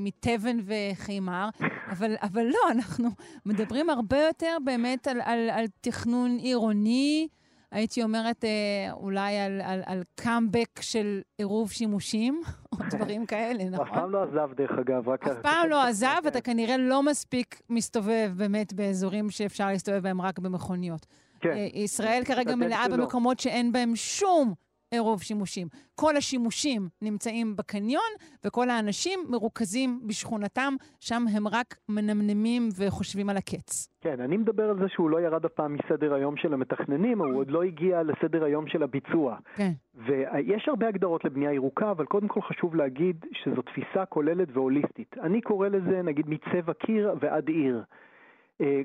מתבן 0.00 0.56
וחימר, 0.66 1.48
אבל, 1.92 2.14
אבל 2.22 2.44
לא, 2.44 2.60
אנחנו 2.70 3.08
מדברים 3.46 3.90
הרבה 3.90 4.18
יותר 4.18 4.56
באמת 4.64 5.06
על, 5.06 5.20
על, 5.24 5.50
על 5.50 5.64
תכנון 5.80 6.36
עירוני, 6.36 7.28
הייתי 7.70 8.02
אומרת 8.02 8.44
אה, 8.44 8.92
אולי 8.92 9.38
על, 9.38 9.60
על, 9.64 9.82
על 9.86 10.02
קאמבק 10.14 10.80
של 10.80 11.20
עירוב 11.38 11.70
שימושים, 11.70 12.40
או 12.72 12.78
דברים 12.90 13.26
כאלה, 13.26 13.62
הוא 13.62 13.70
אף 13.74 13.80
נכון? 13.80 13.98
פעם 13.98 14.10
לא 14.10 14.22
עזב 14.22 14.52
דרך 14.56 14.70
אגב, 14.70 15.08
רק... 15.08 15.28
אף 15.28 15.38
פעם 15.42 15.68
לא 15.68 15.82
עזב, 15.82 16.20
אתה 16.28 16.40
כנראה 16.40 16.76
לא 16.76 17.02
מספיק 17.02 17.60
מסתובב 17.70 18.32
באמת 18.36 18.72
באזורים 18.72 19.30
שאפשר 19.30 19.66
להסתובב 19.66 20.02
בהם 20.02 20.22
רק 20.22 20.38
במכוניות. 20.38 21.06
כן. 21.40 21.50
אה, 21.50 21.68
ישראל 21.74 22.22
כרגע 22.24 22.56
משתדל 22.56 22.66
מלאה. 22.66 22.88
במקומות 22.88 23.40
שאין 23.40 23.72
בהם 23.72 23.96
שום 23.96 24.54
עירוב 24.90 25.22
שימושים. 25.22 25.68
כל 25.94 26.16
השימושים 26.16 26.88
נמצאים 27.02 27.56
בקניון, 27.56 28.10
וכל 28.44 28.70
האנשים 28.70 29.20
מרוכזים 29.28 30.00
בשכונתם, 30.06 30.74
שם 31.00 31.22
הם 31.36 31.48
רק 31.48 31.76
מנמנמים 31.88 32.68
וחושבים 32.78 33.28
על 33.28 33.36
הקץ. 33.36 33.88
כן, 34.00 34.20
אני 34.20 34.36
מדבר 34.36 34.70
על 34.70 34.78
זה 34.78 34.88
שהוא 34.88 35.10
לא 35.10 35.20
ירד 35.20 35.44
אף 35.44 35.52
פעם 35.52 35.76
מסדר 35.76 36.14
היום 36.14 36.36
של 36.36 36.54
המתכננים, 36.54 37.20
הוא 37.20 37.38
עוד 37.38 37.50
לא 37.50 37.62
הגיע 37.62 38.02
לסדר 38.02 38.44
היום 38.44 38.66
של 38.66 38.82
הביצוע. 38.82 39.36
כן. 39.56 39.70
ויש 39.94 40.68
הרבה 40.68 40.88
הגדרות 40.88 41.24
לבנייה 41.24 41.52
ירוקה, 41.52 41.90
אבל 41.90 42.04
קודם 42.04 42.28
כל 42.28 42.40
חשוב 42.42 42.74
להגיד 42.74 43.26
שזו 43.32 43.62
תפיסה 43.62 44.04
כוללת 44.06 44.48
והוליסטית. 44.52 45.16
אני 45.22 45.40
קורא 45.40 45.68
לזה, 45.68 46.02
נגיד, 46.02 46.26
מצבע 46.28 46.72
קיר 46.72 47.14
ועד 47.20 47.48
עיר. 47.48 47.82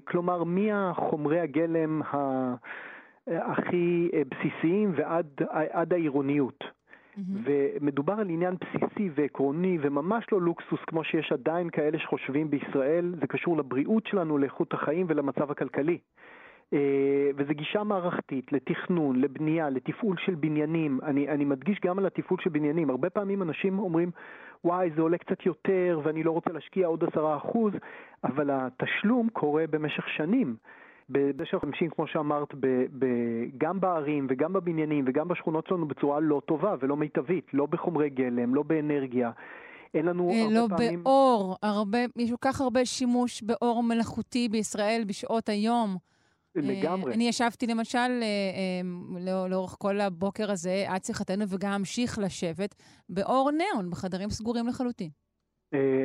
כלומר, 0.05 0.43
מהחומרי 0.43 1.39
הגלם 1.39 2.01
הכי 3.27 4.09
אה, 4.13 4.21
בסיסיים 4.29 4.93
ועד 4.95 5.27
עד 5.49 5.93
העירוניות. 5.93 6.63
ומדובר 7.43 8.13
על 8.13 8.29
עניין 8.29 8.55
בסיסי 8.61 9.09
ועקרוני 9.15 9.77
וממש 9.81 10.25
לא 10.31 10.41
לוקסוס 10.41 10.79
כמו 10.87 11.03
שיש 11.03 11.31
עדיין 11.31 11.69
כאלה 11.69 11.99
שחושבים 11.99 12.49
בישראל, 12.49 13.15
זה 13.19 13.27
קשור 13.27 13.57
לבריאות 13.57 14.07
שלנו, 14.07 14.37
לאיכות 14.37 14.73
החיים 14.73 15.05
ולמצב 15.09 15.51
הכלכלי. 15.51 15.97
אה, 16.73 17.29
וזו 17.35 17.53
גישה 17.53 17.83
מערכתית 17.83 18.51
לתכנון, 18.51 19.21
לבנייה, 19.21 19.69
לתפעול 19.69 20.17
של 20.25 20.35
בניינים. 20.35 20.99
אני, 21.03 21.29
אני 21.29 21.45
מדגיש 21.45 21.79
גם 21.85 21.99
על 21.99 22.05
התפעול 22.05 22.39
של 22.43 22.49
בניינים. 22.49 22.89
הרבה 22.89 23.09
פעמים 23.09 23.41
אנשים 23.41 23.79
אומרים, 23.79 24.11
וואי, 24.63 24.89
זה 24.95 25.01
עולה 25.01 25.17
קצת 25.17 25.45
יותר 25.45 25.99
ואני 26.03 26.23
לא 26.23 26.31
רוצה 26.31 26.51
להשקיע 26.51 26.87
עוד 26.87 27.03
עשרה 27.03 27.37
אחוז, 27.37 27.73
אבל 28.23 28.49
התשלום 28.51 29.29
קורה 29.29 29.63
במשך 29.69 30.09
שנים. 30.17 30.55
במשך 31.09 31.57
50, 31.61 31.89
כמו 31.89 32.07
שאמרת, 32.07 32.55
ב, 32.59 32.67
ב, 32.99 33.05
גם 33.57 33.79
בערים 33.79 34.27
וגם 34.29 34.53
בבניינים 34.53 35.05
וגם 35.07 35.27
בשכונות 35.27 35.67
שלנו 35.67 35.87
בצורה 35.87 36.19
לא 36.19 36.41
טובה 36.45 36.75
ולא 36.79 36.97
מיטבית, 36.97 37.53
לא 37.53 37.65
בחומרי 37.65 38.09
גלם, 38.09 38.55
לא 38.55 38.63
באנרגיה. 38.63 39.31
אין 39.93 40.05
לנו 40.05 40.29
אה, 40.29 40.41
הרבה 40.41 40.53
לא 40.53 40.67
פעמים... 40.69 41.03
באור, 41.03 41.55
הרבה, 41.63 41.97
יש 42.15 42.29
כל 42.29 42.37
כך 42.41 42.61
הרבה 42.61 42.85
שימוש 42.85 43.43
באור 43.43 43.83
מלאכותי 43.83 44.49
בישראל 44.49 45.03
בשעות 45.07 45.49
היום. 45.49 45.97
לגמרי. 46.55 47.11
אה, 47.11 47.15
אני 47.15 47.27
ישבתי 47.27 47.67
למשל 47.67 47.97
אה, 47.97 48.21
אה, 48.21 48.81
לא- 49.19 49.49
לאורך 49.49 49.75
כל 49.79 49.99
הבוקר 49.99 50.51
הזה, 50.51 50.85
עד 50.87 51.03
שיחתנו, 51.03 51.45
וגם 51.49 51.71
אמשיך 51.71 52.19
לשבת, 52.19 52.75
באור 53.09 53.51
ניאון, 53.51 53.89
בחדרים 53.89 54.29
סגורים 54.29 54.67
לחלוטין. 54.67 55.09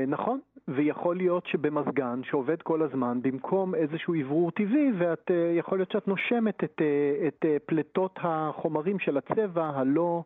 נכון, 0.08 0.40
ויכול 0.68 1.16
להיות 1.16 1.46
שבמזגן 1.46 2.20
שעובד 2.24 2.62
כל 2.62 2.82
הזמן, 2.82 3.22
במקום 3.22 3.74
איזשהו 3.74 4.14
אוורור 4.22 4.50
טבעי, 4.50 4.92
ואת, 4.98 5.30
יכול 5.58 5.78
להיות 5.78 5.90
שאת 5.90 6.08
נושמת 6.08 6.64
את, 6.64 6.82
את 7.28 7.44
פליטות 7.66 8.18
החומרים 8.22 8.98
של 8.98 9.18
הצבע 9.18 9.64
הלא 9.64 10.22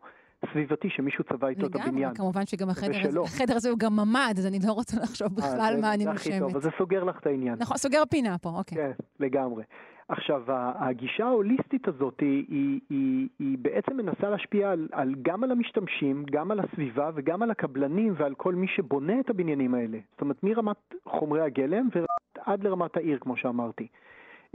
סביבתי 0.51 0.89
שמישהו 0.89 1.23
צבע 1.23 1.47
איתו 1.47 1.67
את 1.67 1.75
הבניין. 1.75 1.95
לגמרי, 1.97 2.15
כמובן 2.15 2.45
שגם 2.45 2.69
החדר 2.69 3.07
הזה. 3.07 3.19
החדר 3.21 3.55
הזה 3.55 3.69
הוא 3.69 3.79
גם 3.79 3.95
ממ"ד, 3.95 4.33
אז 4.37 4.45
אני 4.45 4.59
לא 4.67 4.71
רוצה 4.71 4.97
לחשוב 5.03 5.35
בכלל 5.35 5.77
מה 5.81 5.93
אני 5.93 6.03
זה 6.03 6.11
הכי 6.11 6.29
טוב, 6.29 6.39
נושמת. 6.39 6.55
אז 6.55 6.63
זה 6.63 6.69
סוגר 6.77 7.03
לך 7.03 7.19
את 7.19 7.25
העניין. 7.27 7.55
נכון, 7.59 7.77
סוגר 7.77 8.03
פינה 8.09 8.37
פה, 8.37 8.49
אוקיי. 8.49 8.77
כן, 8.77 8.91
לגמרי. 9.19 9.63
עכשיו, 10.09 10.43
הגישה 10.75 11.25
ההוליסטית 11.25 11.87
הזאת 11.87 12.19
היא, 12.19 12.45
היא, 12.49 12.79
היא, 12.89 13.27
היא 13.39 13.57
בעצם 13.57 13.97
מנסה 13.97 14.29
להשפיע 14.29 14.71
על, 14.71 14.87
על, 14.91 15.15
גם 15.21 15.43
על 15.43 15.51
המשתמשים, 15.51 16.25
גם 16.31 16.51
על 16.51 16.59
הסביבה 16.59 17.09
וגם 17.15 17.41
על 17.41 17.51
הקבלנים 17.51 18.13
ועל 18.17 18.33
כל 18.35 18.55
מי 18.55 18.67
שבונה 18.67 19.19
את 19.19 19.29
הבניינים 19.29 19.73
האלה. 19.73 19.97
זאת 20.11 20.21
אומרת, 20.21 20.43
מרמת 20.43 20.77
חומרי 21.05 21.41
הגלם 21.41 21.87
ועד 21.95 22.63
לרמת 22.63 22.97
העיר, 22.97 23.17
כמו 23.19 23.37
שאמרתי. 23.37 23.87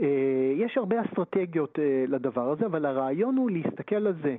אה, 0.01 0.07
יש 0.55 0.77
הרבה 0.77 0.95
אסטרטגיות 1.01 1.79
אה, 1.79 2.03
לדבר 2.07 2.49
הזה, 2.51 2.65
אבל 2.65 2.85
הרעיון 2.85 3.37
הוא 3.37 3.51
להסתכל 3.51 3.95
על 4.07 4.13
זה 4.23 4.35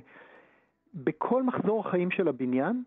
בכל 0.93 1.43
מחזור 1.43 1.79
החיים 1.87 2.11
של 2.11 2.27
הבניין, 2.27 2.83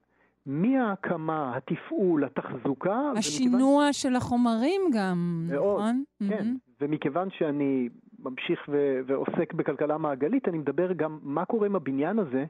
מההקמה, 0.47 1.57
התפעול, 1.57 2.25
התחזוקה. 2.25 2.91
ומכיוון- 2.91 3.17
השינוע 3.17 3.93
של 3.93 4.17
החומרים 4.17 4.81
גם, 4.95 5.47
מאוד, 5.49 5.79
נכון? 5.81 6.05
כן, 6.19 6.27
מהמם. 6.45 6.57
ומכיוון 6.81 7.29
שאני 7.31 7.89
ממשיך 8.25 8.65
ו- 8.69 9.01
ועוסק 9.07 9.53
בכלכלה 9.53 9.99
מעגלית, 9.99 10.49
אני 10.49 10.59
מדבר 10.59 10.93
גם 10.93 11.19
מה 11.23 11.45
קורה 11.45 11.67
עם 11.67 11.77
הבניין 11.77 12.19
הזה 12.19 12.45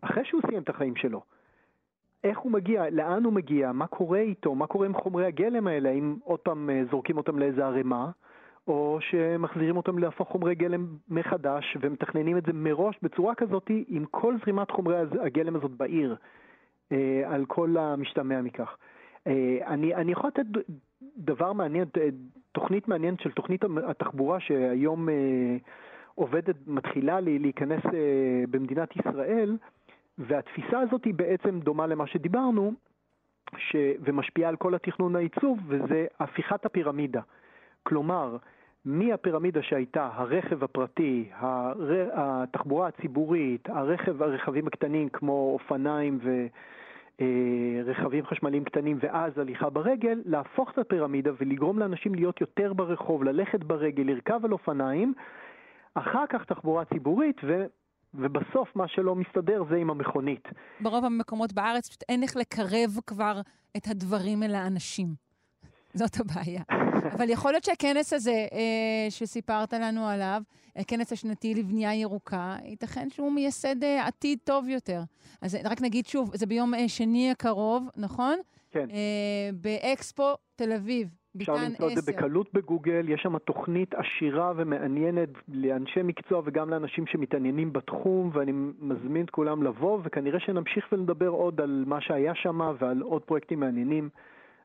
אחרי 0.00 0.24
שהוא 0.24 0.40
סיים 0.46 0.62
את 0.62 0.68
החיים 0.68 0.96
שלו. 0.96 1.22
איך 2.24 2.38
הוא 2.38 2.52
מגיע, 2.52 2.90
לאן 2.90 3.24
הוא 3.24 3.32
מגיע, 3.32 3.72
מה 3.72 3.86
קורה 3.86 4.18
איתו, 4.18 4.54
מה 4.54 4.66
קורה 4.66 4.86
עם 4.86 4.94
חומרי 4.94 5.26
הגלם 5.26 5.66
האלה, 5.66 5.88
האם 5.88 6.16
עוד 6.24 6.40
פעם 6.40 6.70
אה, 6.70 6.82
זורקים 6.90 7.16
אותם 7.16 7.38
לאיזה 7.38 7.66
ערימה, 7.66 8.10
או 8.66 8.98
שמחזירים 9.00 9.76
אותם 9.76 9.98
להפוך 9.98 10.28
חומרי 10.28 10.54
גלם 10.54 10.86
מחדש 11.08 11.76
ומתכננים 11.80 12.38
את 12.38 12.46
זה 12.46 12.52
מראש 12.52 12.98
בצורה 13.02 13.34
כזאת 13.34 13.70
עם 13.88 14.04
כל 14.04 14.34
זרימת 14.44 14.70
חומרי 14.70 14.96
הגלם 15.20 15.56
הזאת 15.56 15.70
בעיר, 15.70 16.16
אה, 16.92 17.22
על 17.26 17.44
כל 17.46 17.76
המשתמע 17.76 18.42
מכך. 18.42 18.76
אה, 19.26 19.58
אני, 19.66 19.94
אני 19.94 20.12
יכול 20.12 20.28
לתת 20.28 20.64
דבר 21.16 21.52
מעניין, 21.52 21.88
תוכנית 22.52 22.88
מעניינת 22.88 23.20
של 23.20 23.30
תוכנית 23.30 23.64
התחבורה 23.86 24.40
שהיום 24.40 25.08
אה, 25.08 25.14
עובדת, 26.14 26.56
מתחילה 26.66 27.20
להיכנס 27.20 27.84
אה, 27.86 28.44
במדינת 28.50 28.96
ישראל, 28.96 29.56
והתפיסה 30.18 30.80
הזאת 30.80 31.04
היא 31.04 31.14
בעצם 31.14 31.60
דומה 31.60 31.86
למה 31.86 32.06
שדיברנו, 32.06 32.72
ש... 33.56 33.76
ומשפיעה 34.00 34.48
על 34.48 34.56
כל 34.56 34.74
התכנון 34.74 35.16
העיצוב, 35.16 35.58
וזה 35.68 36.06
הפיכת 36.20 36.66
הפירמידה. 36.66 37.20
כלומר, 37.82 38.36
מהפירמידה 38.84 39.62
שהייתה 39.62 40.10
הרכב 40.14 40.64
הפרטי, 40.64 41.28
הר... 41.34 41.72
התחבורה 42.12 42.86
הציבורית, 42.88 43.68
הרכב, 43.68 44.22
הרכבים 44.22 44.66
הקטנים 44.66 45.08
כמו 45.08 45.50
אופניים 45.52 46.18
ורכבים 47.84 48.26
חשמליים 48.26 48.64
קטנים 48.64 48.98
ואז 49.02 49.38
הליכה 49.38 49.70
ברגל, 49.70 50.22
להפוך 50.24 50.70
את 50.70 50.78
הפירמידה 50.78 51.30
ולגרום 51.40 51.78
לאנשים 51.78 52.14
להיות 52.14 52.40
יותר 52.40 52.72
ברחוב, 52.72 53.24
ללכת 53.24 53.64
ברגל, 53.64 54.02
לרכב 54.02 54.44
על 54.44 54.52
אופניים, 54.52 55.14
אחר 55.94 56.24
כך 56.28 56.44
תחבורה 56.44 56.84
ציבורית 56.84 57.36
ו... 57.44 57.66
ובסוף 58.14 58.76
מה 58.76 58.88
שלא 58.88 59.14
מסתדר 59.14 59.64
זה 59.70 59.76
עם 59.76 59.90
המכונית. 59.90 60.48
ברוב 60.80 61.04
המקומות 61.04 61.52
בארץ 61.52 61.88
פשוט 61.88 62.02
אין 62.08 62.22
איך 62.22 62.36
לקרב 62.36 62.90
כבר 63.06 63.40
את 63.76 63.86
הדברים 63.90 64.42
אל 64.42 64.54
האנשים. 64.54 65.06
זאת 65.94 66.20
הבעיה. 66.20 66.81
אבל 66.92 67.30
יכול 67.30 67.52
להיות 67.52 67.64
שהכנס 67.64 68.12
הזה 68.12 68.46
אה, 68.52 69.10
שסיפרת 69.10 69.72
לנו 69.72 70.06
עליו, 70.06 70.42
הכנס 70.76 71.12
השנתי 71.12 71.54
לבנייה 71.54 71.94
ירוקה, 71.94 72.56
ייתכן 72.64 73.10
שהוא 73.10 73.32
מייסד 73.32 73.84
אה, 73.84 74.06
עתיד 74.06 74.38
טוב 74.44 74.68
יותר. 74.68 75.00
אז 75.42 75.58
רק 75.64 75.82
נגיד 75.82 76.06
שוב, 76.06 76.36
זה 76.36 76.46
ביום 76.46 76.74
אה, 76.74 76.88
שני 76.88 77.30
הקרוב, 77.30 77.88
נכון? 77.96 78.38
כן. 78.70 78.86
אה, 78.90 79.50
באקספו 79.54 80.34
תל 80.56 80.72
אביב, 80.72 81.08
אפשר 81.36 81.52
למצוא 81.52 81.90
את 81.90 81.94
זה 81.94 82.00
10. 82.00 82.12
בקלות 82.12 82.54
בגוגל, 82.54 83.08
יש 83.08 83.20
שם 83.22 83.38
תוכנית 83.38 83.94
עשירה 83.94 84.52
ומעניינת 84.56 85.28
לאנשי 85.48 86.02
מקצוע 86.02 86.42
וגם 86.44 86.70
לאנשים 86.70 87.06
שמתעניינים 87.06 87.72
בתחום, 87.72 88.30
ואני 88.32 88.52
מזמין 88.80 89.24
את 89.24 89.30
כולם 89.30 89.62
לבוא, 89.62 89.98
וכנראה 90.04 90.40
שנמשיך 90.40 90.92
ונדבר 90.92 91.28
עוד 91.28 91.60
על 91.60 91.84
מה 91.86 92.00
שהיה 92.00 92.34
שם 92.34 92.60
ועל 92.78 93.00
עוד 93.00 93.22
פרויקטים 93.22 93.60
מעניינים 93.60 94.08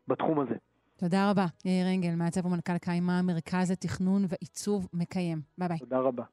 בתחום 0.08 0.40
הזה. 0.40 0.56
תודה 1.00 1.30
רבה, 1.30 1.46
יאיר 1.66 1.88
אנגל, 1.88 2.16
מעצב 2.16 2.46
ומנכ"ל 2.46 2.78
קיימה, 2.78 3.22
מרכז 3.22 3.72
לתכנון 3.72 4.26
ועיצוב 4.30 4.88
מקיים. 4.94 5.42
ביי 5.58 5.68
ביי. 5.68 5.78
תודה 5.80 6.00
רבה. 6.00 6.24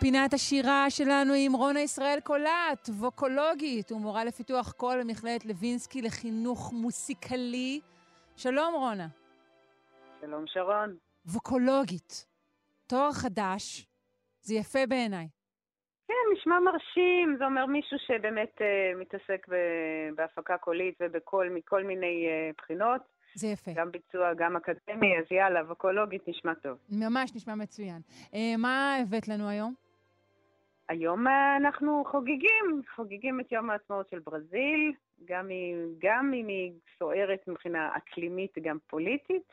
פינת 0.00 0.34
השירה 0.34 0.90
שלנו 0.90 1.32
עם 1.36 1.52
רונה 1.52 1.80
ישראל 1.80 2.20
קולט, 2.20 2.88
ווקולוגית 2.88 3.92
ומורה 3.92 4.24
לפיתוח 4.24 4.72
קול 4.72 5.00
במכללת 5.02 5.44
לוינסקי 5.44 6.02
לחינוך 6.02 6.72
מוסיקלי. 6.72 7.80
שלום, 8.36 8.74
רונה. 8.74 9.06
שלום, 10.20 10.44
שרון. 10.46 10.96
ווקולוגית. 11.26 12.26
תואר 12.86 13.12
חדש, 13.12 13.86
זה 14.40 14.54
יפה 14.54 14.78
בעיניי. 14.88 15.28
כן, 16.08 16.14
נשמע 16.36 16.60
מרשים. 16.60 17.36
זה 17.38 17.44
אומר 17.44 17.66
מישהו 17.66 17.96
שבאמת 18.06 18.52
אה, 18.58 19.00
מתעסק 19.00 19.46
ב- 19.48 20.14
בהפקה 20.16 20.58
קולית 20.58 20.94
ובקול 21.00 21.48
מכל 21.54 21.84
מיני 21.84 22.26
אה, 22.26 22.54
בחינות. 22.58 23.00
זה 23.34 23.46
יפה. 23.46 23.70
גם 23.74 23.90
ביצוע, 23.90 24.34
גם 24.34 24.56
אקדמי, 24.56 25.18
אז 25.18 25.24
יאללה, 25.30 25.60
ווקולוגית 25.60 26.28
נשמע 26.28 26.54
טוב. 26.54 26.78
ממש 26.90 27.34
נשמע 27.34 27.54
מצוין. 27.54 28.00
Uh, 28.30 28.36
מה 28.58 28.96
הבאת 28.96 29.28
לנו 29.28 29.48
היום? 29.48 29.74
היום 30.90 31.26
אה, 31.26 31.56
אנחנו 31.56 32.04
חוגגים, 32.10 32.82
חוגגים 32.96 33.40
את 33.40 33.52
יום 33.52 33.70
העצמאות 33.70 34.08
של 34.10 34.18
ברזיל, 34.18 34.92
גם 35.24 35.50
אם, 35.50 35.86
גם 35.98 36.32
אם 36.34 36.46
היא 36.46 36.72
סוערת 36.98 37.48
מבחינה 37.48 37.90
אקלימית, 37.96 38.58
גם 38.62 38.78
פוליטית. 38.86 39.52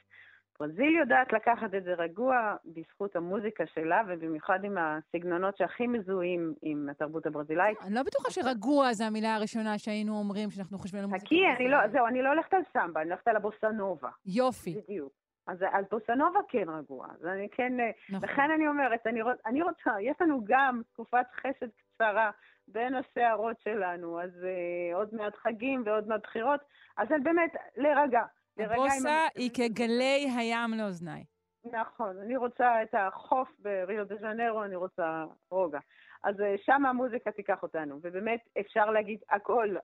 ברזיל 0.59 0.95
יודעת 0.99 1.33
לקחת 1.33 1.73
את 1.77 1.83
זה 1.83 1.93
רגוע 1.93 2.55
בזכות 2.65 3.15
המוזיקה 3.15 3.63
שלה, 3.73 4.01
ובמיוחד 4.07 4.59
עם 4.63 4.77
הסגנונות 4.77 5.57
שהכי 5.57 5.87
מזוהים 5.87 6.53
עם 6.61 6.89
התרבות 6.91 7.25
הברזילאית. 7.25 7.77
אני 7.81 7.95
לא 7.95 8.03
בטוחה 8.03 8.31
שרגוע 8.31 8.93
זה 8.93 9.05
המילה 9.05 9.35
הראשונה 9.35 9.77
שהיינו 9.77 10.19
אומרים 10.19 10.51
שאנחנו 10.51 10.77
חושבים 10.77 11.03
על 11.03 11.09
מוזיקה. 11.09 11.25
חכי, 11.25 11.41
אני 11.57 11.69
לא, 11.69 11.77
זהו, 11.91 12.07
אני 12.07 12.21
לא 12.21 12.29
הולכת 12.29 12.53
על 12.53 12.61
סמבה, 12.73 13.01
אני 13.01 13.09
הולכת 13.09 13.27
על 13.27 13.35
הבוסנובה. 13.35 14.09
יופי. 14.25 14.81
בדיוק. 14.83 15.26
אז, 15.47 15.57
אז 15.71 15.85
בוסנובה 15.91 16.39
כן 16.49 16.69
רגוע. 16.69 17.07
אז 17.19 17.25
אני 17.25 17.47
כן, 17.49 17.73
נכון. 18.09 18.29
לכן 18.29 18.51
אני 18.55 18.67
אומרת, 18.67 19.07
אני, 19.07 19.21
רוצ, 19.21 19.37
אני 19.45 19.61
רוצה, 19.61 19.91
יש 20.01 20.15
לנו 20.21 20.41
גם 20.43 20.81
תקופת 20.93 21.25
חסד 21.41 21.67
קצרה 21.77 22.31
בין 22.67 22.93
הסערות 22.95 23.61
שלנו, 23.61 24.21
אז 24.21 24.29
uh, 24.31 24.95
עוד 24.95 25.15
מעט 25.15 25.35
חגים 25.35 25.83
ועוד 25.85 26.07
מעט 26.07 26.21
בחירות, 26.23 26.59
אז 26.97 27.07
אני 27.11 27.23
באמת, 27.23 27.51
להירגע. 27.77 28.21
הבוסה 28.59 29.27
היא 29.35 29.49
כגלי 29.53 30.27
הים 30.37 30.73
לאוזניי. 30.77 31.23
נכון, 31.71 32.17
אני 32.17 32.37
רוצה 32.37 32.83
את 32.83 32.95
החוף 32.97 33.49
בריו 33.59 34.05
דה 34.05 34.15
ז'נרו, 34.15 34.63
אני 34.63 34.75
רוצה 34.75 35.25
רוגע. 35.51 35.79
אז 36.23 36.35
שם 36.65 36.85
המוזיקה 36.85 37.31
תיקח 37.31 37.63
אותנו, 37.63 37.99
ובאמת 38.01 38.39
אפשר 38.59 38.91
להגיד 38.91 39.19
הכל, 39.29 39.75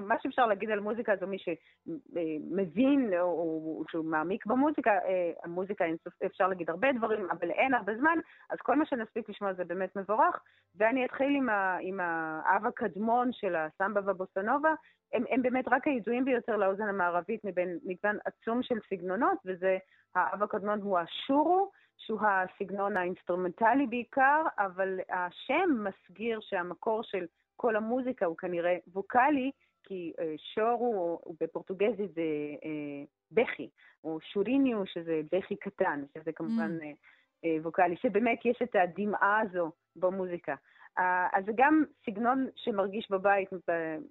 מה 0.00 0.14
שאפשר 0.22 0.46
להגיד 0.46 0.70
על 0.70 0.80
מוזיקה 0.80 1.16
זה 1.16 1.26
מי 1.26 1.36
שמבין 1.38 3.10
או 3.20 3.84
שהוא 3.90 4.04
מעמיק 4.04 4.46
במוזיקה, 4.46 4.90
המוזיקה 5.44 5.84
אפשר 6.26 6.48
להגיד 6.48 6.70
הרבה 6.70 6.92
דברים, 6.92 7.30
אבל 7.30 7.50
אין 7.50 7.74
הרבה 7.74 7.96
זמן, 7.96 8.18
אז 8.50 8.58
כל 8.58 8.76
מה 8.76 8.86
שנספיק 8.86 9.28
לשמוע 9.28 9.52
זה 9.52 9.64
באמת 9.64 9.96
מבורך, 9.96 10.42
ואני 10.76 11.04
אתחיל 11.04 11.36
עם, 11.36 11.48
ה, 11.48 11.78
עם 11.80 12.00
האב 12.00 12.66
הקדמון 12.66 13.32
של 13.32 13.56
הסמבה 13.56 14.00
ובוסנובה, 14.10 14.74
הם, 15.12 15.24
הם 15.30 15.42
באמת 15.42 15.64
רק 15.68 15.86
הידועים 15.86 16.24
ביותר 16.24 16.56
לאוזן 16.56 16.88
המערבית 16.88 17.44
מבין 17.44 17.78
מגוון 17.84 18.18
עצום 18.24 18.62
של 18.62 18.78
סגנונות, 18.90 19.38
וזה, 19.46 19.78
האב 20.14 20.42
הקדמון 20.42 20.80
הוא 20.80 20.98
השורו, 20.98 21.70
שהוא 21.96 22.20
הסגנון 22.22 22.96
האינסטרומנטלי 22.96 23.86
בעיקר, 23.86 24.42
אבל 24.58 25.00
השם 25.08 25.70
מסגיר 25.84 26.40
שהמקור 26.40 27.02
של 27.02 27.26
כל 27.56 27.76
המוזיקה 27.76 28.26
הוא 28.26 28.36
כנראה 28.36 28.76
ווקאלי, 28.86 29.50
כי 29.84 30.12
אה, 30.20 30.34
choro 30.36 31.20
בפורטוגזית 31.40 32.14
זה 32.14 32.22
אה, 32.64 33.04
בכי, 33.30 33.68
או 34.04 34.18
שוריניו 34.20 34.86
שזה 34.86 35.20
בכי 35.32 35.56
קטן, 35.56 36.04
שזה 36.14 36.32
כמובן 36.32 36.78
mm. 36.80 36.84
אה, 37.44 37.56
ווקאלי, 37.62 37.96
שבאמת 37.96 38.44
יש 38.44 38.58
את 38.62 38.76
הדמעה 38.76 39.40
הזו 39.40 39.72
במוזיקה. 39.96 40.54
אז 41.32 41.44
זה 41.46 41.52
גם 41.56 41.84
סגנון 42.06 42.48
שמרגיש 42.56 43.10
בבית 43.10 43.48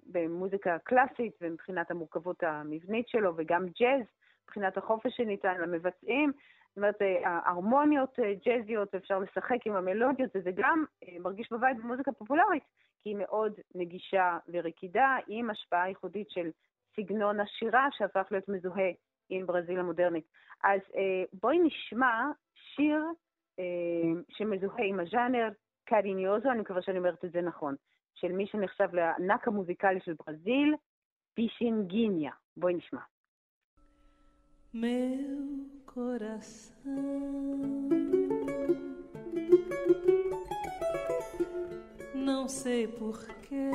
במוזיקה 0.06 0.78
קלאסית 0.78 1.32
ומבחינת 1.40 1.90
המורכבות 1.90 2.42
המבנית 2.42 3.08
שלו, 3.08 3.32
וגם 3.36 3.66
ג'אז, 3.80 4.02
מבחינת 4.44 4.76
החופש 4.76 5.16
שניתן 5.16 5.60
למבצעים. 5.60 6.32
זאת 6.74 6.76
אומרת, 6.76 6.98
ההרמוניות 7.24 8.18
ג'אזיות, 8.46 8.94
אפשר 8.94 9.18
לשחק 9.18 9.66
עם 9.66 9.76
המלודיות, 9.76 10.30
וזה 10.34 10.50
גם 10.54 10.84
מרגיש 11.20 11.52
בבית 11.52 11.76
במוזיקה 11.76 12.12
פופולרית, 12.12 12.62
כי 13.02 13.08
היא 13.08 13.16
מאוד 13.16 13.52
נגישה 13.74 14.38
ורקידה, 14.48 15.16
עם 15.28 15.50
השפעה 15.50 15.88
ייחודית 15.88 16.30
של 16.30 16.50
סגנון 16.96 17.40
השירה 17.40 17.88
שהפך 17.90 18.26
להיות 18.30 18.48
מזוהה 18.48 18.90
עם 19.28 19.46
ברזיל 19.46 19.78
המודרנית. 19.78 20.24
אז 20.64 20.80
בואי 21.32 21.58
נשמע 21.58 22.30
שיר 22.54 23.04
שמזוהה 24.28 24.84
עם 24.84 25.00
הז'אנר, 25.00 25.48
קריניוזו, 25.84 26.50
אני 26.50 26.60
מקווה 26.60 26.82
שאני 26.82 26.98
אומרת 26.98 27.24
את 27.24 27.32
זה 27.32 27.40
נכון, 27.40 27.74
של 28.14 28.32
מי 28.32 28.46
שנחשב 28.46 28.94
לענק 28.94 29.48
המוזיקלי 29.48 30.00
של 30.00 30.14
ברזיל, 30.26 30.74
פישינגיניה. 31.34 32.32
בואי 32.56 32.74
נשמע. 32.74 33.00
Meu 34.74 35.83
coração. 35.94 36.72
Não 42.12 42.48
sei 42.48 42.88
porquê. 42.88 43.70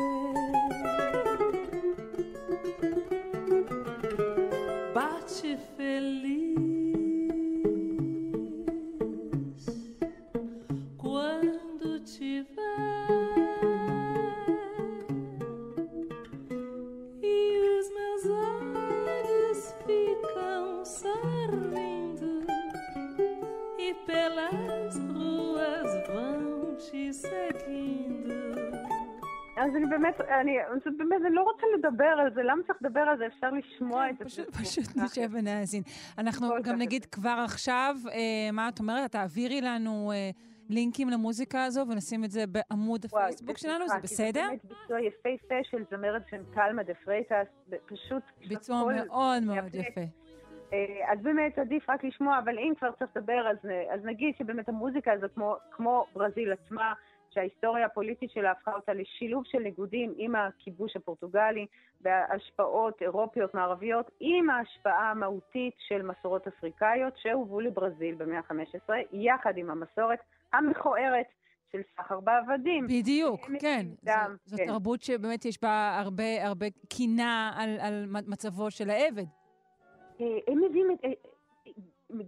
Bate 4.94 5.58
feliz 5.78 6.39
אז 29.58 29.76
אני 29.76 29.86
באמת, 29.86 30.22
אני, 30.22 30.58
פשוט 30.82 30.94
באמת, 30.98 31.22
אני 31.26 31.36
לא 31.36 31.42
רוצה 31.42 31.66
לדבר 31.78 32.06
על 32.06 32.34
זה, 32.34 32.44
למה 32.44 32.64
צריך 32.68 32.80
לדבר 32.82 33.00
על 33.00 33.18
זה? 33.18 33.28
אפשר 33.28 33.52
לשמוע 33.52 34.10
את 34.10 34.18
זה. 34.18 34.26
פשוט, 34.26 34.56
פשוט 34.56 34.86
נשב 34.96 35.30
ונאזין. 35.32 35.84
אנחנו 36.18 36.48
גם 36.64 36.76
נגיד 36.76 37.06
כבר 37.06 37.42
עכשיו, 37.46 37.96
אה, 38.12 38.52
מה 38.54 38.70
את 38.70 38.80
אומרת? 38.80 39.12
תעבירי 39.12 39.62
לנו 39.62 40.12
אה, 40.12 40.30
לינקים 40.70 41.10
למוזיקה 41.10 41.64
הזו 41.64 41.86
ונשים 41.90 42.24
את 42.24 42.32
זה 42.32 42.44
בעמוד 42.48 43.06
הפייסבוק 43.06 43.58
שלנו, 43.58 43.88
זה 43.88 43.96
בסדר? 44.04 44.32
זה 44.32 44.48
באמת 44.48 44.66
ביצוע 44.66 45.02
יפהפה 45.02 45.56
של 45.64 45.84
זמרת 45.92 46.22
של 46.30 46.42
קלמה 46.54 46.84
דה 46.84 46.94
פרייטס, 46.94 47.48
פשוט... 47.86 48.24
ביצוע 48.48 48.84
מאוד 48.94 49.44
מאוד 49.44 49.76
יפה. 49.76 50.02
אז 51.12 51.20
באמת 51.22 51.60
עדיף 51.60 51.90
רק 51.90 52.04
לשמוע, 52.04 52.40
אבל 52.40 52.60
אם 52.60 52.74
כבר 52.80 52.92
צריך 53.00 53.12
לדבר, 53.16 53.48
אז, 53.52 53.58
אז 53.94 54.06
נגיד 54.06 54.36
שבאמת 54.38 54.70
המוזיקה 54.70 55.14
הזו, 55.14 55.28
כמו, 55.36 55.56
כמו 55.72 56.06
ברזיל 56.14 56.52
עצמה, 56.52 56.94
שההיסטוריה 57.32 57.86
הפוליטית 57.86 58.32
שלה 58.32 58.52
הפכה 58.52 58.72
אותה 58.76 58.94
לשילוב 58.94 59.44
של 59.46 59.60
ניגודים 59.60 60.14
עם 60.18 60.36
הכיבוש 60.36 60.96
הפורטוגלי 60.96 61.66
והשפעות 62.02 63.02
אירופיות 63.02 63.54
מערביות, 63.54 64.12
עם 64.20 64.50
ההשפעה 64.50 65.12
המהותית 65.12 65.74
של 65.88 66.02
מסורות 66.02 66.48
אפריקאיות 66.48 67.14
שהובאו 67.18 67.60
לברזיל 67.60 68.16
במאה 68.16 68.40
ה-15, 68.40 68.94
יחד 69.12 69.58
עם 69.58 69.70
המסורת 69.70 70.20
המכוערת 70.54 71.26
של 71.72 71.82
סחר 71.96 72.20
בעבדים. 72.20 72.88
בדיוק, 72.88 73.42
כן. 73.60 73.86
דם, 74.04 74.36
זו, 74.46 74.58
כן. 74.58 74.66
זו 74.66 74.72
תרבות 74.74 75.02
שבאמת 75.02 75.46
יש 75.46 75.62
בה 75.62 75.98
הרבה, 76.00 76.46
הרבה 76.46 76.66
קינה 76.90 77.52
על, 77.58 77.70
על 77.80 78.06
מצבו 78.28 78.72
של 78.72 78.90
העבד. 78.90 79.26
הם 80.20 80.62
מביאים 80.70 80.92
את... 80.92 81.00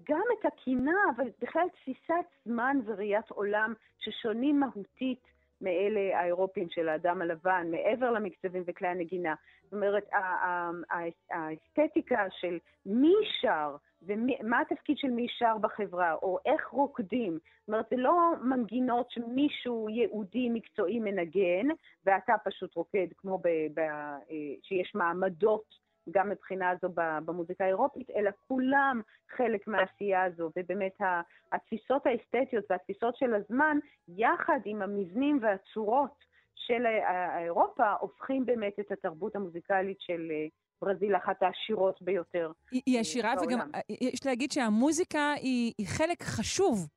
גם 0.10 0.23
את 0.40 0.45
הקינה, 0.45 0.91
אבל 1.15 1.30
בכלל 1.41 1.68
תפיסת 1.76 2.26
זמן 2.45 2.78
וראיית 2.86 3.30
עולם 3.30 3.73
ששונים 4.02 4.60
מהותית 4.60 5.32
מאלה 5.61 6.19
האירופיים 6.19 6.69
של 6.69 6.90
האדם 6.90 7.22
הלבן, 7.22 7.68
מעבר 7.72 8.11
למקצבים 8.11 8.64
וכלי 8.65 8.88
הנגינה. 8.88 9.36
זאת 9.64 9.73
אומרת, 9.73 10.10
האסתטיקה 11.32 12.26
של 12.30 12.60
מי 12.86 13.14
שר, 13.41 13.76
ומה 14.02 14.61
התפקיד 14.61 14.98
של 14.98 15.07
מי 15.07 15.28
שר 15.30 15.57
בחברה, 15.57 16.14
או 16.14 16.40
איך 16.45 16.68
רוקדים. 16.68 17.34
זאת 17.34 17.68
אומרת, 17.68 17.86
זה 17.90 17.95
לא 17.98 18.32
מנגינות 18.41 19.11
שמישהו 19.11 19.90
יהודי 19.90 20.49
מקצועי 20.49 20.99
מנגן, 20.99 21.68
ואתה 22.06 22.34
פשוט 22.44 22.76
רוקד, 22.76 23.07
כמו 23.18 23.38
ב, 23.38 23.48
ב, 23.73 23.82
שיש 24.61 24.95
מעמדות 24.95 25.90
גם 26.11 26.30
מבחינה 26.30 26.69
הזו 26.69 26.94
במוזיקה 27.26 27.64
האירופית, 27.64 28.10
אלא 28.10 28.32
כולם 28.48 29.02
חלק 29.38 29.68
מהעשייה 29.68 30.23
הזו, 30.23 30.52
ובאמת 30.57 30.98
התפיסות 31.52 32.06
האסתטיות 32.06 32.65
והתפיסות 32.69 33.15
של 33.15 33.34
הזמן, 33.34 33.78
יחד 34.07 34.60
עם 34.65 34.82
המבנים 34.82 35.40
והצורות 35.41 36.32
של 36.56 36.86
אירופה, 37.44 37.94
הופכים 37.99 38.45
באמת 38.45 38.80
את 38.80 38.91
התרבות 38.91 39.36
המוזיקלית 39.36 39.98
של 40.02 40.28
אה, 40.32 40.48
ברזיל 40.82 41.11
לאחת 41.14 41.44
העשירות 41.44 42.02
ביותר. 42.02 42.52
היא 42.72 42.82
היא 42.86 42.99
עשירה, 42.99 43.34
וגם 43.34 43.48
בעולם. 43.48 43.72
אה, 43.76 43.80
יש 43.90 44.26
להגיד 44.26 44.52
שהמוזיקה 44.52 45.34
היא, 45.34 45.73
היא 45.78 45.88
חלק 45.88 46.23
חשוב 46.23 46.88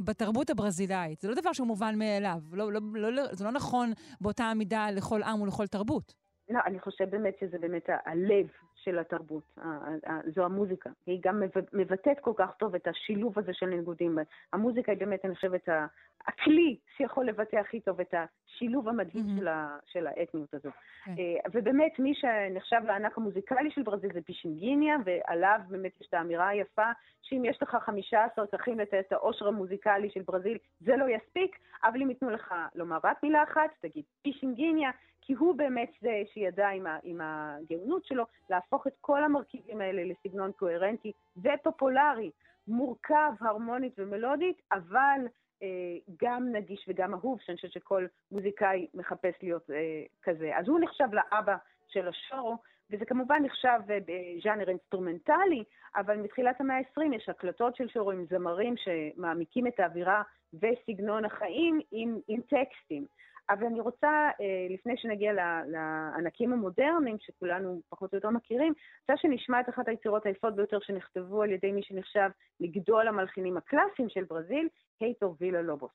בתרבות 0.00 0.50
הברזילאית. 0.50 1.20
זה 1.20 1.28
לא 1.28 1.34
דבר 1.34 1.52
שהוא 1.52 1.66
מובן 1.66 1.98
מאליו. 1.98 2.38
לא, 2.52 2.72
לא, 2.72 2.80
לא, 2.94 3.12
לא, 3.12 3.22
זה 3.32 3.44
לא 3.44 3.50
נכון 3.50 3.92
באותה 4.20 4.52
מידה 4.56 4.90
לכל 4.90 5.22
עם 5.22 5.40
ולכל 5.42 5.66
תרבות. 5.66 6.23
לא, 6.50 6.60
אני 6.66 6.80
חושבת 6.80 7.08
באמת 7.08 7.38
שזה 7.40 7.58
באמת 7.58 7.88
הלב 8.04 8.46
של 8.74 8.98
התרבות, 8.98 9.58
זו 10.34 10.44
המוזיקה. 10.44 10.90
היא 11.06 11.20
גם 11.22 11.40
מב- 11.40 11.68
מבטאת 11.72 12.20
כל 12.20 12.32
כך 12.36 12.54
טוב 12.58 12.74
את 12.74 12.86
השילוב 12.86 13.38
הזה 13.38 13.52
של 13.54 13.66
ניגודים. 13.66 14.18
המוזיקה 14.52 14.92
היא 14.92 14.98
באמת, 14.98 15.24
אני 15.24 15.34
חושבת, 15.34 15.68
הכלי 16.26 16.76
שיכול 16.96 17.24
לבטא 17.26 17.56
הכי 17.56 17.80
טוב 17.80 18.00
את 18.00 18.14
השילוב 18.14 18.88
המדהים 18.88 19.24
של, 19.38 19.48
ה- 19.48 19.78
של 19.86 20.06
האתניות 20.06 20.54
הזו. 20.54 20.70
כן. 21.04 21.10
אה, 21.18 21.50
ובאמת, 21.52 21.98
מי 21.98 22.14
שנחשב 22.14 22.80
לענק 22.86 23.18
המוזיקלי 23.18 23.70
של 23.70 23.82
ברזיל 23.82 24.12
זה 24.12 24.22
פישינגיניה, 24.22 24.96
ועליו 25.04 25.60
באמת 25.68 26.00
יש 26.00 26.06
את 26.08 26.14
האמירה 26.14 26.48
היפה, 26.48 26.90
שאם 27.22 27.42
יש 27.44 27.62
לך 27.62 27.76
15 27.84 28.46
ככים 28.46 28.78
לתת 28.80 29.04
את 29.06 29.12
העושר 29.12 29.46
המוזיקלי 29.48 30.10
של 30.10 30.22
ברזיל, 30.22 30.58
זה 30.80 30.96
לא 30.96 31.04
יספיק, 31.08 31.56
אבל 31.84 32.02
אם 32.02 32.10
ייתנו 32.10 32.30
לך 32.30 32.54
לומר 32.74 32.98
רק 33.04 33.22
מילה 33.22 33.42
אחת, 33.42 33.70
תגיד 33.80 34.04
פישינגיניה, 34.22 34.90
כי 35.26 35.32
הוא 35.32 35.54
באמת 35.54 35.92
זה 36.00 36.22
שידע 36.32 36.68
עם, 36.68 36.86
ה, 36.86 36.98
עם 37.02 37.20
הגאונות 37.22 38.04
שלו 38.04 38.24
להפוך 38.50 38.86
את 38.86 38.92
כל 39.00 39.24
המרכיבים 39.24 39.80
האלה 39.80 40.02
לסגנון 40.04 40.52
קוהרנטי 40.52 41.12
ופופולרי, 41.36 42.30
מורכב, 42.68 43.32
הרמונית 43.40 43.92
ומלודית, 43.98 44.62
אבל 44.72 45.20
אה, 45.62 45.68
גם 46.22 46.52
נגיש 46.52 46.84
וגם 46.88 47.14
אהוב, 47.14 47.40
שאני 47.40 47.56
חושבת 47.56 47.72
שכל 47.72 48.06
מוזיקאי 48.32 48.86
מחפש 48.94 49.34
להיות 49.42 49.70
אה, 49.70 50.02
כזה. 50.22 50.56
אז 50.56 50.68
הוא 50.68 50.80
נחשב 50.80 51.08
לאבא 51.12 51.56
של 51.88 52.08
השורו, 52.08 52.56
וזה 52.90 53.04
כמובן 53.04 53.42
נחשב 53.42 53.80
אה, 53.90 53.98
בז'אנר 54.06 54.68
אינסטרומנטלי, 54.68 55.64
אבל 55.96 56.16
מתחילת 56.16 56.60
המאה 56.60 56.76
ה-20 56.76 57.14
יש 57.16 57.28
הקלטות 57.28 57.76
של 57.76 57.88
שורו 57.88 58.12
עם 58.12 58.24
זמרים 58.30 58.74
שמעמיקים 58.76 59.66
את 59.66 59.80
האווירה 59.80 60.22
וסגנון 60.54 61.24
החיים 61.24 61.80
עם, 61.92 62.18
עם 62.28 62.40
טקסטים. 62.40 63.06
אבל 63.50 63.66
אני 63.66 63.80
רוצה, 63.80 64.30
אה, 64.40 64.66
לפני 64.70 64.96
שנגיע 64.96 65.32
לענקים 65.66 66.52
המודרניים, 66.52 67.16
שכולנו 67.20 67.80
פחות 67.88 68.12
או 68.12 68.18
יותר 68.18 68.30
מכירים, 68.30 68.72
רוצה 69.00 69.22
שנשמע 69.22 69.60
את 69.60 69.68
אחת 69.68 69.88
היצירות 69.88 70.26
היפות 70.26 70.56
ביותר 70.56 70.78
שנכתבו 70.80 71.42
על 71.42 71.50
ידי 71.50 71.72
מי 71.72 71.82
שנחשב 71.82 72.30
לגדול 72.60 73.08
המלחינים 73.08 73.56
הקלאסיים 73.56 74.08
של 74.08 74.24
ברזיל, 74.24 74.68
הייטור 75.00 75.36
וילה 75.40 75.62
לובוס. 75.62 75.92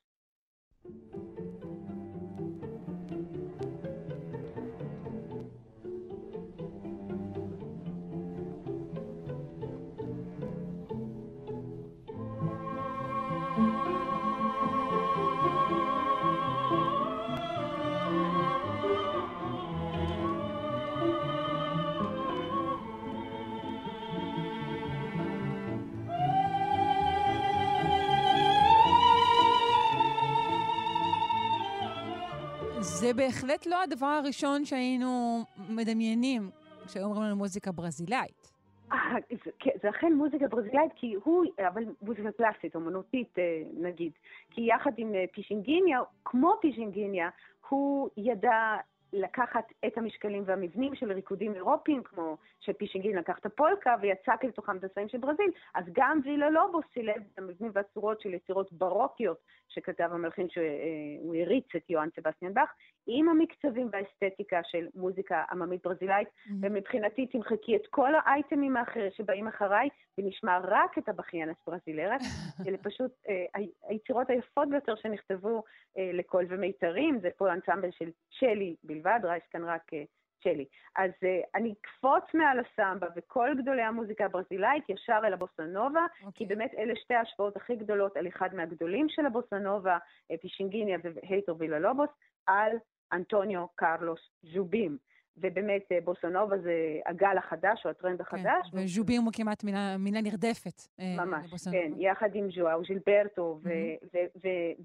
זה 33.10 33.16
בהחלט 33.16 33.66
לא 33.66 33.82
הדבר 33.82 34.06
הראשון 34.06 34.64
שהיינו 34.64 35.38
מדמיינים 35.68 36.50
כשהיו 36.86 37.04
אומרים 37.04 37.22
לנו 37.22 37.36
מוזיקה 37.36 37.72
ברזילאית. 37.72 38.52
אה, 38.92 38.98
זה- 39.44 39.50
כן, 39.58 39.70
זה 39.82 39.90
אכן 39.90 40.12
מוזיקה 40.12 40.48
ברזילאית, 40.48 40.92
כי 40.96 41.14
הוא, 41.24 41.44
אבל 41.68 41.84
מוזיקה 42.02 42.32
קלאסית, 42.32 42.74
אומנותית 42.74 43.38
אה, 43.38 43.44
נגיד. 43.80 44.12
כי 44.50 44.60
יחד 44.60 44.90
עם 44.96 45.14
אה, 45.14 45.24
פישינגיניה, 45.32 46.00
כמו 46.24 46.52
פישינגיניה, 46.60 47.28
הוא 47.68 48.08
ידע 48.16 48.76
לקחת 49.12 49.64
את 49.86 49.98
המשקלים 49.98 50.42
והמבנים 50.46 50.94
של 50.94 51.12
ריקודים 51.12 51.54
אירופיים, 51.54 52.02
כמו 52.02 52.36
שפישינגין 52.60 53.16
לקח 53.16 53.38
את 53.38 53.46
הפולקה 53.46 53.94
ויצק 54.00 54.44
לתוכם 54.44 54.76
את 54.76 54.84
הסעים 54.84 55.08
של 55.08 55.18
ברזיל, 55.18 55.50
אז 55.74 55.84
גם 55.92 56.20
וילה 56.24 56.50
לובוס 56.50 56.84
צילב 56.94 57.16
את 57.32 57.38
המבנים 57.38 57.70
והצורות 57.74 58.20
של 58.20 58.34
יצירות 58.34 58.72
ברוקיות 58.72 59.36
שכתב 59.68 60.08
המלחין 60.12 60.46
שהוא 60.50 61.34
הריץ 61.34 61.64
את 61.76 61.90
יוהאן 61.90 62.08
סבסטיאן 62.16 62.54
באך, 62.54 62.68
עם 63.06 63.28
המקצבים 63.28 63.88
והאסתטיקה 63.92 64.60
של 64.64 64.86
מוזיקה 64.94 65.44
עממית 65.50 65.82
ברזילאית, 65.84 66.28
ומבחינתי 66.62 67.26
תמחקי 67.26 67.76
את 67.76 67.86
כל 67.90 68.12
האייטמים 68.14 68.76
האחרים 68.76 69.10
שבאים 69.10 69.48
אחריי, 69.48 69.88
ונשמע 70.18 70.58
רק 70.64 70.98
את 70.98 71.08
הבכיינס 71.08 71.56
ברזילרס. 71.66 72.22
אלה 72.68 72.78
פשוט 72.78 73.12
אה, 73.28 73.62
היצירות 73.88 74.30
היפות 74.30 74.68
ביותר 74.68 74.94
שנכתבו 74.96 75.62
אה, 75.98 76.10
לקול 76.12 76.46
ומיתרים, 76.48 77.18
זה 77.20 77.28
פה 77.36 77.52
אנסמבל 77.52 77.90
של 77.90 78.10
שלי 78.30 78.76
בלבד, 78.84 79.20
יש 79.36 79.42
כאן 79.50 79.64
רק 79.64 79.94
אה, 79.94 80.04
שלי. 80.42 80.64
אז 80.96 81.10
אה, 81.24 81.40
אני 81.54 81.74
אקפוץ 81.80 82.34
מעל 82.34 82.58
הסמבה 82.60 83.06
וכל 83.16 83.48
גדולי 83.58 83.82
המוזיקה 83.82 84.24
הברזילאית 84.24 84.84
ישר 84.88 85.20
אל 85.24 85.32
הבוסה 85.32 85.62
נובה, 85.62 86.06
כי 86.34 86.46
באמת 86.46 86.74
אלה 86.78 86.96
שתי 86.96 87.14
ההשפעות 87.14 87.56
הכי 87.56 87.76
גדולות 87.76 88.16
על 88.16 88.28
אחד 88.28 88.54
מהגדולים 88.54 89.08
של 89.08 89.26
הבוסה 89.26 89.58
נובה, 89.58 89.98
אה, 90.30 90.36
פישינגיניה 90.36 90.98
והייטור 91.02 91.56
וילה 91.58 91.78
לובוס, 91.78 92.10
על 92.46 92.72
אנטוניו 93.12 93.66
קרלוס 93.74 94.20
ז'ובים. 94.42 94.98
ובאמת 95.40 95.92
אה, 95.92 95.98
בוסה 96.04 96.28
נובה 96.28 96.58
זה 96.58 96.72
הגל 97.06 97.38
החדש 97.38 97.82
או 97.84 97.90
הטרנד 97.90 98.20
החדש. 98.20 98.70
וז'ובים 98.74 99.22
הוא 99.22 99.32
כמעט 99.32 99.64
מילה, 99.64 99.96
מילה 99.98 100.20
נרדפת. 100.20 100.82
אה, 101.00 101.24
ממש, 101.24 101.68
כן. 101.72 101.92
יחד 101.96 102.34
עם 102.34 102.50
ז'ואאו 102.50 102.84
ז'ילברטו 102.84 103.60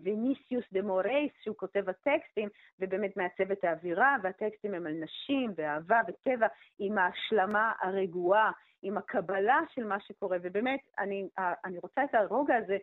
וניסיוס 0.03 0.65
דה 0.73 0.81
מורייס, 0.81 1.31
שהוא 1.43 1.55
כותב 1.55 1.89
הטקסטים, 1.89 2.49
ובאמת 2.79 3.17
מעצב 3.17 3.51
את 3.51 3.63
האווירה, 3.63 4.15
והטקסטים 4.23 4.73
הם 4.73 4.87
על 4.87 4.93
נשים 4.93 5.53
ואהבה 5.57 6.01
וטבע, 6.07 6.47
עם 6.79 6.97
ההשלמה 6.97 7.71
הרגועה, 7.81 8.51
עם 8.81 8.97
הקבלה 8.97 9.59
של 9.73 9.83
מה 9.83 9.99
שקורה, 9.99 10.37
ובאמת, 10.41 10.79
אני, 10.99 11.27
אני 11.65 11.77
רוצה 11.83 12.03
את 12.03 12.15
הרוגע 12.15 12.55
הזה, 12.55 12.77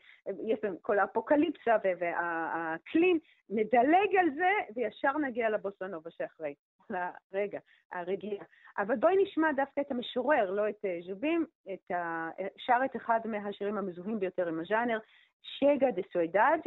יש 0.46 0.58
כל 0.82 0.98
האפוקליפסה 0.98 1.76
והאקלים, 1.84 3.18
נדלג 3.50 4.16
על 4.20 4.30
זה 4.34 4.50
וישר 4.74 5.18
נגיע 5.18 5.50
לבוסונובה 5.50 6.10
שאחרי. 6.10 6.54
לרגע, 6.90 7.58
הרגיעה. 7.92 8.44
אבל 8.78 8.96
בואי 8.96 9.22
נשמע 9.22 9.52
דווקא 9.52 9.80
את 9.80 9.90
המשורר, 9.90 10.50
לא 10.50 10.68
את 10.68 10.84
אה, 10.84 10.98
ז'ובים, 11.06 11.46
את 11.72 11.90
ה... 11.90 12.28
שר 12.58 12.78
את 12.84 12.96
אחד 12.96 13.20
מהשירים 13.24 13.78
המזוהים 13.78 14.20
ביותר 14.20 14.48
עם 14.48 14.60
הז'אנר, 14.60 14.98
שגה 15.42 15.90
דה 15.90 16.02
סוידד, 16.12 16.58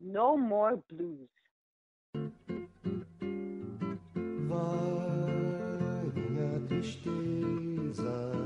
No 0.00 0.36
More 0.36 0.78
Blues. 0.88 1.28
Vai 4.48 6.10
minha 6.14 6.60
tristeza 6.68 8.39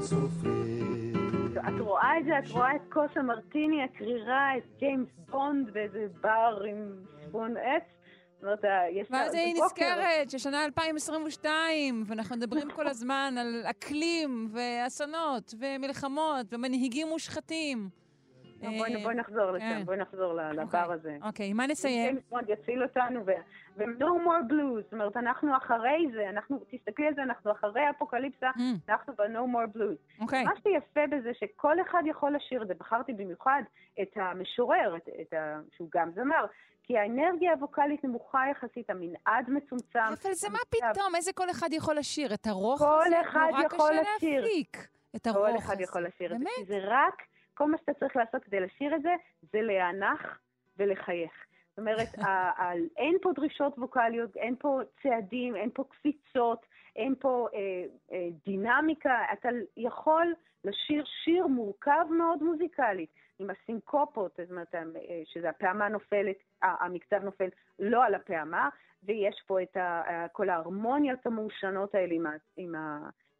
sofrer. 0.00 0.78
את 1.68 1.80
רואה 1.80 2.18
את 2.18 2.24
זה, 2.24 2.38
את 2.38 2.50
רואה 2.50 2.76
את 2.76 2.80
כוס 2.92 3.10
המרטיני 3.16 3.82
הקרירה, 3.82 4.56
את 4.58 4.62
ג'יימס 4.78 5.08
בונד 5.30 5.70
באיזה 5.70 6.06
בר 6.20 6.62
עם 6.68 6.92
ספון 7.22 7.56
עץ. 7.56 7.82
ואז 9.10 9.34
היא. 9.34 9.54
נזכרת 9.64 10.30
ששנה 10.30 10.64
2022, 10.64 12.04
ואנחנו 12.06 12.36
מדברים 12.36 12.70
כל 12.70 12.86
הזמן 12.88 13.34
על 13.40 13.62
אקלים 13.70 14.50
ואסונות 14.52 15.54
ומלחמות 15.58 16.46
ומנהיגים 16.52 17.08
מושחתים. 17.08 17.88
לא, 18.62 18.68
בואי 19.02 19.14
נחזור 19.14 19.50
לשם, 19.50 19.64
כן. 19.68 19.84
בואי 19.84 19.96
נחזור 19.96 20.32
לבר 20.34 20.92
הזה. 20.92 21.16
אוקיי, 21.22 21.52
מה 21.52 21.66
נסיים? 21.66 22.04
ג'יימס 22.04 22.22
בונד 22.28 22.50
יציל 22.50 22.82
אותנו, 22.82 23.26
ו-No 23.26 24.04
more 24.04 24.50
blues, 24.52 24.82
זאת 24.82 24.92
אומרת, 24.92 25.16
אנחנו 25.16 25.56
אחרי 25.56 26.06
זה, 26.14 26.28
אנחנו, 26.28 26.58
תסתכלי 26.70 27.06
על 27.06 27.14
זה, 27.14 27.22
אנחנו 27.22 27.52
אחרי 27.52 27.82
האפוקליפסה, 27.82 28.50
אנחנו 28.88 29.12
ב-No 29.18 29.56
more 29.56 29.76
blues. 29.76 30.20
אוקיי. 30.20 30.44
מה 30.44 30.52
שיפה 30.62 31.00
בזה, 31.10 31.30
שכל 31.34 31.80
אחד 31.80 32.02
יכול 32.06 32.36
לשיר 32.36 32.62
את 32.62 32.68
זה, 32.68 32.74
בחרתי 32.74 33.12
במיוחד 33.12 33.62
את 34.02 34.16
המשורר, 34.16 34.94
שהוא 35.76 35.88
גם 35.94 36.10
זמר, 36.14 36.46
כי 36.82 36.98
האנרגיה 36.98 37.52
הווקאלית 37.52 38.04
נמוכה 38.04 38.40
יחסית, 38.50 38.90
המנעד 38.90 39.50
מצומצם. 39.50 39.98
אבל 39.98 40.32
זה 40.32 40.48
מה 40.48 40.58
פתאום, 40.70 41.14
איזה 41.16 41.32
כל 41.32 41.50
אחד 41.50 41.68
יכול 41.72 41.96
לשיר? 41.96 42.34
את 42.34 42.46
הרוח 42.46 42.78
כל 42.78 43.00
הזה 43.06 43.16
נורא 43.50 43.68
קשה. 43.68 44.02
להפיק. 44.02 44.88
את 45.16 45.26
הרוח 45.26 45.50
כל 45.50 45.58
אחד 45.58 45.74
הזה. 45.74 45.82
יכול 45.82 46.06
לשיר 46.06 46.32
את 46.34 46.38
זה. 46.38 46.44
באמת? 46.44 46.54
כי 46.56 46.64
זה 46.64 46.78
רק, 46.82 47.22
כל 47.58 47.70
מה 47.70 47.78
שאתה 47.78 47.94
צריך 47.94 48.16
לעשות 48.16 48.44
כדי 48.44 48.60
לשיר 48.60 48.96
את 48.96 49.02
זה, 49.02 49.14
זה 49.52 49.60
להיאנח 49.62 50.38
ולחייך. 50.76 51.32
זאת 51.70 51.78
אומרת, 51.78 52.08
אין 52.96 53.16
פה 53.22 53.32
דרישות 53.34 53.78
ווקאליות, 53.78 54.36
אין 54.36 54.56
פה 54.58 54.80
צעדים, 55.02 55.56
אין 55.56 55.70
פה 55.74 55.84
קפיצות, 55.84 56.66
אין 56.96 57.14
פה 57.20 57.48
אה, 57.54 57.58
אה, 58.12 58.28
דינמיקה. 58.46 59.24
אתה 59.32 59.48
יכול 59.76 60.34
לשיר 60.64 61.04
שיר 61.24 61.46
מורכב 61.46 62.06
מאוד 62.10 62.42
מוזיקלית, 62.42 63.10
עם 63.38 63.50
הסינקופות, 63.50 64.32
זאת 64.42 64.50
אומרת, 64.50 64.74
אה, 64.74 64.82
שזה 65.24 65.48
הפעמה 65.48 65.88
נופלת, 65.88 66.36
ה- 66.62 66.84
המקצב 66.84 67.24
נופל 67.24 67.48
לא 67.78 68.04
על 68.04 68.14
הפעמה, 68.14 68.68
ויש 69.02 69.42
פה 69.46 69.62
את 69.62 69.76
ה- 69.76 70.02
כל 70.32 70.48
ההרמוניות 70.48 71.26
המעושנות 71.26 71.94
האלה 71.94 72.14
עם 72.14 72.26
ה... 72.26 72.32
עם 72.56 72.74
ה 72.74 72.98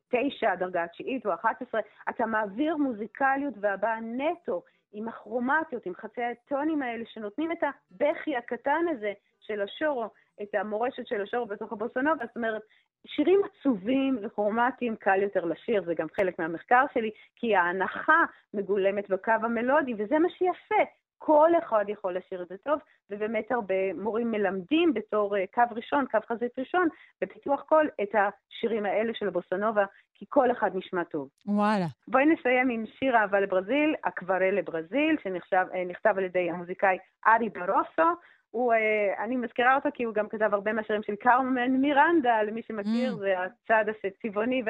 תשע, 0.09 0.53
הדרגה 0.53 0.85
התשיעית 0.85 1.27
או 1.27 1.35
אחת 1.35 1.63
עשרה, 1.63 1.81
אתה 2.09 2.27
מעביר 2.27 2.77
מוזיקליות 2.77 3.55
והבעה 3.61 4.01
נטו 4.01 4.63
עם 4.93 5.09
הכרומטיות, 5.09 5.87
עם 5.87 5.95
חצי 5.95 6.23
הטונים 6.23 6.83
האלה, 6.83 7.05
שנותנים 7.07 7.53
את 7.53 7.59
הבכי 7.63 8.37
הקטן 8.37 8.85
הזה 8.91 9.13
של 9.41 9.63
השורו, 9.63 10.07
את 10.43 10.55
המורשת 10.55 11.07
של 11.07 11.23
השורו 11.23 11.47
בתוך 11.47 11.73
הבוסונובה, 11.73 12.27
זאת 12.27 12.37
אומרת, 12.37 12.63
שירים 13.07 13.41
עצובים 13.45 14.19
וכרומטיים 14.23 14.97
קל 14.97 15.23
יותר 15.23 15.45
לשיר, 15.45 15.85
זה 15.85 15.95
גם 15.95 16.07
חלק 16.17 16.39
מהמחקר 16.39 16.85
שלי, 16.95 17.11
כי 17.37 17.57
ההנחה 17.57 18.25
מגולמת 18.55 19.09
בקו 19.09 19.33
המלודי, 19.43 19.95
וזה 19.99 20.19
מה 20.19 20.29
שיפה. 20.31 20.83
כל 21.19 21.51
אחד 21.59 21.85
יכול 21.89 22.17
לשיר 22.17 22.43
את 22.43 22.49
זה 22.49 22.57
טוב, 22.65 22.79
ובאמת 23.11 23.53
הרבה 23.53 23.93
מורים 23.95 24.31
מלמדים 24.31 24.95
בתור 24.95 25.37
אה, 25.37 25.45
קו 25.55 25.63
ראשון, 25.71 26.05
קו 26.11 26.19
חזית 26.29 26.59
ראשון, 26.59 26.89
בפיתוח 27.21 27.61
קול 27.61 27.89
את 28.03 28.09
השירים 28.15 28.87
האלה 28.87 29.15
של 29.15 29.29
הבוסנובה, 29.29 29.85
כי 30.15 30.27
כל 30.29 30.51
אחד 30.51 30.71
נשמע 30.75 31.05
טוב. 31.05 31.29
וואלה. 31.47 31.87
בואי 32.09 32.27
נסיים 32.27 32.71
עם 32.71 32.85
שיר 32.87 33.17
אהבה 33.17 33.41
לברזיל, 33.41 33.95
אקוורל 34.03 34.59
לברזיל, 34.59 35.17
שנכתב 35.23 36.15
על 36.17 36.25
ידי 36.25 36.51
המוזיקאי 36.51 36.99
ארי 37.27 37.49
ברוסו. 37.49 38.11
הוא, 38.51 38.73
אה, 38.73 39.25
אני 39.25 39.37
מזכירה 39.37 39.75
אותו 39.75 39.89
כי 39.95 40.05
הוא 40.05 40.15
גם 40.15 40.29
כתב 40.29 40.55
הרבה 40.55 40.73
מהשירים 40.73 41.03
של 41.03 41.17
קרמן 41.17 41.71
מירנדה, 41.71 42.43
למי 42.43 42.63
שמכיר, 42.63 43.15
Mm. 43.15 43.19
זה 43.19 43.35
הצד 43.39 43.85
הצבעוני 44.05 44.63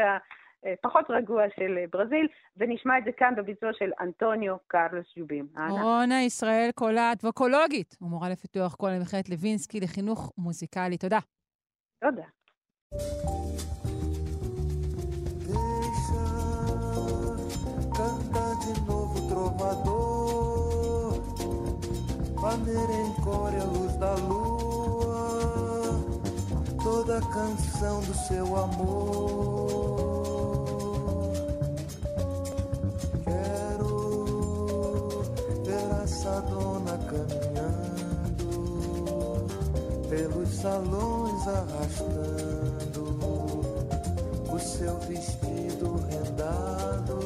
והפחות 0.63 1.05
רגוע 1.11 1.43
של 1.57 1.79
אה, 1.79 1.85
ברזיל, 1.93 2.27
ונשמע 2.57 2.99
את 2.99 3.05
זה 3.05 3.13
כאן 3.13 3.35
בביצוע 3.37 3.71
של 3.79 3.91
אנטוניו 4.01 4.57
קרלוס 4.67 5.07
ג'ובים. 5.19 5.47
אנא. 5.57 5.83
רונה 5.83 6.23
ישראל 6.23 6.71
קולט, 6.75 7.25
ווקולוגית, 7.25 7.97
ומורה 8.01 8.29
לפיתוח 8.31 8.75
קול 8.75 8.91
למכללת 8.91 9.29
לוינסקי 9.29 9.81
לחינוך 9.81 10.33
מוזיקלי. 10.39 10.99
תודה. 10.99 11.19
תודה. 12.05 12.25
Maneira 22.41 22.93
em 22.93 23.11
core 23.25 23.57
a 23.57 23.65
luz 23.65 23.97
da 23.97 24.15
lua 24.15 25.29
Toda 26.85 27.21
canção 27.21 28.01
do 28.01 28.15
seu 28.15 28.57
amor 28.57 30.08
ver 36.19 36.29
essa 36.29 36.41
dona 36.43 36.99
caminhando 36.99 38.49
Pelos 40.09 40.49
salões 40.49 41.47
arrastando 41.47 43.19
O 44.51 44.59
seu 44.59 44.99
vestido 45.01 46.03
rendado 46.09 47.19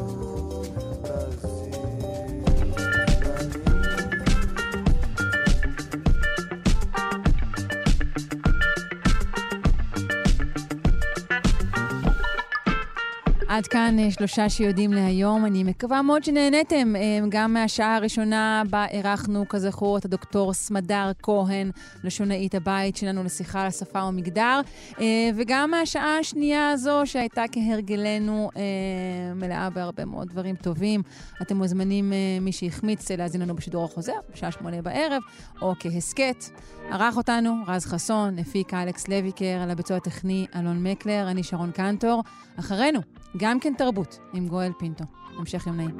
עד 13.53 13.67
כאן 13.67 13.99
אה, 13.99 14.11
שלושה 14.11 14.49
שיודעים 14.49 14.93
להיום. 14.93 15.47
אני 15.47 15.65
מקווה 15.65 16.03
מאוד 16.03 16.25
שנהניתם 16.25 16.97
אה, 16.97 17.01
גם 17.29 17.53
מהשעה 17.53 17.97
הראשונה 17.97 18.63
בה 18.71 18.87
אירחנו, 18.91 19.49
כזכור, 19.49 19.99
את 19.99 20.05
הדוקטור 20.05 20.53
סמדר 20.53 21.11
כהן, 21.23 21.71
לשונאית 22.05 22.55
הבית 22.55 22.97
שלנו 22.97 23.25
לשיחה 23.25 23.61
על 23.61 23.67
השפה 23.67 24.05
ומגדר, 24.05 24.61
אה, 25.01 25.05
וגם 25.37 25.71
מהשעה 25.71 26.19
השנייה 26.19 26.71
הזו 26.71 27.03
שהייתה 27.05 27.45
כהרגלנו 27.53 28.51
אה, 28.57 29.35
מלאה 29.35 29.71
בהרבה 29.71 30.05
מאוד 30.05 30.29
דברים 30.29 30.57
טובים. 30.57 31.03
אתם 31.43 31.57
מוזמנים, 31.57 32.13
מי 32.41 32.53
שהחמיץ, 32.53 33.11
להאזין 33.11 33.43
לנו 33.43 33.57
בשידור 33.57 33.85
החוזר, 33.85 34.17
בשעה 34.33 34.53
שמונה 34.53 34.83
בערב, 34.83 35.23
או 35.63 35.75
כהסכת. 35.79 36.45
ערך 36.91 37.17
אותנו 37.17 37.55
רז 37.67 37.87
חסון, 37.87 38.39
הפיק 38.39 38.75
אלכס 38.75 39.09
לויקר, 39.09 39.59
על 39.63 39.71
הביצוע 39.71 39.97
הטכני 39.97 40.47
אלון 40.57 40.83
מקלר, 40.83 41.31
אני 41.31 41.43
שרון 41.43 41.71
קנטור. 41.71 42.23
אחרינו, 42.59 43.01
גם 43.43 43.61
כן 43.61 43.73
תרבות, 43.79 44.19
עם 44.33 44.49
גואל 44.49 44.73
פינטו. 44.79 45.05
המשך 45.39 45.67
יום 45.67 45.77
נעים. 45.77 45.99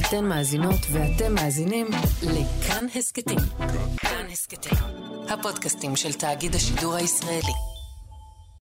אתן 0.00 0.24
מאזינות 0.24 0.80
ואתם 0.92 1.34
מאזינים 1.34 1.86
לכאן 2.22 2.86
הסכתים. 2.94 3.38
כאן 3.96 4.26
הסכתים, 4.32 4.78
הפודקאסטים 5.28 5.96
של 5.96 6.12
תאגיד 6.12 6.54
השידור 6.54 6.94
הישראלי. 6.94 7.75